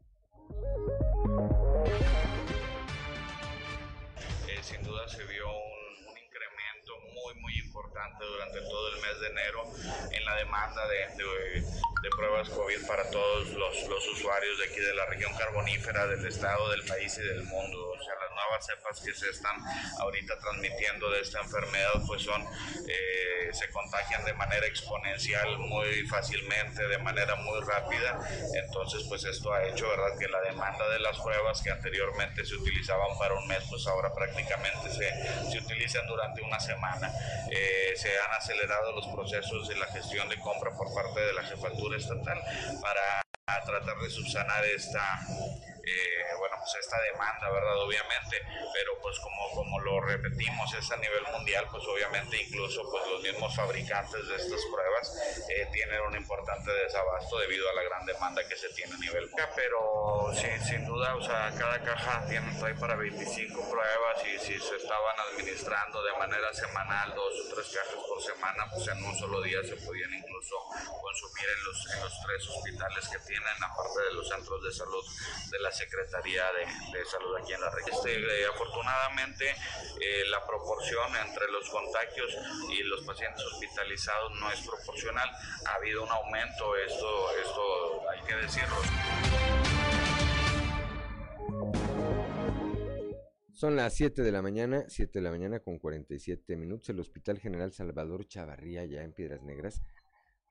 Durante 8.25 8.61
todo 8.61 8.87
el 8.89 9.01
mes 9.01 9.19
de 9.19 9.27
enero 9.27 9.63
en 10.11 10.25
la 10.25 10.35
demanda 10.35 10.81
de, 10.87 11.23
de, 11.23 12.00
pruebas 12.09 12.49
COVID 12.49 12.87
para 12.87 13.09
todos 13.11 13.49
los, 13.49 13.83
los, 13.87 14.07
usuarios 14.07 14.57
de 14.57 14.65
aquí 14.65 14.79
de 14.79 14.93
la 14.93 15.05
región 15.05 15.31
carbonífera, 15.37 16.07
del 16.07 16.25
estado, 16.25 16.69
del 16.71 16.83
país 16.83 17.15
y 17.17 17.21
del 17.21 17.43
mundo. 17.43 17.89
O 17.91 18.03
sea, 18.03 18.15
las 18.19 18.31
nuevas 18.31 18.65
cepas 18.65 18.99
que 19.01 19.13
se 19.13 19.29
están 19.29 19.55
ahorita 19.99 20.37
transmitiendo 20.39 21.09
de 21.11 21.21
esta 21.21 21.41
enfermedad 21.41 21.91
pues 22.07 22.23
son, 22.23 22.41
eh, 22.41 23.49
se 23.53 23.69
contagian 23.69 24.25
de 24.25 24.33
manera 24.33 24.65
exponencial 24.65 25.57
muy 25.59 26.07
fácilmente, 26.07 26.87
de 26.87 26.97
manera 26.97 27.35
muy 27.35 27.59
rápida. 27.61 28.19
Entonces 28.55 29.03
pues 29.07 29.23
esto 29.25 29.53
ha 29.53 29.63
hecho, 29.67 29.87
¿verdad?, 29.87 30.17
que 30.17 30.27
la 30.27 30.41
demanda 30.41 30.89
de 30.89 30.99
las 30.99 31.19
pruebas 31.19 31.61
que 31.61 31.69
anteriormente 31.69 32.45
se 32.45 32.55
utilizaban 32.55 33.17
para 33.19 33.35
un 33.35 33.47
mes, 33.47 33.63
pues 33.69 33.85
ahora 33.85 34.11
prácticamente 34.13 34.89
se, 34.89 35.51
se 35.51 35.57
utilizan 35.59 36.07
durante 36.07 36.41
una 36.41 36.59
semana. 36.59 37.11
Eh, 37.51 37.93
se 37.95 38.09
han 38.19 38.31
acelerado 38.33 38.91
los 38.93 39.07
procesos 39.07 39.67
de 39.67 39.75
la 39.75 39.85
gestión 39.87 40.27
de 40.29 40.39
compra 40.39 40.71
por 40.71 40.93
parte 40.93 41.19
de 41.19 41.33
la 41.33 41.43
jefatura 41.43 41.90
estatal 41.95 42.39
para 42.81 43.21
tratar 43.65 43.97
de 43.99 44.09
subsanar 44.09 44.63
esta 44.65 45.19
eh, 45.83 46.35
bueno, 46.37 46.55
pues 46.59 46.75
esta 46.79 46.99
demanda, 47.01 47.49
¿verdad? 47.49 47.77
Obviamente, 47.81 48.41
pero 48.73 48.99
pues 49.01 49.19
como, 49.19 49.51
como 49.51 49.79
lo 49.79 50.01
repetimos, 50.01 50.73
es 50.73 50.91
a 50.91 50.97
nivel 50.97 51.23
mundial, 51.31 51.67
pues 51.71 51.83
obviamente 51.85 52.41
incluso 52.41 52.81
pues 52.89 53.05
los 53.07 53.21
mismos 53.21 53.55
fabricantes 53.55 54.27
de 54.27 54.35
estas 54.35 54.61
pruebas 54.71 55.47
eh, 55.49 55.67
tienen 55.71 56.01
un 56.01 56.15
importante 56.15 56.71
desabasto 56.71 57.39
debido 57.39 57.69
a 57.69 57.73
la 57.73 57.83
gran 57.83 58.05
demanda 58.05 58.47
que 58.47 58.55
se 58.55 58.69
tiene 58.69 58.93
a 58.93 58.97
nivel 58.97 59.29
pero 59.55 60.31
sin, 60.33 60.63
sin 60.63 60.85
duda, 60.85 61.15
o 61.15 61.21
sea, 61.21 61.51
cada 61.57 61.81
caja 61.83 62.25
tiene 62.27 62.53
trae 62.59 62.75
para 62.75 62.95
25 62.95 63.69
pruebas 63.69 64.17
y 64.25 64.39
si 64.39 64.59
se 64.59 64.75
estaban 64.75 65.15
administrando 65.31 66.03
de 66.03 66.13
manera 66.13 66.53
semanal 66.53 67.13
dos 67.15 67.33
o 67.33 67.55
tres 67.55 67.67
cajas 67.73 68.03
por 68.07 68.21
semana, 68.21 68.69
pues 68.71 68.87
en 68.87 69.03
un 69.03 69.15
solo 69.17 69.41
día 69.41 69.63
se 69.63 69.75
podían 69.77 70.13
incluso 70.13 70.55
consumir 71.01 71.49
en 71.49 71.63
los, 71.63 71.95
en 71.95 72.01
los 72.01 72.13
tres 72.25 72.47
hospitales 72.49 73.07
que 73.09 73.19
tienen, 73.19 73.63
aparte 73.63 73.99
de 74.05 74.13
los 74.13 74.27
centros 74.27 74.63
de 74.63 74.71
salud 74.71 75.05
de 75.49 75.59
la 75.59 75.70
Secretaría 75.71 76.43
de, 76.53 77.05
Salud 77.05 77.35
aquí 77.41 77.53
en 77.53 77.61
la 77.61 77.69
región. 77.69 77.95
Este, 77.95 78.15
eh, 78.15 78.45
afortunadamente, 78.45 79.49
eh, 79.99 80.23
la 80.29 80.45
proporción 80.45 81.09
entre 81.25 81.51
los 81.51 81.69
contagios 81.69 82.37
y 82.69 82.83
los 82.83 83.03
pacientes 83.05 83.43
hospitalizados 83.45 84.31
no 84.39 84.51
es 84.51 84.61
proporcional. 84.67 85.29
Ha 85.65 85.75
habido 85.75 86.03
un 86.03 86.09
aumento, 86.09 86.75
esto, 86.77 87.37
esto 87.37 88.09
hay 88.09 88.21
que 88.21 88.35
decirlo. 88.35 88.75
Son 93.53 93.75
las 93.75 93.93
7 93.93 94.23
de 94.23 94.31
la 94.31 94.41
mañana, 94.41 94.85
7 94.87 95.19
de 95.19 95.21
la 95.21 95.31
mañana 95.31 95.59
con 95.59 95.77
47 95.77 96.55
minutos. 96.55 96.89
El 96.89 96.99
Hospital 96.99 97.39
General 97.39 97.71
Salvador 97.71 98.27
Chavarría, 98.27 98.85
ya 98.85 99.03
en 99.03 99.13
Piedras 99.13 99.43
Negras, 99.43 99.81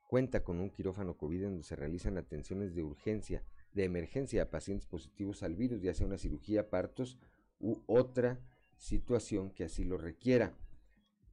cuenta 0.07 0.45
con 0.45 0.61
un 0.61 0.71
quirófano 0.71 1.17
COVID 1.17 1.43
donde 1.43 1.63
se 1.63 1.77
realizan 1.77 2.19
atenciones 2.19 2.75
de 2.75 2.83
urgencia 2.83 3.43
de 3.73 3.85
emergencia 3.85 4.43
a 4.43 4.51
pacientes 4.51 4.87
positivos 4.87 5.43
al 5.43 5.55
virus, 5.55 5.83
ya 5.83 5.95
sea 5.95 6.07
una 6.07 6.19
cirugía, 6.19 6.71
partos 6.71 7.19
u 7.59 7.79
otra 7.87 8.41
situación 8.77 9.51
que 9.51 9.65
así 9.65 9.85
lo 9.85 9.99
requiera. 9.99 10.55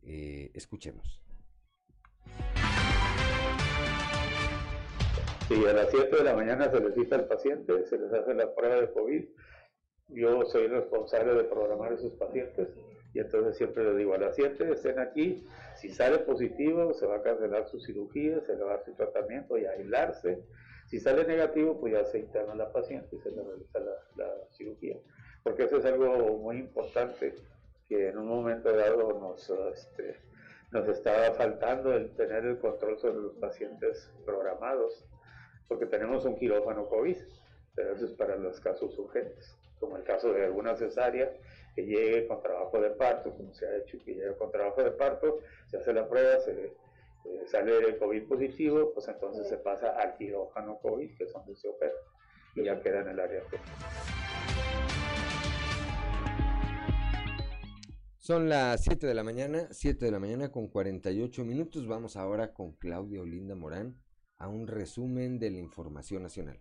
Eh, 0.04 0.52
escuchemos. 0.54 1.22
Sí, 5.48 5.66
a 5.66 5.74
las 5.74 5.90
7 5.92 6.16
de 6.16 6.24
la 6.24 6.36
mañana 6.36 6.70
se 6.70 6.80
les 6.80 6.94
cita 6.94 7.16
al 7.16 7.28
paciente, 7.28 7.86
se 7.86 7.98
les 7.98 8.12
hace 8.12 8.34
la 8.34 8.54
prueba 8.54 8.82
de 8.82 8.92
COVID 8.92 9.26
yo 10.10 10.46
soy 10.46 10.68
responsable 10.68 11.34
de 11.34 11.44
programar 11.44 11.92
a 11.92 11.96
esos 11.96 12.14
pacientes 12.14 12.70
y 13.14 13.20
entonces 13.20 13.58
siempre 13.58 13.84
les 13.84 13.98
digo, 13.98 14.14
a 14.14 14.18
las 14.18 14.36
7 14.36 14.72
estén 14.72 15.00
aquí, 15.00 15.46
si 15.76 15.90
sale 15.90 16.20
positivo 16.20 16.94
se 16.94 17.06
va 17.06 17.18
a 17.18 17.22
cancelar 17.22 17.68
su 17.68 17.80
cirugía, 17.80 18.42
se 18.42 18.56
va 18.56 18.66
a 18.66 18.76
dar 18.76 18.86
su 18.86 18.94
tratamiento 18.94 19.58
y 19.58 19.66
aislarse, 19.66 20.44
si 20.88 21.00
sale 21.00 21.26
negativo 21.26 21.80
pues 21.80 21.94
ya 21.94 22.04
se 22.06 22.20
interna 22.20 22.56
la 22.56 22.72
paciente 22.72 23.16
y 23.16 23.20
se 23.20 23.32
le 23.32 23.44
realiza 23.44 23.80
la, 23.80 24.34
cirugía, 24.52 24.98
porque 25.44 25.66
eso 25.66 25.78
es 25.78 25.86
algo 25.86 26.38
muy 26.38 26.58
importante 26.58 27.36
que 27.88 28.10
en 28.10 28.18
un 28.18 28.28
momento 28.28 28.72
dado 28.72 29.20
nos, 29.20 29.50
este, 29.74 30.16
nos 30.72 30.88
estaba 30.88 31.32
faltando 31.34 31.94
el 31.94 32.16
tener 32.16 32.46
el 32.46 32.58
control 32.58 32.98
sobre 32.98 33.18
los 33.18 33.36
pacientes 33.36 34.12
programados, 34.26 35.06
porque 35.68 35.86
tenemos 35.86 36.26
un 36.26 36.38
quirófano 36.38 36.88
COVID, 36.88 37.18
pero 37.76 37.94
eso 37.94 38.06
es 38.06 38.14
para 38.14 38.36
los 38.38 38.60
casos 38.60 38.98
urgentes, 38.98 39.56
como 39.80 39.98
el 39.98 40.04
caso 40.04 40.34
de 40.34 40.46
alguna 40.46 40.76
cesárea 40.76 41.32
que 41.76 41.86
llegue 41.86 42.28
con 42.28 42.42
trabajo 42.42 42.82
de 42.82 42.90
parto, 42.90 43.32
como 43.32 43.54
se 43.54 43.68
ha 43.68 43.78
hecho, 43.78 44.00
que 44.04 44.16
llegue 44.16 44.36
con 44.38 44.52
trabajo 44.52 44.84
de 44.84 44.92
parto, 44.92 45.40
se 45.68 45.78
hace 45.78 45.94
la 45.94 46.10
prueba, 46.10 46.40
se 46.40 46.74
eh, 47.28 47.46
sale 47.46 47.78
el 47.78 47.98
COVID 47.98 48.28
positivo, 48.28 48.92
pues 48.94 49.08
entonces 49.08 49.48
se 49.48 49.58
pasa 49.58 49.90
al 50.00 50.16
quirófano 50.18 50.80
COVID, 50.80 51.18
que 51.18 51.26
es 51.26 51.34
donde 51.34 51.56
se 51.56 51.68
opera, 51.68 51.94
y 52.56 52.64
ya 52.64 52.80
queda 52.80 53.02
en 53.02 53.10
el 53.10 53.20
área. 53.20 53.44
Son 58.18 58.50
las 58.50 58.84
7 58.84 59.08
de 59.08 59.14
la 59.14 59.24
mañana, 59.24 59.68
7 59.72 60.04
de 60.06 60.12
la 60.12 60.20
mañana 60.20 60.52
con 60.52 60.68
48 60.68 61.46
minutos. 61.46 61.88
Vamos 61.88 62.18
ahora 62.18 62.54
con 62.54 62.74
Claudia 62.74 63.22
Olinda 63.22 63.56
Morán 63.56 63.98
a 64.38 64.50
un 64.50 64.68
resumen 64.68 65.40
de 65.40 65.52
la 65.52 65.60
información 65.60 66.24
nacional. 66.24 66.60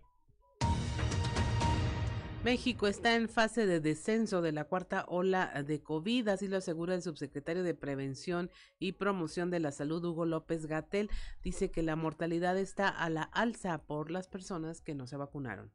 México 2.47 2.87
está 2.87 3.15
en 3.15 3.27
fase 3.27 3.65
de 3.65 3.81
descenso 3.81 4.41
de 4.41 4.53
la 4.53 4.63
cuarta 4.63 5.03
ola 5.09 5.51
de 5.67 5.81
COVID, 5.81 6.29
así 6.29 6.47
lo 6.47 6.55
asegura 6.55 6.95
el 6.95 7.01
subsecretario 7.01 7.61
de 7.61 7.73
Prevención 7.73 8.49
y 8.79 8.93
Promoción 8.93 9.51
de 9.51 9.59
la 9.59 9.73
Salud, 9.73 10.05
Hugo 10.05 10.25
López 10.25 10.65
Gatel. 10.65 11.09
Dice 11.43 11.71
que 11.71 11.83
la 11.83 11.97
mortalidad 11.97 12.57
está 12.57 12.87
a 12.87 13.09
la 13.09 13.23
alza 13.23 13.79
por 13.79 14.11
las 14.11 14.29
personas 14.29 14.79
que 14.79 14.95
no 14.95 15.07
se 15.07 15.17
vacunaron. 15.17 15.73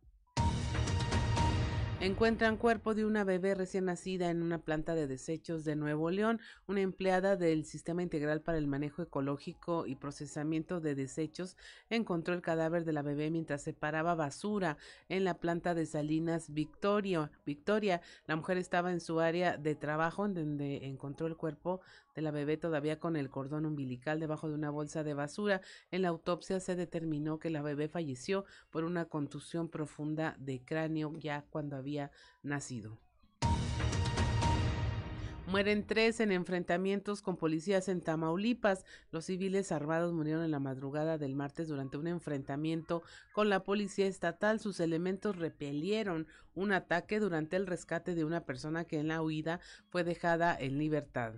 Encuentran 2.02 2.56
cuerpo 2.56 2.96
de 2.96 3.04
una 3.04 3.22
bebé 3.22 3.54
recién 3.54 3.84
nacida 3.84 4.28
en 4.28 4.42
una 4.42 4.58
planta 4.58 4.96
de 4.96 5.06
desechos 5.06 5.62
de 5.64 5.76
Nuevo 5.76 6.10
León. 6.10 6.40
Una 6.66 6.80
empleada 6.80 7.36
del 7.36 7.64
Sistema 7.64 8.02
Integral 8.02 8.40
para 8.40 8.58
el 8.58 8.66
Manejo 8.66 9.02
Ecológico 9.02 9.86
y 9.86 9.94
Procesamiento 9.94 10.80
de 10.80 10.96
Desechos 10.96 11.56
encontró 11.90 12.34
el 12.34 12.42
cadáver 12.42 12.84
de 12.84 12.92
la 12.92 13.02
bebé 13.02 13.30
mientras 13.30 13.62
separaba 13.62 14.16
basura 14.16 14.78
en 15.08 15.22
la 15.22 15.34
planta 15.34 15.74
de 15.74 15.86
Salinas 15.86 16.52
Victoria. 16.52 17.30
Victoria, 17.46 18.00
la 18.26 18.34
mujer 18.34 18.58
estaba 18.58 18.90
en 18.90 18.98
su 18.98 19.20
área 19.20 19.56
de 19.56 19.76
trabajo 19.76 20.26
donde 20.26 20.84
encontró 20.88 21.28
el 21.28 21.36
cuerpo 21.36 21.82
de 22.16 22.22
la 22.22 22.32
bebé 22.32 22.56
todavía 22.56 22.98
con 22.98 23.16
el 23.16 23.30
cordón 23.30 23.64
umbilical 23.64 24.18
debajo 24.18 24.48
de 24.48 24.54
una 24.54 24.70
bolsa 24.70 25.04
de 25.04 25.14
basura. 25.14 25.60
En 25.92 26.02
la 26.02 26.08
autopsia 26.08 26.58
se 26.58 26.74
determinó 26.74 27.38
que 27.38 27.48
la 27.48 27.62
bebé 27.62 27.88
falleció 27.88 28.44
por 28.70 28.82
una 28.82 29.04
contusión 29.04 29.68
profunda 29.68 30.34
de 30.38 30.64
cráneo 30.64 31.12
ya 31.16 31.44
cuando 31.48 31.76
había 31.76 31.91
nacido. 32.42 32.98
Mueren 35.52 35.86
tres 35.86 36.20
en 36.20 36.32
enfrentamientos 36.32 37.20
con 37.20 37.36
policías 37.36 37.88
en 37.88 38.00
Tamaulipas. 38.00 38.86
Los 39.10 39.26
civiles 39.26 39.70
armados 39.70 40.14
murieron 40.14 40.44
en 40.44 40.50
la 40.50 40.60
madrugada 40.60 41.18
del 41.18 41.34
martes 41.34 41.68
durante 41.68 41.98
un 41.98 42.06
enfrentamiento 42.06 43.02
con 43.32 43.50
la 43.50 43.62
policía 43.62 44.06
estatal. 44.06 44.60
Sus 44.60 44.80
elementos 44.80 45.36
repelieron 45.36 46.26
un 46.54 46.72
ataque 46.72 47.20
durante 47.20 47.56
el 47.56 47.66
rescate 47.66 48.14
de 48.14 48.24
una 48.24 48.46
persona 48.46 48.84
que 48.84 48.98
en 48.98 49.08
la 49.08 49.20
huida 49.20 49.60
fue 49.90 50.04
dejada 50.04 50.56
en 50.58 50.78
libertad. 50.78 51.34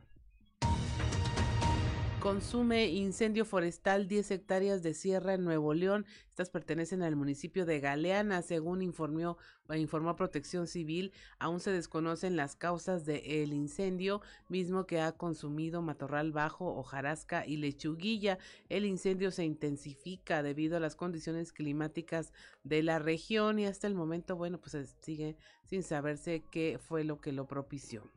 Consume 2.24 2.86
incendio 2.86 3.44
forestal 3.44 4.09
10 4.09 4.30
hectáreas 4.30 4.82
de 4.82 4.94
sierra 4.94 5.34
en 5.34 5.44
Nuevo 5.44 5.74
León. 5.74 6.06
Estas 6.30 6.48
pertenecen 6.48 7.02
al 7.02 7.16
municipio 7.16 7.66
de 7.66 7.80
Galeana, 7.80 8.40
según 8.40 8.80
informó, 8.80 9.36
informó 9.74 10.16
Protección 10.16 10.66
Civil. 10.66 11.12
Aún 11.38 11.60
se 11.60 11.70
desconocen 11.70 12.34
las 12.34 12.56
causas 12.56 13.05
del 13.05 13.52
incendio, 13.52 14.22
mismo 14.48 14.86
que 14.86 15.02
ha 15.02 15.12
consumido 15.12 15.82
matorral 15.82 16.32
bajo, 16.32 16.74
hojarasca 16.74 17.46
y 17.46 17.59
lechuguilla. 17.59 18.38
El 18.70 18.86
incendio 18.86 19.30
se 19.30 19.44
intensifica 19.44 20.42
debido 20.42 20.78
a 20.78 20.80
las 20.80 20.96
condiciones 20.96 21.52
climáticas 21.52 22.32
de 22.62 22.82
la 22.82 22.98
región 22.98 23.59
y 23.59 23.66
hasta 23.66 23.86
el 23.86 23.94
momento, 23.94 24.34
bueno, 24.34 24.59
pues 24.62 24.96
sigue 25.02 25.36
sin 25.66 25.82
saberse 25.82 26.42
qué 26.51 26.80
fue 26.82 27.05
lo 27.05 27.20
que 27.20 27.32
lo 27.32 27.46
propició. 27.46 28.10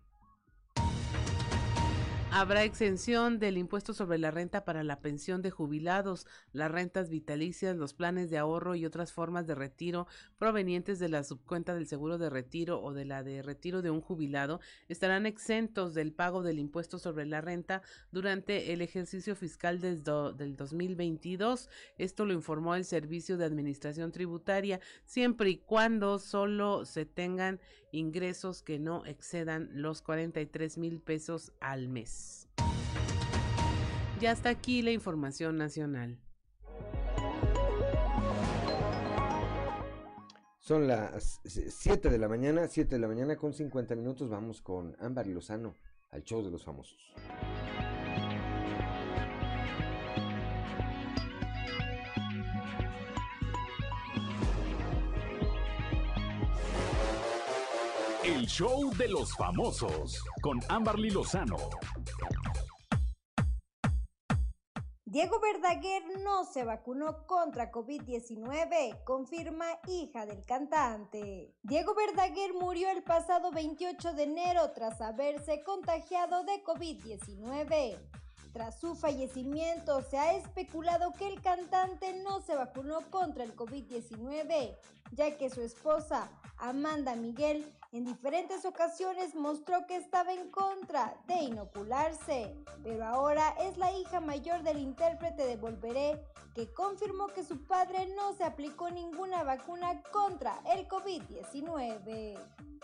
Habrá 2.29 2.65
exención 2.65 3.39
del 3.39 3.57
impuesto 3.57 3.93
sobre 3.93 4.19
la 4.19 4.31
renta 4.31 4.63
para 4.63 4.83
la 4.83 4.99
pensión 4.99 5.41
de 5.41 5.49
jubilados, 5.49 6.27
las 6.51 6.69
rentas 6.69 7.09
vitalicias, 7.09 7.75
los 7.75 7.93
planes 7.93 8.29
de 8.29 8.37
ahorro 8.37 8.75
y 8.75 8.85
otras 8.85 9.11
formas 9.11 9.47
de 9.47 9.55
retiro 9.55 10.07
provenientes 10.37 10.99
de 10.99 11.09
la 11.09 11.23
subcuenta 11.23 11.73
del 11.73 11.87
seguro 11.87 12.17
de 12.17 12.29
retiro 12.29 12.81
o 12.81 12.93
de 12.93 13.05
la 13.05 13.23
de 13.23 13.41
retiro 13.41 13.81
de 13.81 13.89
un 13.89 14.01
jubilado 14.01 14.59
estarán 14.87 15.25
exentos 15.25 15.93
del 15.93 16.11
pago 16.11 16.43
del 16.43 16.59
impuesto 16.59 16.99
sobre 16.99 17.25
la 17.25 17.41
renta 17.41 17.81
durante 18.11 18.71
el 18.73 18.81
ejercicio 18.81 19.35
fiscal 19.35 19.79
del, 19.79 20.03
del 20.03 20.55
2022. 20.55 21.69
Esto 21.97 22.25
lo 22.25 22.33
informó 22.33 22.75
el 22.75 22.85
Servicio 22.85 23.37
de 23.37 23.45
Administración 23.45 24.11
Tributaria, 24.11 24.79
siempre 25.05 25.49
y 25.49 25.57
cuando 25.57 26.19
solo 26.19 26.85
se 26.85 27.05
tengan 27.05 27.59
ingresos 27.97 28.63
que 28.63 28.79
no 28.79 29.05
excedan 29.05 29.69
los 29.73 30.01
43 30.01 30.77
mil 30.77 31.01
pesos 31.01 31.51
al 31.59 31.89
mes. 31.89 32.47
Ya 34.19 34.31
está 34.31 34.49
aquí 34.49 34.81
la 34.81 34.91
información 34.91 35.57
nacional. 35.57 36.19
Son 40.59 40.87
las 40.87 41.39
7 41.45 42.09
de 42.09 42.17
la 42.17 42.27
mañana, 42.27 42.67
7 42.67 42.95
de 42.95 42.99
la 42.99 43.07
mañana 43.07 43.37
con 43.37 43.53
50 43.53 43.95
minutos. 43.95 44.29
Vamos 44.29 44.61
con 44.61 44.95
Ámbar 44.99 45.27
Lozano 45.27 45.75
al 46.09 46.23
show 46.23 46.43
de 46.43 46.51
los 46.51 46.65
famosos. 46.65 46.97
Show 58.47 58.91
de 58.95 59.09
los 59.09 59.35
famosos 59.35 60.23
con 60.41 60.61
Amberly 60.69 61.09
Lozano. 61.09 61.57
Diego 65.03 65.41
Verdaguer 65.41 66.03
no 66.23 66.45
se 66.45 66.63
vacunó 66.63 67.27
contra 67.27 67.73
COVID-19, 67.73 69.03
confirma 69.03 69.65
hija 69.87 70.25
del 70.25 70.45
cantante. 70.45 71.53
Diego 71.61 71.93
Verdaguer 71.93 72.53
murió 72.53 72.89
el 72.89 73.03
pasado 73.03 73.51
28 73.51 74.13
de 74.13 74.23
enero 74.23 74.71
tras 74.71 75.01
haberse 75.01 75.61
contagiado 75.63 76.45
de 76.45 76.63
COVID-19. 76.63 77.99
Tras 78.53 78.79
su 78.79 78.95
fallecimiento, 78.95 80.01
se 80.01 80.17
ha 80.17 80.33
especulado 80.33 81.11
que 81.13 81.27
el 81.27 81.41
cantante 81.41 82.23
no 82.23 82.41
se 82.41 82.55
vacunó 82.55 83.01
contra 83.11 83.43
el 83.43 83.55
COVID-19, 83.55 84.77
ya 85.11 85.37
que 85.37 85.49
su 85.49 85.61
esposa, 85.61 86.31
Amanda 86.57 87.15
Miguel, 87.15 87.71
en 87.97 88.05
diferentes 88.05 88.63
ocasiones 88.63 89.33
mostró 89.33 89.87
que 89.87 89.95
estaba 89.95 90.31
en 90.31 90.51
contra 90.51 91.17
de 91.25 91.41
inocularse, 91.41 92.55
pero 92.83 93.03
ahora 93.05 93.55
es 93.59 93.75
la 93.77 93.91
hija 93.91 94.19
mayor 94.19 94.61
del 94.61 94.77
intérprete 94.77 95.47
de 95.47 95.57
Volveré 95.57 96.23
que 96.53 96.71
confirmó 96.73 97.25
que 97.27 97.43
su 97.43 97.63
padre 97.65 98.05
no 98.15 98.33
se 98.33 98.43
aplicó 98.43 98.91
ninguna 98.91 99.43
vacuna 99.43 100.03
contra 100.11 100.61
el 100.75 100.87
COVID-19. 100.87 102.37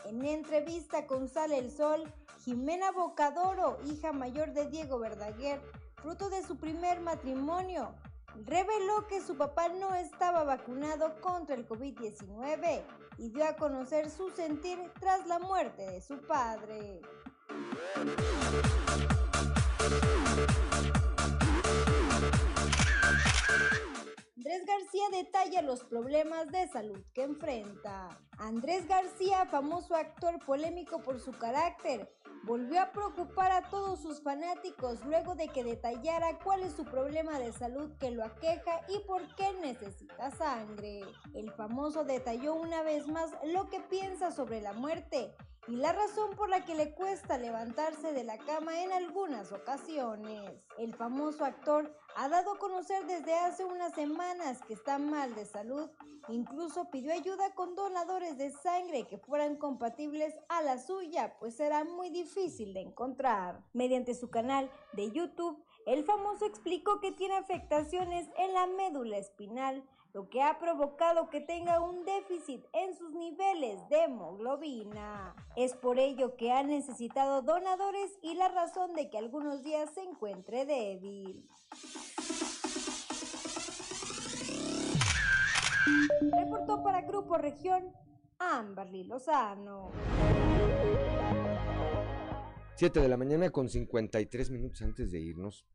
En 0.06 0.26
entrevista 0.26 1.06
con 1.06 1.30
Sale 1.30 1.60
el 1.60 1.70
Sol, 1.70 2.12
Jimena 2.44 2.92
Bocadoro, 2.92 3.78
hija 3.86 4.14
mayor 4.14 4.54
de 4.54 4.66
Diego 4.66 4.98
Verdaguer, 4.98 5.62
fruto 5.96 6.32
de 6.32 6.42
su 6.42 6.58
primer 6.58 7.02
matrimonio, 7.02 7.94
reveló 8.46 9.08
que 9.08 9.22
su 9.22 9.38
papá 9.38 9.70
no 9.70 9.94
estaba 9.96 10.44
vacunado 10.44 11.20
contra 11.22 11.56
el 11.56 11.68
COVID-19 11.68 12.84
y 13.18 13.30
dio 13.30 13.46
a 13.46 13.56
conocer 13.56 14.10
su 14.10 14.30
sentir 14.32 14.80
tras 15.00 15.28
la 15.28 15.40
muerte 15.40 15.86
de 15.86 16.02
su 16.02 16.20
padre. 16.22 17.02
Andrés 24.36 24.66
García 24.66 25.04
detalla 25.12 25.62
los 25.62 25.84
problemas 25.84 26.52
de 26.52 26.68
salud 26.68 27.00
que 27.14 27.24
enfrenta. 27.24 28.10
Andrés 28.38 28.88
García, 28.88 29.46
famoso 29.46 29.96
actor 29.96 30.38
polémico 30.46 31.02
por 31.02 31.20
su 31.20 31.32
carácter, 31.32 32.14
volvió 32.44 32.82
a 32.82 32.92
preocupar 32.92 33.52
a 33.52 33.70
todos 33.70 34.02
sus 34.02 34.22
fanáticos 34.22 35.04
luego 35.06 35.36
de 35.36 35.48
que 35.48 35.64
detallara 35.64 36.40
cuál 36.44 36.64
es 36.64 36.74
su 36.74 36.84
problema 36.84 37.40
de 37.40 37.52
salud 37.54 37.92
que 38.00 38.12
lo 38.12 38.24
aqueja 38.24 38.82
y 38.90 39.00
por 39.08 39.34
qué 39.36 39.54
necesita 39.62 40.32
sangre. 40.32 41.02
El 41.34 41.52
famoso 41.54 42.04
detalló 42.04 42.56
una 42.56 42.84
vez 42.84 43.08
más 43.08 43.32
lo 43.46 43.70
que 43.70 43.80
piensa 43.80 44.32
sobre 44.32 44.62
la 44.62 44.74
muerte 44.74 45.34
y 45.68 45.76
la 45.78 45.94
razón 45.94 46.36
por 46.36 46.50
la 46.50 46.66
que 46.66 46.76
le 46.76 46.94
cuesta 46.94 47.38
levantarse 47.38 48.12
de 48.12 48.24
la 48.24 48.38
cama 48.38 48.84
en 48.84 48.92
algunas 48.92 49.52
ocasiones. 49.52 50.52
El 50.78 50.94
famoso 50.94 51.46
actor 51.46 51.96
ha 52.16 52.28
dado 52.28 52.54
a 52.54 52.60
conocer 52.60 53.06
desde 53.06 53.34
hace 53.34 53.64
unas 53.64 53.94
semanas 53.94 54.60
que 54.68 54.74
está 54.74 54.98
mal 55.00 55.34
de 55.36 55.46
salud, 55.46 55.90
incluso 56.28 56.90
pidió 56.92 57.14
ayuda 57.14 57.56
con 57.56 57.76
donadores 57.76 58.38
de 58.38 58.52
sangre 58.52 59.08
que 59.08 59.18
fueran 59.18 59.56
compatibles 59.56 60.36
a 60.50 60.62
la 60.62 60.78
suya, 60.78 61.36
pues 61.40 61.60
era 61.60 61.84
muy 61.86 62.10
difícil 62.10 62.74
de 62.74 62.82
encontrar. 62.82 63.64
Mediante 63.74 64.16
su 64.16 64.30
canal 64.30 64.70
de 64.94 65.12
YouTube, 65.12 65.64
el 65.86 66.04
famoso 66.04 66.46
explicó 66.46 67.00
que 67.00 67.12
tiene 67.12 67.36
afectaciones 67.36 68.30
en 68.38 68.54
la 68.54 68.68
médula 68.68 69.18
espinal, 69.18 69.84
lo 70.14 70.30
que 70.30 70.44
ha 70.44 70.60
provocado 70.60 71.30
que 71.30 71.42
tenga 71.42 71.80
un 71.82 72.06
déficit 72.06 72.64
en 72.72 72.96
sus 72.96 73.14
niveles 73.14 73.80
de 73.90 74.04
hemoglobina. 74.04 75.36
Es 75.56 75.74
por 75.74 75.98
ello 75.98 76.36
que 76.38 76.52
ha 76.52 76.62
necesitado 76.62 77.42
donadores 77.42 78.12
y 78.22 78.36
la 78.36 78.48
razón 78.48 78.94
de 78.94 79.10
que 79.10 79.18
algunos 79.18 79.64
días 79.64 79.90
se 79.96 80.02
encuentre 80.02 80.66
débil. 80.66 81.50
Reportó 86.32 86.84
para 86.84 87.02
Grupo 87.02 87.38
Región 87.38 87.92
Amberly 88.38 89.06
Lozano. 89.06 89.92
7 92.76 93.00
de 93.00 93.08
la 93.08 93.18
mañana 93.18 93.50
con 93.50 93.68
53 93.68 94.52
minutos 94.52 94.82
antes 94.84 95.12
de 95.12 95.20
irnos, 95.20 95.66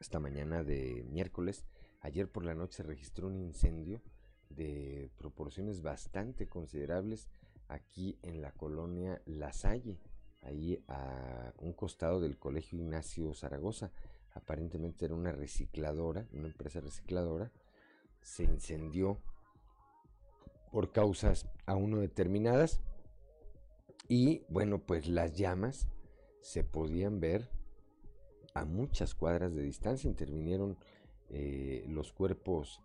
esta 0.00 0.20
mañana 0.20 0.62
de 0.62 1.04
miércoles, 1.08 1.64
Ayer 2.04 2.30
por 2.30 2.44
la 2.44 2.54
noche 2.54 2.76
se 2.76 2.82
registró 2.82 3.28
un 3.28 3.40
incendio 3.40 4.02
de 4.50 5.10
proporciones 5.16 5.80
bastante 5.80 6.46
considerables 6.46 7.28
aquí 7.66 8.18
en 8.20 8.42
la 8.42 8.52
colonia 8.52 9.22
La 9.24 9.54
Salle, 9.54 9.98
ahí 10.42 10.84
a 10.86 11.54
un 11.60 11.72
costado 11.72 12.20
del 12.20 12.38
Colegio 12.38 12.78
Ignacio 12.78 13.32
Zaragoza. 13.32 13.90
Aparentemente 14.34 15.06
era 15.06 15.14
una 15.14 15.32
recicladora, 15.32 16.28
una 16.34 16.48
empresa 16.48 16.78
recicladora. 16.80 17.50
Se 18.20 18.44
incendió 18.44 19.18
por 20.70 20.92
causas 20.92 21.46
aún 21.64 21.92
no 21.92 22.00
determinadas. 22.00 22.82
Y 24.08 24.44
bueno, 24.50 24.78
pues 24.78 25.08
las 25.08 25.32
llamas 25.32 25.88
se 26.42 26.64
podían 26.64 27.18
ver 27.18 27.48
a 28.52 28.66
muchas 28.66 29.14
cuadras 29.14 29.54
de 29.54 29.62
distancia. 29.62 30.06
Intervinieron 30.06 30.76
eh, 31.30 31.84
los 31.88 32.12
cuerpos 32.12 32.80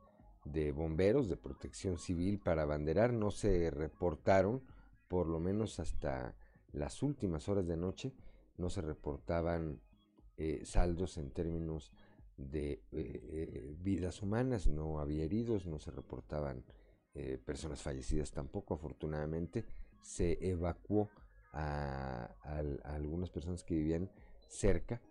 de 0.46 0.72
bomberos 0.72 1.30
de 1.30 1.38
protección 1.38 1.98
civil 1.98 2.40
para 2.40 2.64
abanderar 2.64 3.14
no 3.14 3.32
se 3.32 3.70
reportaron, 3.70 4.64
por 5.08 5.28
lo 5.28 5.40
menos 5.40 5.80
hasta 5.80 6.36
las 6.72 7.04
últimas 7.04 7.50
horas 7.50 7.68
de 7.68 7.78
noche, 7.78 8.14
no 8.58 8.70
se 8.70 8.82
reportaban 8.82 9.82
eh, 10.38 10.62
saldos 10.64 11.18
en 11.18 11.32
términos 11.32 11.92
de 12.38 12.82
eh, 12.92 13.76
vidas 13.80 14.22
humanas, 14.22 14.68
no 14.68 15.00
había 15.00 15.26
heridos, 15.26 15.66
no 15.66 15.80
se 15.80 15.92
reportaban 15.92 16.64
personas 17.44 17.82
fallecidas 17.82 18.32
tampoco, 18.32 18.76
afortunadamente 18.76 19.66
se 20.02 20.38
evacuó 20.48 21.10
a, 21.52 22.34
a 22.44 22.96
algunas 22.96 23.30
personas 23.30 23.64
que 23.66 23.76
vivían 23.76 24.10
cerca, 24.48 25.02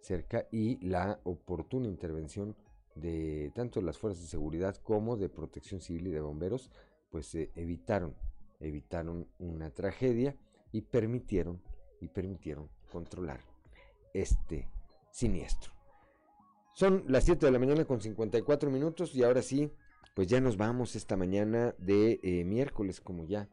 cerca 0.00 0.48
y 0.50 0.78
la 0.86 1.20
oportuna 1.24 1.88
intervención 1.88 2.56
de 3.00 3.52
tanto 3.54 3.80
las 3.80 3.98
fuerzas 3.98 4.22
de 4.22 4.28
seguridad 4.28 4.76
como 4.76 5.16
de 5.16 5.28
protección 5.28 5.80
civil 5.80 6.08
y 6.08 6.10
de 6.10 6.20
bomberos, 6.20 6.70
pues 7.10 7.34
eh, 7.34 7.50
evitaron, 7.54 8.14
evitaron 8.60 9.26
una 9.38 9.70
tragedia 9.70 10.36
y 10.72 10.82
permitieron, 10.82 11.60
y 12.00 12.08
permitieron 12.08 12.68
controlar 12.90 13.40
este 14.14 14.68
siniestro. 15.10 15.72
Son 16.74 17.04
las 17.08 17.24
7 17.24 17.46
de 17.46 17.52
la 17.52 17.58
mañana 17.58 17.84
con 17.84 18.00
54 18.00 18.70
minutos 18.70 19.14
y 19.14 19.22
ahora 19.24 19.42
sí, 19.42 19.72
pues 20.14 20.28
ya 20.28 20.40
nos 20.40 20.56
vamos 20.56 20.94
esta 20.94 21.16
mañana 21.16 21.74
de 21.78 22.20
eh, 22.22 22.44
miércoles, 22.44 23.00
como 23.00 23.24
ya 23.24 23.48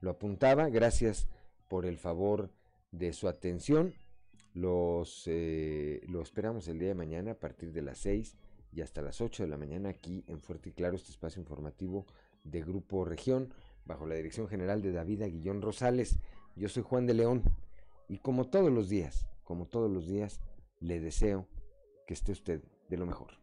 lo 0.00 0.10
apuntaba. 0.10 0.68
Gracias 0.68 1.28
por 1.68 1.86
el 1.86 1.98
favor 1.98 2.50
de 2.90 3.12
su 3.12 3.28
atención. 3.28 3.94
Los, 4.54 5.24
eh, 5.26 6.02
lo 6.08 6.20
esperamos 6.20 6.66
el 6.68 6.78
día 6.78 6.88
de 6.88 6.94
mañana 6.94 7.32
a 7.32 7.38
partir 7.38 7.72
de 7.72 7.82
las 7.82 7.98
6 7.98 8.36
y 8.74 8.82
hasta 8.82 9.02
las 9.02 9.20
8 9.20 9.44
de 9.44 9.48
la 9.48 9.56
mañana 9.56 9.88
aquí 9.88 10.24
en 10.26 10.40
Fuerte 10.40 10.70
y 10.70 10.72
Claro, 10.72 10.96
este 10.96 11.10
espacio 11.10 11.40
informativo 11.40 12.06
de 12.42 12.60
Grupo 12.62 13.04
Región, 13.04 13.54
bajo 13.84 14.06
la 14.06 14.16
dirección 14.16 14.48
general 14.48 14.82
de 14.82 14.92
David 14.92 15.22
Aguillón 15.22 15.62
Rosales. 15.62 16.18
Yo 16.56 16.68
soy 16.68 16.82
Juan 16.82 17.06
de 17.06 17.14
León 17.14 17.42
y 18.08 18.18
como 18.18 18.46
todos 18.46 18.72
los 18.72 18.88
días, 18.88 19.26
como 19.44 19.66
todos 19.66 19.90
los 19.90 20.06
días, 20.06 20.40
le 20.80 21.00
deseo 21.00 21.46
que 22.06 22.14
esté 22.14 22.32
usted 22.32 22.62
de 22.88 22.96
lo 22.96 23.06
mejor. 23.06 23.38